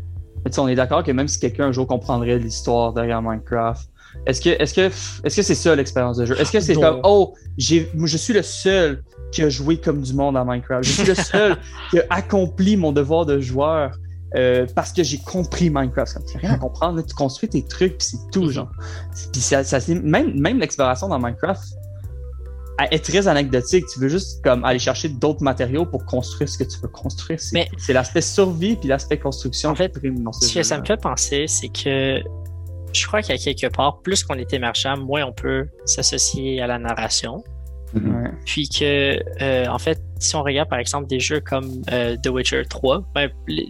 on 0.58 0.68
est 0.68 0.76
d'accord 0.76 1.04
que 1.04 1.12
même 1.12 1.28
si 1.28 1.40
quelqu'un 1.40 1.66
un 1.66 1.72
jour 1.72 1.88
comprendrait 1.88 2.38
l'histoire 2.38 2.94
derrière 2.94 3.22
Minecraft, 3.22 3.90
est-ce 4.26 4.42
que 4.42 4.50
est-ce 4.62 4.74
que 4.74 4.82
est-ce 5.26 5.36
que 5.36 5.42
c'est 5.42 5.56
ça 5.56 5.76
l'expérience 5.76 6.18
de 6.18 6.26
jeu? 6.26 6.40
Est-ce 6.40 6.52
que 6.52 6.60
c'est 6.62 6.76
comme 6.76 7.02
oh 7.04 7.36
j'ai 7.58 7.90
je 7.94 8.18
suis 8.18 8.34
le 8.34 8.44
seul 8.44 9.04
qui 9.32 9.44
a 9.44 9.50
joué 9.50 9.78
comme 9.78 10.02
du 10.02 10.14
monde 10.14 10.38
à 10.38 10.46
Minecraft. 10.46 10.84
Je 10.84 10.92
suis 10.92 11.08
le 11.08 11.16
seul 11.16 11.58
qui 11.90 12.00
a 12.00 12.06
accompli 12.10 12.78
mon 12.78 12.92
devoir 12.92 13.26
de 13.26 13.40
joueur. 13.40 13.92
Euh, 14.36 14.66
parce 14.76 14.92
que 14.92 15.04
j'ai 15.04 15.20
compris 15.20 15.70
Minecraft. 15.70 16.18
Tu 16.26 16.36
n'as 16.36 16.42
rien 16.42 16.54
à 16.54 16.58
comprendre, 16.58 17.02
tu 17.02 17.14
construis 17.14 17.48
tes 17.48 17.64
trucs, 17.64 17.98
puis 17.98 18.08
c'est 18.08 18.32
tout, 18.32 18.50
genre. 18.50 18.72
Puis 19.32 19.42
ça, 19.42 19.64
ça 19.64 19.80
même, 19.88 20.38
même 20.38 20.60
l'exploration 20.60 21.08
dans 21.08 21.20
Minecraft 21.20 21.62
est 22.92 23.04
très 23.04 23.28
anecdotique. 23.28 23.86
Tu 23.94 24.00
veux 24.00 24.10
juste 24.10 24.44
comme 24.44 24.66
aller 24.66 24.80
chercher 24.80 25.10
d'autres 25.10 25.44
matériaux 25.44 25.86
pour 25.86 26.06
construire 26.06 26.50
ce 26.50 26.58
que 26.58 26.64
tu 26.64 26.80
veux 26.80 26.90
construire. 26.90 27.40
C'est 27.40 27.94
l'aspect 27.94 28.22
survie 28.22 28.76
puis 28.76 28.90
l'aspect 28.90 29.18
construction. 29.18 29.70
En 29.70 29.76
fait, 29.76 29.94
ce 29.96 30.54
que 30.54 30.64
ça 30.64 30.80
me 30.80 30.86
fait 30.86 31.00
penser, 31.00 31.46
c'est 31.48 31.70
que 31.70 32.22
je 32.94 33.08
crois 33.08 33.22
qu'à 33.22 33.38
quelque 33.38 33.68
part, 33.68 34.00
plus 34.02 34.24
qu'on 34.24 34.36
est 34.36 34.54
émergent, 34.54 34.98
moins 34.98 35.26
on 35.26 35.34
peut 35.34 35.68
s'associer 35.86 36.62
à 36.62 36.68
la 36.68 36.80
narration. 36.80 37.44
Mm-hmm. 37.96 38.32
Puis 38.46 38.68
que, 38.68 39.20
euh, 39.42 39.68
en 39.68 39.80
fait, 39.80 40.02
si 40.20 40.36
on 40.36 40.44
regarde 40.44 40.70
par 40.70 40.80
exemple 40.80 41.08
des 41.08 41.20
jeux 41.20 41.40
comme 41.40 41.82
euh, 41.92 42.16
The 42.22 42.28
Witcher 42.28 42.64
3, 42.70 43.04
ben, 43.14 43.30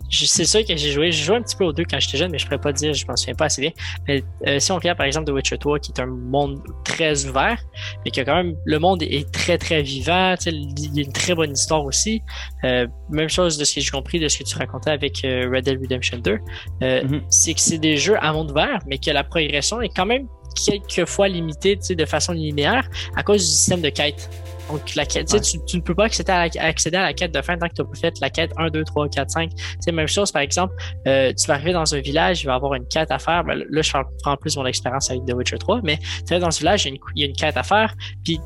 c'est 0.10 0.46
sûr 0.46 0.66
que 0.66 0.76
j'ai 0.76 0.92
joué, 0.92 1.12
j'ai 1.12 1.24
joué 1.24 1.36
un 1.36 1.42
petit 1.42 1.56
peu 1.56 1.66
aux 1.66 1.74
deux 1.74 1.84
quand 1.90 2.00
j'étais 2.00 2.18
jeune, 2.18 2.32
mais 2.32 2.38
je 2.38 2.46
pourrais 2.46 2.60
pas 2.60 2.72
dire, 2.72 2.94
je 2.94 3.06
m'en 3.08 3.16
souviens 3.16 3.36
pas 3.36 3.46
assez 3.46 3.62
bien. 3.62 3.72
Mais 4.08 4.24
euh, 4.48 4.60
si 4.60 4.72
on 4.72 4.76
regarde 4.76 4.98
par 4.98 5.06
exemple 5.06 5.28
The 5.28 5.34
Witcher 5.34 5.58
3, 5.58 5.80
qui 5.80 5.92
est 5.92 6.02
un 6.02 6.08
monde 6.08 6.62
très 6.84 7.26
ouvert, 7.26 7.62
mais 8.04 8.12
que 8.12 8.22
quand 8.22 8.36
même 8.36 8.56
le 8.66 8.80
monde 8.80 9.04
est 9.04 9.32
très 9.32 9.58
très 9.58 9.82
vivant, 9.82 10.36
il 10.46 10.96
y 10.96 11.00
a 11.00 11.04
une 11.04 11.14
très 11.14 11.36
bonne 11.36 11.52
histoire 11.52 11.86
aussi. 11.86 12.22
même 12.64 13.30
chose 13.30 13.58
de 13.58 13.66
ce 13.66 13.76
que 13.76 13.82
j'ai 13.82 13.92
compris 13.92 14.20
de 14.20 14.28
ce 14.28 14.40
que 14.40 14.44
tu 14.44 14.58
racontais 14.58 14.92
avec 14.92 15.22
Red 15.24 15.66
Dead 15.66 15.80
Redemption 15.80 16.18
2, 16.18 16.40
mm-hmm. 16.82 17.22
c'est 17.30 17.54
que 17.54 17.60
c'est 17.60 17.78
des 17.78 17.98
jeux 17.98 18.18
à 18.22 18.34
monde 18.34 18.52
ouvert, 18.52 18.80
mais 18.88 18.98
que 18.98 19.12
la 19.12 19.24
progression 19.24 19.82
est 19.82 19.90
quand 19.90 20.06
même 20.06 20.28
quelquefois 20.56 21.28
limité 21.28 21.76
de 21.76 22.06
façon 22.06 22.34
linéaire 22.34 22.88
à 23.16 23.24
cause 23.24 23.42
du 23.42 23.48
système 23.48 23.82
de 23.82 23.90
quête. 23.90 24.30
Donc, 24.70 24.96
la 24.96 25.06
quête, 25.06 25.28
tu, 25.28 25.60
tu, 25.66 25.78
ne 25.78 25.82
peux 25.82 25.94
pas 25.94 26.06
accéder 26.06 26.32
à, 26.32 26.48
la, 26.48 26.64
accéder 26.64 26.98
à 26.98 27.04
la 27.04 27.14
quête 27.14 27.32
de 27.32 27.42
fin 27.42 27.56
tant 27.58 27.68
que 27.68 27.74
tu 27.76 27.82
n'as 27.82 27.88
pas 27.88 28.00
fait 28.00 28.14
la 28.20 28.30
quête 28.32 28.52
1, 28.58 28.70
2, 28.70 28.84
3, 28.84 29.10
4, 29.10 29.30
5. 29.30 29.52
C'est 29.80 29.92
la 29.92 29.96
même 29.96 30.08
chose, 30.08 30.32
par 30.32 30.42
exemple, 30.42 30.74
euh, 31.08 31.32
tu 31.34 31.46
vas 31.48 31.54
arriver 31.54 31.74
dans 31.74 31.94
un 31.94 32.00
village, 32.00 32.42
il 32.42 32.48
va 32.48 32.56
avoir 32.56 32.74
une 32.74 32.88
quête 32.88 33.12
à 33.12 33.20
faire. 33.20 33.44
Ben, 33.44 33.64
là, 33.70 33.82
je 33.82 33.92
prends 34.24 34.38
plus 34.38 34.58
mon 34.58 34.66
expérience 34.66 35.12
avec 35.12 35.26
The 35.26 35.34
Witcher 35.34 35.60
3, 35.60 35.82
mais 35.84 35.98
tu 35.98 36.34
vas 36.34 36.40
dans 36.40 36.50
ce 36.50 36.60
village, 36.60 36.86
il 36.86 36.90
y, 36.90 36.92
a 36.92 36.96
une, 36.96 37.02
il 37.16 37.22
y 37.22 37.26
a 37.26 37.28
une 37.28 37.36
quête 37.36 37.58
à 37.58 37.64
faire, 37.64 37.94
puis 38.24 38.40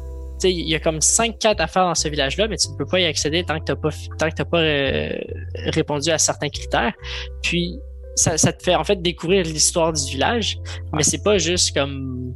il 0.44 0.70
y 0.70 0.76
a 0.76 0.80
comme 0.80 1.02
cinq 1.02 1.38
quêtes 1.40 1.60
à 1.60 1.68
faire 1.68 1.86
dans 1.86 1.96
ce 1.96 2.08
village-là, 2.08 2.48
mais 2.48 2.58
tu 2.58 2.70
ne 2.70 2.78
peux 2.78 2.86
pas 2.86 3.00
y 3.00 3.06
accéder 3.06 3.44
tant 3.44 3.60
que 3.60 3.66
tu 3.66 3.72
n'as 3.72 3.76
pas, 3.76 3.90
tant 4.18 4.30
que 4.30 4.44
pas 4.44 4.60
euh, 4.60 5.18
répondu 5.66 6.10
à 6.12 6.18
certains 6.18 6.50
critères. 6.50 6.94
Puis, 7.42 7.80
ça, 8.16 8.38
te 8.38 8.64
fait 8.64 8.76
en 8.76 8.84
fait 8.84 9.02
découvrir 9.02 9.44
l'histoire 9.44 9.94
du 9.94 10.04
village, 10.12 10.58
mais 10.94 11.04
c'est 11.04 11.24
pas 11.24 11.38
juste 11.38 11.74
comme 11.74 12.36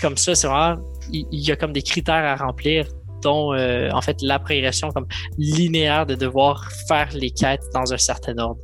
comme 0.00 0.16
ça, 0.16 0.34
c'est 0.34 0.46
vraiment 0.46 0.80
il, 1.12 1.26
y 1.30 1.50
a 1.50 1.56
comme 1.56 1.72
des 1.72 1.82
critères 1.82 2.24
à 2.24 2.36
remplir 2.36 2.86
dont 3.22 3.52
euh, 3.52 3.90
en 3.92 4.00
fait 4.00 4.16
la 4.22 4.38
progression 4.38 4.90
comme 4.90 5.06
linéaire 5.38 6.06
de 6.06 6.14
devoir 6.14 6.70
faire 6.88 7.08
les 7.12 7.30
quêtes 7.30 7.64
dans 7.74 7.92
un 7.92 7.98
certain 7.98 8.36
ordre. 8.38 8.60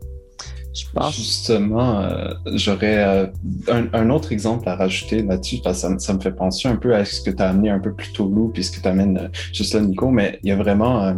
Je 0.74 0.84
pense. 0.92 1.16
Justement, 1.16 2.00
euh, 2.00 2.34
j'aurais 2.52 2.98
euh, 2.98 3.26
un, 3.94 4.10
autre 4.10 4.30
exemple 4.32 4.68
à 4.68 4.76
rajouter 4.76 5.22
là-dessus, 5.22 5.60
parce 5.64 5.82
que 5.82 5.98
ça, 5.98 6.12
me 6.12 6.20
fait 6.20 6.32
penser 6.32 6.68
un 6.68 6.76
peu 6.76 6.94
à 6.94 7.02
ce 7.06 7.22
que 7.22 7.30
tu 7.30 7.42
as 7.42 7.48
amené 7.48 7.70
un 7.70 7.78
peu 7.78 7.94
plus 7.94 8.12
tôt, 8.12 8.28
Lou, 8.28 8.50
puisque 8.52 8.82
tu 8.82 8.88
amènes 8.88 9.30
juste 9.54 9.72
là, 9.72 9.80
Nico, 9.80 10.10
mais 10.10 10.38
il 10.42 10.50
y 10.50 10.52
a 10.52 10.56
vraiment, 10.56 11.14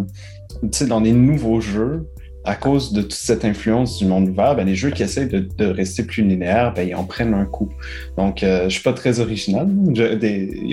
tu 0.63 0.69
sais, 0.71 0.87
dans 0.87 1.01
les 1.01 1.11
nouveaux 1.11 1.61
jeux, 1.61 2.07
à 2.49 2.55
cause 2.55 2.95
de 2.95 3.03
toute 3.03 3.13
cette 3.13 3.45
influence 3.45 3.99
du 3.99 4.07
monde 4.07 4.31
ouvert, 4.31 4.57
ben, 4.57 4.65
les 4.67 4.75
jeux 4.75 4.89
qui 4.89 5.03
essaient 5.03 5.27
de, 5.27 5.47
de 5.59 5.67
rester 5.67 6.03
plus 6.03 6.23
linéaires, 6.23 6.73
ben, 6.73 6.89
ils 6.89 6.95
en 6.95 7.05
prennent 7.05 7.35
un 7.35 7.45
coup. 7.45 7.69
Donc, 8.17 8.43
euh, 8.43 8.65
je 8.65 8.71
suis 8.71 8.83
pas 8.83 8.95
très 8.95 9.21
original. 9.21 9.69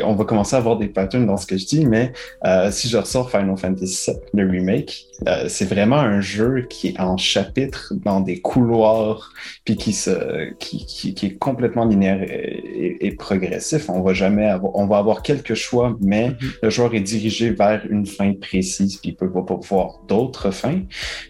on 0.05 0.15
va 0.15 0.23
commencer 0.23 0.55
à 0.55 0.59
avoir 0.59 0.77
des 0.77 0.87
patterns 0.87 1.25
dans 1.25 1.35
ce 1.35 1.45
que 1.45 1.57
je 1.57 1.65
dis, 1.65 1.85
mais 1.85 2.13
euh, 2.45 2.71
si 2.71 2.87
je 2.87 2.95
ressors 2.95 3.29
Final 3.29 3.57
Fantasy 3.57 4.09
VII, 4.09 4.17
le 4.33 4.49
remake, 4.49 5.07
euh, 5.27 5.45
c'est 5.47 5.65
vraiment 5.65 5.97
un 5.97 6.21
jeu 6.21 6.65
qui 6.69 6.89
est 6.89 6.99
en 6.99 7.17
chapitre 7.17 7.93
dans 8.03 8.19
des 8.19 8.41
couloirs, 8.41 9.31
puis 9.63 9.75
qui, 9.75 9.93
se, 9.93 10.51
qui, 10.55 10.85
qui, 10.85 11.13
qui 11.13 11.25
est 11.27 11.37
complètement 11.37 11.85
linéaire 11.85 12.21
et, 12.21 12.97
et, 13.07 13.11
progressif. 13.15 13.89
On 13.89 14.01
va 14.01 14.13
jamais 14.13 14.45
avoir, 14.45 14.75
on 14.75 14.87
va 14.87 14.97
avoir 14.97 15.21
quelques 15.21 15.53
choix, 15.53 15.97
mais 16.01 16.29
mm-hmm. 16.29 16.57
le 16.63 16.69
joueur 16.69 16.93
est 16.95 17.01
dirigé 17.01 17.51
vers 17.51 17.85
une 17.89 18.05
fin 18.05 18.33
précise, 18.33 18.97
puis 18.97 19.11
il 19.11 19.15
peut 19.15 19.31
pas 19.31 19.45
voir 19.61 20.01
d'autres 20.07 20.51
fins. 20.51 20.81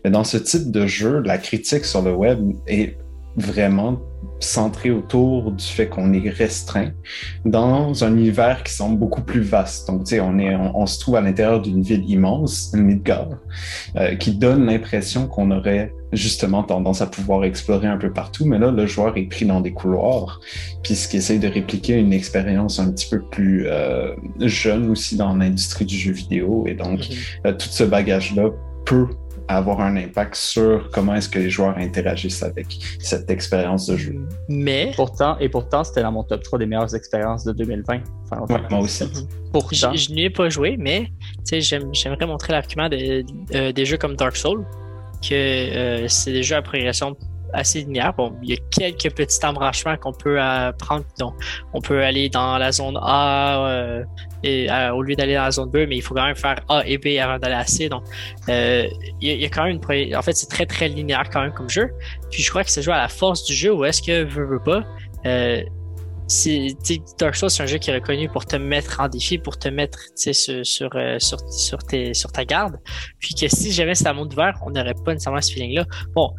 Mais 0.03 0.09
dans 0.09 0.23
ce 0.23 0.37
type 0.37 0.71
de 0.71 0.87
jeu, 0.87 1.19
la 1.19 1.37
critique 1.37 1.85
sur 1.85 2.01
le 2.01 2.13
web 2.13 2.39
est 2.67 2.97
vraiment 3.37 3.99
centré 4.39 4.91
autour 4.91 5.51
du 5.51 5.63
fait 5.63 5.87
qu'on 5.87 6.13
est 6.13 6.29
restreint 6.29 6.91
dans 7.45 8.03
un 8.03 8.15
univers 8.15 8.63
qui 8.63 8.73
semble 8.73 8.97
beaucoup 8.97 9.21
plus 9.21 9.41
vaste. 9.41 9.87
Donc, 9.87 10.03
tu 10.03 10.15
sais, 10.15 10.19
on, 10.19 10.37
est, 10.37 10.55
on, 10.55 10.85
se 10.85 10.99
trouve 10.99 11.15
à 11.15 11.21
l'intérieur 11.21 11.61
d'une 11.61 11.81
ville 11.81 12.03
immense, 12.09 12.73
Midgard, 12.73 13.29
euh, 13.95 14.15
qui 14.15 14.35
donne 14.35 14.65
l'impression 14.65 15.27
qu'on 15.27 15.51
aurait 15.51 15.93
justement 16.11 16.63
tendance 16.63 17.01
à 17.01 17.07
pouvoir 17.07 17.43
explorer 17.43 17.87
un 17.87 17.97
peu 17.97 18.11
partout, 18.11 18.45
mais 18.45 18.59
là, 18.59 18.71
le 18.71 18.85
joueur 18.85 19.17
est 19.17 19.23
pris 19.23 19.45
dans 19.45 19.61
des 19.61 19.73
couloirs, 19.73 20.39
puisqu'il 20.83 21.17
essaye 21.17 21.39
de 21.39 21.47
répliquer 21.47 21.93
une 21.95 22.13
expérience 22.13 22.79
un 22.79 22.91
petit 22.91 23.09
peu 23.09 23.21
plus 23.21 23.65
euh, 23.67 24.15
jeune 24.39 24.89
aussi 24.89 25.17
dans 25.17 25.35
l'industrie 25.35 25.85
du 25.85 25.97
jeu 25.97 26.11
vidéo, 26.11 26.65
et 26.67 26.73
donc 26.73 26.99
mm-hmm. 26.99 27.47
euh, 27.47 27.53
tout 27.53 27.67
ce 27.69 27.83
bagage-là 27.83 28.49
peut 28.85 29.07
avoir 29.47 29.81
un 29.81 29.95
impact 29.97 30.35
sur 30.35 30.89
comment 30.91 31.15
est-ce 31.15 31.29
que 31.29 31.39
les 31.39 31.49
joueurs 31.49 31.77
interagissent 31.77 32.43
avec 32.43 32.67
cette 32.99 33.29
expérience 33.29 33.87
de 33.87 33.97
jeu. 33.97 34.15
Mais 34.49 34.91
pourtant, 34.95 35.37
et 35.39 35.49
pourtant, 35.49 35.83
c'était 35.83 36.01
dans 36.01 36.11
mon 36.11 36.23
top 36.23 36.43
3 36.43 36.59
des 36.59 36.65
meilleures 36.65 36.95
expériences 36.95 37.43
de 37.43 37.53
2020. 37.53 37.99
moi 38.69 38.79
aussi. 38.79 39.05
Pourtant. 39.51 39.93
Je, 39.93 40.11
n'y 40.11 40.25
ai 40.25 40.29
pas 40.29 40.49
joué, 40.49 40.75
mais 40.77 41.11
j'aimerais 41.51 42.25
montrer 42.25 42.53
l'argument 42.53 42.89
euh, 42.91 43.71
des 43.71 43.85
jeux 43.85 43.97
comme 43.97 44.15
Dark 44.15 44.35
Souls, 44.35 44.65
que 45.21 45.33
euh, 45.33 46.07
c'est 46.07 46.31
des 46.31 46.43
jeux 46.43 46.55
à 46.55 46.61
progression 46.61 47.15
assez 47.53 47.79
linéaire. 47.81 48.13
Bon, 48.13 48.35
il 48.43 48.49
y 48.49 48.53
a 48.53 48.57
quelques 48.71 49.15
petits 49.15 49.45
embranchements 49.45 49.97
qu'on 49.97 50.13
peut 50.13 50.41
euh, 50.41 50.71
prendre. 50.73 51.05
Donc, 51.19 51.33
on 51.73 51.81
peut 51.81 52.03
aller 52.03 52.29
dans 52.29 52.57
la 52.57 52.71
zone 52.71 52.97
A 53.01 53.67
euh, 53.67 54.03
et, 54.43 54.69
euh, 54.69 54.93
au 54.93 55.01
lieu 55.01 55.15
d'aller 55.15 55.35
dans 55.35 55.43
la 55.43 55.51
zone 55.51 55.69
B, 55.69 55.77
mais 55.87 55.97
il 55.97 56.01
faut 56.01 56.13
quand 56.13 56.25
même 56.25 56.35
faire 56.35 56.59
A 56.69 56.83
et 56.85 56.97
B 56.97 57.19
avant 57.21 57.39
d'aller 57.39 57.55
à 57.55 57.65
C. 57.65 57.89
Donc, 57.89 58.03
il 58.47 58.91
y, 59.21 59.45
a, 59.45 59.49
quand 59.49 59.65
même 59.65 59.79
une. 59.89 60.15
En 60.15 60.21
fait, 60.21 60.33
c'est 60.33 60.49
très 60.49 60.65
très 60.65 60.87
linéaire 60.87 61.29
quand 61.31 61.41
même 61.41 61.53
comme 61.53 61.69
jeu. 61.69 61.91
Puis 62.31 62.43
je 62.43 62.49
crois 62.49 62.63
que 62.63 62.71
ça 62.71 62.81
joue 62.81 62.91
à 62.91 62.97
la 62.97 63.07
force 63.07 63.43
du 63.45 63.53
jeu 63.53 63.73
ou 63.73 63.85
est-ce 63.85 64.01
que 64.01 64.23
veut, 64.23 64.45
veut 64.45 64.63
pas. 64.63 64.83
c'est 66.27 66.75
Dark 67.19 67.35
Souls 67.35 67.51
c'est 67.51 67.61
un 67.61 67.67
jeu 67.67 67.77
qui 67.77 67.91
est 67.91 67.93
reconnu 67.93 68.27
pour 68.29 68.45
te 68.45 68.55
mettre 68.55 68.99
en 68.99 69.07
défi 69.07 69.37
pour 69.37 69.59
te 69.59 69.69
mettre 69.69 69.99
sur 70.15 70.33
sur, 70.33 70.89
sur, 71.19 71.39
sur, 71.51 71.79
sur 72.13 72.31
ta 72.31 72.45
garde 72.45 72.79
puis 73.19 73.35
que 73.35 73.47
si 73.47 73.71
jamais 73.71 73.93
c'était 73.93 74.09
un 74.09 74.13
monde 74.13 74.33
ouvert 74.33 74.59
on 74.65 74.71
n'aurait 74.71 74.95
pas 75.05 75.13
nécessairement 75.13 75.39
ce 75.39 75.53
feeling 75.53 75.75
là 75.75 75.85
bon 76.15 76.31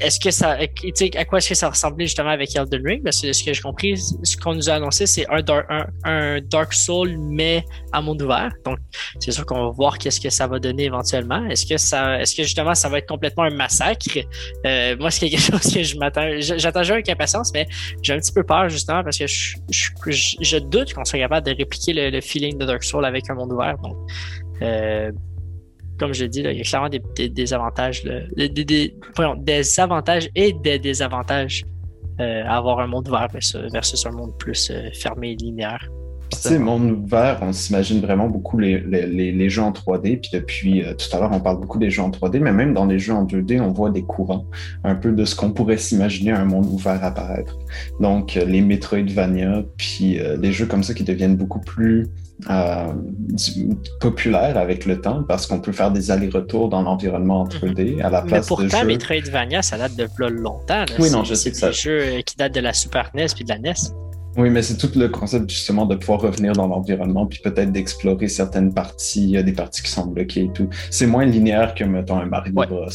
est-ce 0.00 0.18
que 0.18 0.30
ça, 0.30 0.58
à 0.58 1.24
quoi 1.24 1.38
est-ce 1.38 1.50
que 1.50 1.54
ça 1.54 1.68
ressemblait 1.68 2.06
justement 2.06 2.30
avec 2.30 2.54
Elden 2.56 2.82
Ring? 2.84 3.02
Parce 3.04 3.20
que 3.20 3.32
ce 3.32 3.44
que 3.44 3.52
j'ai 3.52 3.62
compris, 3.62 3.96
ce 3.96 4.36
qu'on 4.36 4.54
nous 4.54 4.68
a 4.68 4.74
annoncé, 4.74 5.06
c'est 5.06 5.24
un, 5.30 5.42
un, 6.04 6.40
Dark 6.40 6.72
Soul, 6.72 7.16
mais 7.16 7.64
à 7.92 8.02
monde 8.02 8.20
ouvert. 8.22 8.52
Donc, 8.64 8.78
c'est 9.20 9.30
sûr 9.30 9.46
qu'on 9.46 9.66
va 9.66 9.70
voir 9.70 9.98
qu'est-ce 9.98 10.20
que 10.20 10.30
ça 10.30 10.48
va 10.48 10.58
donner 10.58 10.84
éventuellement. 10.84 11.46
Est-ce 11.46 11.64
que 11.64 11.76
ça, 11.76 12.20
est-ce 12.20 12.34
que 12.34 12.42
justement, 12.42 12.74
ça 12.74 12.88
va 12.88 12.98
être 12.98 13.08
complètement 13.08 13.44
un 13.44 13.54
massacre? 13.54 14.18
Euh, 14.66 14.96
moi, 14.98 15.10
c'est 15.10 15.30
quelque 15.30 15.40
chose 15.52 15.72
que 15.72 15.82
je 15.82 15.96
m'attends, 15.96 16.28
j'attends 16.40 16.80
avec 16.80 17.08
impatience, 17.08 17.52
mais 17.54 17.66
j'ai 18.02 18.14
un 18.14 18.18
petit 18.18 18.32
peu 18.32 18.42
peur 18.42 18.68
justement 18.68 19.04
parce 19.04 19.18
que 19.18 19.26
je, 19.26 20.58
doute 20.58 20.92
qu'on 20.92 21.04
soit 21.04 21.20
capable 21.20 21.46
de 21.46 21.56
répliquer 21.56 22.10
le, 22.10 22.20
feeling 22.20 22.58
de 22.58 22.64
Dark 22.64 22.82
Soul 22.82 23.04
avec 23.04 23.30
un 23.30 23.34
monde 23.34 23.52
ouvert. 23.52 23.76
Donc, 23.78 23.96
euh, 24.62 25.12
comme 25.98 26.12
je 26.12 26.24
dis, 26.24 26.40
il 26.40 26.56
y 26.56 26.60
a 26.60 26.64
clairement 26.64 26.88
des, 26.88 27.52
avantages, 27.52 28.02
des, 28.04 28.48
des, 28.48 29.80
avantages 29.80 30.28
et 30.34 30.52
des 30.52 30.78
désavantages 30.78 31.64
euh, 32.20 32.42
à 32.44 32.56
avoir 32.56 32.80
un 32.80 32.86
monde 32.86 33.08
ouvert 33.08 33.28
versus, 33.28 34.06
un 34.06 34.10
monde 34.10 34.36
plus 34.38 34.70
euh, 34.70 34.90
fermé 34.92 35.32
et 35.32 35.36
linéaire. 35.36 35.88
Tu 36.30 36.38
sais, 36.38 36.58
monde 36.58 36.90
ouvert, 36.90 37.38
on 37.42 37.52
s'imagine 37.52 38.00
vraiment 38.00 38.28
beaucoup 38.28 38.58
les, 38.58 38.80
les, 38.80 39.50
jeux 39.50 39.62
en 39.62 39.70
3D. 39.70 40.20
Puis 40.20 40.30
depuis 40.32 40.82
euh, 40.82 40.94
tout 40.94 41.14
à 41.16 41.20
l'heure, 41.20 41.30
on 41.32 41.40
parle 41.40 41.60
beaucoup 41.60 41.78
des 41.78 41.90
jeux 41.90 42.02
en 42.02 42.10
3D, 42.10 42.40
mais 42.40 42.52
même 42.52 42.74
dans 42.74 42.86
les 42.86 42.98
jeux 42.98 43.14
en 43.14 43.24
2D, 43.24 43.60
on 43.60 43.70
voit 43.70 43.90
des 43.90 44.02
courants, 44.02 44.46
un 44.82 44.94
peu 44.94 45.12
de 45.12 45.24
ce 45.24 45.34
qu'on 45.34 45.52
pourrait 45.52 45.78
s'imaginer 45.78 46.32
un 46.32 46.44
monde 46.44 46.66
ouvert 46.66 47.02
apparaître. 47.04 47.56
Donc, 48.00 48.34
les 48.34 48.60
Metroidvania, 48.60 49.62
puis 49.76 50.18
des 50.38 50.52
jeux 50.52 50.66
comme 50.66 50.82
ça 50.82 50.94
qui 50.94 51.04
deviennent 51.04 51.36
beaucoup 51.36 51.60
plus 51.60 52.08
euh, 52.50 52.92
populaire 54.00 54.58
avec 54.58 54.84
le 54.84 55.00
temps 55.00 55.22
parce 55.22 55.46
qu'on 55.46 55.60
peut 55.60 55.72
faire 55.72 55.90
des 55.90 56.10
allers-retours 56.10 56.68
dans 56.68 56.82
l'environnement 56.82 57.42
en 57.42 57.46
3D 57.46 58.02
à 58.02 58.10
la 58.10 58.22
place 58.22 58.50
Mais 58.50 58.56
pourtant, 58.56 58.84
Metroidvania, 58.84 59.62
ça 59.62 59.78
date 59.78 59.96
de 59.96 60.06
longtemps. 60.18 60.84
Oui, 60.98 61.10
non, 61.10 61.24
je 61.24 61.34
sais 61.34 61.52
que 61.52 61.56
ça. 61.56 61.72
C'est 61.72 61.88
des 61.88 62.16
jeux 62.16 62.22
qui 62.22 62.36
datent 62.36 62.54
de 62.54 62.60
la 62.60 62.72
Super 62.72 63.10
NES 63.14 63.26
puis 63.34 63.44
de 63.44 63.48
la 63.48 63.58
NES. 63.58 63.72
Oui, 64.36 64.50
mais 64.50 64.62
c'est 64.62 64.76
tout 64.76 64.90
le 64.98 65.08
concept 65.08 65.48
justement 65.50 65.86
de 65.86 65.94
pouvoir 65.94 66.20
revenir 66.20 66.52
dans 66.52 66.66
l'environnement 66.66 67.26
puis 67.26 67.40
peut-être 67.42 67.72
d'explorer 67.72 68.28
certaines 68.28 68.72
parties, 68.74 69.22
il 69.22 69.30
y 69.30 69.36
a 69.36 69.42
des 69.42 69.52
parties 69.52 69.82
qui 69.82 69.90
sont 69.90 70.06
bloquées 70.06 70.44
et 70.44 70.50
tout. 70.52 70.68
C'est 70.90 71.06
moins 71.06 71.24
linéaire 71.24 71.74
que, 71.74 71.84
mettons, 71.84 72.18
un 72.18 72.26
Mario 72.26 72.52
Bros. 72.52 72.88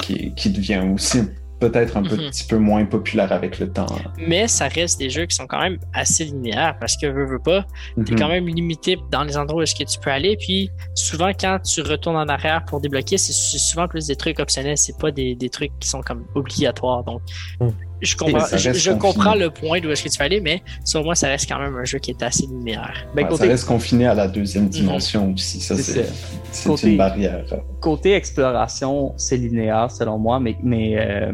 Qui, 0.00 0.34
qui 0.34 0.50
devient 0.50 0.82
aussi 0.92 1.20
peut-être 1.62 1.96
un 1.96 2.02
mhm. 2.02 2.08
petit 2.08 2.44
peu 2.44 2.58
moins 2.58 2.84
populaire 2.84 3.30
avec 3.32 3.60
le 3.60 3.70
temps. 3.70 3.86
Mais 4.18 4.48
ça 4.48 4.66
reste 4.66 4.98
des 4.98 5.10
jeux 5.10 5.26
qui 5.26 5.36
sont 5.36 5.46
quand 5.46 5.60
même 5.60 5.78
assez 5.94 6.24
linéaires 6.24 6.76
parce 6.80 6.96
que 6.96 7.06
veux, 7.06 7.24
veux 7.24 7.38
pas, 7.38 7.64
tu 8.04 8.12
es 8.12 8.16
quand 8.16 8.26
mhm. 8.26 8.32
même 8.32 8.48
limité 8.48 8.98
dans 9.12 9.22
les 9.22 9.36
endroits 9.36 9.60
où 9.60 9.62
est-ce 9.62 9.76
que 9.76 9.84
tu 9.84 9.98
peux 10.00 10.10
aller. 10.10 10.36
Puis 10.36 10.70
souvent, 10.94 11.30
quand 11.38 11.60
tu 11.60 11.82
retournes 11.82 12.16
en 12.16 12.26
arrière 12.26 12.64
pour 12.64 12.80
débloquer, 12.80 13.16
c'est 13.16 13.32
souvent 13.32 13.86
plus 13.86 14.08
des 14.08 14.16
trucs 14.16 14.40
optionnels, 14.40 14.76
c'est 14.76 14.98
pas 14.98 15.12
des, 15.12 15.36
des, 15.36 15.50
trucs 15.50 15.70
qui 15.78 15.88
sont 15.88 16.00
comme 16.00 16.24
obligatoires. 16.34 17.04
Donc, 17.04 17.22
mm 17.60 17.68
je 18.02 18.16
comprends, 18.16 18.44
je, 18.56 18.90
comprends 18.92 19.34
le 19.34 19.50
point 19.50 19.80
d'où 19.80 19.90
est-ce 19.90 20.02
que 20.02 20.08
tu 20.08 20.18
vas 20.18 20.24
aller, 20.24 20.40
mais 20.40 20.62
sur 20.84 21.04
moi, 21.04 21.14
ça 21.14 21.28
reste 21.28 21.48
quand 21.48 21.58
même 21.58 21.76
un 21.76 21.84
jeu 21.84 21.98
qui 21.98 22.10
est 22.10 22.22
assez 22.22 22.46
linéaire. 22.46 23.06
Ben, 23.14 23.28
Ça 23.34 23.44
reste 23.44 23.66
confiné 23.66 24.06
à 24.06 24.14
la 24.14 24.26
deuxième 24.26 24.64
mhm. 24.64 24.70
dimension 24.70 25.32
aussi. 25.32 25.60
Ça, 25.60 25.76
c'est 25.76 26.82
une 26.82 26.96
barrière. 26.96 27.44
Côté 27.80 28.14
exploration, 28.14 29.14
c'est 29.16 29.36
linéaire 29.36 29.90
selon 29.90 30.18
moi, 30.18 30.40
mais, 30.40 30.56
mais 30.62 30.96
euh, 30.98 31.32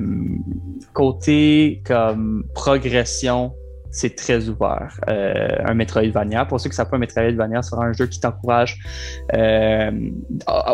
côté 0.92 1.82
comme 1.86 2.44
progression, 2.54 3.52
c'est 3.90 4.14
très 4.14 4.48
ouvert. 4.48 5.00
Euh, 5.08 5.48
un 5.64 5.74
Metroidvania. 5.74 6.44
Pour 6.44 6.60
ceux 6.60 6.68
qui 6.68 6.76
savent 6.76 6.90
pas, 6.90 6.96
un 6.96 7.00
Metroidvania 7.00 7.62
sera 7.62 7.84
un 7.84 7.92
jeu 7.92 8.06
qui 8.06 8.20
t'encourage, 8.20 8.78
euh, 9.34 9.90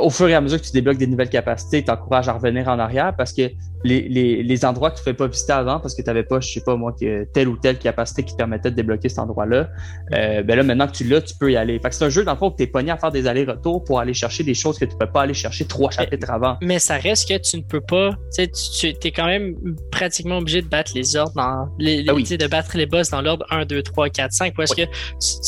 au 0.02 0.10
fur 0.10 0.28
et 0.28 0.34
à 0.34 0.40
mesure 0.40 0.60
que 0.60 0.66
tu 0.66 0.72
débloques 0.72 0.98
des 0.98 1.06
nouvelles 1.06 1.30
capacités, 1.30 1.84
t'encourage 1.84 2.28
à 2.28 2.32
revenir 2.32 2.68
en 2.68 2.78
arrière 2.78 3.14
parce 3.16 3.32
que 3.32 3.42
les, 3.84 4.08
les, 4.08 4.42
les 4.42 4.64
endroits 4.64 4.90
que 4.90 4.96
tu 4.96 5.02
ne 5.02 5.04
fais 5.04 5.14
pas 5.14 5.26
visiter 5.26 5.52
avant 5.52 5.78
parce 5.78 5.94
que 5.94 6.02
tu 6.02 6.06
n'avais 6.06 6.22
pas, 6.22 6.40
je 6.40 6.48
sais 6.48 6.62
pas 6.62 6.74
moi, 6.74 6.94
que 6.98 7.24
telle 7.32 7.48
ou 7.48 7.56
telle 7.56 7.78
capacité 7.78 8.22
qui 8.22 8.32
te 8.32 8.38
permettait 8.38 8.70
de 8.70 8.76
débloquer 8.76 9.08
cet 9.08 9.18
endroit-là, 9.18 9.68
euh, 10.14 10.42
ben 10.42 10.56
là, 10.56 10.62
maintenant 10.62 10.86
que 10.86 10.92
tu 10.92 11.04
l'as, 11.04 11.20
tu 11.20 11.34
peux 11.38 11.52
y 11.52 11.56
aller. 11.56 11.78
Fait 11.78 11.90
que 11.90 11.94
c'est 11.94 12.04
un 12.04 12.08
jeu, 12.08 12.24
dans 12.24 12.32
le 12.32 12.38
fond, 12.38 12.50
que 12.50 12.56
tu 12.56 12.62
es 12.62 12.66
pogné 12.66 12.90
à 12.90 12.96
faire 12.96 13.12
des 13.12 13.26
allers-retours 13.26 13.84
pour 13.84 14.00
aller 14.00 14.14
chercher 14.14 14.42
des 14.42 14.54
choses 14.54 14.78
que 14.78 14.86
tu 14.86 14.96
peux 14.96 15.06
pas 15.06 15.22
aller 15.22 15.34
chercher 15.34 15.66
trois 15.66 15.90
chapitres 15.90 16.30
avant. 16.30 16.56
Mais 16.62 16.78
ça 16.78 16.96
reste 16.96 17.28
que 17.28 17.38
tu 17.38 17.58
ne 17.58 17.62
peux 17.62 17.80
pas, 17.80 18.12
tu 18.36 18.48
sais, 18.52 18.94
tu 19.00 19.08
es 19.08 19.12
quand 19.12 19.26
même 19.26 19.54
pratiquement 19.90 20.38
obligé 20.38 20.62
de 20.62 20.68
battre 20.68 20.92
les 20.94 21.16
ordres 21.16 21.34
dans, 21.34 21.68
les, 21.78 22.04
ah 22.08 22.14
de 22.14 22.46
battre 22.46 22.76
les 22.76 22.86
boss 22.86 23.10
dans 23.10 23.20
l'ordre 23.20 23.44
1, 23.50 23.66
2, 23.66 23.82
3, 23.82 24.08
4, 24.08 24.32
5 24.32 24.54
parce 24.56 24.74
que 24.74 24.82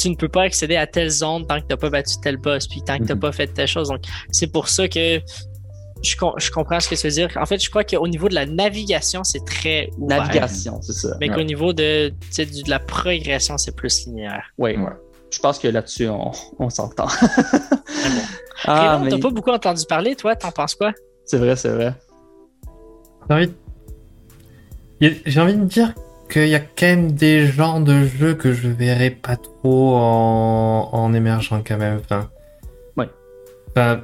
tu, 0.03 0.11
ne 0.11 0.15
peux 0.15 0.29
pas 0.29 0.43
accéder 0.43 0.77
à 0.77 0.87
telle 0.87 1.11
zone 1.11 1.47
tant 1.47 1.57
que 1.57 1.67
tu 1.67 1.67
n'as 1.71 1.77
pas 1.77 1.91
battu 1.91 2.15
tel 2.23 2.37
boss 2.37 2.69
puis 2.69 2.83
tant 2.83 2.99
que 2.99 3.05
tu 3.05 3.09
n'as 3.09 3.15
mhm. 3.15 3.21
pas 3.21 3.33
fait 3.33 3.47
telle 3.49 3.69
chose. 3.69 3.89
Donc, 3.89 4.03
c'est 4.31 4.53
pour 4.53 4.69
ça 4.69 4.89
que 4.89 5.21
je, 6.03 6.17
comprends 6.51 6.81
ce 6.81 6.89
que 6.89 6.95
tu 6.95 7.07
veux 7.07 7.13
dire. 7.13 7.29
En 7.37 7.47
fait, 7.47 7.63
je 7.63 7.71
crois 7.71 7.85
qu'au 7.85 8.07
niveau 8.09 8.29
de 8.29 8.35
la 8.35 8.47
navigation, 8.47 9.25
c'est 9.25 9.45
très 9.45 9.91
ouvert. 9.99 10.19
Navigation, 10.19 10.81
c'est 10.83 10.93
ça. 10.93 11.17
Mais 11.21 11.29
qu'au 11.29 11.43
niveau 11.43 11.73
de, 11.73 12.09
de 12.11 12.71
la 12.71 12.79
progression, 12.79 13.59
c'est 13.59 13.75
plus 13.75 14.07
linéaire. 14.07 14.45
Oui, 14.59 14.77
ouais. 14.77 14.93
je 15.31 15.39
pense 15.39 15.59
que 15.59 15.69
là-dessus, 15.69 16.09
on, 16.09 16.33
on 16.59 16.71
s'entend. 16.71 17.09
ah, 18.65 19.01
mais... 19.05 19.11
t'as 19.11 19.19
pas 19.19 19.31
beaucoup 19.31 19.51
entendu 19.51 19.85
parler, 19.89 20.17
toi, 20.17 20.37
t'en 20.37 20.51
penses 20.51 20.75
quoi? 20.75 20.93
C'est 21.25 21.39
vrai, 21.39 21.57
c'est 21.57 21.71
vrai. 21.71 21.95
J'ai 25.01 25.41
envie 25.41 25.55
de 25.55 25.65
dire 25.65 25.95
qu'il 26.31 26.49
y 26.49 26.55
a 26.55 26.61
quand 26.61 26.87
même 26.87 27.13
des 27.13 27.47
genres 27.47 27.81
de 27.81 28.05
jeux 28.05 28.35
que 28.35 28.53
je 28.53 28.69
verrais 28.69 29.11
pas 29.11 29.37
trop 29.37 29.97
en, 29.97 30.89
en 30.93 31.15
émergent 31.15 31.63
quand 31.67 31.77
même. 31.77 32.01
Enfin, 32.03 32.31
ouais. 32.97 33.09
Enfin, 33.71 34.03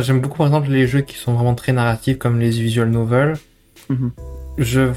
j'aime 0.00 0.20
beaucoup 0.20 0.38
par 0.38 0.46
exemple 0.46 0.70
les 0.70 0.86
jeux 0.86 1.00
qui 1.00 1.16
sont 1.16 1.34
vraiment 1.34 1.54
très 1.54 1.72
narratifs 1.72 2.18
comme 2.18 2.38
les 2.38 2.50
visual 2.50 2.90
novels. 2.90 3.34
Mhm. 3.88 4.12
Je, 4.58 4.92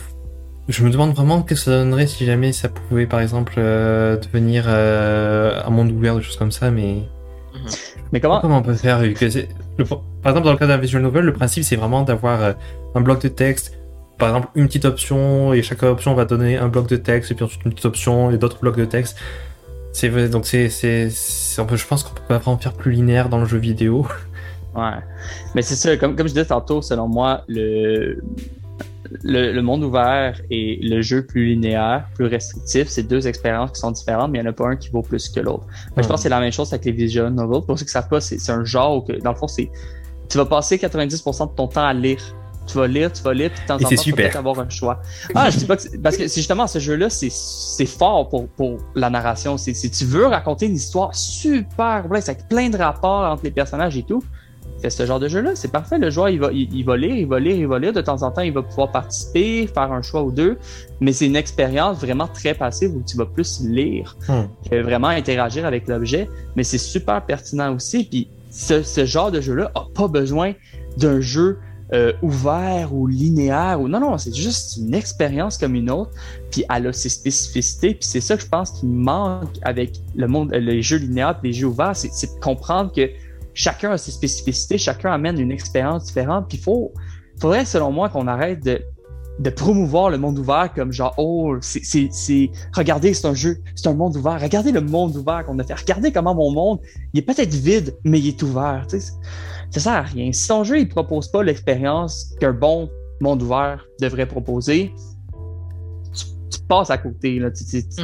je 0.68 0.84
me 0.84 0.90
demande 0.90 1.14
vraiment 1.14 1.42
ce 1.42 1.46
que 1.46 1.56
ça 1.56 1.72
donnerait 1.72 2.08
si 2.08 2.26
jamais 2.26 2.52
ça 2.52 2.70
pouvait 2.70 3.06
par 3.06 3.22
exemple 3.22 3.56
euh, 3.58 4.18
devenir 4.18 4.66
euh, 4.68 5.62
un 5.66 5.70
monde 5.70 5.92
ouvert, 5.92 6.16
des 6.16 6.22
choses 6.22 6.38
comme 6.38 6.52
ça, 6.52 6.72
mais. 6.72 7.04
Mhm. 7.54 7.70
Mais 8.14 8.20
comment 8.20 8.40
Comment 8.40 8.60
on 8.60 8.62
peut 8.62 8.74
faire 8.74 9.00
que 9.02 9.26
Par 9.84 10.32
exemple, 10.32 10.46
dans 10.46 10.52
le 10.52 10.58
cas 10.58 10.68
d'un 10.68 10.78
visual 10.78 11.04
novel, 11.04 11.26
le 11.26 11.34
principe 11.34 11.64
c'est 11.64 11.76
vraiment 11.76 12.04
d'avoir 12.04 12.42
euh, 12.42 12.54
un 12.96 13.02
bloc 13.02 13.22
de 13.22 13.28
texte, 13.28 13.78
par 14.18 14.30
exemple 14.30 14.50
une 14.56 14.68
petite 14.68 14.86
option, 14.86 15.54
et 15.54 15.62
chaque 15.62 15.84
option 15.84 16.14
va 16.14 16.26
donner 16.26 16.58
un 16.58 16.70
bloc 16.70 16.88
de 16.88 16.96
texte, 16.96 17.32
et 17.32 17.36
puis 17.36 17.44
ensuite 17.44 17.66
une 17.66 17.72
petite 17.72 17.86
option, 17.86 18.32
et 18.32 18.38
d'autres 18.38 18.60
blocs 18.60 18.78
de 18.78 18.86
texte. 18.86 19.18
C'est 19.94 20.30
donc 20.30 20.46
c'est, 20.46 20.70
c'est, 20.70 21.10
je 21.10 21.88
pense 21.88 22.04
qu'on 22.04 22.14
peut 22.14 22.22
pas 22.28 22.38
vraiment 22.38 22.58
faire 22.58 22.74
plus 22.74 22.92
linéaire 22.92 23.30
dans 23.30 23.40
le 23.40 23.46
jeu 23.46 23.58
vidéo. 23.58 24.06
Ouais. 24.76 25.00
Mais 25.56 25.64
c'est 25.64 25.76
ça, 25.76 25.98
comme, 25.98 26.16
comme 26.16 26.28
je 26.28 26.34
disais 26.34 26.46
tantôt, 26.46 26.84
selon 26.84 27.08
moi, 27.08 27.44
le, 27.48 28.22
le, 29.24 29.62
monde 29.62 29.84
ouvert 29.84 30.40
et 30.52 30.80
le 30.84 31.02
jeu 31.02 31.26
plus 31.26 31.48
linéaire, 31.48 32.08
plus 32.14 32.26
restrictif, 32.26 32.88
c'est 32.88 33.04
deux 33.04 33.28
expériences 33.28 33.72
qui 33.72 33.80
sont 33.80 33.92
différentes, 33.92 34.32
mais 34.32 34.38
il 34.38 34.42
n'y 34.42 34.48
en 34.48 34.52
a 34.52 34.54
pas 34.54 34.68
un 34.68 34.76
qui 34.76 34.90
vaut 34.90 35.02
plus 35.02 35.30
que 35.30 35.40
l'autre. 35.40 35.66
Je 35.90 36.02
pense 36.02 36.08
que 36.08 36.18
c'est 36.18 36.30
la 36.30 36.40
même 36.40 36.52
chose 36.52 36.72
avec 36.74 36.86
les 36.86 36.92
visual 36.92 37.34
novels. 37.34 37.64
Pour 37.66 37.78
ceux 37.78 37.86
qui 37.86 37.90
ne 37.90 37.94
savent 37.94 38.10
pas, 38.10 38.22
c'est 38.22 38.52
un 38.52 38.64
genre 38.64 38.98
où, 38.98 39.12
dans 39.20 39.32
le 39.32 39.38
fond, 39.38 39.48
c'est 39.48 39.72
tu 40.30 40.38
vas 40.38 40.46
passer 40.46 40.78
90% 40.78 41.50
de 41.50 41.56
ton 41.56 41.68
temps 41.68 41.86
à 41.86 41.94
lire. 41.94 42.20
Tu 42.68 42.78
vas 42.78 42.88
lire, 42.88 43.12
tu 43.12 43.24
vas 43.24 43.34
lire, 43.34 43.50
puis 43.52 43.62
de 43.62 43.68
temps 43.68 43.76
en 43.76 43.80
temps, 43.80 43.90
tu 43.90 44.12
vas 44.12 44.16
peut-être 44.18 44.36
avoir 44.36 44.60
un 44.60 44.70
choix. 44.70 45.02
Ah, 45.34 45.50
je 45.50 45.58
dis 45.58 45.66
pas 45.66 45.78
que 45.78 45.98
parce 45.98 46.18
que 46.18 46.28
c'est 46.28 46.42
justement 46.42 46.68
ce 46.68 46.80
jeu-là, 46.80 47.10
c'est 47.10 47.86
fort 47.86 48.30
pour, 48.30 48.48
pour 48.50 48.78
la 48.96 49.10
narration. 49.10 49.58
Si 49.58 49.92
tu 49.92 50.06
veux 50.06 50.26
raconter 50.26 50.68
une 50.68 50.76
histoire 50.76 51.16
super 51.16 52.04
complexe 52.04 52.30
avec 52.30 52.48
plein 52.48 52.70
de 52.70 52.78
rapports 52.78 53.32
entre 53.32 53.44
les 53.44 53.52
personnages 53.52 53.98
et 53.98 54.04
tout, 54.04 54.24
fait 54.82 54.92
ce 54.92 55.06
genre 55.08 55.20
de 55.20 55.28
jeu-là, 55.28 55.56
c'est 55.56 55.72
parfait. 55.72 55.98
Le 55.98 56.10
joueur, 56.12 56.30
il 56.30 56.40
va, 56.40 56.52
il, 56.52 56.86
va 56.86 56.98
lire, 56.98 57.16
il 57.16 57.26
va 57.26 57.40
lire, 57.40 57.56
il 57.56 57.68
va 57.68 57.80
lire. 57.80 57.94
De 57.94 58.02
temps 58.02 58.22
en 58.22 58.32
temps, 58.32 58.42
il 58.42 58.54
va 58.54 58.62
pouvoir 58.62 58.92
participer, 58.92 59.66
faire 59.66 59.92
un 59.92 60.04
choix 60.04 60.22
ou 60.22 60.32
deux. 60.32 60.58
Mais 61.02 61.14
c'est 61.14 61.26
une 61.26 61.36
expérience 61.36 61.98
vraiment 61.98 62.28
très 62.28 62.54
passive 62.54 62.96
où 62.96 63.02
tu 63.02 63.18
vas 63.18 63.26
plus 63.26 63.62
lire 63.62 64.16
hmm. 64.30 64.44
que 64.70 64.82
vraiment 64.82 65.08
interagir 65.08 65.66
avec 65.66 65.88
l'objet. 65.88 66.30
Mais 66.56 66.64
c'est 66.64 66.78
super 66.78 67.26
pertinent 67.26 67.74
aussi. 67.74 68.04
Puis 68.04 68.30
ce, 68.52 69.06
genre 69.06 69.32
de 69.32 69.42
jeu-là 69.42 69.72
n'a 69.76 69.86
pas 69.96 70.08
besoin 70.08 70.54
d'un 70.98 71.22
jeu 71.22 71.58
euh, 71.94 72.12
ouvert 72.22 72.94
ou 72.94 73.08
linéaire 73.08 73.80
ou 73.80 73.88
non 73.88 74.00
non 74.00 74.18
c'est 74.18 74.36
juste 74.36 74.78
une 74.78 74.94
expérience 74.94 75.58
comme 75.58 75.76
une 75.76 75.90
autre 75.90 76.12
puis 76.52 76.66
elle 76.74 76.88
a 76.88 76.94
ses 76.94 77.10
spécificités 77.10 77.94
puis 77.94 78.04
c'est 78.04 78.22
ça 78.22 78.36
que 78.36 78.44
je 78.44 78.48
pense 78.48 78.72
qui 78.72 78.86
manque 78.86 79.58
avec 79.62 80.02
le 80.16 80.28
monde 80.28 80.52
les 80.54 80.82
jeux 80.82 80.98
linéaires 80.98 81.40
les 81.44 81.54
jeux 81.54 81.68
ouverts 81.68 81.96
c'est 81.96 82.10
de 82.10 82.40
comprendre 82.42 82.92
que 82.92 83.10
chacun 83.58 83.92
a 83.92 83.98
ses 83.98 84.12
spécificités, 84.12 84.78
chacun 84.78 85.12
amène 85.12 85.40
une 85.40 85.52
expérience 85.52 86.06
différente. 86.06 86.48
Puis 86.48 86.60
il 86.60 86.64
faut, 86.64 86.94
faudrait, 87.42 87.66
selon 87.66 87.92
moi, 87.92 88.08
qu'on 88.08 88.28
arrête 88.28 88.64
de, 88.64 88.80
de 89.40 89.50
promouvoir 89.50 90.10
le 90.12 90.18
monde 90.20 90.38
ouvert 90.38 90.72
comme 90.74 90.94
genre, 90.94 91.14
oh, 91.18 91.56
c'est, 91.62 92.52
regardez, 92.74 93.14
c'est 93.14 93.28
un 93.28 93.34
jeu, 93.34 93.58
c'est 93.76 93.88
un 93.88 93.94
monde 93.94 94.16
ouvert. 94.16 94.40
Regardez 94.40 94.72
le 94.72 94.82
monde 94.82 95.16
ouvert 95.16 95.44
qu'on 95.46 95.58
a 95.60 95.64
fait. 95.64 95.74
Regardez 95.74 96.12
comment 96.12 96.36
mon 96.36 96.52
monde, 96.52 96.80
il 97.14 97.20
est 97.20 97.24
peut-être 97.24 97.54
vide, 97.54 97.96
mais 98.04 98.20
il 98.20 98.28
est 98.28 98.44
ouvert. 98.44 98.86
Tu 98.88 99.00
sais, 99.00 99.12
ça 99.72 99.80
sert 99.80 99.94
à 99.94 100.02
rien. 100.02 100.32
Si 100.32 100.48
ton 100.48 100.64
jeu, 100.64 100.80
il 100.80 100.88
propose 100.88 101.30
pas 101.30 101.44
l'expérience 101.44 102.34
qu'un 102.40 102.54
bon 102.54 102.90
monde 103.20 103.42
ouvert 103.42 103.86
devrait 104.02 104.28
proposer, 104.28 104.94
tu, 106.14 106.60
passes 106.68 106.90
à 106.90 106.98
côté. 106.98 107.40
Là. 107.40 107.50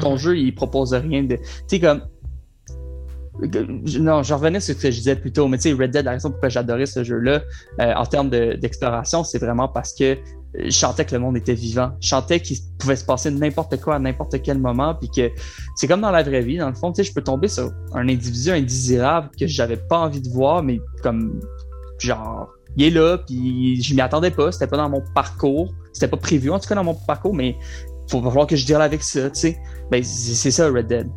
ton 0.01 0.13
mhm. 0.13 0.17
jeu, 0.17 0.37
il 0.37 0.55
propose 0.55 0.93
rien 0.93 1.23
de. 1.23 1.35
Tu 1.35 1.43
sais, 1.67 1.79
comme 1.79 2.01
non, 3.99 4.21
je 4.21 4.33
revenais 4.33 4.59
sur 4.59 4.75
ce 4.75 4.81
que 4.81 4.91
je 4.91 4.97
disais 4.97 5.15
plus 5.15 5.31
tôt, 5.31 5.47
mais 5.47 5.57
tu 5.57 5.69
sais, 5.69 5.73
Red 5.73 5.91
Dead, 5.91 6.05
la 6.05 6.11
raison 6.11 6.29
pourquoi 6.29 6.49
j'adorais 6.49 6.85
ce 6.85 7.03
jeu-là, 7.03 7.41
euh, 7.79 7.93
en 7.95 8.05
termes 8.05 8.29
d'exploration, 8.29 9.23
c'est 9.23 9.39
vraiment 9.39 9.67
parce 9.67 9.93
que 9.93 10.17
je 10.55 10.69
chantais 10.69 11.03
que 11.03 11.15
le 11.15 11.19
monde 11.19 11.35
était 11.35 11.55
vivant. 11.55 11.93
Je 11.99 12.09
chantais 12.09 12.39
qu'il 12.39 12.57
pouvait 12.77 12.95
se 12.95 13.03
passer 13.03 13.31
n'importe 13.31 13.81
quoi 13.81 13.95
à 13.95 13.99
n'importe 13.99 14.39
quel 14.43 14.59
moment, 14.59 14.93
puis 14.93 15.09
que 15.09 15.31
c'est 15.75 15.87
comme 15.87 16.01
dans 16.01 16.11
la 16.11 16.21
vraie 16.21 16.41
vie. 16.41 16.57
Dans 16.57 16.69
le 16.69 16.75
fond, 16.75 16.91
tu 16.91 17.03
sais, 17.03 17.09
je 17.09 17.13
peux 17.13 17.23
tomber 17.23 17.47
sur 17.47 17.71
un 17.93 18.07
individu 18.07 18.51
indésirable 18.51 19.31
que 19.37 19.47
j'avais 19.47 19.77
pas 19.77 19.97
envie 19.97 20.21
de 20.21 20.29
voir, 20.29 20.61
mais 20.61 20.79
comme 21.01 21.39
genre, 22.07 22.49
il 22.75 22.85
est 22.85 22.89
là, 22.89 23.17
puis 23.17 23.81
je 23.81 23.93
m'y 23.93 24.01
attendais 24.01 24.31
pas, 24.31 24.51
c'était 24.51 24.67
pas 24.67 24.77
dans 24.77 24.89
mon 24.89 25.03
parcours, 25.13 25.73
c'était 25.91 26.07
pas 26.07 26.17
prévu 26.17 26.49
en 26.49 26.59
tout 26.59 26.67
cas 26.67 26.75
dans 26.75 26.83
mon 26.83 26.95
parcours, 26.95 27.33
mais 27.33 27.55
il 28.11 28.21
va 28.21 28.29
falloir 28.29 28.47
que 28.47 28.55
je 28.55 28.65
deal 28.65 28.75
avec 28.75 29.03
ça, 29.03 29.29
tu 29.29 29.39
sais. 29.39 29.57
Ben, 29.91 30.03
c'est 30.03 30.51
ça, 30.51 30.69
Red 30.69 30.87
Dead. 30.87 31.07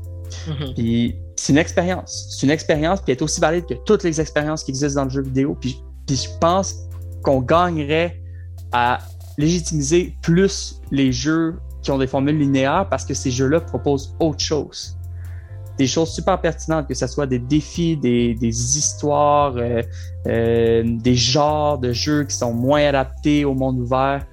Mm-hmm. 0.48 0.74
Puis 0.74 1.16
c'est 1.36 1.52
une 1.52 1.58
expérience. 1.58 2.28
C'est 2.30 2.46
une 2.46 2.52
expérience, 2.52 3.00
puis 3.00 3.12
elle 3.12 3.18
est 3.18 3.22
aussi 3.22 3.40
valide 3.40 3.66
que 3.66 3.74
toutes 3.84 4.02
les 4.02 4.20
expériences 4.20 4.64
qui 4.64 4.70
existent 4.70 5.00
dans 5.00 5.04
le 5.04 5.10
jeu 5.10 5.22
vidéo. 5.22 5.56
Puis, 5.60 5.82
puis 6.06 6.16
je 6.16 6.28
pense 6.40 6.74
qu'on 7.22 7.40
gagnerait 7.40 8.20
à 8.72 8.98
légitimiser 9.38 10.16
plus 10.22 10.80
les 10.90 11.12
jeux 11.12 11.56
qui 11.82 11.90
ont 11.90 11.98
des 11.98 12.06
formules 12.06 12.38
linéaires 12.38 12.86
parce 12.88 13.04
que 13.04 13.14
ces 13.14 13.30
jeux-là 13.30 13.60
proposent 13.60 14.14
autre 14.18 14.40
chose. 14.40 14.95
Des 15.78 15.86
choses 15.86 16.10
super 16.10 16.40
pertinentes, 16.40 16.88
que 16.88 16.94
ce 16.94 17.06
soit 17.06 17.26
des 17.26 17.38
défis, 17.38 17.96
des, 17.96 18.34
des 18.34 18.78
histoires, 18.78 19.54
euh, 19.56 19.82
euh, 20.26 20.82
des 20.84 21.14
genres 21.14 21.78
de 21.78 21.92
jeux 21.92 22.24
qui 22.24 22.34
sont 22.34 22.52
moins 22.52 22.86
adaptés 22.86 23.44
au 23.44 23.54
monde 23.54 23.78
ouvert. 23.80 24.24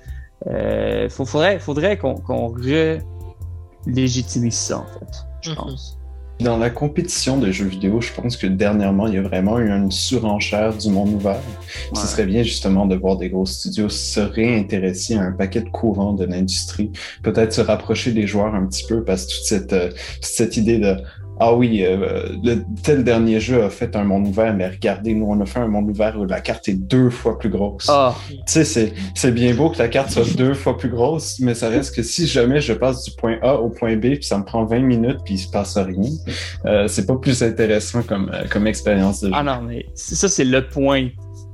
Euh, 0.48 1.10
faudrait 1.10 1.60
faudrait 1.60 1.98
qu'on 1.98 2.16
qu 2.16 2.32
re-légitimise 3.86 4.54
ça, 4.54 4.80
en 4.80 4.86
fait, 4.86 5.26
je 5.42 5.52
mm-hmm. 5.52 5.56
pense. 5.56 5.98
Dans 6.40 6.58
la 6.58 6.70
compétition 6.70 7.38
de 7.38 7.52
jeux 7.52 7.68
vidéo, 7.68 8.02
je 8.02 8.12
pense 8.12 8.36
que 8.38 8.48
dernièrement, 8.48 9.08
il 9.08 9.14
y 9.14 9.18
a 9.18 9.22
vraiment 9.22 9.60
eu 9.60 9.70
une 9.70 9.92
surenchère 9.92 10.76
du 10.76 10.90
monde 10.90 11.14
ouvert. 11.14 11.40
Ce 11.94 12.08
serait 12.08 12.26
bien 12.26 12.44
justement 12.44 12.86
de 12.86 12.96
voir 12.96 13.18
des 13.18 13.30
gros 13.30 13.46
studios 13.46 13.88
se 13.88 14.20
réintéresser 14.20 15.16
à 15.16 15.22
un 15.22 15.32
paquet 15.32 15.62
de 15.62 15.70
courants 15.70 16.14
de 16.14 16.26
l'industrie, 16.26 16.92
peut-être 17.22 17.54
se 17.54 17.62
rapprocher 17.62 18.12
des 18.12 18.26
joueurs 18.28 18.56
un 18.56 18.66
petit 18.66 18.86
peu, 18.86 19.04
parce 19.04 19.26
que 19.26 19.32
toute 19.36 19.46
cette, 19.46 19.74
euh, 19.74 19.90
toute 19.90 20.26
cette 20.26 20.58
idée 20.58 20.80
de 20.80 20.98
ah 21.40 21.54
oui, 21.54 21.84
euh, 21.84 22.30
le, 22.44 22.64
tel 22.84 23.04
dernier 23.04 23.40
jeu 23.40 23.64
a 23.64 23.70
fait 23.70 23.96
un 23.96 24.04
monde 24.04 24.28
ouvert, 24.28 24.54
mais 24.54 24.68
regardez, 24.68 25.14
nous, 25.14 25.26
on 25.26 25.40
a 25.42 25.46
fait 25.46 25.60
un 25.60 25.68
monde 25.68 25.90
ouvert 25.90 26.20
où 26.20 26.26
la 26.26 26.42
carte 26.42 26.68
est 26.70 26.74
deux 26.74 27.10
fois 27.10 27.40
plus 27.40 27.50
grosse. 27.50 27.88
Ah. 27.90 28.16
Tu 28.30 28.64
sais, 28.66 28.94
c'est 29.16 29.32
bien 29.32 29.54
beau 29.54 29.70
que 29.70 29.80
la 29.80 29.88
carte 29.88 30.12
soit 30.12 30.36
deux 30.36 30.54
fois 30.54 30.78
plus 30.78 30.90
grosse, 30.90 31.40
mais 31.40 31.56
ça 31.56 31.70
reste 31.70 31.96
que 31.96 32.04
si 32.04 32.28
jamais 32.28 32.62
je 32.62 32.74
passe 32.74 33.04
du 33.06 33.12
point 33.12 33.38
A 33.42 33.56
au 33.56 33.70
point 33.70 33.96
B, 33.96 34.02
puis 34.02 34.24
ça 34.24 34.38
me 34.38 34.44
prend 34.44 34.64
20 34.66 34.80
minutes, 34.80 35.20
puis 35.26 35.36
il 35.36 35.40
se 35.40 35.50
passe 35.50 35.78
rien, 35.78 36.10
euh, 36.66 36.88
c'est 36.88 37.06
pas 37.06 37.16
plus 37.16 37.42
intéressant 37.42 38.04
comme, 38.04 38.30
euh, 38.34 38.44
comme 38.50 38.68
expérience 38.68 39.22
de 39.22 39.28
jeu. 39.28 39.34
Ah 39.36 39.44
non, 39.44 39.62
mais 39.62 39.86
ça, 39.96 40.28
c'est 40.28 40.46
le 40.46 40.68
point 40.68 41.10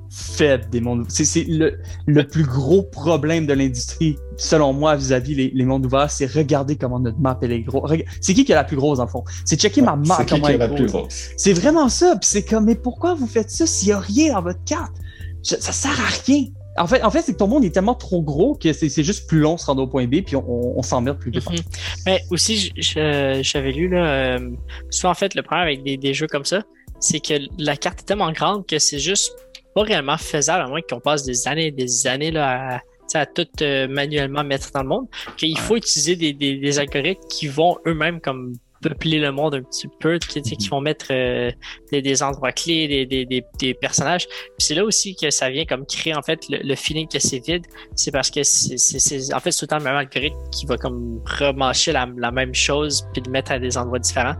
faible 0.09 0.69
des 0.69 0.81
mondes 0.81 1.01
ouverts. 1.01 1.11
C'est 1.11 1.45
le, 1.47 1.79
le, 2.07 2.27
plus 2.27 2.43
gros 2.43 2.83
problème 2.83 3.45
de 3.45 3.53
l'industrie, 3.53 4.17
selon 4.37 4.73
moi, 4.73 4.95
vis-à-vis 4.95 5.35
les, 5.35 5.51
les, 5.53 5.65
mondes 5.65 5.85
ouverts, 5.85 6.09
c'est 6.09 6.25
regarder 6.25 6.75
comment 6.75 6.99
notre 6.99 7.19
map 7.19 7.37
elle 7.41 7.51
est 7.51 7.61
grosse. 7.61 7.91
C'est 8.21 8.33
qui 8.33 8.45
qui 8.45 8.53
a 8.53 8.55
la 8.55 8.63
plus 8.63 8.77
grosse, 8.77 8.99
en 8.99 9.07
fond? 9.07 9.23
C'est 9.45 9.59
checker 9.59 9.81
ma 9.81 9.95
map 9.95 10.25
comment 10.27 10.47
elle 10.47 10.61
est 10.61 10.85
grosse. 10.85 11.29
C'est 11.37 11.53
vraiment 11.53 11.89
ça. 11.89 12.15
Puis 12.15 12.29
c'est 12.29 12.43
comme, 12.43 12.65
mais 12.65 12.75
pourquoi 12.75 13.13
vous 13.13 13.27
faites 13.27 13.51
ça 13.51 13.65
s'il 13.65 13.89
n'y 13.89 13.93
a 13.93 13.99
rien 13.99 14.33
dans 14.33 14.41
votre 14.41 14.63
carte? 14.65 14.93
ça 15.41 15.71
sert 15.71 15.91
à 15.91 16.09
rien. 16.25 16.47
En 16.77 16.87
fait, 16.87 17.01
en 17.01 17.09
fait 17.09 17.21
c'est 17.21 17.33
que 17.33 17.37
ton 17.37 17.47
monde 17.47 17.65
est 17.65 17.71
tellement 17.71 17.95
trop 17.95 18.21
gros 18.21 18.55
que 18.55 18.71
c'est 18.73 19.03
juste 19.03 19.27
plus 19.27 19.39
long 19.39 19.57
se 19.57 19.65
rendre 19.65 19.81
au 19.81 19.87
point 19.87 20.05
B, 20.05 20.21
puis 20.25 20.35
on, 20.35 20.77
on, 20.77 20.81
s'emmerde 20.81 21.17
plus 21.17 21.31
vite. 21.31 21.43
Mm-hmm. 21.43 22.01
Mais 22.05 22.21
aussi, 22.29 22.71
j'avais 22.77 23.71
lu, 23.71 23.89
là, 23.89 24.05
euh, 24.05 24.49
souvent, 24.89 25.11
en 25.11 25.15
fait, 25.15 25.35
le 25.35 25.41
problème 25.41 25.67
avec 25.67 25.83
des, 25.83 25.97
des 25.97 26.13
jeux 26.13 26.27
comme 26.27 26.45
ça, 26.45 26.61
c'est 26.99 27.19
que 27.19 27.33
la 27.57 27.75
carte 27.75 28.01
est 28.01 28.03
tellement 28.03 28.31
grande 28.31 28.65
que 28.65 28.79
c'est 28.79 28.99
juste 28.99 29.33
pas 29.79 29.85
réellement 29.85 30.17
faisable, 30.17 30.63
à 30.63 30.67
moins 30.67 30.81
qu'on 30.81 30.99
passe 30.99 31.23
des 31.23 31.47
années 31.47 31.67
et 31.67 31.71
des 31.71 32.07
années 32.07 32.31
là, 32.31 32.81
à, 33.15 33.25
tout 33.25 33.47
euh, 33.61 33.87
manuellement 33.87 34.43
mettre 34.43 34.71
dans 34.71 34.83
le 34.83 34.89
monde, 34.89 35.07
qu'il 35.37 35.57
faut 35.57 35.77
utiliser 35.77 36.15
des, 36.15 36.33
des, 36.33 36.79
algorithmes 36.79 37.27
qui 37.29 37.47
vont 37.47 37.77
eux-mêmes 37.87 38.19
comme 38.21 38.53
peupler 38.81 39.19
le 39.19 39.31
monde 39.31 39.55
un 39.55 39.61
petit 39.61 39.87
peu, 39.99 40.19
qui, 40.19 40.41
qui 40.41 40.55
mm-hmm. 40.55 40.69
vont 40.69 40.81
mettre 40.81 41.07
euh, 41.11 41.51
des, 41.91 42.23
endroits 42.23 42.51
clés, 42.51 43.05
des, 43.05 43.25
des, 43.25 43.73
personnages. 43.73 44.27
c'est 44.57 44.75
là 44.75 44.83
aussi 44.83 45.15
que 45.15 45.29
ça 45.31 45.49
vient 45.49 45.65
comme 45.65 45.85
créer 45.85 46.15
en 46.15 46.21
fait 46.21 46.39
le, 46.49 46.75
feeling 46.75 47.07
que 47.07 47.19
c'est 47.19 47.39
vide. 47.45 47.65
C'est 47.95 48.11
parce 48.11 48.29
que 48.29 48.43
c'est 48.43 49.33
en 49.33 49.39
fait 49.39 49.51
tout 49.51 49.63
le 49.63 49.67
temps 49.67 49.77
le 49.77 49.83
même 49.83 49.95
algorithme 49.95 50.37
qui 50.51 50.65
va 50.65 50.77
comme 50.77 51.21
remancher 51.25 51.91
la, 51.91 52.07
la 52.17 52.31
même 52.31 52.53
chose 52.53 53.05
puis 53.13 53.23
le 53.25 53.31
mettre 53.31 53.51
à 53.51 53.59
des 53.59 53.77
endroits 53.77 53.99
différents. 53.99 54.35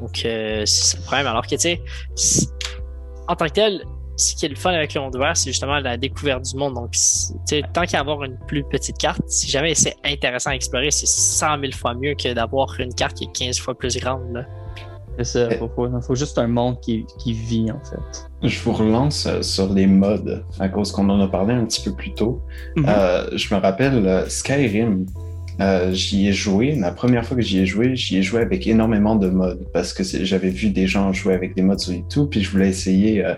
Donc 0.00 0.24
euh, 0.24 0.64
c'est 0.66 0.98
le 0.98 1.02
problème. 1.04 1.26
Alors 1.26 1.46
que 1.46 1.56
tu 1.56 1.76
sais, 2.14 2.48
en 3.28 3.34
tant 3.34 3.46
que 3.46 3.52
tel, 3.52 3.82
ce 4.16 4.34
qui 4.34 4.46
est 4.46 4.48
le 4.48 4.56
fun 4.56 4.72
avec 4.72 4.94
le 4.94 5.00
monde 5.00 5.14
ouvert, 5.14 5.36
c'est 5.36 5.50
justement 5.50 5.78
la 5.78 5.96
découverte 5.96 6.44
du 6.44 6.56
monde. 6.56 6.74
Donc, 6.74 6.94
tant 7.72 7.84
qu'à 7.84 8.00
avoir 8.00 8.24
une 8.24 8.38
plus 8.46 8.64
petite 8.64 8.98
carte, 8.98 9.22
si 9.26 9.50
jamais 9.50 9.74
c'est 9.74 9.94
intéressant 10.04 10.50
à 10.50 10.54
explorer, 10.54 10.90
c'est 10.90 11.06
100 11.06 11.60
000 11.60 11.72
fois 11.72 11.94
mieux 11.94 12.14
que 12.14 12.32
d'avoir 12.32 12.78
une 12.80 12.94
carte 12.94 13.16
qui 13.16 13.24
est 13.24 13.32
15 13.32 13.58
fois 13.58 13.74
plus 13.74 13.98
grande. 13.98 14.46
C'est 15.18 15.24
ça, 15.24 15.48
il 15.50 16.02
faut, 16.02 16.14
juste 16.14 16.36
un 16.36 16.46
monde 16.46 16.78
qui, 16.80 17.06
qui, 17.18 17.32
vit 17.32 17.70
en 17.70 17.80
fait. 17.80 18.28
Je 18.42 18.60
vous 18.60 18.72
relance 18.72 19.26
euh, 19.26 19.40
sur 19.40 19.72
les 19.72 19.86
modes 19.86 20.44
à 20.58 20.68
cause 20.68 20.92
qu'on 20.92 21.08
en 21.08 21.18
a 21.20 21.28
parlé 21.28 21.54
un 21.54 21.64
petit 21.64 21.88
peu 21.88 21.94
plus 21.94 22.12
tôt. 22.12 22.42
Mm-hmm. 22.76 22.84
euh, 22.86 23.30
je 23.32 23.54
me 23.54 23.58
rappelle 23.58 24.06
euh, 24.06 24.28
Skyrim, 24.28 25.06
euh, 25.60 25.92
j'y 25.92 26.28
ai 26.28 26.32
joué. 26.32 26.74
La 26.74 26.92
première 26.92 27.24
fois 27.24 27.36
que 27.36 27.42
j'y 27.42 27.58
ai 27.58 27.66
joué, 27.66 27.96
j'y 27.96 28.18
ai 28.18 28.22
joué 28.22 28.40
avec 28.40 28.66
énormément 28.66 29.16
de 29.16 29.28
modes 29.28 29.66
parce 29.72 29.92
que 29.92 30.02
j'avais 30.02 30.50
vu 30.50 30.70
des 30.70 30.86
gens 30.86 31.12
jouer 31.12 31.34
avec 31.34 31.54
des 31.54 31.62
modes 31.62 31.80
sur 31.80 31.94
YouTube, 31.94 32.28
puis 32.30 32.42
je 32.42 32.50
voulais 32.50 32.68
essayer 32.68 33.24
euh, 33.24 33.34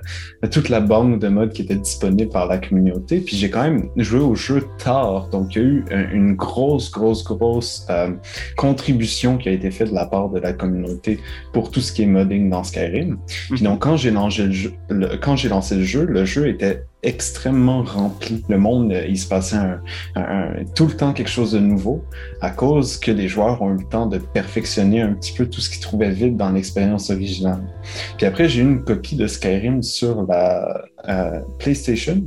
toute 0.51 0.69
la 0.69 0.81
banque 0.81 1.21
de 1.21 1.29
modes 1.29 1.53
qui 1.53 1.63
était 1.63 1.77
disponible 1.77 2.31
par 2.31 2.47
la 2.47 2.59
communauté. 2.59 3.21
Puis 3.21 3.37
j'ai 3.37 3.51
quand 3.51 3.63
même 3.63 3.89
joué 3.97 4.21
au 4.21 4.35
jeu 4.35 4.65
tard, 4.79 5.29
donc 5.29 5.55
il 5.55 5.63
y 5.63 5.65
a 5.65 5.69
eu 5.69 5.85
une 6.13 6.35
grosse, 6.35 6.91
grosse, 6.91 7.25
grosse 7.25 7.87
euh, 7.91 8.11
contribution 8.57 9.39
qui 9.39 9.49
a 9.49 9.53
été 9.53 9.71
faite 9.71 9.91
de 9.91 9.95
la 9.95 10.07
part 10.07 10.29
de 10.29 10.41
la 10.41 10.53
communauté 10.53 11.21
pour 11.53 11.71
tout 11.71 11.81
ce 11.81 11.93
qui 11.93 12.03
est 12.03 12.07
modding 12.07 12.51
dans 12.51 12.65
Skyrim. 12.65 13.19
Puis 13.51 13.63
donc 13.63 13.81
quand 13.83 13.97
j'ai 13.97 14.11
lancé 14.11 14.45
le 14.45 14.53
jeu, 14.53 14.73
quand 15.21 15.37
j'ai 15.37 15.49
lancé 15.49 15.77
le 15.77 15.85
jeu, 15.85 16.05
le 16.05 16.25
jeu 16.25 16.49
était 16.49 16.85
extrêmement 17.03 17.83
rempli. 17.83 18.45
Le 18.49 18.59
monde, 18.59 18.93
euh, 18.93 19.07
il 19.09 19.19
se 19.19 19.29
passait 19.29 19.57
tout 20.75 20.87
le 20.87 20.97
temps 20.97 21.13
quelque 21.13 21.31
chose 21.31 21.53
de 21.53 21.59
nouveau 21.59 22.05
à 22.41 22.51
cause 22.51 22.99
que 22.99 23.11
les 23.11 23.29
joueurs 23.29 23.63
ont 23.63 23.71
eu 23.75 23.79
le 23.79 23.89
temps 23.89 24.07
de 24.07 24.19
perfectionner 24.19 25.01
un 25.01 25.13
petit 25.13 25.33
peu 25.33 25.47
tout 25.47 25.61
ce 25.61 25.71
qu'ils 25.71 25.81
trouvaient 25.81 26.11
vide 26.11 26.37
dans 26.37 26.51
l'expérience 26.51 27.11
originale. 27.11 27.63
Puis 28.17 28.27
après, 28.27 28.49
j'ai 28.49 28.61
eu 28.61 28.65
une 28.65 28.85
copie 28.85 29.17
de 29.17 29.27
Skyrim 29.27 29.83
sur 29.83 30.27
la 30.27 30.85
euh, 31.09 31.41
PlayStation. 31.59 32.23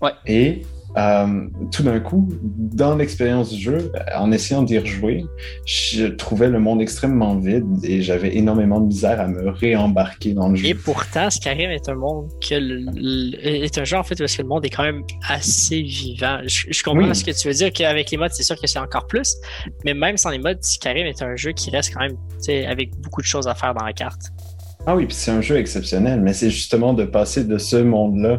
Ouais. 0.00 0.12
Et 0.26 0.62
euh, 0.96 1.46
tout 1.70 1.82
d'un 1.82 2.00
coup, 2.00 2.28
dans 2.42 2.96
l'expérience 2.96 3.50
du 3.50 3.60
jeu, 3.60 3.92
en 4.16 4.32
essayant 4.32 4.62
d'y 4.62 4.78
rejouer, 4.78 5.24
je 5.64 6.06
trouvais 6.06 6.48
le 6.48 6.58
monde 6.58 6.82
extrêmement 6.82 7.36
vide 7.36 7.66
et 7.84 8.02
j'avais 8.02 8.36
énormément 8.36 8.80
de 8.80 8.86
misère 8.86 9.20
à 9.20 9.28
me 9.28 9.50
réembarquer 9.50 10.34
dans 10.34 10.48
le 10.48 10.56
jeu. 10.56 10.66
Et 10.66 10.74
pourtant, 10.74 11.30
Skyrim 11.30 11.70
est 11.70 11.88
un 11.88 11.94
monde 11.94 12.28
que 12.40 12.54
est 13.44 13.78
un 13.78 13.84
jeu 13.84 13.96
en 13.96 14.02
fait 14.02 14.16
parce 14.16 14.36
que 14.36 14.42
le 14.42 14.48
monde 14.48 14.64
est 14.64 14.70
quand 14.70 14.82
même 14.82 15.02
assez 15.28 15.82
vivant. 15.82 16.40
Je, 16.46 16.82
comprends 16.82 17.14
ce 17.14 17.24
que 17.24 17.30
tu 17.30 17.46
veux 17.46 17.54
dire 17.54 17.72
qu'avec 17.72 18.10
les 18.10 18.16
modes, 18.16 18.32
c'est 18.32 18.42
sûr 18.42 18.60
que 18.60 18.66
c'est 18.66 18.80
encore 18.80 19.06
plus, 19.06 19.36
mais 19.84 19.94
même 19.94 20.16
sans 20.16 20.30
les 20.30 20.38
modes, 20.38 20.62
Skyrim 20.62 21.06
est 21.06 21.22
un 21.22 21.36
jeu 21.36 21.52
qui 21.52 21.70
reste 21.70 21.94
quand 21.94 22.00
même 22.00 22.16
avec 22.68 22.90
beaucoup 22.98 23.20
de 23.20 23.26
choses 23.26 23.46
à 23.46 23.54
faire 23.54 23.74
dans 23.74 23.84
la 23.84 23.92
carte. 23.92 24.32
Ah 24.86 24.96
oui, 24.96 25.06
puis 25.06 25.14
c'est 25.14 25.30
un 25.30 25.42
jeu 25.42 25.56
exceptionnel, 25.56 26.20
mais 26.20 26.32
c'est 26.32 26.50
justement 26.50 26.94
de 26.94 27.04
passer 27.04 27.44
de 27.44 27.58
ce 27.58 27.76
monde-là 27.76 28.38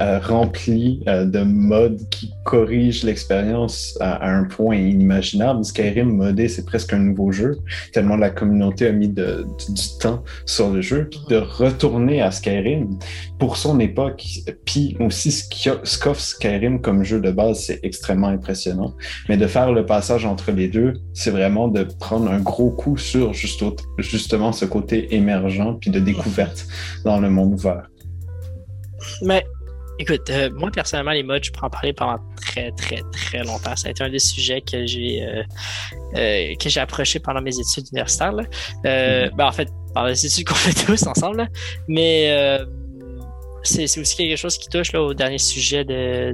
euh, 0.00 0.18
rempli 0.18 1.02
euh, 1.06 1.24
de 1.24 1.42
modes 1.42 2.00
qui 2.10 2.32
corrigent 2.44 3.04
l'expérience 3.04 3.96
à, 4.00 4.28
un 4.28 4.44
point 4.44 4.76
inimaginable. 4.76 5.64
Skyrim 5.64 6.16
modé, 6.16 6.48
c'est 6.48 6.64
presque 6.64 6.92
un 6.92 6.98
nouveau 6.98 7.30
jeu, 7.30 7.58
tellement 7.92 8.16
la 8.16 8.30
communauté 8.30 8.86
a 8.86 8.92
mis 8.92 9.08
de, 9.08 9.44
du 9.68 9.98
temps 10.00 10.24
sur 10.46 10.70
le 10.70 10.80
jeu. 10.80 11.10
de 11.28 11.36
retourner 11.36 12.22
à 12.22 12.30
Skyrim 12.30 12.98
pour 13.38 13.56
son 13.56 13.80
époque, 13.80 14.24
puis 14.64 14.96
aussi 15.00 15.30
ce 15.30 15.98
qu'offre 15.98 16.20
Skyrim 16.20 16.80
comme 16.80 17.04
jeu 17.04 17.20
de 17.20 17.30
base, 17.30 17.64
c'est 17.64 17.80
extrêmement 17.82 18.28
impressionnant. 18.28 18.94
Mais 19.28 19.36
de 19.36 19.46
faire 19.46 19.72
le 19.72 19.84
passage 19.84 20.24
entre 20.24 20.52
les 20.52 20.68
deux, 20.68 20.94
c'est 21.12 21.30
vraiment 21.30 21.68
de 21.68 21.82
prendre 21.84 22.30
un 22.30 22.40
gros 22.40 22.70
coup 22.70 22.96
sur 22.96 23.32
juste, 23.34 23.62
justement 23.98 24.52
ce 24.52 24.64
côté 24.64 25.14
émergent 25.14 25.78
puis 25.80 25.90
de 25.90 26.00
découverte 26.00 26.66
dans 27.04 27.20
le 27.20 27.30
monde 27.30 27.54
ouvert. 27.54 27.88
Mais 29.22 29.44
Écoute, 30.02 30.28
euh, 30.30 30.50
moi 30.52 30.68
personnellement, 30.72 31.12
les 31.12 31.22
modes, 31.22 31.44
je 31.44 31.52
peux 31.52 31.64
en 31.64 31.70
parler 31.70 31.92
pendant 31.92 32.18
très, 32.34 32.72
très, 32.72 33.02
très 33.12 33.44
longtemps. 33.44 33.76
Ça 33.76 33.86
a 33.86 33.90
été 33.92 34.02
un 34.02 34.10
des 34.10 34.18
sujets 34.18 34.60
que 34.60 34.84
j'ai 34.84 35.22
euh, 35.22 35.42
euh, 36.16 36.54
que 36.56 36.68
j'ai 36.68 36.80
approché 36.80 37.20
pendant 37.20 37.40
mes 37.40 37.56
études 37.56 37.86
universitaires. 37.92 38.32
Là. 38.32 38.42
Mm-hmm. 38.84 39.36
ben, 39.36 39.46
en 39.46 39.52
fait, 39.52 39.68
pendant 39.94 40.08
les 40.08 40.26
études 40.26 40.44
qu'on 40.44 40.54
fait 40.54 40.86
tous 40.86 41.06
ensemble. 41.06 41.48
Mais 41.86 42.58
c'est 43.62 44.00
aussi 44.00 44.16
quelque 44.16 44.36
chose 44.36 44.58
qui 44.58 44.68
touche 44.68 44.92
là, 44.92 45.02
au 45.02 45.14
dernier 45.14 45.38
sujet 45.38 45.84
de, 45.84 46.32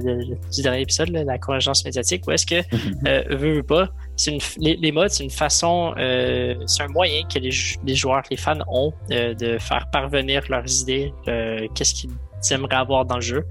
du 0.51 0.61
dernier 0.61 0.81
épisode, 0.81 1.09
la 1.09 1.37
convergence 1.37 1.85
médiatique, 1.85 2.25
où 2.27 2.31
est-ce 2.31 2.45
que, 2.45 2.55
mm-hmm. 2.55 3.07
euh, 3.07 3.35
veut, 3.37 3.63
pas, 3.63 3.89
une, 4.27 4.39
les, 4.57 4.75
les, 4.77 4.91
modes, 4.91 5.09
c'est 5.09 5.23
une 5.23 5.29
façon, 5.29 5.93
euh, 5.97 6.55
c'est 6.65 6.83
un 6.83 6.87
moyen 6.87 7.23
que 7.31 7.39
les, 7.39 7.51
les, 7.85 7.95
joueurs, 7.95 8.23
les 8.31 8.37
fans 8.37 8.57
ont 8.67 8.93
euh, 9.11 9.33
de 9.35 9.57
faire 9.59 9.85
parvenir 9.91 10.43
leurs 10.49 10.81
idées, 10.81 11.13
qu'est-ce 11.75 11.93
qu'ils 11.93 12.09
aimeraient 12.51 12.75
avoir 12.75 13.05
dans 13.05 13.15
le 13.15 13.21
jeu. 13.21 13.45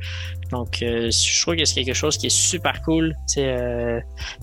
Donc, 0.50 0.82
euh, 0.82 1.10
je 1.10 1.42
trouve 1.42 1.56
que 1.56 1.64
c'est 1.64 1.84
quelque 1.84 1.94
chose 1.94 2.16
qui 2.16 2.26
est 2.26 2.36
super 2.36 2.80
cool. 2.82 3.14
Euh, 3.36 4.00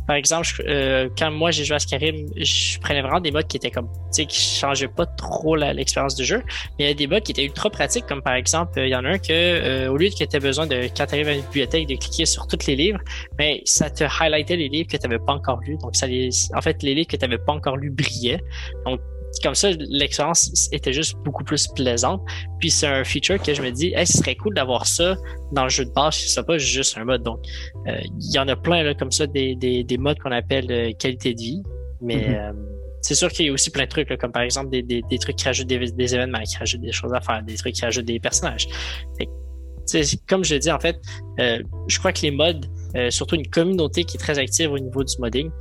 par 0.08 0.16
exemple, 0.16 0.64
euh, 0.68 1.10
quand 1.18 1.32
moi 1.32 1.52
j'ai 1.52 1.66
joué 1.66 1.76
à 1.76 1.80
Skyrim, 1.80 2.28
je 2.38 2.80
prenais 2.80 3.02
vraiment 3.02 3.20
des 3.20 3.32
modes 3.32 3.48
qui 3.48 3.58
étaient 3.58 3.72
comme, 3.72 3.88
tu 3.88 4.22
sais, 4.22 4.26
qui 4.26 4.40
changeaient 4.40 4.88
pas 4.88 5.06
trop 5.06 5.56
l'expérience 5.56 6.16
du 6.16 6.24
jeu. 6.24 6.44
Mais 6.78 6.86
il 6.86 6.88
y 6.88 6.92
a 6.92 6.94
des 6.94 7.08
modes 7.08 7.24
qui 7.24 7.32
étaient 7.32 7.46
ultra 7.46 7.70
pratiques, 7.70 8.06
comme 8.06 8.22
par 8.22 8.36
exemple, 8.36 8.74
il 8.78 8.90
y 8.90 8.96
en 8.96 9.04
a 9.04 9.10
un 9.10 9.18
que, 9.18 9.88
au 9.88 9.98
lieu 9.98 10.10
que 10.10 10.24
tu 10.24 10.40
besoin 10.40 10.68
de, 10.68 10.90
quand 10.96 11.06
tu 11.08 11.16
arrives 11.16 11.28
à 11.28 11.34
une 11.34 11.42
bibliothèque, 11.42 11.88
de 11.88 11.96
cliquer 11.96 12.26
sur 12.26 12.48
tous 12.48 12.68
les 12.68 12.76
livres, 12.76 13.00
mais 13.40 13.62
ça 13.66 13.90
te 13.90 14.04
highlightait 14.04 14.58
les 14.58 14.70
livres 14.70 14.90
que 14.90 14.98
tu 14.98 15.08
n'avais 15.08 15.24
pas 15.24 15.34
encore 15.34 15.60
lus. 15.62 15.78
Donc, 15.78 15.96
ça 15.96 16.08
les, 16.08 16.30
en 16.54 16.62
fait, 16.62 16.84
les 16.84 16.94
livres 16.94 17.08
que 17.08 17.18
tu 17.18 17.26
n'avais 17.26 17.42
pas 17.44 17.54
encore 17.54 17.78
lus 17.78 17.90
brillaient. 17.90 18.42
Donc, 18.86 19.00
comme 19.44 19.56
ça, 19.56 19.70
l'expérience 19.72 20.70
était 20.72 20.94
juste 20.94 21.16
beaucoup 21.24 21.44
plus 21.44 21.68
plaisante. 21.68 22.22
Puis 22.60 22.72
c'est 22.72 22.88
un 22.88 23.04
feature 23.04 23.42
que 23.42 23.54
je 23.54 23.62
me 23.62 23.72
dis, 23.72 23.94
hey, 23.96 24.06
ce 24.06 24.18
serait 24.20 24.36
cool 24.36 24.56
d'avoir 24.56 24.88
ça 24.88 25.16
dans 25.52 25.64
le 25.64 25.70
jeu 25.70 25.86
de 25.86 25.92
base, 25.92 26.16
si 26.16 26.30
c'est 26.30 26.46
pas 26.46 26.58
juste 26.58 26.98
un 26.98 27.06
mode. 27.06 27.24
Donc, 27.24 27.40
euh, 27.88 27.98
il 28.20 28.34
y 28.34 28.40
en 28.40 28.48
a 28.48 28.56
plein 28.56 28.84
là, 28.84 28.94
comme 28.94 29.12
ça, 29.12 29.28
des, 29.28 29.56
des, 29.56 29.84
des 29.84 29.98
modes 29.98 30.20
qu'on 30.20 30.32
appelle 30.32 30.72
euh, 30.72 30.92
qualité 30.98 31.34
de 31.34 31.40
vie. 31.40 31.64
Mais 32.02 32.16
mm-hmm. 32.16 32.50
euh, 32.50 32.54
c'est 33.02 33.16
sûr 33.16 33.30
qu'il 33.30 33.46
y 33.46 33.50
a 33.50 33.52
aussi 33.52 33.70
plein 33.70 33.84
de 33.84 33.90
trucs, 33.90 34.16
comme 34.18 34.32
par 34.32 34.44
exemple 34.44 34.70
des, 34.70 34.82
des, 34.82 35.02
des 35.10 35.18
trucs 35.20 35.36
qui 35.36 35.46
rajoutent 35.46 35.68
des, 35.68 35.80
des, 35.80 36.16
événements, 36.16 36.42
qui 36.42 36.58
rajoutent 36.58 36.82
des 36.82 36.92
choses 36.92 37.14
à 37.14 37.22
faire, 37.22 37.44
des 37.44 37.56
trucs 37.56 37.76
qui 37.76 37.86
rajoutent 37.86 38.06
des 38.06 38.20
personnages. 38.20 38.68
comme 40.28 40.44
je 40.44 40.56
dis, 40.56 40.72
en 40.72 40.80
fait, 40.80 40.98
je 41.38 42.00
crois 42.00 42.12
que 42.12 42.22
les 42.22 42.32
modes, 42.32 42.66
surtout 43.10 43.36
une 43.36 43.48
communauté 43.48 44.04
qui 44.06 44.18
est 44.18 44.20
très 44.20 44.40
active 44.40 44.72
au 44.72 44.80
niveau 44.80 45.04
du 45.04 45.14
modding, 45.20 45.52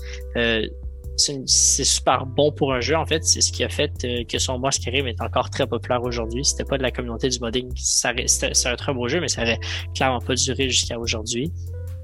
c'est 1.16 1.84
super 1.84 2.26
bon 2.26 2.52
pour 2.52 2.72
un 2.72 2.80
jeu 2.80 2.96
en 2.96 3.06
fait. 3.06 3.24
C'est 3.24 3.40
ce 3.40 3.52
qui 3.52 3.64
a 3.64 3.68
fait 3.68 3.92
euh, 4.04 4.24
que 4.24 4.38
son 4.38 4.58
boss 4.58 4.76
Skyrim 4.76 5.06
est 5.06 5.20
encore 5.20 5.50
très 5.50 5.66
populaire 5.66 6.02
aujourd'hui. 6.02 6.44
C'était 6.44 6.64
pas 6.64 6.78
de 6.78 6.82
la 6.82 6.90
communauté 6.90 7.28
du 7.28 7.38
modding, 7.40 7.70
c'est 7.76 8.66
un 8.66 8.76
très 8.76 8.92
beau 8.92 9.08
jeu, 9.08 9.20
mais 9.20 9.28
ça 9.28 9.42
avait 9.42 9.58
clairement 9.94 10.20
pas 10.20 10.34
duré 10.34 10.68
jusqu'à 10.68 10.98
aujourd'hui. 10.98 11.52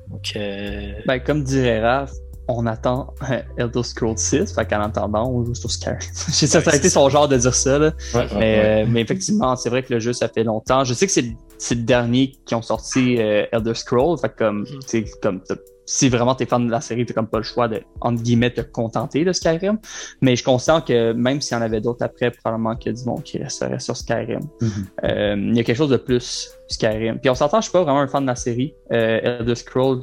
Donc, 0.08 0.32
euh... 0.36 0.92
ben, 1.06 1.18
comme 1.18 1.44
dirait 1.44 1.80
Raph, 1.80 2.12
on 2.48 2.66
attend 2.66 3.14
euh, 3.30 3.42
Elder 3.56 3.82
Scrolls 3.82 4.18
6, 4.18 4.54
fait 4.54 4.66
qu'en 4.66 4.80
attendant, 4.80 5.30
on 5.30 5.44
joue 5.44 5.54
sur 5.54 5.70
Skyrim. 5.70 5.98
J'ai 6.32 6.46
ça 6.46 6.60
a 6.64 6.76
été 6.76 6.90
son 6.90 7.08
genre 7.08 7.28
de 7.28 7.36
dire 7.36 7.54
ça, 7.54 7.78
là. 7.78 7.92
mais, 8.36 8.82
euh, 8.82 8.86
mais, 8.88 9.00
effectivement, 9.00 9.56
c'est 9.56 9.70
vrai 9.70 9.82
que 9.82 9.94
le 9.94 10.00
jeu, 10.00 10.12
ça 10.12 10.28
fait 10.28 10.44
longtemps. 10.44 10.84
Je 10.84 10.94
sais 10.94 11.06
que 11.06 11.12
c'est 11.12 11.32
le 11.70 11.82
dernier 11.82 12.32
qui 12.46 12.54
ont 12.54 12.62
sorti 12.62 13.16
Elder 13.16 13.74
Scrolls, 13.74 14.18
fait 14.18 14.34
comme, 14.36 14.62
mm 14.62 15.04
comme 15.22 15.42
si 15.90 16.08
vraiment 16.08 16.36
t'es 16.36 16.46
fan 16.46 16.64
de 16.64 16.70
la 16.70 16.80
série, 16.80 17.04
t'as 17.04 17.14
comme 17.14 17.26
pas 17.26 17.38
le 17.38 17.42
choix 17.42 17.66
de, 17.66 17.82
entre 18.00 18.22
guillemets, 18.22 18.52
te 18.52 18.60
contenter 18.60 19.24
de 19.24 19.32
Skyrim. 19.32 19.76
Mais 20.20 20.36
je 20.36 20.44
constate 20.44 20.86
que 20.86 21.12
même 21.12 21.40
s'il 21.40 21.56
y 21.56 21.60
en 21.60 21.62
avait 21.64 21.80
d'autres 21.80 22.04
après, 22.04 22.30
probablement 22.30 22.76
qu'il 22.76 22.92
y 22.92 22.94
a 22.94 22.98
du 22.98 23.04
monde 23.08 23.24
qui 23.24 23.38
resterait 23.38 23.80
sur 23.80 23.96
Skyrim. 23.96 24.38
Mm-hmm. 24.60 24.68
Euh, 25.02 25.36
il 25.48 25.56
y 25.56 25.58
a 25.58 25.64
quelque 25.64 25.76
chose 25.76 25.90
de 25.90 25.96
plus 25.96 26.48
Skyrim. 26.68 27.18
Puis 27.18 27.28
on 27.28 27.34
s'entend, 27.34 27.60
je 27.60 27.64
suis 27.64 27.72
pas 27.72 27.82
vraiment 27.82 27.98
un 27.98 28.06
fan 28.06 28.22
de 28.22 28.28
la 28.28 28.36
série. 28.36 28.72
Euh, 28.92 29.40
Elder 29.40 29.56
Scrolls, 29.56 30.02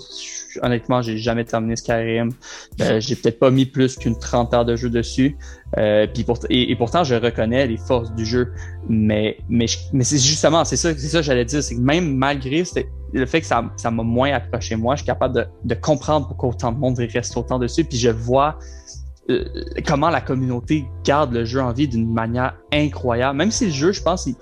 honnêtement, 0.61 1.01
j'ai 1.01 1.17
jamais 1.17 1.45
terminé 1.45 1.77
Skyrim. 1.77 2.31
Euh, 2.81 2.99
j'ai 2.99 3.15
peut-être 3.15 3.39
pas 3.39 3.49
mis 3.49 3.65
plus 3.65 3.95
qu'une 3.95 4.19
30 4.19 4.53
heures 4.53 4.65
de 4.65 4.75
jeu 4.75 4.89
dessus. 4.89 5.37
Euh, 5.77 6.07
pour, 6.25 6.39
et, 6.49 6.75
pourtant, 6.75 7.03
je 7.03 7.15
reconnais 7.15 7.67
les 7.67 7.77
forces 7.77 8.13
du 8.13 8.25
jeu. 8.25 8.53
Mais, 8.87 9.37
mais, 9.49 9.65
mais 9.91 10.03
c'est 10.03 10.17
justement, 10.17 10.63
c'est 10.63 10.77
ça, 10.77 10.93
c'est 10.93 11.07
ça 11.07 11.19
que 11.19 11.25
j'allais 11.25 11.45
dire, 11.45 11.61
c'est 11.61 11.75
que 11.75 11.81
même 11.81 12.15
malgré 12.15 12.63
le 13.13 13.25
fait 13.25 13.41
que 13.41 13.47
ça, 13.47 13.63
ça 13.75 13.91
m'a 13.91 14.03
moins 14.03 14.31
approché 14.31 14.75
moi, 14.75 14.95
je 14.95 14.99
suis 15.01 15.05
capable 15.05 15.49
de, 15.63 15.75
comprendre 15.75 16.27
pourquoi 16.27 16.49
autant 16.49 16.71
de 16.71 16.77
monde 16.77 16.97
reste 16.97 17.35
autant 17.35 17.59
dessus, 17.59 17.83
puis 17.83 17.97
je 17.97 18.09
vois 18.09 18.57
euh, 19.29 19.43
comment 19.85 20.09
la 20.09 20.21
communauté 20.21 20.85
garde 21.03 21.33
le 21.33 21.43
jeu 21.43 21.61
en 21.61 21.73
vie 21.73 21.87
d'une 21.87 22.11
manière 22.11 22.55
incroyable. 22.71 23.37
Même 23.37 23.51
si 23.51 23.65
le 23.65 23.71
jeu, 23.71 23.91
je 23.91 24.01
pense, 24.01 24.25
il, 24.25 24.35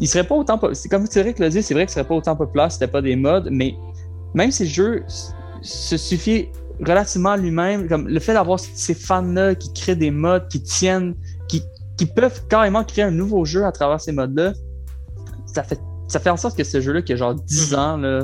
il 0.00 0.08
serait 0.08 0.24
pas 0.24 0.34
autant 0.34 0.60
c'est 0.72 0.88
comme 0.88 1.06
Thierry 1.06 1.34
le 1.38 1.48
dit, 1.50 1.62
c'est 1.62 1.74
vrai 1.74 1.86
ce 1.86 1.94
serait 1.94 2.06
pas 2.06 2.16
autant 2.16 2.34
populaire 2.34 2.70
si 2.70 2.78
c'était 2.78 2.90
pas 2.90 3.02
des 3.02 3.14
modes, 3.14 3.48
mais 3.50 3.76
même 4.34 4.50
si 4.50 4.64
le 4.64 4.70
jeu 4.70 5.04
se 5.62 5.96
suffit 5.96 6.48
relativement 6.80 7.30
à 7.30 7.36
lui-même, 7.36 7.88
comme 7.88 8.08
le 8.08 8.20
fait 8.20 8.34
d'avoir 8.34 8.58
ces 8.58 8.94
fans-là 8.94 9.54
qui 9.54 9.72
créent 9.72 9.96
des 9.96 10.10
modes, 10.10 10.48
qui 10.48 10.62
tiennent, 10.62 11.14
qui, 11.48 11.62
qui 11.96 12.06
peuvent 12.06 12.46
carrément 12.48 12.84
créer 12.84 13.04
un 13.04 13.10
nouveau 13.10 13.44
jeu 13.44 13.64
à 13.64 13.72
travers 13.72 14.00
ces 14.00 14.12
modes-là, 14.12 14.52
ça 15.46 15.62
fait 15.62 15.80
ça 16.08 16.20
fait 16.20 16.30
en 16.30 16.36
sorte 16.36 16.56
que 16.56 16.64
ce 16.64 16.80
jeu-là, 16.80 17.02
qui 17.02 17.12
a 17.12 17.16
genre 17.16 17.34
10 17.34 17.72
mhm. 17.72 17.78
ans, 17.78 17.96
là, 17.96 18.20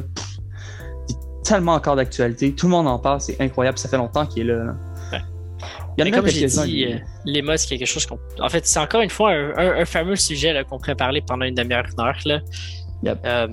est 1.08 1.44
tellement 1.44 1.74
encore 1.74 1.96
d'actualité. 1.96 2.54
Tout 2.54 2.66
le 2.66 2.72
monde 2.72 2.88
en 2.88 2.98
parle, 2.98 3.20
c'est 3.20 3.40
incroyable. 3.40 3.78
Ça 3.78 3.88
fait 3.88 3.96
longtemps 3.96 4.26
qu'il 4.26 4.48
est 4.48 4.54
là. 4.54 4.74
Il 5.98 6.06
y 6.06 6.08
en 6.08 6.12
a 6.12 6.16
comme 6.16 6.28
j'ai 6.28 6.46
dit, 6.46 6.84
euh, 6.86 6.98
les 7.26 7.42
mods, 7.42 7.56
c'est 7.56 7.76
quelque 7.76 7.86
chose 7.86 8.06
qu'on. 8.06 8.18
En 8.40 8.48
fait, 8.48 8.64
c'est 8.66 8.78
encore 8.78 9.02
une 9.02 9.10
fois 9.10 9.32
un, 9.32 9.84
fameux 9.84 10.16
sujet 10.16 10.64
qu'on 10.68 10.78
pourrait 10.78 10.94
parler 10.94 11.20
pendant 11.20 11.44
une 11.44 11.54
demi-heure, 11.54 11.84
une 11.92 12.00
heure. 12.00 12.18
Là. 12.24 12.40
Euh, 13.24 13.48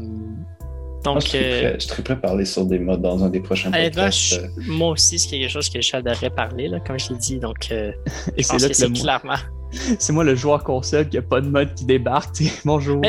donc, 1.13 1.23
je, 1.23 1.29
serais 1.29 1.65
euh, 1.65 2.03
prêt, 2.03 2.13
à 2.13 2.15
parler 2.15 2.45
sur 2.45 2.65
des 2.65 2.79
mods 2.79 2.97
dans 2.97 3.23
un 3.23 3.29
des 3.29 3.39
prochains 3.39 3.71
podcasts. 3.71 4.41
moi 4.67 4.89
aussi, 4.89 5.19
c'est 5.19 5.29
quelque 5.37 5.49
chose 5.49 5.69
que 5.69 5.81
j'adorerais 5.81 6.29
parler, 6.29 6.67
là, 6.67 6.79
comme 6.79 6.99
je 6.99 7.09
l'ai 7.09 7.17
dit. 7.17 7.39
Donc, 7.39 7.67
Et 7.71 7.93
je 8.37 8.47
pense 8.47 8.67
que, 8.67 8.73
c'est 8.73 8.91
clairement 8.91 9.37
c'est 9.99 10.13
moi 10.13 10.23
le 10.23 10.35
joueur 10.35 10.63
console 10.63 11.09
qui 11.09 11.17
a 11.17 11.21
pas 11.21 11.41
de 11.41 11.47
mode 11.47 11.73
qui 11.75 11.85
débarque. 11.85 12.41
Bonjour. 12.65 13.01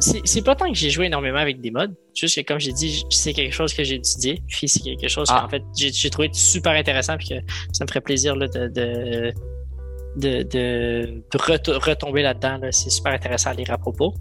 c'est 0.00 0.42
pas 0.42 0.54
tant 0.54 0.68
que 0.68 0.76
j'ai 0.76 0.90
joué 0.90 1.06
énormément 1.06 1.38
avec 1.38 1.60
des 1.60 1.70
modes, 1.70 1.94
juste 2.14 2.36
que 2.36 2.40
comme 2.42 2.60
j'ai 2.60 2.72
dit, 2.72 3.04
c'est 3.10 3.32
quelque 3.32 3.54
chose 3.54 3.74
que 3.74 3.84
j'ai 3.84 3.96
étudié, 3.96 4.42
puis 4.48 4.68
c'est 4.68 4.80
quelque 4.80 5.08
chose 5.08 5.28
ah. 5.30 5.40
qu'en 5.42 5.48
fait 5.48 5.62
j'ai 5.76 6.10
trouvé 6.10 6.30
super 6.32 6.72
intéressant, 6.72 7.16
puis 7.16 7.28
que 7.28 7.34
ça 7.72 7.84
me 7.84 7.88
ferait 7.88 8.00
plaisir 8.00 8.36
là, 8.36 8.48
de, 8.48 8.68
de, 8.68 9.32
de, 10.16 10.42
de, 10.42 11.78
retomber 11.78 12.22
là-dedans. 12.22 12.58
C'est 12.70 12.90
super 12.90 13.12
intéressant 13.12 13.50
à 13.50 13.54
lire 13.54 13.70
à 13.70 13.78
propos. 13.78 14.14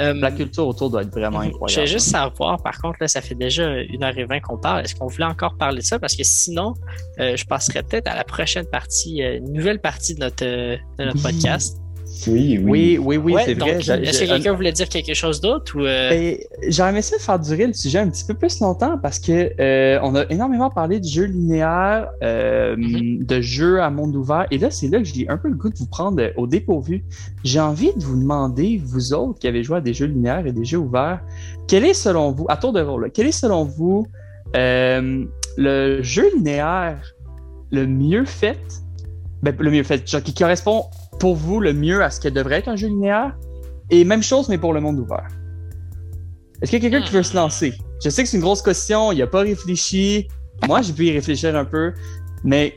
Euh, 0.00 0.14
la 0.14 0.30
culture 0.30 0.66
autour 0.66 0.90
doit 0.90 1.02
être 1.02 1.10
vraiment 1.10 1.40
incroyable. 1.40 1.70
Je 1.70 1.80
vais 1.80 1.86
juste 1.86 2.08
savoir, 2.08 2.62
par 2.62 2.78
contre, 2.80 2.98
là, 3.00 3.08
ça 3.08 3.20
fait 3.20 3.34
déjà 3.34 3.68
une 3.80 4.04
heure 4.04 4.16
et 4.16 4.24
vingt 4.24 4.40
qu'on 4.40 4.58
parle. 4.58 4.84
Est-ce 4.84 4.94
qu'on 4.94 5.08
voulait 5.08 5.24
encore 5.24 5.56
parler 5.56 5.78
de 5.78 5.84
ça? 5.84 5.98
Parce 5.98 6.14
que 6.14 6.22
sinon, 6.22 6.74
euh, 7.18 7.36
je 7.36 7.44
passerai 7.44 7.82
peut-être 7.82 8.06
à 8.06 8.14
la 8.14 8.24
prochaine 8.24 8.66
partie, 8.66 9.22
euh, 9.22 9.38
une 9.38 9.52
nouvelle 9.52 9.80
partie 9.80 10.14
de 10.14 10.20
notre, 10.20 10.44
de 10.44 11.04
notre 11.04 11.22
podcast. 11.22 11.78
Oui, 12.26 12.58
oui. 12.62 12.98
Oui, 12.98 13.16
oui, 13.16 13.34
c'est 13.44 13.54
vrai. 13.54 13.78
Est-ce 13.78 14.22
que 14.22 14.26
quelqu'un 14.26 14.52
voulait 14.54 14.72
dire 14.72 14.88
quelque 14.88 15.14
chose 15.14 15.40
d'autre 15.40 15.76
ou 15.78 15.84
euh... 15.84 16.10
Ben, 16.10 16.36
J'aurais 16.68 16.90
aimé 16.90 17.02
ça 17.02 17.18
faire 17.18 17.38
durer 17.38 17.66
le 17.66 17.72
sujet 17.72 17.98
un 17.98 18.08
petit 18.08 18.24
peu 18.24 18.34
plus 18.34 18.60
longtemps 18.60 18.98
parce 18.98 19.18
que 19.18 19.52
euh, 19.60 19.98
on 20.02 20.14
a 20.14 20.24
énormément 20.30 20.70
parlé 20.70 21.00
de 21.00 21.06
jeux 21.06 21.24
linéaires, 21.24 22.08
euh, 22.22 22.76
mm-hmm. 22.76 23.26
de 23.26 23.40
jeux 23.40 23.80
à 23.80 23.90
monde 23.90 24.16
ouvert. 24.16 24.46
Et 24.50 24.58
là, 24.58 24.70
c'est 24.70 24.88
là 24.88 24.98
que 24.98 25.04
j'ai 25.04 25.28
un 25.28 25.36
peu 25.36 25.48
le 25.48 25.54
goût 25.54 25.70
de 25.70 25.76
vous 25.76 25.86
prendre 25.86 26.22
au 26.36 26.46
dépourvu. 26.46 27.04
J'ai 27.44 27.60
envie 27.60 27.92
de 27.94 28.02
vous 28.02 28.18
demander, 28.18 28.80
vous 28.84 29.12
autres 29.12 29.38
qui 29.38 29.46
avez 29.46 29.62
joué 29.62 29.78
à 29.78 29.80
des 29.80 29.94
jeux 29.94 30.06
linéaires 30.06 30.46
et 30.46 30.52
des 30.52 30.64
jeux 30.64 30.78
ouverts, 30.78 31.20
quel 31.66 31.84
est 31.84 31.94
selon 31.94 32.32
vous, 32.32 32.46
à 32.48 32.56
tour 32.56 32.72
de 32.72 32.80
rôle, 32.80 33.10
quel 33.12 33.26
est 33.26 33.32
selon 33.32 33.64
vous 33.64 34.06
euh, 34.56 35.24
le 35.56 36.02
jeu 36.02 36.30
linéaire 36.34 37.14
le 37.70 37.86
mieux 37.86 38.24
fait, 38.24 38.58
ben, 39.42 39.54
le 39.58 39.70
mieux 39.70 39.82
fait, 39.82 40.08
genre, 40.08 40.22
qui 40.22 40.34
correspond 40.34 40.84
pour 41.18 41.36
vous 41.36 41.60
le 41.60 41.72
mieux 41.72 42.02
à 42.02 42.10
ce 42.10 42.20
que 42.20 42.28
devrait 42.28 42.56
être 42.56 42.68
un 42.68 42.76
jeu 42.76 42.88
linéaire? 42.88 43.36
Et 43.90 44.04
même 44.04 44.22
chose, 44.22 44.48
mais 44.48 44.58
pour 44.58 44.72
le 44.72 44.80
monde 44.80 44.98
ouvert. 44.98 45.28
Est-ce 46.60 46.70
qu'il 46.70 46.82
y 46.82 46.86
a 46.86 46.90
quelqu'un 46.90 47.06
qui 47.06 47.12
veut 47.12 47.22
se 47.22 47.36
lancer? 47.36 47.74
Je 48.04 48.10
sais 48.10 48.22
que 48.22 48.28
c'est 48.28 48.36
une 48.36 48.42
grosse 48.42 48.62
question, 48.62 49.12
il 49.12 49.22
a 49.22 49.26
pas 49.26 49.40
réfléchi. 49.40 50.28
Moi, 50.66 50.82
j'ai 50.82 50.92
pu 50.92 51.06
y 51.06 51.12
réfléchir 51.12 51.56
un 51.56 51.64
peu, 51.64 51.92
mais 52.44 52.76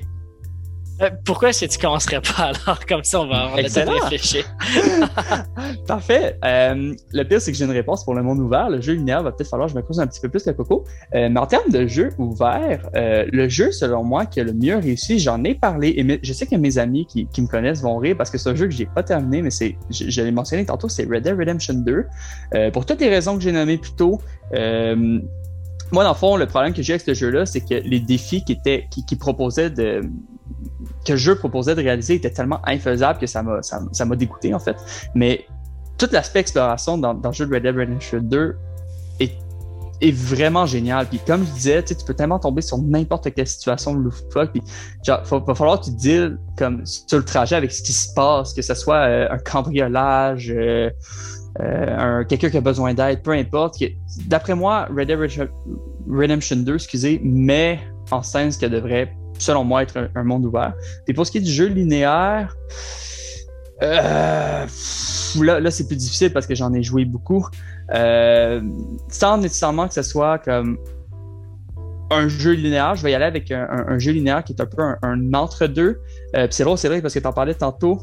pourquoi 1.25 1.49
est-ce 1.49 1.65
que 1.65 1.71
tu 1.71 1.79
commencerais 1.79 2.21
pas 2.21 2.51
alors? 2.65 2.85
Comme 2.87 3.03
ça, 3.03 3.21
on 3.21 3.27
va, 3.27 3.49
on 3.51 3.55
réfléchir. 3.55 4.45
Parfait. 5.87 6.37
Euh, 6.45 6.93
le 7.13 7.23
pire, 7.23 7.41
c'est 7.41 7.51
que 7.51 7.57
j'ai 7.57 7.65
une 7.65 7.71
réponse 7.71 8.03
pour 8.03 8.13
le 8.13 8.23
monde 8.23 8.39
ouvert. 8.39 8.69
Le 8.69 8.81
jeu 8.81 8.93
linéaire 8.93 9.23
va 9.23 9.31
peut-être 9.31 9.49
falloir 9.49 9.67
que 9.67 9.73
je 9.73 9.77
me 9.77 9.83
creuse 9.83 9.99
un 9.99 10.07
petit 10.07 10.19
peu 10.19 10.29
plus 10.29 10.43
que 10.43 10.51
Coco. 10.51 10.85
Euh, 11.15 11.29
mais 11.29 11.39
en 11.39 11.47
termes 11.47 11.71
de 11.71 11.87
jeu 11.87 12.09
ouvert, 12.17 12.89
le 12.93 13.49
jeu, 13.49 13.71
selon 13.71 14.03
moi, 14.03 14.25
qui 14.25 14.39
a 14.39 14.43
le 14.43 14.53
mieux 14.53 14.77
réussi, 14.77 15.19
j'en 15.19 15.43
ai 15.43 15.55
parlé. 15.55 15.89
Et 15.97 16.19
je 16.23 16.33
sais 16.33 16.45
que 16.45 16.55
mes 16.55 16.77
amis 16.77 17.05
qui, 17.05 17.27
me 17.41 17.47
connaissent 17.47 17.81
vont 17.81 17.97
rire 17.97 18.15
parce 18.17 18.29
que 18.29 18.37
c'est 18.37 18.49
un 18.49 18.55
jeu 18.55 18.67
que 18.67 18.73
j'ai 18.73 18.85
pas 18.85 19.03
terminé, 19.03 19.41
mais 19.41 19.49
c'est, 19.49 19.75
je, 19.89 20.21
l'ai 20.21 20.31
mentionné 20.31 20.65
tantôt, 20.65 20.89
c'est 20.89 21.05
Red 21.05 21.23
Dead 21.23 21.37
Redemption 21.37 21.73
2. 21.73 22.71
pour 22.71 22.85
toutes 22.85 23.01
les 23.01 23.09
raisons 23.09 23.35
que 23.35 23.43
j'ai 23.43 23.51
nommées 23.51 23.77
plus 23.77 23.93
tôt, 23.93 24.19
moi, 25.91 26.05
dans 26.05 26.11
le 26.11 26.15
fond, 26.15 26.37
le 26.37 26.45
problème 26.45 26.73
que 26.73 26.81
j'ai 26.81 26.93
avec 26.93 27.01
ce 27.01 27.13
jeu-là, 27.13 27.45
c'est 27.45 27.59
que 27.59 27.73
les 27.73 27.99
défis 27.99 28.45
qui 28.45 28.53
étaient, 28.53 28.87
qui, 28.89 29.05
qui 29.05 29.17
proposaient 29.17 29.69
de, 29.69 30.01
que 31.05 31.13
le 31.13 31.17
jeu 31.17 31.35
proposait 31.35 31.75
de 31.75 31.81
réaliser 31.81 32.15
était 32.15 32.31
tellement 32.31 32.59
infaisable 32.65 33.19
que 33.19 33.27
ça 33.27 33.43
m'a, 33.43 33.61
ça, 33.61 34.05
m'a 34.05 34.15
dégoûté, 34.15 34.53
en 34.53 34.59
fait. 34.59 34.75
Mais 35.15 35.45
tout 35.97 36.09
l'aspect 36.11 36.39
exploration 36.39 36.97
dans, 36.97 37.13
le 37.13 37.31
jeu 37.31 37.45
de 37.45 37.53
Red 37.53 37.63
Dead 37.63 37.75
Redemption 37.75 38.19
2 38.21 38.55
est, 39.19 39.31
vraiment 40.11 40.65
génial. 40.65 41.05
Puis 41.05 41.19
comme 41.27 41.45
je 41.45 41.51
disais, 41.51 41.83
tu 41.83 41.93
peux 41.93 42.15
tellement 42.15 42.39
tomber 42.39 42.63
sur 42.63 42.79
n'importe 42.79 43.31
quelle 43.35 43.45
situation 43.45 43.93
loufoque. 43.93 44.51
Puis 44.51 44.63
genre, 45.05 45.21
va 45.23 45.53
falloir 45.53 45.79
que 45.79 45.85
tu 45.85 45.91
deals 45.91 46.39
comme 46.57 46.83
sur 46.87 47.19
le 47.19 47.23
trajet 47.23 47.55
avec 47.55 47.71
ce 47.71 47.83
qui 47.83 47.93
se 47.93 48.11
passe, 48.15 48.55
que 48.55 48.63
ce 48.63 48.73
soit 48.73 48.95
euh, 48.95 49.27
un 49.29 49.37
cambriolage, 49.37 50.51
euh, 50.51 50.89
un, 51.59 52.23
quelqu'un 52.23 52.49
qui 52.49 52.57
a 52.57 52.61
besoin 52.61 52.95
d'aide, 52.95 53.21
peu 53.21 53.31
importe. 53.33 53.77
D'après 54.25 54.55
moi, 54.55 54.87
Red 54.89 55.07
Dead 55.07 55.49
Redemption 56.09 56.55
2, 56.57 56.73
excusez, 56.73 57.21
met 57.23 57.79
en 58.09 58.23
scène 58.23 58.51
ce 58.51 58.57
que 58.57 58.65
devrait, 58.65 59.13
selon 59.41 59.63
moi, 59.63 59.83
être 59.83 60.09
un, 60.15 60.23
monde 60.23 60.45
ouvert. 60.45 60.73
Et 61.07 61.13
pour 61.13 61.25
ce 61.25 61.31
qui 61.31 61.39
est 61.39 61.41
du 61.41 61.51
jeu 61.51 61.67
linéaire, 61.67 62.55
là, 63.81 64.67
là 65.35 65.71
c'est 65.71 65.87
plus 65.87 65.97
difficile 65.97 66.31
parce 66.31 66.45
que 66.45 66.55
j'en 66.55 66.73
ai 66.73 66.83
joué 66.83 67.05
beaucoup. 67.05 67.45
sans 67.89 69.37
nécessairement 69.37 69.87
que 69.87 69.93
ce 69.93 70.03
soit 70.03 70.39
comme 70.39 70.77
un 72.11 72.27
jeu 72.27 72.51
linéaire. 72.51 72.95
Je 72.95 73.03
vais 73.03 73.11
y 73.11 73.15
aller 73.15 73.25
avec 73.25 73.51
un, 73.51 73.97
jeu 73.97 74.11
linéaire 74.11 74.43
qui 74.43 74.53
est 74.53 74.61
un 74.61 74.65
peu 74.65 74.81
un, 75.01 75.33
entre-deux. 75.33 76.01
Euh, 76.35 76.47
c'est 76.49 76.63
drôle, 76.63 76.77
c'est 76.77 76.87
vrai, 76.87 77.01
parce 77.01 77.13
que 77.13 77.19
tu 77.19 77.27
en 77.27 77.33
parlais 77.33 77.55
tantôt. 77.55 78.01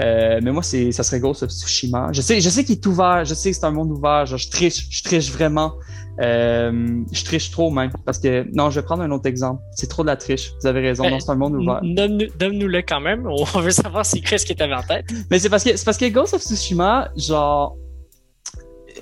Euh, 0.00 0.40
mais 0.42 0.50
moi, 0.50 0.62
c'est, 0.62 0.90
ça 0.90 1.04
serait 1.04 1.20
Ghost 1.20 1.44
of 1.44 1.50
Tsushima. 1.50 2.08
Je 2.12 2.20
sais, 2.20 2.40
je 2.40 2.48
sais 2.48 2.64
qu'il 2.64 2.76
est 2.76 2.86
ouvert, 2.86 3.24
je 3.24 3.34
sais 3.34 3.50
que 3.50 3.56
c'est 3.56 3.64
un 3.64 3.70
monde 3.70 3.92
ouvert. 3.92 4.26
je 4.26 4.50
triche, 4.50 4.88
je 4.90 5.02
triche 5.02 5.30
vraiment. 5.30 5.74
Euh, 6.20 7.02
je 7.12 7.24
triche 7.24 7.50
trop 7.50 7.70
même. 7.70 7.90
Parce 8.04 8.18
que, 8.18 8.46
non, 8.54 8.70
je 8.70 8.80
vais 8.80 8.84
prendre 8.84 9.02
un 9.02 9.10
autre 9.10 9.26
exemple. 9.26 9.62
C'est 9.72 9.88
trop 9.88 10.02
de 10.02 10.08
la 10.08 10.16
triche. 10.16 10.52
Vous 10.60 10.66
avez 10.66 10.80
raison. 10.80 11.08
non, 11.08 11.20
c'est 11.20 11.30
un 11.30 11.36
monde 11.36 11.56
ouvert. 11.56 11.80
Donne-nous-le 11.82 12.82
quand 12.82 13.00
même. 13.00 13.26
On 13.26 13.44
veut 13.60 13.70
savoir 13.70 14.06
c'est 14.06 14.20
qu'est-ce 14.20 14.46
qui 14.46 14.54
t'avait 14.54 14.74
en 14.74 14.82
tête. 14.82 15.06
Mais 15.30 15.38
c'est 15.38 15.50
parce 15.50 15.64
que, 15.64 15.76
c'est 15.76 15.84
parce 15.84 15.98
que 15.98 16.08
Ghost 16.08 16.34
of 16.34 16.42
Tsushima, 16.42 17.10
genre, 17.16 17.76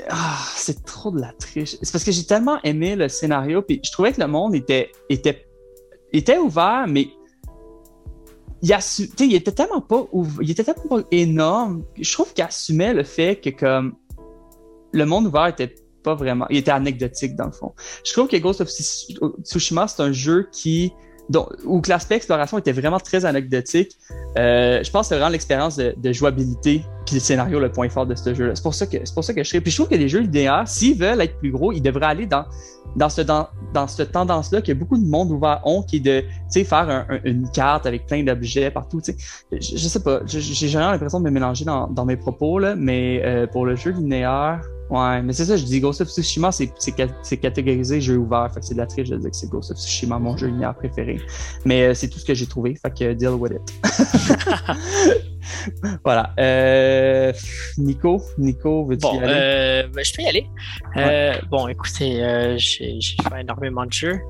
ah, 0.09 0.39
c'est 0.55 0.85
trop 0.85 1.11
de 1.11 1.21
la 1.21 1.33
triche. 1.33 1.77
C'est 1.83 1.93
parce 1.93 2.05
que 2.05 2.13
j'ai 2.13 2.25
tellement 2.25 2.59
aimé 2.65 2.97
le 2.97 3.09
scénario, 3.09 3.63
puis 3.63 3.81
je 3.85 3.91
trouvais 3.93 4.13
que 4.13 4.21
le 4.21 4.27
monde 4.27 4.55
était, 4.55 4.91
était, 5.09 5.47
était 6.13 6.39
ouvert, 6.39 6.87
mais 6.89 7.09
il, 8.63 8.73
assu... 8.73 9.11
il 9.19 9.35
était 9.35 9.53
tellement 9.53 9.81
pas 9.81 10.07
il 10.41 10.51
était 10.51 10.65
tellement 10.65 10.89
pas 10.89 11.07
énorme. 11.11 11.85
Je 12.01 12.13
trouve 12.13 12.33
qu'il 12.33 12.45
assumait 12.45 12.95
le 12.95 13.03
fait 13.03 13.37
que 13.37 13.51
comme 13.51 13.97
le 14.93 15.05
monde 15.05 15.27
ouvert 15.27 15.47
était 15.47 15.75
pas 16.03 16.15
vraiment, 16.15 16.47
il 16.51 16.59
était 16.59 16.71
anecdotique 16.71 17.37
dans 17.37 17.47
le 17.47 17.53
fond. 17.53 17.73
Je 18.05 18.13
trouve 18.13 18.29
que 18.29 18.37
Ghost 18.37 18.61
of 18.61 18.69
Tsushima 18.69 19.89
c'est 19.89 20.03
un 20.03 20.13
jeu 20.13 20.49
qui 20.53 20.93
donc, 21.29 21.49
où 21.65 21.81
l'aspect 21.89 22.17
exploration 22.17 22.59
était 22.59 22.73
vraiment 22.73 22.99
très 22.99 23.25
anecdotique. 23.25 23.97
Euh, 24.37 24.83
je 24.83 24.91
pense 24.91 25.03
que 25.03 25.09
c'est 25.09 25.15
vraiment 25.15 25.31
l'expérience 25.31 25.77
de, 25.77 26.13
jouabilité 26.13 26.83
puis 27.07 27.17
le 27.17 27.21
scénario 27.21 27.59
le 27.59 27.71
point 27.71 27.89
fort 27.89 28.07
de 28.07 28.15
ce 28.15 28.35
jeu-là. 28.35 28.55
C'est 28.55 28.63
pour 28.63 28.75
ça 28.75 28.87
que 28.87 28.99
c'est 29.03 29.15
pour 29.15 29.25
ça 29.25 29.33
que 29.33 29.43
je 29.43 29.49
serais. 29.49 29.61
Puis 29.61 29.71
je 29.71 29.77
trouve 29.77 29.89
que 29.89 29.95
les 29.95 30.09
jeux 30.09 30.21
linéaires, 30.21 30.67
s'ils 30.67 30.99
veulent 30.99 31.21
être 31.21 31.39
plus 31.39 31.51
gros, 31.51 31.73
ils 31.73 31.81
devraient 31.81 32.07
aller 32.07 32.27
dans 32.27 32.45
dans 32.97 33.09
ce 33.09 33.23
dans, 33.23 33.49
dans 33.73 33.87
cette 33.87 34.13
tendance-là 34.13 34.61
que 34.61 34.73
beaucoup 34.73 34.99
de 34.99 35.07
monde 35.07 35.31
ouvert 35.31 35.61
ont, 35.65 35.83
qui 35.83 35.97
est 35.97 36.01
de 36.01 36.25
faire 36.65 37.07
une 37.25 37.49
carte 37.51 37.87
avec 37.87 38.07
plein 38.07 38.23
d'objets 38.23 38.71
partout. 38.71 39.01
Je, 39.07 39.59
je 39.61 39.89
sais 39.89 40.03
pas, 40.03 40.21
j'ai 40.27 40.69
jamais 40.69 40.85
l'impression 40.85 41.21
de 41.21 41.25
me 41.25 41.31
mélanger 41.31 41.65
dans, 41.65 41.87
dans 41.87 42.05
mes 42.05 42.17
propos 42.17 42.59
là, 42.59 42.75
mais 42.77 43.23
euh, 43.25 43.47
pour 43.47 43.65
le 43.65 43.77
jeu 43.77 43.93
linéaire, 43.93 44.61
Ouais, 44.93 45.23
mais 45.23 45.33
c'est 45.33 45.47
ça, 45.47 45.57
je 45.57 45.65
dis 45.65 45.81
Ghost 45.81 46.03
of 46.03 46.09
Tsushima, 46.11 46.51
c'est 46.53 47.37
catégorisé 47.39 48.03
jeu 48.03 48.19
ouvert. 48.19 48.51
Fait 48.53 48.61
que 48.61 48.67
c'est 48.67 48.75
de 48.75 48.79
la 48.79 48.87
triche 48.87 49.09
de 49.09 49.17
dire 49.17 49.31
que 49.31 49.37
c'est 49.37 49.49
Ghost 49.49 49.71
of 49.71 49.79
Tsushima, 49.79 50.19
mon 50.19 50.37
jeu 50.37 50.49
linéaire 50.49 50.75
préféré. 50.75 51.19
Mais 51.65 51.85
euh, 51.85 51.95
c'est 51.95 52.09
tout 52.09 52.19
ce 52.19 52.27
que 52.27 52.35
j'ai 52.35 52.45
trouvé, 52.45 52.75
fait 52.75 52.91
que 52.91 53.15
deal 53.15 53.31
with 53.31 53.55
it. 53.55 53.63
voilà. 56.05 56.35
Euh, 56.39 57.33
Nico, 57.79 58.21
Nico, 58.37 58.85
veux-tu 58.85 59.07
y 59.07 59.19
aller? 59.19 59.33
Euh, 59.35 59.89
ben, 59.95 60.05
je 60.05 60.13
peux 60.13 60.23
y 60.25 60.27
aller. 60.27 61.41
Bon, 61.51 61.69
écoutez, 61.69 62.57
j'ai 62.59 63.01
fait 63.01 63.41
énormément 63.41 63.87
de 63.87 63.93
jeux 63.95 64.21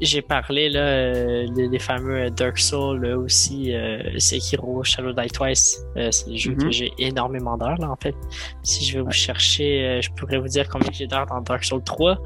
j'ai 0.00 0.22
parlé 0.22 0.68
là, 0.68 0.80
euh, 0.80 1.46
des, 1.48 1.78
fameux 1.78 2.28
Dark 2.30 2.58
Souls 2.58 3.00
là, 3.02 3.16
aussi, 3.16 3.74
euh, 3.74 4.18
Sekiro, 4.18 4.84
Shadow 4.84 5.12
Die 5.12 5.28
Twice. 5.28 5.82
Euh, 5.96 6.10
c'est 6.10 6.28
des 6.28 6.36
jeux 6.36 6.54
que 6.54 6.66
mhm. 6.66 6.72
j'ai 6.72 6.92
énormément 6.98 7.56
d'heures 7.56 7.78
là 7.78 7.90
en 7.90 7.96
fait. 7.96 8.14
Si 8.62 8.84
je 8.84 8.98
vais 8.98 9.04
vous 9.04 9.10
chercher, 9.10 9.84
euh, 9.84 10.00
je 10.02 10.10
pourrais 10.10 10.38
vous 10.38 10.48
dire 10.48 10.68
combien 10.68 10.90
j'ai 10.92 11.06
d'heures 11.06 11.26
dans 11.26 11.40
Dark 11.40 11.64
Souls 11.64 11.82
3. 11.82 12.18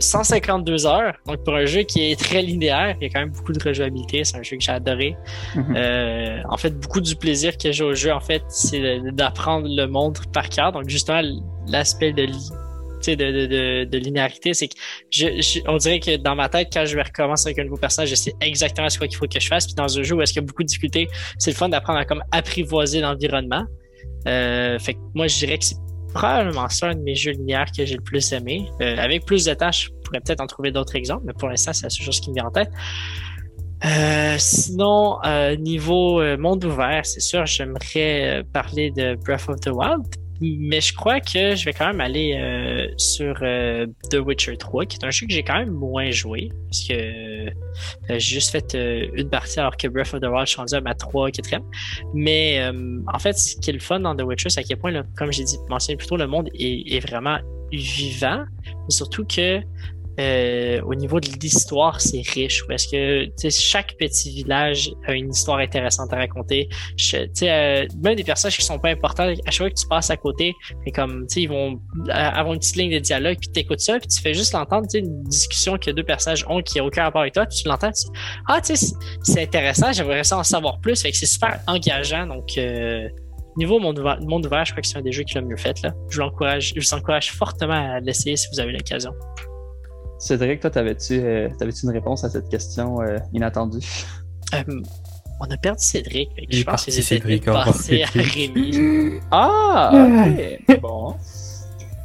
152 0.00 0.86
heures. 0.86 1.14
Donc 1.26 1.42
pour 1.44 1.54
un 1.54 1.64
jeu 1.64 1.82
qui 1.82 2.10
est 2.10 2.20
très 2.20 2.42
linéaire, 2.42 2.96
il 3.00 3.04
y 3.04 3.06
a 3.06 3.12
quand 3.12 3.20
même 3.20 3.30
beaucoup 3.30 3.52
de 3.52 3.62
rejouabilité. 3.62 4.24
C'est 4.24 4.36
un 4.36 4.42
jeu 4.42 4.56
que 4.56 4.62
j'ai 4.62 4.72
adoré. 4.72 5.16
Mhm. 5.54 6.42
en 6.48 6.56
fait, 6.56 6.78
beaucoup 6.78 7.00
du 7.00 7.16
plaisir 7.16 7.56
que 7.56 7.72
j'ai 7.72 7.84
au 7.84 7.94
jeu 7.94 8.12
en 8.12 8.20
fait, 8.20 8.42
c'est 8.48 9.00
d'apprendre 9.12 9.68
le 9.68 9.86
monde 9.86 10.18
par 10.32 10.48
cœur. 10.48 10.72
Donc 10.72 10.88
justement 10.88 11.22
l'aspect 11.66 12.12
de 12.12 12.26
de, 13.14 13.96
linéarité, 13.96 14.54
c'est 14.54 14.68
que 14.68 14.74
je, 15.10 15.60
on 15.68 15.76
dirait 15.76 16.00
que 16.00 16.16
dans 16.16 16.34
ma 16.34 16.48
tête, 16.48 16.68
quand 16.72 16.84
je 16.84 16.96
vais 16.96 17.02
recommencer 17.02 17.48
avec 17.48 17.58
un 17.60 17.64
nouveau 17.64 17.76
personnage, 17.76 18.10
je 18.10 18.14
sais 18.14 18.34
exactement 18.40 18.88
ce 18.88 18.98
qu'il 18.98 19.14
faut 19.14 19.26
que 19.26 19.38
je 19.38 19.46
fasse. 19.46 19.66
Puis 19.66 19.74
dans 19.74 19.98
un 19.98 20.02
jeu 20.02 20.16
où 20.16 20.22
est-ce 20.22 20.32
qu'il 20.32 20.42
y 20.42 20.44
a 20.44 20.46
beaucoup 20.46 20.62
de 20.62 20.68
difficultés, 20.68 21.08
c'est 21.38 21.50
le 21.50 21.56
fun 21.56 21.68
d'apprendre 21.68 22.00
à 22.00 22.04
comme 22.04 22.22
apprivoiser 22.32 23.00
l'environnement. 23.00 23.64
Euh, 24.26 24.78
fait 24.78 24.94
que 24.94 24.98
moi, 25.14 25.26
je 25.28 25.38
dirais 25.38 25.58
que 25.58 25.64
c'est 25.64 25.76
probablement 26.14 26.68
ça 26.68 26.88
un 26.88 26.94
de 26.94 27.02
mes 27.02 27.14
jeux 27.14 27.32
linéaires 27.32 27.70
que 27.76 27.84
j'ai 27.84 27.94
le 27.94 28.02
plus 28.02 28.32
aimé. 28.32 28.66
Euh, 28.80 28.96
avec 28.96 29.24
plus 29.24 29.44
de 29.44 29.54
tâches, 29.54 29.90
je 29.90 30.00
pourrais 30.04 30.20
peut-être 30.20 30.40
en 30.40 30.46
trouver 30.46 30.72
d'autres 30.72 30.96
exemples, 30.96 31.24
mais 31.26 31.34
pour 31.34 31.48
l'instant, 31.48 31.72
c'est 31.72 31.84
la 31.84 31.90
seule 31.90 32.06
chose 32.06 32.20
qui 32.20 32.30
me 32.30 32.34
vient 32.34 32.46
en 32.46 32.50
tête. 32.50 32.70
Euh, 33.84 34.36
sinon, 34.38 35.18
niveau 35.58 36.22
monde 36.38 36.64
ouvert, 36.64 37.04
c'est 37.04 37.20
sûr, 37.20 37.44
j'aimerais 37.44 38.42
parler 38.52 38.90
de 38.90 39.16
Breath 39.16 39.48
of 39.48 39.60
the 39.60 39.70
Wild 39.70 40.06
mais 40.40 40.80
je 40.80 40.94
crois 40.94 41.20
que 41.20 41.54
je 41.54 41.64
vais 41.64 41.72
quand 41.72 41.86
même 41.86 42.00
aller 42.00 42.34
euh, 42.38 42.86
sur 42.96 43.36
euh, 43.42 43.86
The 44.10 44.16
Witcher 44.16 44.56
3, 44.56 44.86
qui 44.86 44.98
est 44.98 45.04
un 45.04 45.10
jeu 45.10 45.26
que 45.26 45.32
j'ai 45.32 45.42
quand 45.42 45.58
même 45.58 45.70
moins 45.70 46.10
joué. 46.10 46.50
Parce 46.64 46.86
que 46.86 46.94
euh, 46.94 47.50
j'ai 48.10 48.18
juste 48.18 48.50
fait 48.50 48.74
une 48.74 49.28
partie 49.28 49.58
alors 49.58 49.76
que 49.76 49.88
Breath 49.88 50.14
of 50.14 50.20
the 50.20 50.26
Wild, 50.26 50.46
je 50.46 50.56
rendu 50.56 50.74
à 50.74 50.80
ma 50.80 50.94
3, 50.94 51.30
4 51.30 51.62
Mais 52.14 52.60
en 53.12 53.18
fait, 53.18 53.34
ce 53.34 53.56
qui 53.56 53.70
est 53.70 53.74
le 53.74 53.80
fun 53.80 54.00
dans 54.00 54.14
The 54.14 54.22
Witcher, 54.22 54.50
c'est 54.50 54.60
à 54.60 54.62
quel 54.62 54.78
point, 54.78 54.92
comme 55.16 55.32
j'ai 55.32 55.44
dit, 55.44 55.56
mentionné 55.68 55.96
plus 55.96 56.06
tôt, 56.06 56.16
le 56.16 56.26
monde 56.26 56.48
est, 56.54 57.00
vraiment 57.00 57.38
vivant. 57.72 58.44
surtout 58.88 59.24
que 59.24 59.60
euh, 60.18 60.80
au 60.82 60.94
niveau 60.94 61.20
de 61.20 61.28
l'histoire, 61.40 62.00
c'est 62.00 62.22
riche. 62.22 62.64
Parce 62.66 62.86
que 62.86 63.26
chaque 63.50 63.96
petit 63.98 64.30
village 64.30 64.90
a 65.06 65.12
une 65.12 65.30
histoire 65.30 65.58
intéressante 65.58 66.12
à 66.12 66.16
raconter. 66.16 66.68
Euh, 67.12 67.86
même 68.02 68.14
des 68.14 68.24
personnages 68.24 68.56
qui 68.56 68.64
sont 68.64 68.78
pas 68.78 68.90
importants, 68.90 69.24
à 69.24 69.50
chaque 69.50 69.56
fois 69.56 69.70
que 69.70 69.80
tu 69.80 69.86
passes 69.88 70.10
à 70.10 70.16
côté, 70.16 70.54
et 70.86 70.92
comme 70.92 71.26
ils 71.36 71.48
vont 71.48 71.80
avoir 72.08 72.54
une 72.54 72.60
petite 72.60 72.76
ligne 72.76 72.92
de 72.92 72.98
dialogue, 72.98 73.36
puis 73.38 73.50
tu 73.52 73.60
écoutes 73.60 73.80
ça, 73.80 73.98
puis 73.98 74.08
tu 74.08 74.20
fais 74.20 74.34
juste 74.34 74.52
l'entendre, 74.52 74.86
une 74.94 75.22
discussion 75.24 75.76
que 75.78 75.90
deux 75.90 76.04
personnages 76.04 76.44
ont 76.48 76.62
qui 76.62 76.78
a 76.78 76.84
aucun 76.84 77.04
rapport 77.04 77.20
avec 77.22 77.34
toi, 77.34 77.46
puis 77.46 77.58
tu 77.58 77.68
l'entends, 77.68 77.92
tu 77.92 78.06
Ah, 78.48 78.60
tu 78.60 78.76
sais, 78.76 78.94
c'est 79.22 79.42
intéressant, 79.42 79.92
j'aimerais 79.92 80.24
ça 80.24 80.38
en 80.38 80.44
savoir 80.44 80.80
plus. 80.80 81.00
Fait 81.00 81.10
que 81.10 81.16
c'est 81.16 81.26
super 81.26 81.60
engageant. 81.66 82.26
Donc 82.26 82.56
euh, 82.58 83.08
niveau 83.56 83.78
monde 83.78 83.98
ouvert, 83.98 84.20
monde 84.20 84.46
ouvert, 84.46 84.64
je 84.64 84.72
crois 84.72 84.82
que 84.82 84.88
c'est 84.88 84.98
un 84.98 85.02
des 85.02 85.12
jeux 85.12 85.24
qui 85.24 85.34
l'a 85.34 85.42
mieux 85.42 85.56
fait. 85.56 85.80
Là. 85.82 85.92
Je, 86.10 86.20
vous 86.20 86.26
encourage, 86.26 86.72
je 86.74 86.80
vous 86.80 86.94
encourage 86.94 87.32
fortement 87.32 87.94
à 87.94 88.00
l'essayer 88.00 88.36
si 88.36 88.48
vous 88.52 88.60
avez 88.60 88.72
l'occasion. 88.72 89.12
Cédric, 90.18 90.60
toi, 90.60 90.70
t'avais-tu 90.70 91.20
euh, 91.22 91.48
une 91.82 91.90
réponse 91.90 92.24
à 92.24 92.30
cette 92.30 92.48
question 92.48 93.02
euh, 93.02 93.18
inattendue? 93.34 93.86
Euh, 94.54 94.62
on 95.40 95.44
a 95.44 95.56
perdu 95.56 95.82
Cédric. 95.84 96.30
je 96.48 96.62
pense 96.62 96.86
que 96.86 96.90
c'était 96.90 97.38
passé 97.40 98.02
à 98.02 98.06
Rémi. 98.14 99.20
Ah! 99.30 99.92
Ok. 99.92 100.80
bon. 100.80 101.14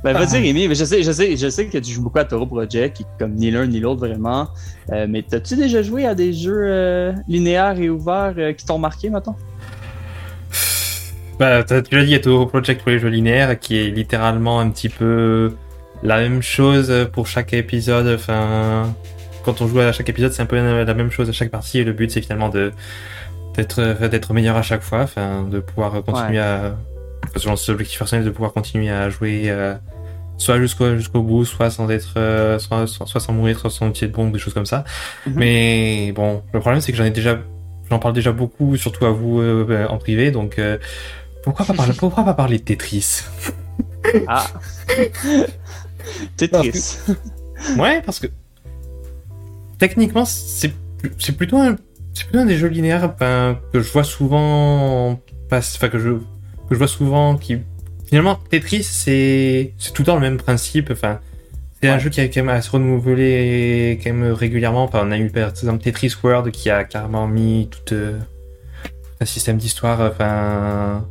Ben, 0.04 0.14
vas-y, 0.14 0.38
ah. 0.38 0.42
Rémi. 0.42 0.76
Je 0.76 0.84
sais, 0.84 1.04
je, 1.04 1.12
sais, 1.12 1.38
je 1.38 1.50
sais 1.50 1.68
que 1.68 1.78
tu 1.78 1.92
joues 1.92 2.04
beaucoup 2.04 2.20
à 2.20 2.26
Toro 2.26 2.46
Project, 2.46 2.98
qui 2.98 3.06
comme 3.18 3.36
ni 3.36 3.52
l'un 3.52 3.68
ni 3.68 3.80
l'autre 3.80 4.00
vraiment. 4.00 4.50
mais 4.90 5.24
t'as-tu 5.24 5.56
déjà 5.56 5.82
joué 5.82 6.06
à 6.06 6.16
des 6.16 6.34
jeux 6.34 7.14
linéaires 7.28 7.80
et 7.80 7.90
ouverts 7.90 8.56
qui 8.58 8.66
t'ont 8.66 8.80
marqué, 8.80 9.10
maintenant? 9.10 9.38
Bah, 11.40 11.64
t'as 11.64 11.82
déjà 11.82 12.04
dit 12.04 12.16
à 12.16 12.20
Toro 12.20 12.46
Project 12.46 12.82
pour 12.82 12.92
les 12.92 13.00
jeux 13.00 13.10
linéaires, 13.10 13.58
qui 13.58 13.78
est 13.78 13.90
littéralement 13.90 14.60
un 14.60 14.70
petit 14.70 14.90
peu 14.90 15.54
la 16.04 16.20
même 16.20 16.42
chose 16.42 16.94
pour 17.12 17.28
chaque 17.28 17.54
épisode. 17.54 18.08
Enfin, 18.08 18.94
quand 19.44 19.62
on 19.62 19.68
joue 19.68 19.80
à 19.80 19.92
chaque 19.92 20.10
épisode, 20.10 20.32
c'est 20.32 20.42
un 20.42 20.46
peu 20.46 20.58
la 20.58 20.94
même 20.94 21.12
chose 21.12 21.30
à 21.30 21.32
chaque 21.32 21.50
partie. 21.50 21.80
Et 21.80 21.84
le 21.84 21.94
but, 21.94 22.12
c'est 22.12 22.22
finalement 22.22 22.50
de 22.50 22.72
d'être 23.56 24.08
d'être 24.08 24.34
meilleur 24.34 24.56
à 24.56 24.62
chaque 24.62 24.82
fois, 24.82 25.02
enfin, 25.02 25.44
de 25.44 25.60
pouvoir 25.60 26.04
continuer 26.04 26.40
à, 26.40 26.76
selon 27.36 27.56
cet 27.56 27.70
objectif 27.70 28.00
personnel, 28.00 28.26
de 28.26 28.30
pouvoir 28.30 28.54
continuer 28.54 28.90
à 28.90 29.10
jouer. 29.10 29.44
Euh, 29.46 29.76
soit 30.38 30.58
jusqu'au 30.58 30.96
jusqu'au 30.96 31.22
bout, 31.22 31.46
soit 31.46 31.70
sans 31.70 31.88
être, 31.92 32.14
euh, 32.18 32.58
soit, 32.58 32.88
soit, 32.88 33.20
sans 33.20 33.32
mourir, 33.34 33.60
soit 33.60 33.70
sans 33.70 33.90
utiliser 33.90 34.08
de 34.08 34.16
bombe, 34.16 34.32
des 34.32 34.40
choses 34.40 34.56
comme 34.56 34.66
ça. 34.66 34.84
Mhm. 35.28 35.34
Mais 35.36 36.12
bon, 36.14 36.42
le 36.52 36.60
problème 36.60 36.82
c'est 36.82 36.92
que 36.92 36.98
j'en 36.98 37.04
ai 37.04 37.12
déjà, 37.12 37.38
j'en 37.90 38.00
parle 38.00 38.16
déjà 38.16 38.32
beaucoup, 38.32 38.76
surtout 38.76 39.06
à 39.06 39.12
vous 39.12 39.40
euh, 39.40 39.86
en 39.88 40.00
privé, 40.00 40.32
donc 40.32 40.60
pourquoi 41.44 41.66
pas 41.66 41.74
parler, 41.74 41.94
pourquoi 41.96 42.26
pas 42.26 42.34
parler 42.34 42.58
de 42.58 42.64
Tetris? 42.64 43.22
Ah 44.28 44.48
Tetris. 46.38 47.00
Ouais, 47.78 48.02
parce 48.02 48.20
que 48.20 48.26
techniquement, 49.78 50.26
c'est 50.26 50.74
plutôt 51.38 51.58
un 51.58 51.76
c'est 52.14 52.26
plutôt 52.26 52.40
un 52.40 52.46
des 52.46 52.58
jeux 52.58 52.68
linéaires 52.68 53.16
que 53.18 53.82
je 53.82 53.92
vois 53.92 54.04
souvent 54.04 55.20
enfin 55.52 55.90
que 55.90 56.00
je 56.00 56.12
que 56.12 56.72
je 56.72 56.76
vois 56.76 56.88
souvent 56.88 57.38
qui 57.38 57.58
finalement 58.06 58.38
Tetris 58.50 58.84
c'est 58.84 59.74
c'est 59.78 59.94
tout 59.94 60.02
le 60.02 60.08
temps 60.08 60.16
le 60.16 60.22
même 60.22 60.38
principe 60.38 60.90
enfin 60.92 61.20
c'est 61.82 61.90
un 61.90 61.98
jeu 61.98 62.10
qui 62.10 62.22
a 62.22 62.28
quand 62.28 62.42
même 62.42 62.50
à 62.50 62.62
se 62.62 62.70
renouveler 62.70 64.00
quand 64.04 64.14
même 64.14 64.32
régulièrement 64.34 64.84
enfin 64.84 65.04
on 65.06 65.12
a 65.12 65.18
eu 65.18 65.30
par 65.30 65.50
exemple 65.50 65.84
Tetris 65.84 66.14
World 66.24 66.52
qui 66.52 66.70
a 66.70 66.84
carrément 66.84 67.28
mis 67.28 67.70
tout 67.72 67.94
euh, 67.94 68.20
un 69.20 69.26
système 69.26 69.58
d'histoire 69.58 70.02
enfin 70.02 71.08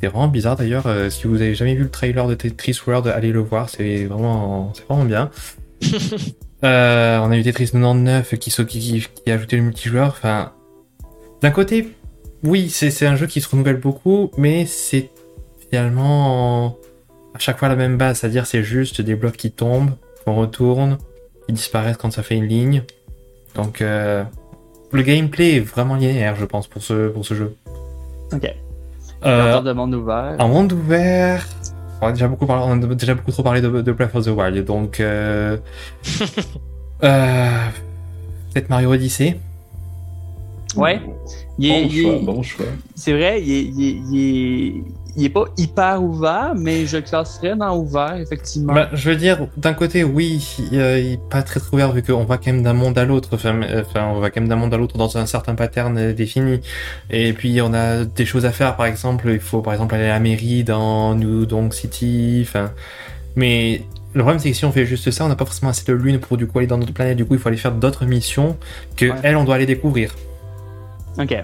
C'était 0.00 0.12
vraiment 0.12 0.28
bizarre 0.28 0.56
d'ailleurs. 0.56 0.86
si 1.10 1.26
vous 1.26 1.42
avez 1.42 1.54
jamais 1.54 1.74
vu 1.74 1.82
le 1.82 1.90
trailer 1.90 2.26
de 2.26 2.34
Tetris 2.34 2.80
World, 2.86 3.06
allez 3.08 3.32
le 3.32 3.40
voir. 3.40 3.68
C'est 3.68 4.06
vraiment, 4.06 4.72
c'est 4.74 4.86
vraiment 4.88 5.04
bien. 5.04 5.30
on 6.62 7.30
a 7.30 7.36
eu 7.36 7.42
Tetris 7.42 7.66
99 7.66 8.34
qui, 8.38 8.50
qui, 8.50 9.06
qui 9.14 9.30
a 9.30 9.34
ajouté 9.34 9.56
le 9.56 9.62
multijoueur. 9.62 10.08
Enfin, 10.08 10.52
d'un 11.42 11.50
côté, 11.50 11.88
oui, 12.42 12.70
c'est 12.70 13.06
un 13.06 13.16
jeu 13.16 13.26
qui 13.26 13.42
se 13.42 13.48
renouvelle 13.48 13.76
beaucoup, 13.76 14.30
mais 14.38 14.64
c'est 14.64 15.10
finalement 15.70 16.78
à 17.34 17.38
chaque 17.38 17.58
fois 17.58 17.68
la 17.68 17.76
même 17.76 17.96
base, 17.96 18.18
c'est-à-dire 18.18 18.46
c'est 18.46 18.62
juste 18.62 19.00
des 19.00 19.14
blocs 19.14 19.36
qui 19.36 19.50
tombent, 19.50 19.92
qu'on 20.24 20.34
retourne, 20.34 20.98
qui 21.46 21.52
disparaissent 21.52 21.98
quand 21.98 22.10
ça 22.10 22.22
fait 22.22 22.36
une 22.36 22.46
ligne. 22.46 22.82
Donc 23.54 23.82
euh, 23.82 24.24
le 24.92 25.02
gameplay 25.02 25.56
est 25.56 25.60
vraiment 25.60 25.96
linéaire, 25.96 26.36
je 26.36 26.44
pense, 26.44 26.66
pour 26.66 26.82
ce, 26.82 27.08
pour 27.08 27.24
ce 27.24 27.34
jeu. 27.34 27.56
Ok. 28.32 28.50
Euh, 29.24 29.60
de 29.60 29.72
monde 29.72 29.94
ouvert. 29.94 30.36
En 30.38 30.48
monde 30.48 30.72
ouvert. 30.72 31.46
On 32.00 32.06
a 32.06 32.12
déjà 32.12 32.28
beaucoup, 32.28 32.46
parlé, 32.46 32.64
on 32.66 32.90
a 32.90 32.94
déjà 32.94 33.14
beaucoup 33.14 33.30
trop 33.30 33.42
parlé 33.42 33.60
de, 33.60 33.68
de 33.68 33.92
Breath 33.92 34.14
of 34.14 34.24
the 34.24 34.28
Wild, 34.28 34.64
donc 34.64 35.00
euh, 35.00 35.58
euh, 37.04 37.58
peut-être 38.52 38.70
Mario 38.70 38.92
Odyssey. 38.92 39.38
Ouais. 40.76 41.00
bon 42.22 42.42
choix, 42.42 42.64
C'est 42.94 43.12
vrai, 43.12 43.42
il 43.42 44.16
est, 44.16 44.82
pas 45.28 45.44
hyper 45.56 46.02
ouvert, 46.02 46.54
mais 46.56 46.86
je 46.86 46.98
le 46.98 47.02
classerais 47.02 47.56
dans 47.56 47.76
ouvert, 47.76 48.14
effectivement. 48.14 48.74
Bah, 48.74 48.88
je 48.92 49.10
veux 49.10 49.16
dire, 49.16 49.46
d'un 49.56 49.74
côté, 49.74 50.04
oui, 50.04 50.56
il, 50.70 50.78
n'est 50.78 51.18
pas 51.30 51.42
très, 51.42 51.60
ouvert 51.72 51.92
vu 51.92 52.02
qu'on 52.02 52.24
va 52.24 52.38
quand 52.38 52.52
même 52.52 52.62
d'un 52.62 52.72
monde 52.72 52.96
à 52.98 53.04
l'autre. 53.04 53.30
Enfin, 53.32 53.60
on 53.96 54.20
va 54.20 54.30
quand 54.30 54.40
même 54.40 54.48
d'un 54.48 54.56
monde 54.56 54.74
à 54.74 54.76
l'autre 54.76 54.98
dans 54.98 55.16
un 55.16 55.26
certain 55.26 55.54
pattern 55.54 56.12
défini. 56.12 56.60
Et 57.10 57.32
puis, 57.32 57.60
on 57.60 57.72
a 57.74 58.04
des 58.04 58.26
choses 58.26 58.44
à 58.44 58.52
faire. 58.52 58.76
Par 58.76 58.86
exemple, 58.86 59.28
il 59.30 59.40
faut, 59.40 59.62
par 59.62 59.72
exemple, 59.72 59.94
aller 59.94 60.04
à 60.04 60.14
la 60.14 60.20
mairie 60.20 60.64
dans 60.64 61.14
New 61.14 61.46
Donk 61.46 61.74
City. 61.74 62.44
Enfin, 62.46 62.70
mais 63.36 63.82
le 64.12 64.22
problème, 64.22 64.40
c'est 64.40 64.50
que 64.50 64.56
si 64.56 64.64
on 64.64 64.72
fait 64.72 64.86
juste 64.86 65.10
ça, 65.10 65.24
on 65.24 65.28
n'a 65.28 65.36
pas 65.36 65.44
forcément 65.44 65.70
assez 65.70 65.84
de 65.84 65.92
lune 65.92 66.18
pour 66.18 66.36
du 66.36 66.46
coup 66.46 66.58
aller 66.58 66.66
dans 66.66 66.78
notre 66.78 66.92
planète. 66.92 67.16
Du 67.16 67.24
coup, 67.24 67.34
il 67.34 67.40
faut 67.40 67.48
aller 67.48 67.56
faire 67.56 67.72
d'autres 67.72 68.04
missions 68.06 68.56
que 68.96 69.06
elle, 69.22 69.36
on 69.36 69.44
doit 69.44 69.54
aller 69.54 69.66
découvrir. 69.66 70.14
Ok. 71.18 71.36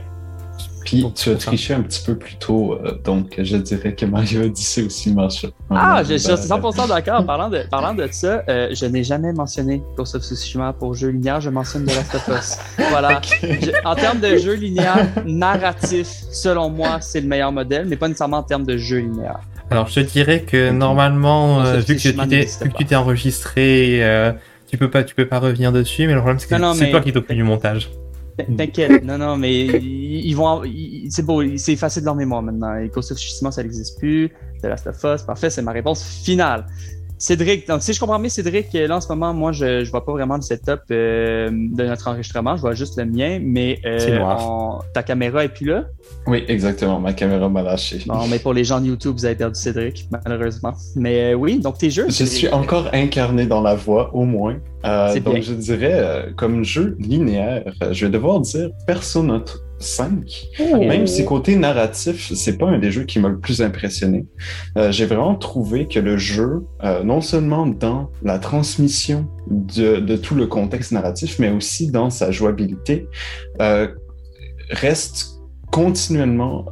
Puis 0.86 1.04
tu 1.16 1.30
as 1.30 1.34
triché 1.34 1.74
un 1.74 1.82
petit 1.82 2.00
peu 2.00 2.16
plus 2.16 2.36
tôt, 2.36 2.74
euh, 2.74 2.92
donc 3.04 3.34
je 3.38 3.56
dirais 3.56 3.92
que 3.96 4.06
Mario 4.06 4.42
Odyssey 4.42 4.84
aussi 4.84 5.12
marche. 5.12 5.44
Ah, 5.68 6.04
je, 6.04 6.16
suis 6.16 6.32
100% 6.32 6.88
d'accord. 6.88 7.26
parlant, 7.26 7.50
de, 7.50 7.64
parlant 7.68 7.92
de 7.92 8.08
ça, 8.12 8.44
euh, 8.48 8.68
je 8.72 8.86
n'ai 8.86 9.02
jamais 9.02 9.32
mentionné 9.32 9.82
Ghost 9.96 10.14
of 10.14 10.22
Tsushima 10.22 10.72
pour 10.72 10.94
jeu 10.94 11.08
linéaire, 11.08 11.40
je 11.40 11.50
mentionne 11.50 11.86
The 11.86 11.96
Last 11.96 12.14
of 12.14 12.28
Us. 12.28 12.58
Voilà. 12.90 13.20
en 13.84 13.96
termes 13.96 14.20
de 14.20 14.36
jeu 14.36 14.54
linéaire 14.54 15.08
narratif, 15.26 16.06
selon 16.30 16.70
moi, 16.70 17.00
c'est 17.00 17.20
le 17.20 17.26
meilleur 17.26 17.50
modèle, 17.50 17.86
mais 17.88 17.96
pas 17.96 18.06
nécessairement 18.06 18.38
en 18.38 18.44
termes 18.44 18.64
de 18.64 18.76
jeu 18.76 18.98
linéaire. 18.98 19.40
Alors 19.72 19.88
je 19.88 19.94
te 19.96 20.00
dirais 20.00 20.42
que 20.42 20.70
normalement, 20.70 21.62
euh, 21.62 21.78
vu 21.78 21.96
que 21.96 22.76
tu 22.78 22.84
t'es 22.86 22.94
enregistré, 22.94 24.34
tu 24.68 24.78
peux 24.78 24.88
pas, 24.88 25.02
tu 25.02 25.16
peux 25.16 25.26
pas 25.26 25.40
revenir 25.40 25.72
dessus, 25.72 26.06
mais 26.06 26.14
le 26.14 26.20
problème 26.20 26.38
c'est 26.38 26.48
que 26.48 26.74
c'est 26.74 26.90
toi 26.92 27.00
qui 27.00 27.12
t'occupes 27.12 27.34
du 27.34 27.42
montage. 27.42 27.90
T'inquiète, 28.36 29.02
non, 29.04 29.16
non, 29.18 29.36
mais 29.36 29.64
ils 29.66 30.34
vont. 30.34 30.62
C'est 31.08 31.24
beau, 31.24 31.42
c'est 31.56 31.72
effacé 31.72 32.00
de 32.00 32.04
leur 32.04 32.14
mémoire 32.14 32.42
maintenant. 32.42 32.74
Ghost 32.86 33.12
of 33.12 33.18
Tsushima, 33.18 33.50
ça 33.50 33.62
n'existe 33.62 33.98
plus. 33.98 34.30
The 34.62 34.66
Last 34.66 34.86
of 34.86 35.02
Us, 35.04 35.22
parfait, 35.22 35.50
c'est 35.50 35.62
ma 35.62 35.72
réponse 35.72 36.04
finale. 36.22 36.66
Cédric, 37.18 37.66
donc 37.66 37.82
si 37.82 37.94
je 37.94 38.00
comprends 38.00 38.18
bien, 38.18 38.28
Cédric, 38.28 38.72
là 38.74 38.96
en 38.96 39.00
ce 39.00 39.08
moment, 39.08 39.32
moi 39.32 39.52
je, 39.52 39.84
je 39.84 39.90
vois 39.90 40.04
pas 40.04 40.12
vraiment 40.12 40.36
le 40.36 40.42
setup 40.42 40.80
euh, 40.90 41.48
de 41.50 41.84
notre 41.84 42.08
enregistrement, 42.08 42.56
je 42.56 42.60
vois 42.60 42.74
juste 42.74 42.98
le 42.98 43.06
mien, 43.06 43.38
mais 43.42 43.78
euh, 43.86 44.20
ta 44.92 45.02
caméra 45.02 45.44
est 45.44 45.48
plus 45.48 45.66
là? 45.66 45.84
Oui, 46.26 46.44
exactement, 46.46 47.00
ma 47.00 47.14
caméra 47.14 47.48
m'a 47.48 47.62
lâché. 47.62 48.02
Non, 48.06 48.26
mais 48.26 48.38
pour 48.38 48.52
les 48.52 48.64
gens 48.64 48.80
de 48.80 48.86
YouTube, 48.86 49.14
vous 49.16 49.24
avez 49.24 49.34
perdu 49.34 49.58
Cédric, 49.58 50.08
malheureusement. 50.24 50.74
Mais 50.94 51.32
euh, 51.32 51.34
oui, 51.34 51.58
donc 51.58 51.78
tes 51.78 51.90
jeux. 51.90 52.06
Je 52.08 52.24
suis 52.24 52.48
encore 52.48 52.90
incarné 52.92 53.46
dans 53.46 53.62
la 53.62 53.74
voix, 53.74 54.14
au 54.14 54.24
moins. 54.24 54.54
donc 54.84 55.40
je 55.40 55.54
dirais, 55.54 56.28
comme 56.36 56.64
jeu 56.64 56.96
linéaire, 57.00 57.72
je 57.92 58.06
vais 58.06 58.12
devoir 58.12 58.40
dire 58.40 58.70
Persona 58.86 59.42
5. 59.78 60.48
Même 60.78 61.06
si 61.06 61.24
côté 61.24 61.56
narratif, 61.56 62.32
c'est 62.34 62.56
pas 62.56 62.66
un 62.66 62.78
des 62.78 62.90
jeux 62.90 63.04
qui 63.04 63.18
m'a 63.18 63.28
le 63.28 63.38
plus 63.38 63.60
impressionné. 63.62 64.26
Euh, 64.76 64.90
j'ai 64.90 65.06
vraiment 65.06 65.34
trouvé 65.34 65.86
que 65.86 65.98
le 65.98 66.16
jeu, 66.16 66.64
euh, 66.82 67.02
non 67.02 67.20
seulement 67.20 67.66
dans 67.66 68.10
la 68.22 68.38
transmission 68.38 69.28
de, 69.50 69.96
de, 69.96 70.16
tout 70.16 70.34
le 70.34 70.46
contexte 70.46 70.92
narratif, 70.92 71.38
mais 71.38 71.50
aussi 71.50 71.90
dans 71.90 72.10
sa 72.10 72.30
jouabilité, 72.30 73.08
euh, 73.60 73.88
reste 74.70 75.40
continuellement 75.70 76.66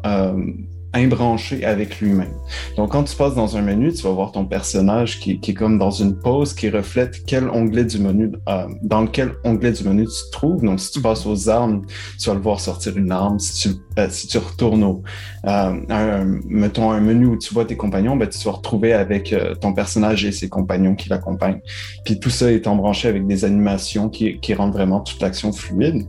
imbranché 0.94 1.64
avec 1.64 2.00
lui-même. 2.00 2.32
Donc, 2.76 2.92
quand 2.92 3.04
tu 3.04 3.16
passes 3.16 3.34
dans 3.34 3.56
un 3.56 3.62
menu, 3.62 3.92
tu 3.92 4.02
vas 4.02 4.10
voir 4.10 4.32
ton 4.32 4.46
personnage 4.46 5.20
qui, 5.20 5.40
qui 5.40 5.50
est 5.50 5.54
comme 5.54 5.78
dans 5.78 5.90
une 5.90 6.18
pose 6.18 6.54
qui 6.54 6.70
reflète 6.70 7.24
quel 7.26 7.48
onglet 7.50 7.84
du 7.84 7.98
menu, 7.98 8.32
euh, 8.48 8.66
dans 8.82 9.06
quel 9.06 9.32
onglet 9.44 9.72
du 9.72 9.84
menu 9.84 10.04
tu 10.04 10.12
te 10.26 10.30
trouves. 10.32 10.62
Donc, 10.62 10.80
si 10.80 10.92
tu 10.92 11.00
passes 11.00 11.26
aux 11.26 11.48
armes, 11.48 11.82
tu 12.18 12.28
vas 12.28 12.34
le 12.34 12.40
voir 12.40 12.60
sortir 12.60 12.96
une 12.96 13.12
arme. 13.12 13.38
Si 13.38 13.68
tu, 13.68 13.76
euh, 13.98 14.06
si 14.10 14.26
tu 14.26 14.38
retournes 14.38 14.84
au, 14.84 15.02
euh, 15.46 15.72
un, 15.88 16.24
mettons, 16.48 16.90
un 16.90 17.00
menu 17.00 17.26
où 17.26 17.38
tu 17.38 17.52
vois 17.52 17.64
tes 17.64 17.76
compagnons, 17.76 18.16
ben, 18.16 18.28
tu 18.28 18.38
vas 18.44 18.52
retrouver 18.52 18.92
avec 18.92 19.32
euh, 19.32 19.54
ton 19.54 19.72
personnage 19.72 20.24
et 20.24 20.32
ses 20.32 20.48
compagnons 20.48 20.94
qui 20.94 21.08
l'accompagnent. 21.08 21.60
Puis 22.04 22.18
tout 22.18 22.30
ça 22.30 22.50
est 22.50 22.66
embranché 22.66 23.08
avec 23.08 23.26
des 23.26 23.44
animations 23.44 24.08
qui, 24.08 24.40
qui 24.40 24.54
rendent 24.54 24.72
vraiment 24.72 25.00
toute 25.00 25.20
l'action 25.20 25.52
fluide. 25.52 26.06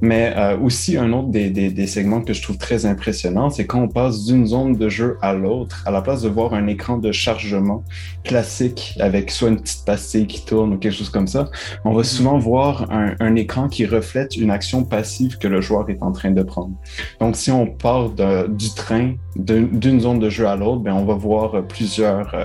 Mais 0.00 0.32
euh, 0.36 0.58
aussi, 0.58 0.96
un 0.96 1.12
autre 1.12 1.28
des, 1.28 1.50
des, 1.50 1.86
segments 1.86 2.20
que 2.20 2.32
je 2.32 2.42
trouve 2.42 2.58
très 2.58 2.86
impressionnant, 2.86 3.50
c'est 3.50 3.66
quand 3.66 3.80
on 3.80 3.88
passe 3.88 4.24
d'une 4.24 4.46
zone 4.46 4.74
de 4.76 4.88
jeu 4.88 5.16
à 5.22 5.32
l'autre, 5.32 5.82
à 5.86 5.90
la 5.90 6.02
place 6.02 6.22
de 6.22 6.28
voir 6.28 6.54
un 6.54 6.66
écran 6.66 6.98
de 6.98 7.12
chargement 7.12 7.84
classique 8.24 8.94
avec 9.00 9.30
soit 9.30 9.48
une 9.48 9.60
petite 9.60 9.84
pastille 9.84 10.26
qui 10.26 10.44
tourne 10.44 10.74
ou 10.74 10.78
quelque 10.78 10.94
chose 10.94 11.10
comme 11.10 11.28
ça, 11.28 11.48
on 11.84 11.92
va 11.92 12.04
souvent 12.04 12.38
voir 12.38 12.88
un, 12.90 13.36
écran 13.36 13.68
qui 13.68 13.86
reflète 13.86 14.36
une 14.36 14.50
action 14.50 14.84
passive 14.84 15.38
que 15.38 15.48
le 15.48 15.60
joueur 15.60 15.88
est 15.90 16.02
en 16.02 16.12
train 16.12 16.30
de 16.30 16.42
prendre. 16.42 16.74
Donc, 17.20 17.36
si 17.36 17.50
on 17.50 17.66
part 17.66 18.10
du 18.48 18.70
train 18.74 19.14
d'une 19.36 20.00
zone 20.00 20.18
de 20.18 20.30
jeu 20.30 20.46
à 20.46 20.56
l'autre, 20.56 20.80
ben, 20.80 20.94
on 20.94 21.04
va 21.04 21.14
voir 21.14 21.66
plusieurs 21.66 22.34
euh, 22.34 22.44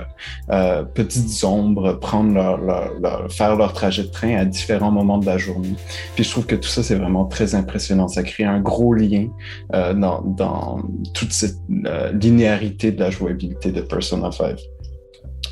euh, 0.50 0.82
petites 0.82 1.42
ombres 1.44 1.94
prendre 1.94 2.34
leur, 2.34 3.32
faire 3.32 3.56
leur 3.56 3.72
trajet 3.72 4.02
de 4.02 4.08
train 4.08 4.36
à 4.36 4.44
différents 4.44 4.90
moments 4.90 5.18
de 5.18 5.26
la 5.26 5.38
journée. 5.38 5.74
Puis 6.14 6.24
je 6.24 6.30
trouve 6.30 6.46
que 6.46 6.56
tout 6.56 6.68
ça, 6.68 6.82
c'est 6.82 6.94
vraiment 6.94 7.24
très 7.24 7.41
impressionnant. 7.54 8.08
Ça 8.08 8.22
crée 8.22 8.44
un 8.44 8.60
gros 8.60 8.94
lien 8.94 9.28
euh, 9.74 9.94
dans, 9.94 10.22
dans, 10.22 10.82
toute 11.14 11.32
cette 11.32 11.58
euh, 11.86 12.12
linéarité 12.12 12.92
de 12.92 13.00
la 13.00 13.10
jouabilité 13.10 13.72
de 13.72 13.80
Persona 13.80 14.30
5. 14.30 14.58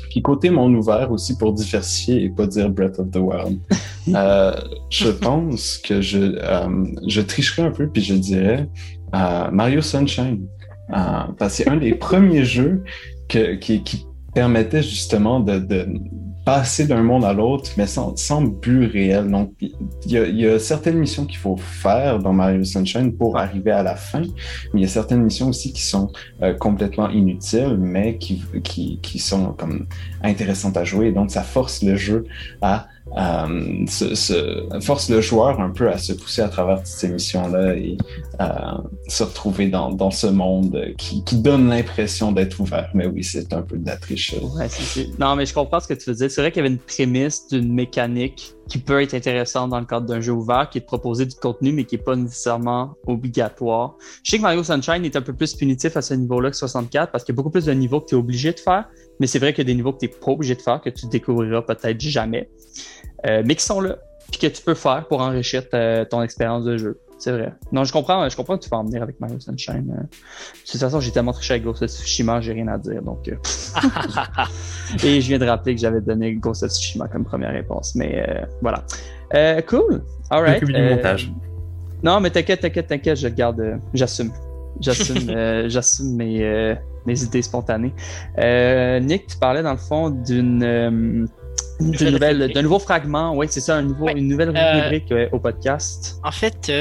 Puis 0.09 0.21
côté 0.21 0.49
monde 0.49 0.75
ouvert 0.75 1.11
aussi 1.11 1.37
pour 1.37 1.53
diversifier 1.53 2.23
et 2.23 2.29
pas 2.29 2.45
dire 2.45 2.69
Breath 2.69 2.99
of 2.99 3.11
the 3.11 3.17
Wild, 3.17 3.59
euh, 4.15 4.53
je 4.89 5.09
pense 5.09 5.77
que 5.77 6.01
je, 6.01 6.19
euh, 6.19 6.85
je 7.07 7.21
tricherai 7.21 7.61
un 7.63 7.71
peu 7.71 7.87
puis 7.87 8.01
je 8.01 8.15
dirais 8.15 8.67
Mario 9.13 9.81
Sunshine. 9.81 10.45
parce 10.89 11.35
que 11.39 11.49
c'est 11.49 11.69
un 11.69 11.77
des 11.77 11.93
premiers 12.07 12.45
jeux 12.45 12.83
que, 13.29 13.55
qui, 13.55 13.83
qui 13.83 14.05
permettait 14.33 14.83
justement 14.83 15.39
de, 15.39 15.59
de 15.59 15.87
passer 16.45 16.87
d'un 16.87 17.03
monde 17.03 17.23
à 17.23 17.33
l'autre, 17.33 17.71
mais 17.77 17.85
sans, 17.85 18.15
sans, 18.15 18.41
but 18.41 18.87
réel. 18.87 19.29
Donc, 19.29 19.53
il 19.59 19.71
y, 20.05 20.13
y, 20.13 20.47
a 20.47 20.59
certaines 20.59 20.97
missions 20.97 21.25
qu'il 21.25 21.37
faut 21.37 21.57
faire 21.57 22.19
dans 22.19 22.33
Mario 22.33 22.63
Sunshine 22.63 23.13
pour 23.13 23.37
arriver 23.37 23.71
à 23.71 23.83
la 23.83 23.95
fin, 23.95 24.21
mais 24.21 24.79
il 24.79 24.81
y 24.81 24.85
a 24.85 24.87
certaines 24.87 25.21
missions 25.21 25.49
aussi 25.49 25.71
qui 25.71 25.83
sont 25.83 26.11
euh, 26.41 26.53
complètement 26.53 27.09
inutiles, 27.09 27.77
mais 27.77 28.17
qui, 28.17 28.43
qui, 28.63 28.99
qui 29.01 29.19
sont 29.19 29.53
comme 29.53 29.85
intéressantes 30.23 30.77
à 30.77 30.83
jouer. 30.83 31.11
Donc, 31.11 31.31
ça 31.31 31.43
force 31.43 31.83
le 31.83 31.95
jeu 31.95 32.25
à 32.61 32.87
euh, 33.17 33.85
force 34.79 35.09
le 35.09 35.21
joueur 35.21 35.59
un 35.59 35.69
peu 35.69 35.89
à 35.89 35.97
se 35.97 36.13
pousser 36.13 36.41
à 36.41 36.47
travers 36.47 36.77
toutes 36.77 36.87
ces 36.87 37.09
missions-là 37.09 37.75
et 37.75 37.97
euh, 38.39 38.45
se 39.07 39.23
retrouver 39.23 39.67
dans, 39.67 40.11
ce 40.11 40.27
monde 40.27 40.93
qui, 40.97 41.23
donne 41.33 41.69
l'impression 41.69 42.31
d'être 42.31 42.59
ouvert. 42.59 42.89
Mais 42.93 43.07
oui, 43.07 43.23
c'est 43.23 43.53
un 43.53 43.61
peu 43.63 43.77
de 43.77 43.85
la 43.85 43.97
triche. 43.97 44.35
Non, 45.19 45.35
mais 45.35 45.45
je 45.45 45.53
comprends 45.53 45.79
ce 45.79 45.87
que 45.87 45.93
tu 45.93 46.09
veux 46.09 46.15
dire. 46.15 46.29
C'est 46.29 46.41
vrai 46.41 46.51
qu'il 46.51 46.63
y 46.63 46.65
avait 46.65 46.73
une 46.73 46.79
prémisse 46.79 47.47
d'une 47.47 47.73
mécanique 47.73 48.53
qui 48.71 48.77
peut 48.77 49.01
être 49.01 49.13
intéressante 49.13 49.69
dans 49.69 49.81
le 49.81 49.85
cadre 49.85 50.05
d'un 50.05 50.21
jeu 50.21 50.31
ouvert, 50.31 50.69
qui 50.69 50.77
est 50.77 50.81
de 50.81 50.85
proposer 50.85 51.25
du 51.25 51.35
contenu, 51.35 51.73
mais 51.73 51.83
qui 51.83 51.97
n'est 51.97 52.03
pas 52.03 52.15
nécessairement 52.15 52.95
obligatoire. 53.05 53.97
Je 54.23 54.31
sais 54.31 54.37
que 54.37 54.41
Mario 54.43 54.63
Sunshine 54.63 55.03
est 55.03 55.17
un 55.17 55.21
peu 55.21 55.33
plus 55.33 55.53
punitif 55.55 55.97
à 55.97 56.01
ce 56.01 56.13
niveau-là 56.13 56.51
que 56.51 56.55
64 56.55 57.11
parce 57.11 57.25
qu'il 57.25 57.33
y 57.33 57.35
a 57.35 57.37
beaucoup 57.37 57.49
plus 57.49 57.65
de 57.65 57.73
niveaux 57.73 57.99
que 57.99 58.05
tu 58.05 58.15
es 58.15 58.17
obligé 58.17 58.53
de 58.53 58.59
faire, 58.59 58.87
mais 59.19 59.27
c'est 59.27 59.39
vrai 59.39 59.51
qu'il 59.51 59.65
y 59.65 59.67
a 59.67 59.73
des 59.73 59.75
niveaux 59.75 59.91
que 59.91 59.99
tu 59.99 60.05
n'es 60.05 60.13
pas 60.13 60.31
obligé 60.31 60.55
de 60.55 60.61
faire, 60.61 60.79
que 60.79 60.89
tu 60.89 61.05
découvriras 61.07 61.63
peut-être 61.63 61.99
jamais. 61.99 62.49
Euh, 63.27 63.43
mais 63.45 63.55
qui 63.55 63.65
sont 63.65 63.81
là, 63.81 63.97
puis 64.31 64.39
que 64.39 64.47
tu 64.47 64.63
peux 64.63 64.73
faire 64.73 65.05
pour 65.09 65.19
enrichir 65.19 65.63
ton 66.09 66.21
expérience 66.21 66.63
de 66.63 66.77
jeu. 66.77 66.97
C'est 67.21 67.31
vrai. 67.31 67.53
Non, 67.71 67.83
je 67.83 67.93
comprends, 67.93 68.27
je 68.27 68.35
comprends 68.35 68.57
que 68.57 68.63
tu 68.63 68.69
vas 68.71 68.77
en 68.77 68.83
venir 68.83 69.03
avec 69.03 69.19
Mario 69.19 69.39
Sunshine. 69.39 69.95
Euh. 69.95 70.01
De 70.01 70.71
toute 70.71 70.81
façon, 70.81 70.99
j'ai 70.99 71.11
tellement 71.11 71.33
triché 71.33 71.53
avec 71.53 71.63
Ghost 71.63 71.83
of 71.83 71.91
Tsushima, 71.91 72.41
j'ai 72.41 72.51
rien 72.51 72.67
à 72.67 72.79
dire. 72.79 73.03
Donc, 73.03 73.27
euh. 73.27 73.35
Et 75.03 75.21
je 75.21 75.27
viens 75.27 75.37
de 75.37 75.45
rappeler 75.45 75.75
que 75.75 75.81
j'avais 75.81 76.01
donné 76.01 76.33
Ghost 76.33 76.63
of 76.63 76.71
Tsushima 76.71 77.07
comme 77.09 77.23
première 77.23 77.51
réponse. 77.51 77.93
Mais 77.93 78.25
voilà. 78.63 78.83
cool. 79.67 80.01
All 80.31 80.41
right. 80.43 80.63
montage. 80.67 81.31
Non, 82.01 82.19
mais 82.21 82.31
t'inquiète, 82.31 82.61
t'inquiète, 82.61 82.87
t'inquiète, 82.87 83.17
je 83.17 83.27
garde, 83.27 83.79
j'assume. 83.93 84.31
J'assume, 84.79 85.67
j'assume 85.69 86.15
mes, 86.15 86.75
mes 87.05 87.23
idées 87.23 87.43
spontanées. 87.43 87.93
Nick, 88.99 89.27
tu 89.27 89.37
parlais 89.37 89.61
dans 89.61 89.73
le 89.73 89.77
fond 89.77 90.09
d'une 90.09 91.27
d'un 91.81 92.61
nouveau 92.61 92.79
fragment, 92.79 93.35
oui, 93.35 93.47
c'est 93.49 93.61
ça, 93.61 93.77
un 93.77 93.83
nouveau, 93.83 94.09
une 94.09 94.27
nouvelle 94.27 94.49
rubrique 94.49 95.13
au 95.31 95.39
podcast. 95.39 96.19
En 96.23 96.31
fait, 96.31 96.71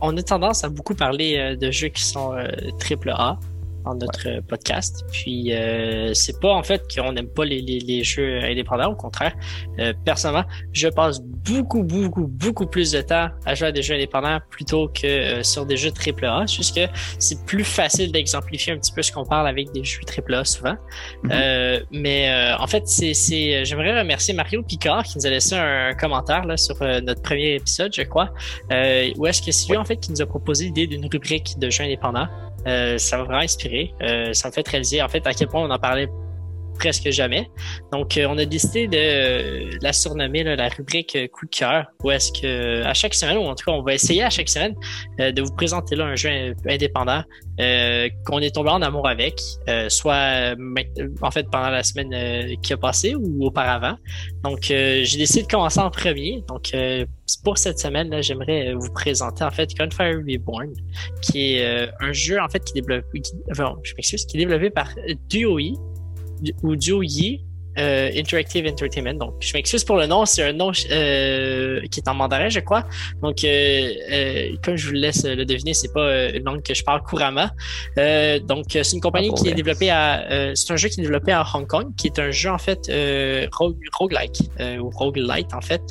on 0.00 0.16
a 0.16 0.22
tendance 0.22 0.64
à 0.64 0.68
beaucoup 0.68 0.94
parler 0.94 1.56
de 1.56 1.70
jeux 1.70 1.88
qui 1.88 2.04
sont 2.04 2.32
triple 2.78 3.10
A 3.10 3.38
dans 3.84 3.94
notre 3.94 4.40
podcast. 4.48 5.04
Puis 5.12 5.52
euh, 5.52 6.12
c'est 6.14 6.40
pas 6.40 6.52
en 6.52 6.62
fait 6.62 6.82
qu'on 6.94 7.12
n'aime 7.12 7.28
pas 7.28 7.44
les, 7.44 7.60
les, 7.60 7.78
les, 7.78 8.02
jeux 8.04 8.42
indépendants, 8.42 8.92
au 8.92 8.96
contraire. 8.96 9.34
Euh, 9.78 9.92
personnellement, 10.04 10.46
je 10.72 10.88
passe 10.88 11.20
beaucoup, 11.22 11.82
beaucoup, 11.82 12.26
beaucoup 12.26 12.66
plus 12.66 12.90
de 12.92 13.00
temps 13.00 13.28
à 13.44 13.54
jouer 13.54 13.68
à 13.68 13.72
des 13.72 13.82
jeux 13.82 13.94
indépendants 13.94 14.38
plutôt 14.50 14.88
que 14.88 15.06
euh, 15.06 15.42
sur 15.42 15.66
des 15.66 15.76
jeux 15.76 15.90
AAA, 15.90 16.46
juste 16.46 16.74
que 16.74 16.92
c'est 17.18 17.44
plus 17.44 17.64
facile 17.64 18.10
d'exemplifier 18.12 18.72
un 18.72 18.78
petit 18.78 18.92
peu 18.92 19.02
ce 19.02 19.12
qu'on 19.12 19.24
parle 19.24 19.46
avec 19.46 19.70
des 19.72 19.84
jeux 19.84 20.00
AAA 20.06 20.44
souvent. 20.44 20.76
Mm-hmm. 21.24 21.30
euh, 21.32 21.80
mais 21.90 22.30
euh, 22.30 22.56
en 22.58 22.66
fait, 22.66 22.86
c'est, 22.86 23.14
c'est 23.14 23.64
j'aimerais 23.64 23.98
remercier 23.98 24.34
Mario 24.34 24.62
Picard 24.62 25.02
qui 25.04 25.18
nous 25.18 25.26
a 25.26 25.30
laissé 25.30 25.54
un, 25.54 25.92
commentaire 25.94 26.44
là, 26.44 26.56
sur 26.56 26.76
notre 26.80 27.22
premier 27.22 27.54
épisode, 27.54 27.92
je 27.94 28.02
crois. 28.02 28.30
où 28.70 29.26
est-ce 29.26 29.42
que 29.42 29.52
c'est 29.52 29.68
lui 29.70 29.76
en 29.76 29.84
fait 29.84 29.96
qui 29.96 30.10
nous 30.10 30.22
a 30.22 30.26
proposé 30.26 30.66
l'idée 30.66 30.86
d'une 30.86 31.06
rubrique 31.06 31.58
de 31.58 31.70
jeux 31.70 31.84
indépendants? 31.84 32.28
Euh, 32.66 32.98
ça 32.98 33.18
m'a 33.18 33.24
vraiment 33.24 33.40
inspiré. 33.40 33.94
Euh, 34.02 34.32
ça 34.32 34.48
me 34.48 34.52
fait 34.52 34.66
réaliser 34.66 35.02
en 35.02 35.08
fait 35.08 35.26
à 35.26 35.34
quel 35.34 35.48
point 35.48 35.62
on 35.62 35.70
en 35.70 35.78
parlait 35.78 36.08
presque 36.78 37.10
jamais. 37.10 37.48
Donc, 37.92 38.16
euh, 38.16 38.26
on 38.28 38.38
a 38.38 38.44
décidé 38.44 38.88
de 38.88 39.82
la 39.82 39.92
surnommer 39.92 40.44
la 40.44 40.68
rubrique 40.68 41.16
coup 41.32 41.46
de 41.46 41.50
cœur, 41.50 41.86
où 42.02 42.10
est-ce 42.10 42.32
que 42.32 42.82
à 42.82 42.94
chaque 42.94 43.14
semaine, 43.14 43.38
ou 43.38 43.42
en 43.42 43.54
tout 43.54 43.64
cas, 43.64 43.72
on 43.72 43.82
va 43.82 43.94
essayer 43.94 44.22
à 44.22 44.30
chaque 44.30 44.48
semaine 44.48 44.74
de 45.18 45.42
vous 45.42 45.54
présenter 45.54 45.96
là 45.96 46.04
un 46.04 46.16
jeu 46.16 46.54
indépendant 46.68 47.22
euh, 47.60 48.08
qu'on 48.26 48.40
est 48.40 48.52
tombé 48.52 48.70
en 48.70 48.82
amour 48.82 49.06
avec, 49.06 49.40
euh, 49.68 49.88
soit 49.88 50.56
en 51.22 51.30
fait 51.30 51.48
pendant 51.52 51.70
la 51.70 51.84
semaine 51.84 52.12
euh, 52.12 52.54
qui 52.60 52.72
a 52.72 52.76
passé 52.76 53.14
ou 53.14 53.46
auparavant. 53.46 53.96
Donc 54.42 54.64
j'ai 54.64 55.16
décidé 55.16 55.42
de 55.42 55.46
commencer 55.46 55.78
en 55.78 55.90
premier. 55.90 56.42
Donc 56.48 56.72
pour 57.44 57.58
cette 57.58 57.78
semaine 57.78 58.22
j'aimerais 58.22 58.74
vous 58.74 58.92
présenter 58.92 59.44
en 59.44 59.50
fait 59.50 59.72
Gunfire 59.74 60.20
Reborn, 60.28 60.72
qui 61.22 61.54
est 61.54 61.88
un 62.00 62.12
jeu 62.12 62.40
en 62.40 62.48
fait 62.48 62.64
qui 62.64 62.76
est 62.76 62.82
développé, 62.82 63.22
enfin, 63.52 63.76
je 63.84 63.94
qui 63.94 64.16
est 64.16 64.38
développé 64.38 64.70
par 64.70 64.88
DOE 65.30 65.78
ou 66.62 66.76
DOE 66.76 67.40
euh, 67.78 68.10
Interactive 68.14 68.66
Entertainment. 68.66 69.14
Donc, 69.14 69.34
je 69.40 69.52
m'excuse 69.52 69.84
pour 69.84 69.96
le 69.96 70.06
nom, 70.06 70.24
c'est 70.26 70.42
un 70.42 70.52
nom 70.52 70.70
euh, 70.90 71.80
qui 71.90 72.00
est 72.00 72.08
en 72.08 72.14
mandarin, 72.14 72.48
je 72.48 72.60
crois. 72.60 72.84
Donc, 73.22 73.42
euh, 73.42 74.56
comme 74.62 74.76
je 74.76 74.86
vous 74.86 74.94
laisse 74.94 75.24
le 75.24 75.44
deviner, 75.44 75.74
c'est 75.74 75.92
pas 75.92 76.28
une 76.30 76.44
langue 76.44 76.62
que 76.62 76.74
je 76.74 76.84
parle 76.84 77.02
couramment. 77.02 77.48
donc, 77.96 78.66
c'est 78.70 78.92
une 78.92 79.00
compagnie 79.00 79.32
qui 79.34 79.48
est 79.48 79.54
développée 79.54 79.90
à, 79.90 80.52
c'est 80.54 80.72
un 80.72 80.76
jeu 80.76 80.88
qui 80.88 81.00
est 81.00 81.02
développé 81.02 81.32
à 81.32 81.44
Hong 81.54 81.66
Kong, 81.66 81.92
qui 81.96 82.06
est 82.06 82.18
un 82.18 82.30
jeu 82.30 82.50
en 82.50 82.58
fait 82.58 82.90
rogue, 83.52 83.76
roguelike 83.92 84.38
ou 84.80 84.90
roguelite 84.90 85.52
en 85.52 85.60
fait. 85.60 85.82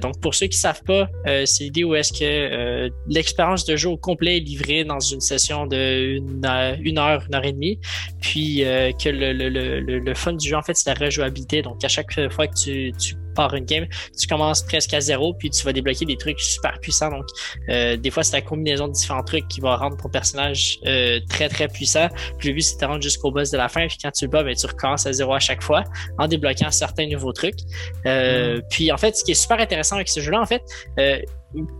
donc, 0.00 0.20
pour 0.20 0.34
ceux 0.34 0.46
qui 0.46 0.58
savent 0.58 0.82
pas, 0.84 1.08
c'est 1.44 1.64
l'idée 1.64 1.84
où 1.84 1.94
est-ce 1.94 2.12
que 2.12 2.90
l'expérience 3.08 3.64
de 3.64 3.76
jeu 3.76 3.88
au 3.88 3.96
complet 3.96 4.36
est 4.36 4.40
livrée 4.40 4.84
dans 4.84 5.00
une 5.00 5.20
session 5.20 5.66
de 5.66 6.16
une, 6.16 6.44
une 6.80 6.98
heure, 6.98 7.24
une 7.26 7.34
heure 7.34 7.44
et 7.44 7.52
demie, 7.52 7.78
puis 8.20 8.58
que 8.62 9.08
le, 9.08 9.32
le, 9.32 9.48
le, 9.80 9.98
le, 9.98 10.14
fun 10.14 10.32
du 10.34 10.48
jeu 10.48 10.56
en 10.56 10.62
fait, 10.62 10.74
c'est 10.74 10.88
la 10.88 10.94
jouabilité. 11.10 11.62
Donc, 11.62 11.84
à 11.84 11.88
chaque 11.88 12.12
fois 12.30 12.46
que 12.46 12.54
tu, 12.54 12.92
tu 12.98 13.14
une 13.46 13.64
game, 13.64 13.86
tu 14.18 14.26
commences 14.26 14.62
presque 14.62 14.92
à 14.94 15.00
zéro, 15.00 15.34
puis 15.34 15.50
tu 15.50 15.64
vas 15.64 15.72
débloquer 15.72 16.04
des 16.04 16.16
trucs 16.16 16.40
super 16.40 16.78
puissants. 16.80 17.10
Donc, 17.10 17.26
euh, 17.68 17.96
des 17.96 18.10
fois, 18.10 18.22
c'est 18.22 18.36
la 18.36 18.42
combinaison 18.42 18.88
de 18.88 18.92
différents 18.92 19.22
trucs 19.22 19.46
qui 19.48 19.60
va 19.60 19.76
rendre 19.76 19.96
ton 19.96 20.08
personnage 20.08 20.78
euh, 20.86 21.20
très, 21.28 21.48
très 21.48 21.68
puissant. 21.68 22.08
Puis 22.38 22.48
le 22.48 22.54
but, 22.54 22.62
c'est 22.62 22.80
de 22.80 22.86
rendre 22.86 23.02
jusqu'au 23.02 23.30
boss 23.30 23.50
de 23.50 23.56
la 23.56 23.68
fin. 23.68 23.86
Puis 23.86 23.98
quand 24.02 24.10
tu 24.10 24.24
le 24.24 24.30
bats, 24.30 24.42
ben, 24.42 24.54
tu 24.54 24.66
recommences 24.66 25.06
à 25.06 25.12
zéro 25.12 25.34
à 25.34 25.40
chaque 25.40 25.62
fois 25.62 25.84
en 26.18 26.26
débloquant 26.26 26.70
certains 26.70 27.06
nouveaux 27.06 27.32
trucs. 27.32 27.58
Euh, 28.06 28.58
mm. 28.58 28.62
Puis, 28.70 28.92
en 28.92 28.96
fait, 28.96 29.16
ce 29.16 29.24
qui 29.24 29.32
est 29.32 29.40
super 29.40 29.60
intéressant 29.60 29.96
avec 29.96 30.08
ce 30.08 30.20
jeu-là, 30.20 30.40
en 30.40 30.46
fait, 30.46 30.62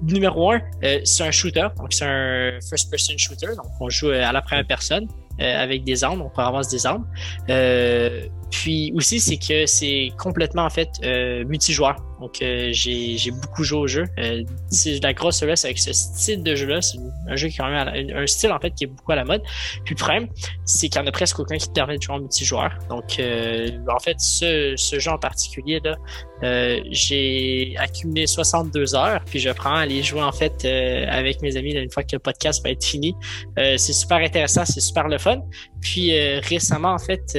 numéro 0.02 0.52
un, 0.52 0.60
c'est 1.04 1.24
un 1.24 1.30
shooter. 1.30 1.68
Donc, 1.76 1.92
c'est 1.92 2.06
un 2.06 2.58
first-person 2.68 3.18
shooter. 3.18 3.48
Donc, 3.48 3.66
on 3.80 3.88
joue 3.88 4.10
à 4.10 4.32
la 4.32 4.42
première 4.42 4.66
personne. 4.66 5.06
avec 5.40 5.84
des 5.84 6.02
armes, 6.02 6.22
on 6.22 6.30
peut 6.30 6.42
avancer 6.42 6.76
des 6.76 6.86
armes. 6.86 7.06
Euh, 7.48 8.26
puis 8.50 8.92
aussi, 8.94 9.20
c'est 9.20 9.36
que 9.36 9.66
c'est 9.66 10.10
complètement 10.18 10.64
en 10.64 10.70
fait 10.70 10.88
euh, 11.04 11.44
multijoueur. 11.48 11.96
Donc 12.20 12.42
euh, 12.42 12.70
j'ai, 12.72 13.30
beaucoup 13.30 13.62
joué 13.62 13.78
au 13.78 13.86
jeu. 13.86 14.04
Euh, 14.18 14.42
c'est 14.70 15.02
la 15.02 15.12
grosse 15.12 15.38
faiblesse 15.40 15.64
avec 15.64 15.78
ce 15.78 15.92
style 15.92 16.42
de 16.42 16.54
jeu-là. 16.54 16.82
C'est 16.82 16.98
un 17.28 17.36
jeu 17.36 17.48
qui 17.48 17.54
est 17.54 17.58
quand 17.58 17.70
même 17.70 18.10
un 18.14 18.26
style 18.26 18.52
en 18.52 18.58
fait 18.58 18.70
qui 18.72 18.84
est 18.84 18.88
beaucoup 18.88 19.12
à 19.12 19.16
la 19.16 19.24
mode. 19.24 19.42
Puis 19.84 19.94
le 19.94 19.98
problème, 19.98 20.28
c'est 20.64 20.88
qu'il 20.88 21.00
n'y 21.00 21.06
en 21.06 21.08
a 21.08 21.12
presque 21.12 21.38
aucun 21.38 21.56
qui 21.56 21.68
te 21.68 21.72
permet 21.72 21.96
de 21.96 22.02
jouer 22.02 22.16
en 22.16 22.20
multijoueur. 22.20 22.76
Donc 22.88 23.18
euh, 23.18 23.68
en 23.88 23.98
fait, 23.98 24.18
ce, 24.20 24.74
ce 24.76 24.98
jeu 24.98 25.10
en 25.10 25.18
particulier 25.18 25.80
là, 25.84 25.96
euh, 26.42 26.80
j'ai 26.90 27.74
accumulé 27.78 28.26
62 28.26 28.94
heures. 28.94 29.20
Puis 29.24 29.38
je 29.38 29.50
prends 29.50 29.74
à 29.74 29.80
aller 29.80 30.02
jouer 30.02 30.22
en 30.22 30.32
fait 30.32 30.64
avec 30.64 31.40
mes 31.42 31.56
amis 31.56 31.72
là, 31.72 31.80
une 31.80 31.90
fois 31.90 32.02
que 32.02 32.14
le 32.14 32.18
podcast 32.20 32.62
va 32.64 32.70
être 32.70 32.84
fini. 32.84 33.14
c'est 33.56 33.92
super 33.92 34.18
intéressant, 34.18 34.64
c'est 34.64 34.80
super 34.80 35.08
le 35.08 35.18
fun. 35.18 35.40
Puis 35.80 36.12
récemment 36.40 36.92
en 36.92 36.98
fait 36.98 37.36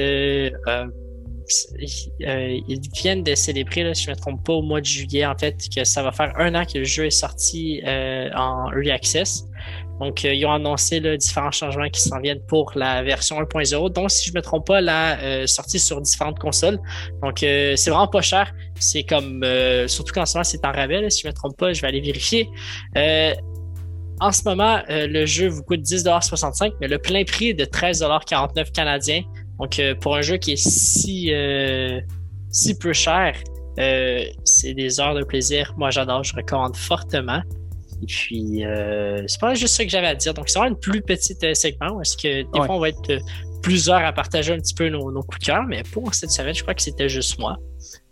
euh, 2.22 2.60
ils 2.68 2.80
viennent 2.94 3.22
de 3.22 3.34
célébrer, 3.34 3.94
si 3.94 4.04
je 4.04 4.10
ne 4.10 4.14
me 4.14 4.20
trompe 4.20 4.44
pas, 4.44 4.52
au 4.52 4.62
mois 4.62 4.80
de 4.80 4.86
juillet, 4.86 5.26
en 5.26 5.36
fait, 5.36 5.56
que 5.74 5.84
ça 5.84 6.02
va 6.02 6.12
faire 6.12 6.32
un 6.38 6.54
an 6.54 6.64
que 6.64 6.78
le 6.78 6.84
jeu 6.84 7.06
est 7.06 7.10
sorti 7.10 7.82
euh, 7.86 8.28
en 8.34 8.70
Early 8.72 8.90
Access. 8.90 9.44
Donc, 10.00 10.24
euh, 10.24 10.32
ils 10.32 10.46
ont 10.46 10.52
annoncé 10.52 10.98
là, 11.00 11.16
différents 11.16 11.50
changements 11.50 11.88
qui 11.88 12.00
s'en 12.00 12.20
viennent 12.20 12.40
pour 12.48 12.72
la 12.74 13.02
version 13.02 13.40
1.0, 13.40 13.92
donc 13.92 14.10
si 14.10 14.30
je 14.30 14.34
me 14.34 14.40
trompe 14.40 14.66
pas, 14.66 14.80
la 14.80 15.46
sortie 15.46 15.78
sur 15.78 16.00
différentes 16.00 16.38
consoles. 16.38 16.78
Donc, 17.22 17.38
c'est 17.40 17.90
vraiment 17.90 18.08
pas 18.08 18.22
cher. 18.22 18.52
C'est 18.76 19.02
comme, 19.02 19.44
surtout 19.86 20.14
qu'en 20.14 20.24
ce 20.24 20.38
moment, 20.38 20.44
c'est 20.44 20.64
en 20.64 20.72
rabais, 20.72 21.10
si 21.10 21.22
je 21.22 21.28
me 21.28 21.32
trompe 21.34 21.56
pas, 21.58 21.74
je 21.74 21.82
vais 21.82 21.88
aller 21.88 22.00
vérifier. 22.00 22.48
en 22.96 24.32
ce 24.32 24.42
moment, 24.46 24.80
le 24.88 25.26
jeu 25.26 25.48
vous 25.48 25.62
coûte 25.62 25.82
10,65$, 25.82 26.72
mais 26.80 26.88
le 26.88 26.98
plein 26.98 27.24
prix 27.24 27.50
est 27.50 27.54
de 27.54 27.66
13,49$ 27.66 28.72
canadiens. 28.72 29.22
Donc, 29.60 29.78
euh, 29.78 29.94
pour 29.94 30.16
un 30.16 30.22
jeu 30.22 30.38
qui 30.38 30.52
est 30.52 30.56
si, 30.56 31.32
euh, 31.34 32.00
si 32.50 32.78
peu 32.78 32.94
cher, 32.94 33.36
euh, 33.78 34.24
c'est 34.44 34.72
des 34.72 35.00
heures 35.00 35.14
de 35.14 35.22
plaisir. 35.22 35.74
Moi, 35.76 35.90
j'adore, 35.90 36.24
je 36.24 36.34
recommande 36.34 36.76
fortement. 36.76 37.42
Et 38.02 38.06
puis, 38.06 38.64
c'est 39.26 39.40
pas 39.40 39.52
juste 39.54 39.74
ça 39.74 39.84
que 39.84 39.90
j'avais 39.90 40.06
à 40.06 40.14
dire. 40.14 40.32
Donc, 40.32 40.48
c'est 40.48 40.58
vraiment 40.58 40.74
une 40.74 40.80
plus 40.80 41.02
petite 41.02 41.54
segment. 41.54 42.00
Est-ce 42.00 42.16
que 42.16 42.42
des 42.50 42.66
fois, 42.66 42.76
on 42.76 42.78
va 42.78 42.88
être 42.88 43.20
plusieurs 43.62 44.02
à 44.02 44.12
partager 44.12 44.54
un 44.54 44.58
petit 44.58 44.72
peu 44.72 44.88
nos, 44.88 45.12
nos 45.12 45.22
coups 45.22 45.40
de 45.40 45.44
cœur, 45.44 45.64
mais 45.68 45.82
pour 45.92 46.14
cette 46.14 46.30
semaine, 46.30 46.54
je 46.54 46.62
crois 46.62 46.72
que 46.72 46.80
c'était 46.80 47.10
juste 47.10 47.38
moi. 47.38 47.58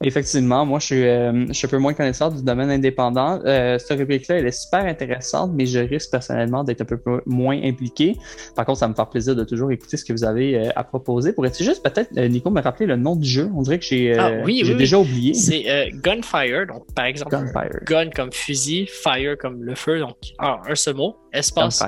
Effectivement, 0.03 0.65
moi, 0.65 0.79
je 0.79 0.87
suis, 0.87 1.05
euh, 1.05 1.47
je 1.49 1.53
suis 1.53 1.67
un 1.67 1.71
peu 1.71 1.79
moins 1.79 1.93
connaisseur 1.93 2.31
du 2.31 2.43
domaine 2.43 2.71
indépendant. 2.71 3.41
Euh, 3.45 3.79
cette 3.79 3.99
rubrique-là, 3.99 4.37
elle 4.37 4.47
est 4.47 4.53
super 4.53 4.85
intéressante, 4.85 5.51
mais 5.55 5.67
je 5.67 5.81
risque 5.81 6.11
personnellement 6.11 6.63
d'être 6.63 6.83
un 6.83 6.85
peu 6.85 6.99
moins 7.27 7.61
impliqué. 7.63 8.17
Par 8.55 8.65
contre, 8.65 8.79
ça 8.79 8.89
me 8.89 8.95
fait 8.95 9.11
plaisir 9.11 9.35
de 9.35 9.45
toujours 9.45 9.73
écouter 9.73 9.97
ce 9.97 10.05
que 10.05 10.13
vous 10.13 10.25
avez 10.25 10.57
euh, 10.57 10.71
à 10.77 10.85
proposer. 10.85 11.33
Pourrais-tu 11.33 11.65
juste 11.65 11.83
peut-être, 11.83 12.11
euh, 12.17 12.29
Nico, 12.29 12.51
me 12.51 12.61
rappeler 12.61 12.87
le 12.87 12.97
nom 12.97 13.17
du 13.17 13.29
jeu? 13.29 13.51
On 13.55 13.63
dirait 13.63 13.79
que 13.79 13.85
j'ai 13.85 14.17
ah, 14.17 14.41
oui, 14.45 14.63
oui, 14.65 14.77
déjà 14.77 14.99
oublié. 14.99 15.35
C'est 15.35 15.91
Gunfire, 15.95 16.67
donc 16.69 16.85
par 16.95 17.07
exemple, 17.07 17.33
Gunfire. 17.33 17.81
gun 17.85 18.11
comme 18.11 18.33
fusil, 18.33 18.87
fire 18.87 19.37
comme 19.37 19.65
le 19.65 19.75
feu, 19.75 19.99
donc 19.99 20.17
ah, 20.39 20.61
un 20.69 20.75
seul 20.75 20.95
mot, 20.95 21.17
espace 21.33 21.83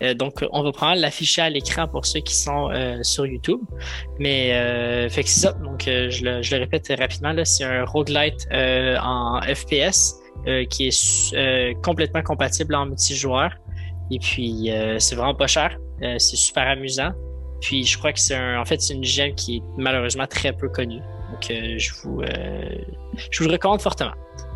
Reborn. 0.00 0.14
donc, 0.14 0.44
on 0.52 0.62
va 0.62 0.72
prendre 0.72 1.00
l'afficher 1.00 1.42
à 1.42 1.50
l'écran 1.50 1.86
pour 1.88 2.06
ceux 2.06 2.20
qui 2.20 2.34
sont 2.34 2.70
sur 3.02 3.26
YouTube. 3.26 3.60
Mais, 4.18 5.08
fait 5.10 5.22
que 5.22 5.28
c'est 5.28 5.40
ça. 5.40 5.52
Donc, 5.52 5.82
je 5.84 6.24
le, 6.24 6.42
je 6.42 6.54
le 6.54 6.62
répète 6.62 6.88
rapidement, 6.98 7.32
là, 7.32 7.44
c'est 7.44 7.64
un 7.64 7.84
roguelite 7.84 8.46
euh, 8.52 8.96
en 9.02 9.40
FPS 9.42 10.14
euh, 10.46 10.64
qui 10.66 10.88
est 10.88 11.34
euh, 11.34 11.74
complètement 11.82 12.22
compatible 12.22 12.74
en 12.74 12.86
multijoueur. 12.86 13.52
Et 14.10 14.18
puis, 14.18 14.70
c'est 14.98 15.16
vraiment 15.16 15.34
pas 15.34 15.46
cher. 15.46 15.76
c'est 16.00 16.36
super 16.36 16.66
amusant. 16.66 17.10
Puis, 17.60 17.84
je 17.84 17.98
crois 17.98 18.12
que 18.12 18.20
c'est 18.20 18.38
en 18.56 18.64
fait, 18.64 18.80
c'est 18.80 18.94
une 18.94 19.04
gemme 19.04 19.34
qui 19.34 19.56
est 19.56 19.62
malheureusement 19.76 20.26
très 20.26 20.52
peu 20.52 20.68
connue. 20.70 21.02
Donc, 21.30 21.44
je 21.48 21.92
vous, 22.02 22.22
je 23.30 23.42
vous 23.42 23.48
le 23.48 23.52
recommande 23.52 23.80
fortement. 23.80 24.14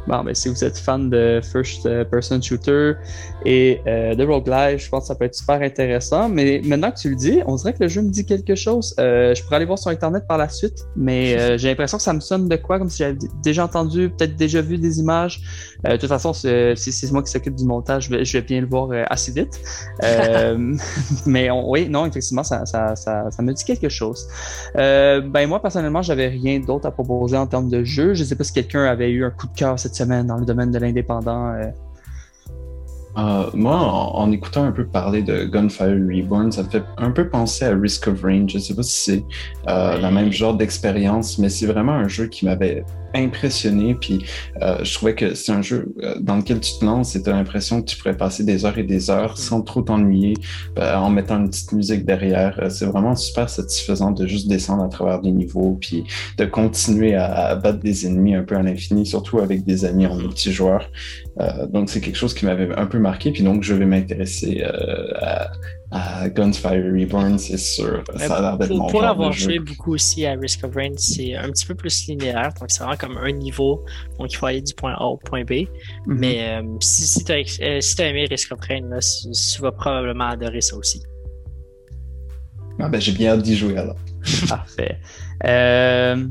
Bon, 0.09 0.24
ben, 0.24 0.35
si 0.35 0.49
vous 0.49 0.65
êtes 0.65 0.78
fan 0.78 1.11
de 1.11 1.40
first 1.43 1.86
euh, 1.86 2.05
person 2.05 2.43
shooter 2.43 2.94
et 3.44 3.81
euh, 3.86 4.16
de 4.16 4.24
roguelike, 4.24 4.81
je 4.81 4.89
pense 4.89 5.05
que 5.05 5.07
ça 5.07 5.15
peut 5.15 5.27
être 5.27 5.35
super 5.35 5.62
intéressant. 5.62 6.28
Mais 6.28 6.61
maintenant 6.65 6.90
que 6.90 6.99
tu 6.99 7.11
le 7.11 7.15
dis, 7.15 7.39
on 7.47 7.55
dirait 7.55 7.73
que 7.73 7.85
le 7.85 7.89
jeu 7.89 8.03
me 8.03 8.11
dit 8.11 8.27
quelque 8.27 8.57
chose. 8.57 8.97
Euh, 8.99 9.32
je 9.35 9.43
pourrais 9.44 9.57
aller 9.57 9.65
voir 9.65 9.78
sur 9.78 9.90
Internet 9.90 10.24
par 10.27 10.39
la 10.39 10.49
suite, 10.49 10.86
mais 10.97 11.39
euh, 11.39 11.57
j'ai 11.57 11.69
l'impression 11.69 11.99
que 11.99 12.03
ça 12.03 12.12
me 12.12 12.20
sonne 12.20 12.49
de 12.49 12.57
quoi, 12.57 12.81
comme 12.81 12.89
si 12.89 12.99
j'avais 12.99 13.16
déjà 13.44 13.65
entendu, 13.65 14.11
peut-être 14.11 14.35
déjà 14.35 14.61
vu 14.61 14.77
des 14.77 14.99
images. 14.99 15.40
de 15.85 15.97
toute 15.97 16.09
façon, 16.09 16.32
c'est 16.32 16.74
moi 17.12 17.23
qui 17.23 17.31
s'occupe 17.31 17.55
du 17.55 17.65
montage, 17.65 18.07
je 18.07 18.11
vais, 18.11 18.24
je 18.24 18.39
vais, 18.39 18.43
bien 18.43 18.61
le 18.61 18.66
voir 18.66 18.89
assez 19.09 19.31
vite. 19.31 19.61
mais 21.27 21.49
oui, 21.51 21.89
non, 21.89 22.07
effectivement, 22.07 22.43
ça, 22.43 22.66
ça, 22.66 22.97
ça, 22.97 23.31
ça, 23.31 23.43
me 23.43 23.53
dit 23.53 23.65
quelque 23.65 23.89
chose. 23.89 24.27
ben 24.74 25.47
moi, 25.47 25.62
personnellement, 25.62 26.03
j'avais 26.03 26.28
rien 26.28 26.59
d'autre 26.66 26.86
à 26.86 26.90
proposer 26.90 27.36
en 27.36 27.47
termes 27.47 27.68
de 27.68 27.84
jeu. 27.84 28.14
Je 28.14 28.24
sais 28.24 28.36
pas 28.36 28.44
si 28.44 28.52
quelqu'un 28.52 28.84
avait 28.84 29.10
eu 29.10 29.24
un 29.24 29.30
coup 29.30 29.47
de 29.47 29.55
cœur 29.55 29.78
cette 29.78 29.94
semaine 29.94 30.26
dans 30.26 30.36
le 30.36 30.44
domaine 30.44 30.70
de 30.70 30.78
l'indépendant. 30.78 31.55
Euh. 33.18 33.51
Moi, 33.55 33.76
en, 33.76 34.32
écoutant 34.32 34.64
un 34.64 34.72
peu 34.72 34.86
parler 34.86 35.22
de 35.22 35.44
Gunfire 35.44 35.98
Reborn, 36.09 36.51
ça 36.51 36.62
me 36.62 36.68
fait 36.68 36.84
un 36.97 37.10
peu 37.10 37.28
penser 37.28 37.64
à 37.64 37.74
Risk 37.74 38.09
of 38.09 38.22
Rain. 38.22 38.47
Je 38.48 38.59
sais 38.59 38.74
pas 38.74 38.82
si 38.82 38.98
c'est 38.98 39.24
euh, 39.68 39.98
la 39.98 40.10
même 40.10 40.32
genre 40.32 40.55
d'expérience, 40.55 41.39
mais 41.39 41.48
c'est 41.48 41.66
vraiment 41.66 41.93
un 41.93 42.09
jeu 42.09 42.26
qui 42.26 42.44
m'avait 42.47 42.84
impressionné. 43.14 43.94
Puis 43.94 44.24
euh, 44.62 44.78
je 44.82 44.94
trouvais 44.94 45.14
que 45.14 45.34
c'est 45.34 45.52
un 45.52 45.60
jeu 45.60 45.94
euh, 46.02 46.14
dans 46.20 46.36
lequel 46.36 46.60
tu 46.60 46.72
te 46.78 46.84
lances 46.84 47.14
et 47.14 47.22
tu 47.22 47.28
as 47.28 47.34
l'impression 47.34 47.82
que 47.82 47.86
tu 47.86 47.98
pourrais 47.98 48.16
passer 48.16 48.43
des 48.43 48.64
heures 48.64 48.78
et 48.78 48.84
des 48.84 49.10
heures 49.10 49.36
sans 49.36 49.60
trop 49.60 49.82
t'ennuyer 49.82 50.34
en 50.78 51.10
mettant 51.10 51.39
une 51.39 51.51
petite 51.51 51.72
musique 51.72 52.05
derrière. 52.06 52.59
C'est 52.70 52.86
vraiment 52.86 53.14
super 53.14 53.51
satisfaisant 53.51 54.12
de 54.12 54.26
juste 54.26 54.48
descendre 54.48 54.82
à 54.82 54.89
travers 54.89 55.20
des 55.20 55.30
niveaux 55.30 55.76
puis 55.80 56.05
de 56.39 56.47
continuer 56.47 57.14
à, 57.14 57.55
battre 57.56 57.80
des 57.80 58.06
ennemis 58.06 58.34
un 58.34 58.43
peu 58.44 58.56
à 58.56 58.62
l'infini, 58.62 59.05
surtout 59.05 59.40
avec 59.40 59.64
des 59.64 59.84
amis 59.84 60.06
en 60.06 60.16
multijoueur. 60.16 60.89
Donc 61.71 61.89
c'est 61.91 62.01
quelque 62.01 62.17
chose 62.17 62.35
qui 62.35 62.45
m'avait 62.45 62.75
un 62.77 62.87
peu 62.87 62.99
marqué. 62.99 63.33
Puis 63.33 63.43
donc 63.43 63.63
je 63.63 63.75
vais 63.75 63.87
m'intéresser 63.87 64.63
à, 64.63 65.51
à 65.93 66.31
Gunfire 66.31 66.91
Reborn, 66.99 67.39
c'est 67.39 67.59
sûr. 67.59 68.03
Ça 68.17 68.37
a 68.37 68.41
l'air 68.41 68.59
d'être 68.59 68.75
mon 68.75 68.87
Pour 68.87 69.05
avoir 69.05 69.31
joué 69.31 69.59
beaucoup 69.59 69.93
aussi 69.93 70.25
à 70.25 70.33
Risk 70.33 70.65
of 70.65 70.75
Rain, 70.75 70.93
c'est 70.97 71.37
un 71.37 71.51
petit 71.51 71.67
peu 71.67 71.75
plus 71.75 72.07
linéaire. 72.07 72.51
Donc, 72.59 72.71
c'est 72.71 72.83
vraiment 72.83 72.97
comme 72.97 73.19
un 73.19 73.31
niveau. 73.31 73.85
Donc, 74.19 74.33
il 74.33 74.37
faut 74.37 74.47
aller 74.47 74.63
du 74.63 74.73
point 74.73 74.95
A 74.95 75.05
au 75.05 75.19
point 75.19 75.45
B. 75.45 75.51
Mm-hmm. 75.51 75.67
Mais 76.07 76.49
euh, 76.49 76.63
si, 76.81 77.03
si 77.07 77.25
tu 77.25 77.33
as, 77.33 77.59
euh, 77.63 77.81
si 77.81 78.01
aimé 78.01 78.27
Risk 78.31 78.53
of 78.53 78.61
Rain, 78.67 78.89
là, 78.89 79.01
tu 79.01 79.61
vas 79.61 79.73
probablement 79.73 80.29
adorer 80.29 80.63
ça 80.63 80.77
aussi. 80.77 81.03
Ah 82.79 82.89
ben, 82.89 82.99
j'ai 82.99 83.13
bien 83.13 83.33
hâte 83.33 83.43
d'y 83.43 83.55
jouer 83.55 83.77
alors. 83.77 83.99
Parfait. 84.49 84.99
Euh, 85.45 86.27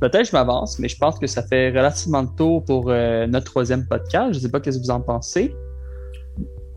peut-être 0.00 0.26
je 0.26 0.32
m'avance, 0.32 0.78
mais 0.78 0.88
je 0.88 0.96
pense 0.96 1.18
que 1.18 1.26
ça 1.26 1.42
fait 1.42 1.68
relativement 1.68 2.26
tôt 2.26 2.60
pour 2.60 2.86
notre 2.86 3.46
troisième 3.46 3.86
podcast. 3.86 4.32
Je 4.32 4.38
ne 4.38 4.42
sais 4.42 4.50
pas 4.50 4.58
ce 4.58 4.70
que 4.78 4.82
vous 4.82 4.90
en 4.90 5.00
pensez. 5.00 5.54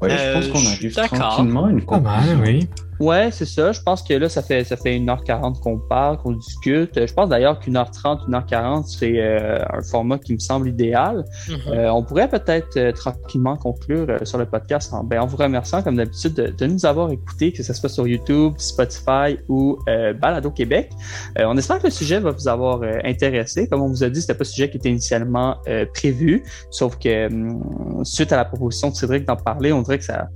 Ouais, 0.02 0.10
je 0.10 0.34
pense 0.34 0.48
qu'on 0.48 0.70
arrive 0.70 0.94
tranquillement 0.94 1.66
à 1.66 1.72
une 1.72 1.86
conclusion. 1.86 2.40
oui. 2.44 2.68
Ouais, 2.99 3.30
c'est 3.32 3.45
ça. 3.45 3.72
Je 3.72 3.82
pense 3.82 4.02
que 4.03 4.14
là, 4.14 4.30
ça 4.30 4.41
fait 4.41 4.64
ça 4.64 4.78
fait 4.78 4.98
1h40 4.98 5.60
qu'on 5.60 5.80
parle, 5.80 6.18
qu'on 6.18 6.32
discute. 6.32 7.06
Je 7.06 7.14
pense 7.14 7.30
d'ailleurs 7.30 7.60
qu'une 7.60 7.78
heure 7.78 7.91
30, 7.91 8.22
une 8.28 8.36
heure 8.36 8.45
40, 8.45 8.88
c'est 8.88 9.20
euh, 9.20 9.60
un 9.72 9.82
format 9.82 10.18
qui 10.18 10.34
me 10.34 10.40
semble 10.40 10.70
idéal. 10.70 11.26
Mhm. 11.49 11.57
euh, 11.68 11.91
on 11.91 12.03
pourrait 12.03 12.30
peut-être 12.30 12.78
euh, 12.78 12.91
tranquillement 12.91 13.57
conclure 13.57 14.07
euh, 14.10 14.18
sur 14.24 14.38
le 14.38 14.45
podcast 14.45 14.94
en, 14.94 15.03
ben, 15.03 15.22
en 15.22 15.26
vous 15.26 15.38
remerciant, 15.38 15.82
comme 15.82 15.95
d'habitude, 15.95 16.34
de, 16.34 16.48
de, 16.48 16.65
nous 16.65 16.86
avoir 16.86 17.11
écoutés, 17.11 17.52
que 17.52 17.64
ce 17.64 17.74
soit 17.74 17.90
sur 17.90 18.07
YouTube, 18.07 18.53
Spotify 18.57 19.38
ou 19.48 19.78
Balado 20.20 20.52
Québec. 20.52 20.91
on 21.38 21.57
espère 21.57 21.80
que 21.80 21.88
le 21.88 21.91
sujet 21.91 22.20
va 22.20 22.32
vous 22.32 22.48
avoir 22.48 22.82
intéressé. 23.03 23.68
Comme 23.68 23.82
on 23.82 23.88
vous 23.88 24.03
a 24.03 24.10
dit, 24.10 24.22
c'était 24.22 24.34
pas 24.34 24.44
un 24.44 24.45
sujet 24.45 24.70
qui 24.70 24.78
était 24.78 24.90
initialement 24.90 25.57
prévu, 25.94 26.44
sauf 26.72 26.98
que 26.98 27.28
hum, 27.28 28.03
suite 28.03 28.32
à 28.32 28.38
la 28.38 28.45
proposition 28.45 28.90
de 28.90 28.95
Cédric 28.95 29.26
d'en 29.26 29.36
parler, 29.36 29.72
on 29.72 29.82
dirait 29.82 29.99
que 29.99 30.06
ça 30.06 30.30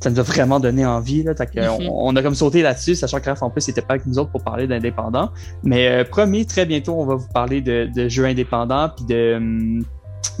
ça 0.00 0.10
nous 0.10 0.18
a 0.18 0.22
vraiment 0.22 0.60
donné 0.60 0.84
envie. 0.86 1.22
Là, 1.22 1.34
mm-hmm. 1.34 1.88
on, 1.90 2.16
a 2.16 2.22
comme 2.22 2.34
sauté 2.34 2.62
là-dessus, 2.62 2.94
sachant 2.94 3.20
que 3.20 3.30
en 3.40 3.50
plus 3.50 3.68
n'était 3.68 3.82
pas 3.82 3.94
avec 3.94 4.06
nous 4.06 4.18
autres 4.18 4.30
pour 4.30 4.42
parler 4.42 4.66
d'indépendants. 4.66 5.30
Mais 5.62 5.88
euh, 5.88 6.04
promis, 6.04 6.46
très 6.46 6.66
bientôt, 6.66 6.94
on 6.94 7.04
va 7.04 7.14
vous 7.14 7.28
parler 7.32 7.60
de, 7.60 7.88
de 7.94 8.08
jeux 8.08 8.24
indépendants 8.24 8.90
puis 8.96 9.04
de. 9.04 9.80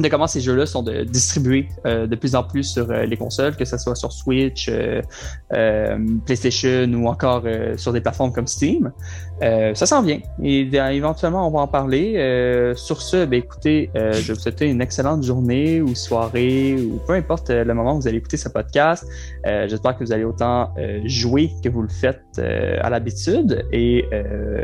De 0.00 0.08
comment 0.08 0.26
ces 0.26 0.40
jeux-là 0.40 0.64
sont 0.64 0.82
distribués 0.82 1.68
euh, 1.84 2.06
de 2.06 2.16
plus 2.16 2.34
en 2.34 2.42
plus 2.42 2.64
sur 2.64 2.90
euh, 2.90 3.04
les 3.04 3.18
consoles, 3.18 3.54
que 3.54 3.66
ce 3.66 3.76
soit 3.76 3.94
sur 3.94 4.12
Switch, 4.12 4.70
euh, 4.70 5.98
PlayStation 6.24 6.90
ou 6.94 7.06
encore 7.06 7.44
sur 7.76 7.92
des 7.92 8.00
plateformes 8.00 8.32
comme 8.32 8.46
Steam. 8.46 8.92
ça 9.40 9.86
s'en 9.86 10.02
vient. 10.02 10.20
Et 10.42 10.60
éventuellement, 10.60 11.46
on 11.46 11.50
va 11.50 11.60
en 11.60 11.66
parler. 11.66 12.72
sur 12.76 13.02
ce, 13.02 13.24
ben, 13.26 13.38
écoutez, 13.38 13.90
je 13.94 14.32
vous 14.32 14.38
souhaiter 14.38 14.66
une 14.66 14.80
excellente 14.80 15.22
journée 15.22 15.80
ou 15.80 15.94
soirée 15.94 16.76
ou 16.76 17.00
peu 17.06 17.14
importe 17.14 17.50
le 17.50 17.74
moment 17.74 17.94
où 17.94 18.00
vous 18.00 18.08
allez 18.08 18.18
écouter 18.18 18.36
ce 18.36 18.48
podcast. 18.48 19.06
J'espère 19.44 19.98
que 19.98 20.04
vous 20.04 20.12
allez 20.12 20.24
autant 20.24 20.72
jouer 21.04 21.50
que 21.62 21.68
vous 21.68 21.82
le 21.82 21.88
faites 21.88 22.38
à 22.38 22.90
l'habitude. 22.90 23.66
Et 23.72 24.04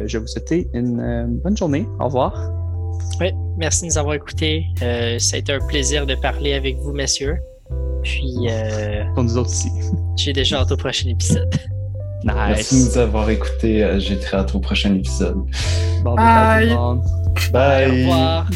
je 0.07 0.19
vous 0.19 0.27
souhaiter 0.27 0.69
une 0.73 1.41
bonne 1.43 1.57
journée. 1.57 1.87
Au 2.01 2.07
revoir. 2.07 2.66
Oui, 3.21 3.33
merci 3.57 3.83
de 3.83 3.87
nous 3.87 3.99
avoir 3.99 4.15
écoutés. 4.15 4.67
Euh, 4.83 5.19
ça 5.19 5.37
a 5.37 5.39
été 5.39 5.53
un 5.53 5.67
plaisir 5.67 6.07
de 6.07 6.15
parler 6.15 6.55
avec 6.55 6.77
vous, 6.79 6.93
messieurs. 6.93 7.37
Puis. 8.03 8.47
Euh, 8.49 9.05
Pour 9.15 9.25
nous 9.25 9.39
autres 9.39 9.51
aussi. 9.51 9.71
J'ai 10.17 10.33
déjà 10.33 10.61
hâte 10.61 10.73
au 10.73 10.77
prochain 10.77 11.09
épisode. 11.09 11.55
Nice. 12.25 12.35
Merci 12.35 12.75
de 12.75 12.89
nous 12.89 12.99
avoir 12.99 13.31
écoutés. 13.31 13.85
Euh, 13.85 14.01
j'ai 14.01 14.19
très 14.19 14.39
hâte 14.39 14.53
au 14.55 14.59
prochain 14.59 14.93
épisode. 14.95 15.37
bye. 16.03 16.75
Bye. 17.53 17.91
Au 17.91 17.95
revoir. 17.95 18.47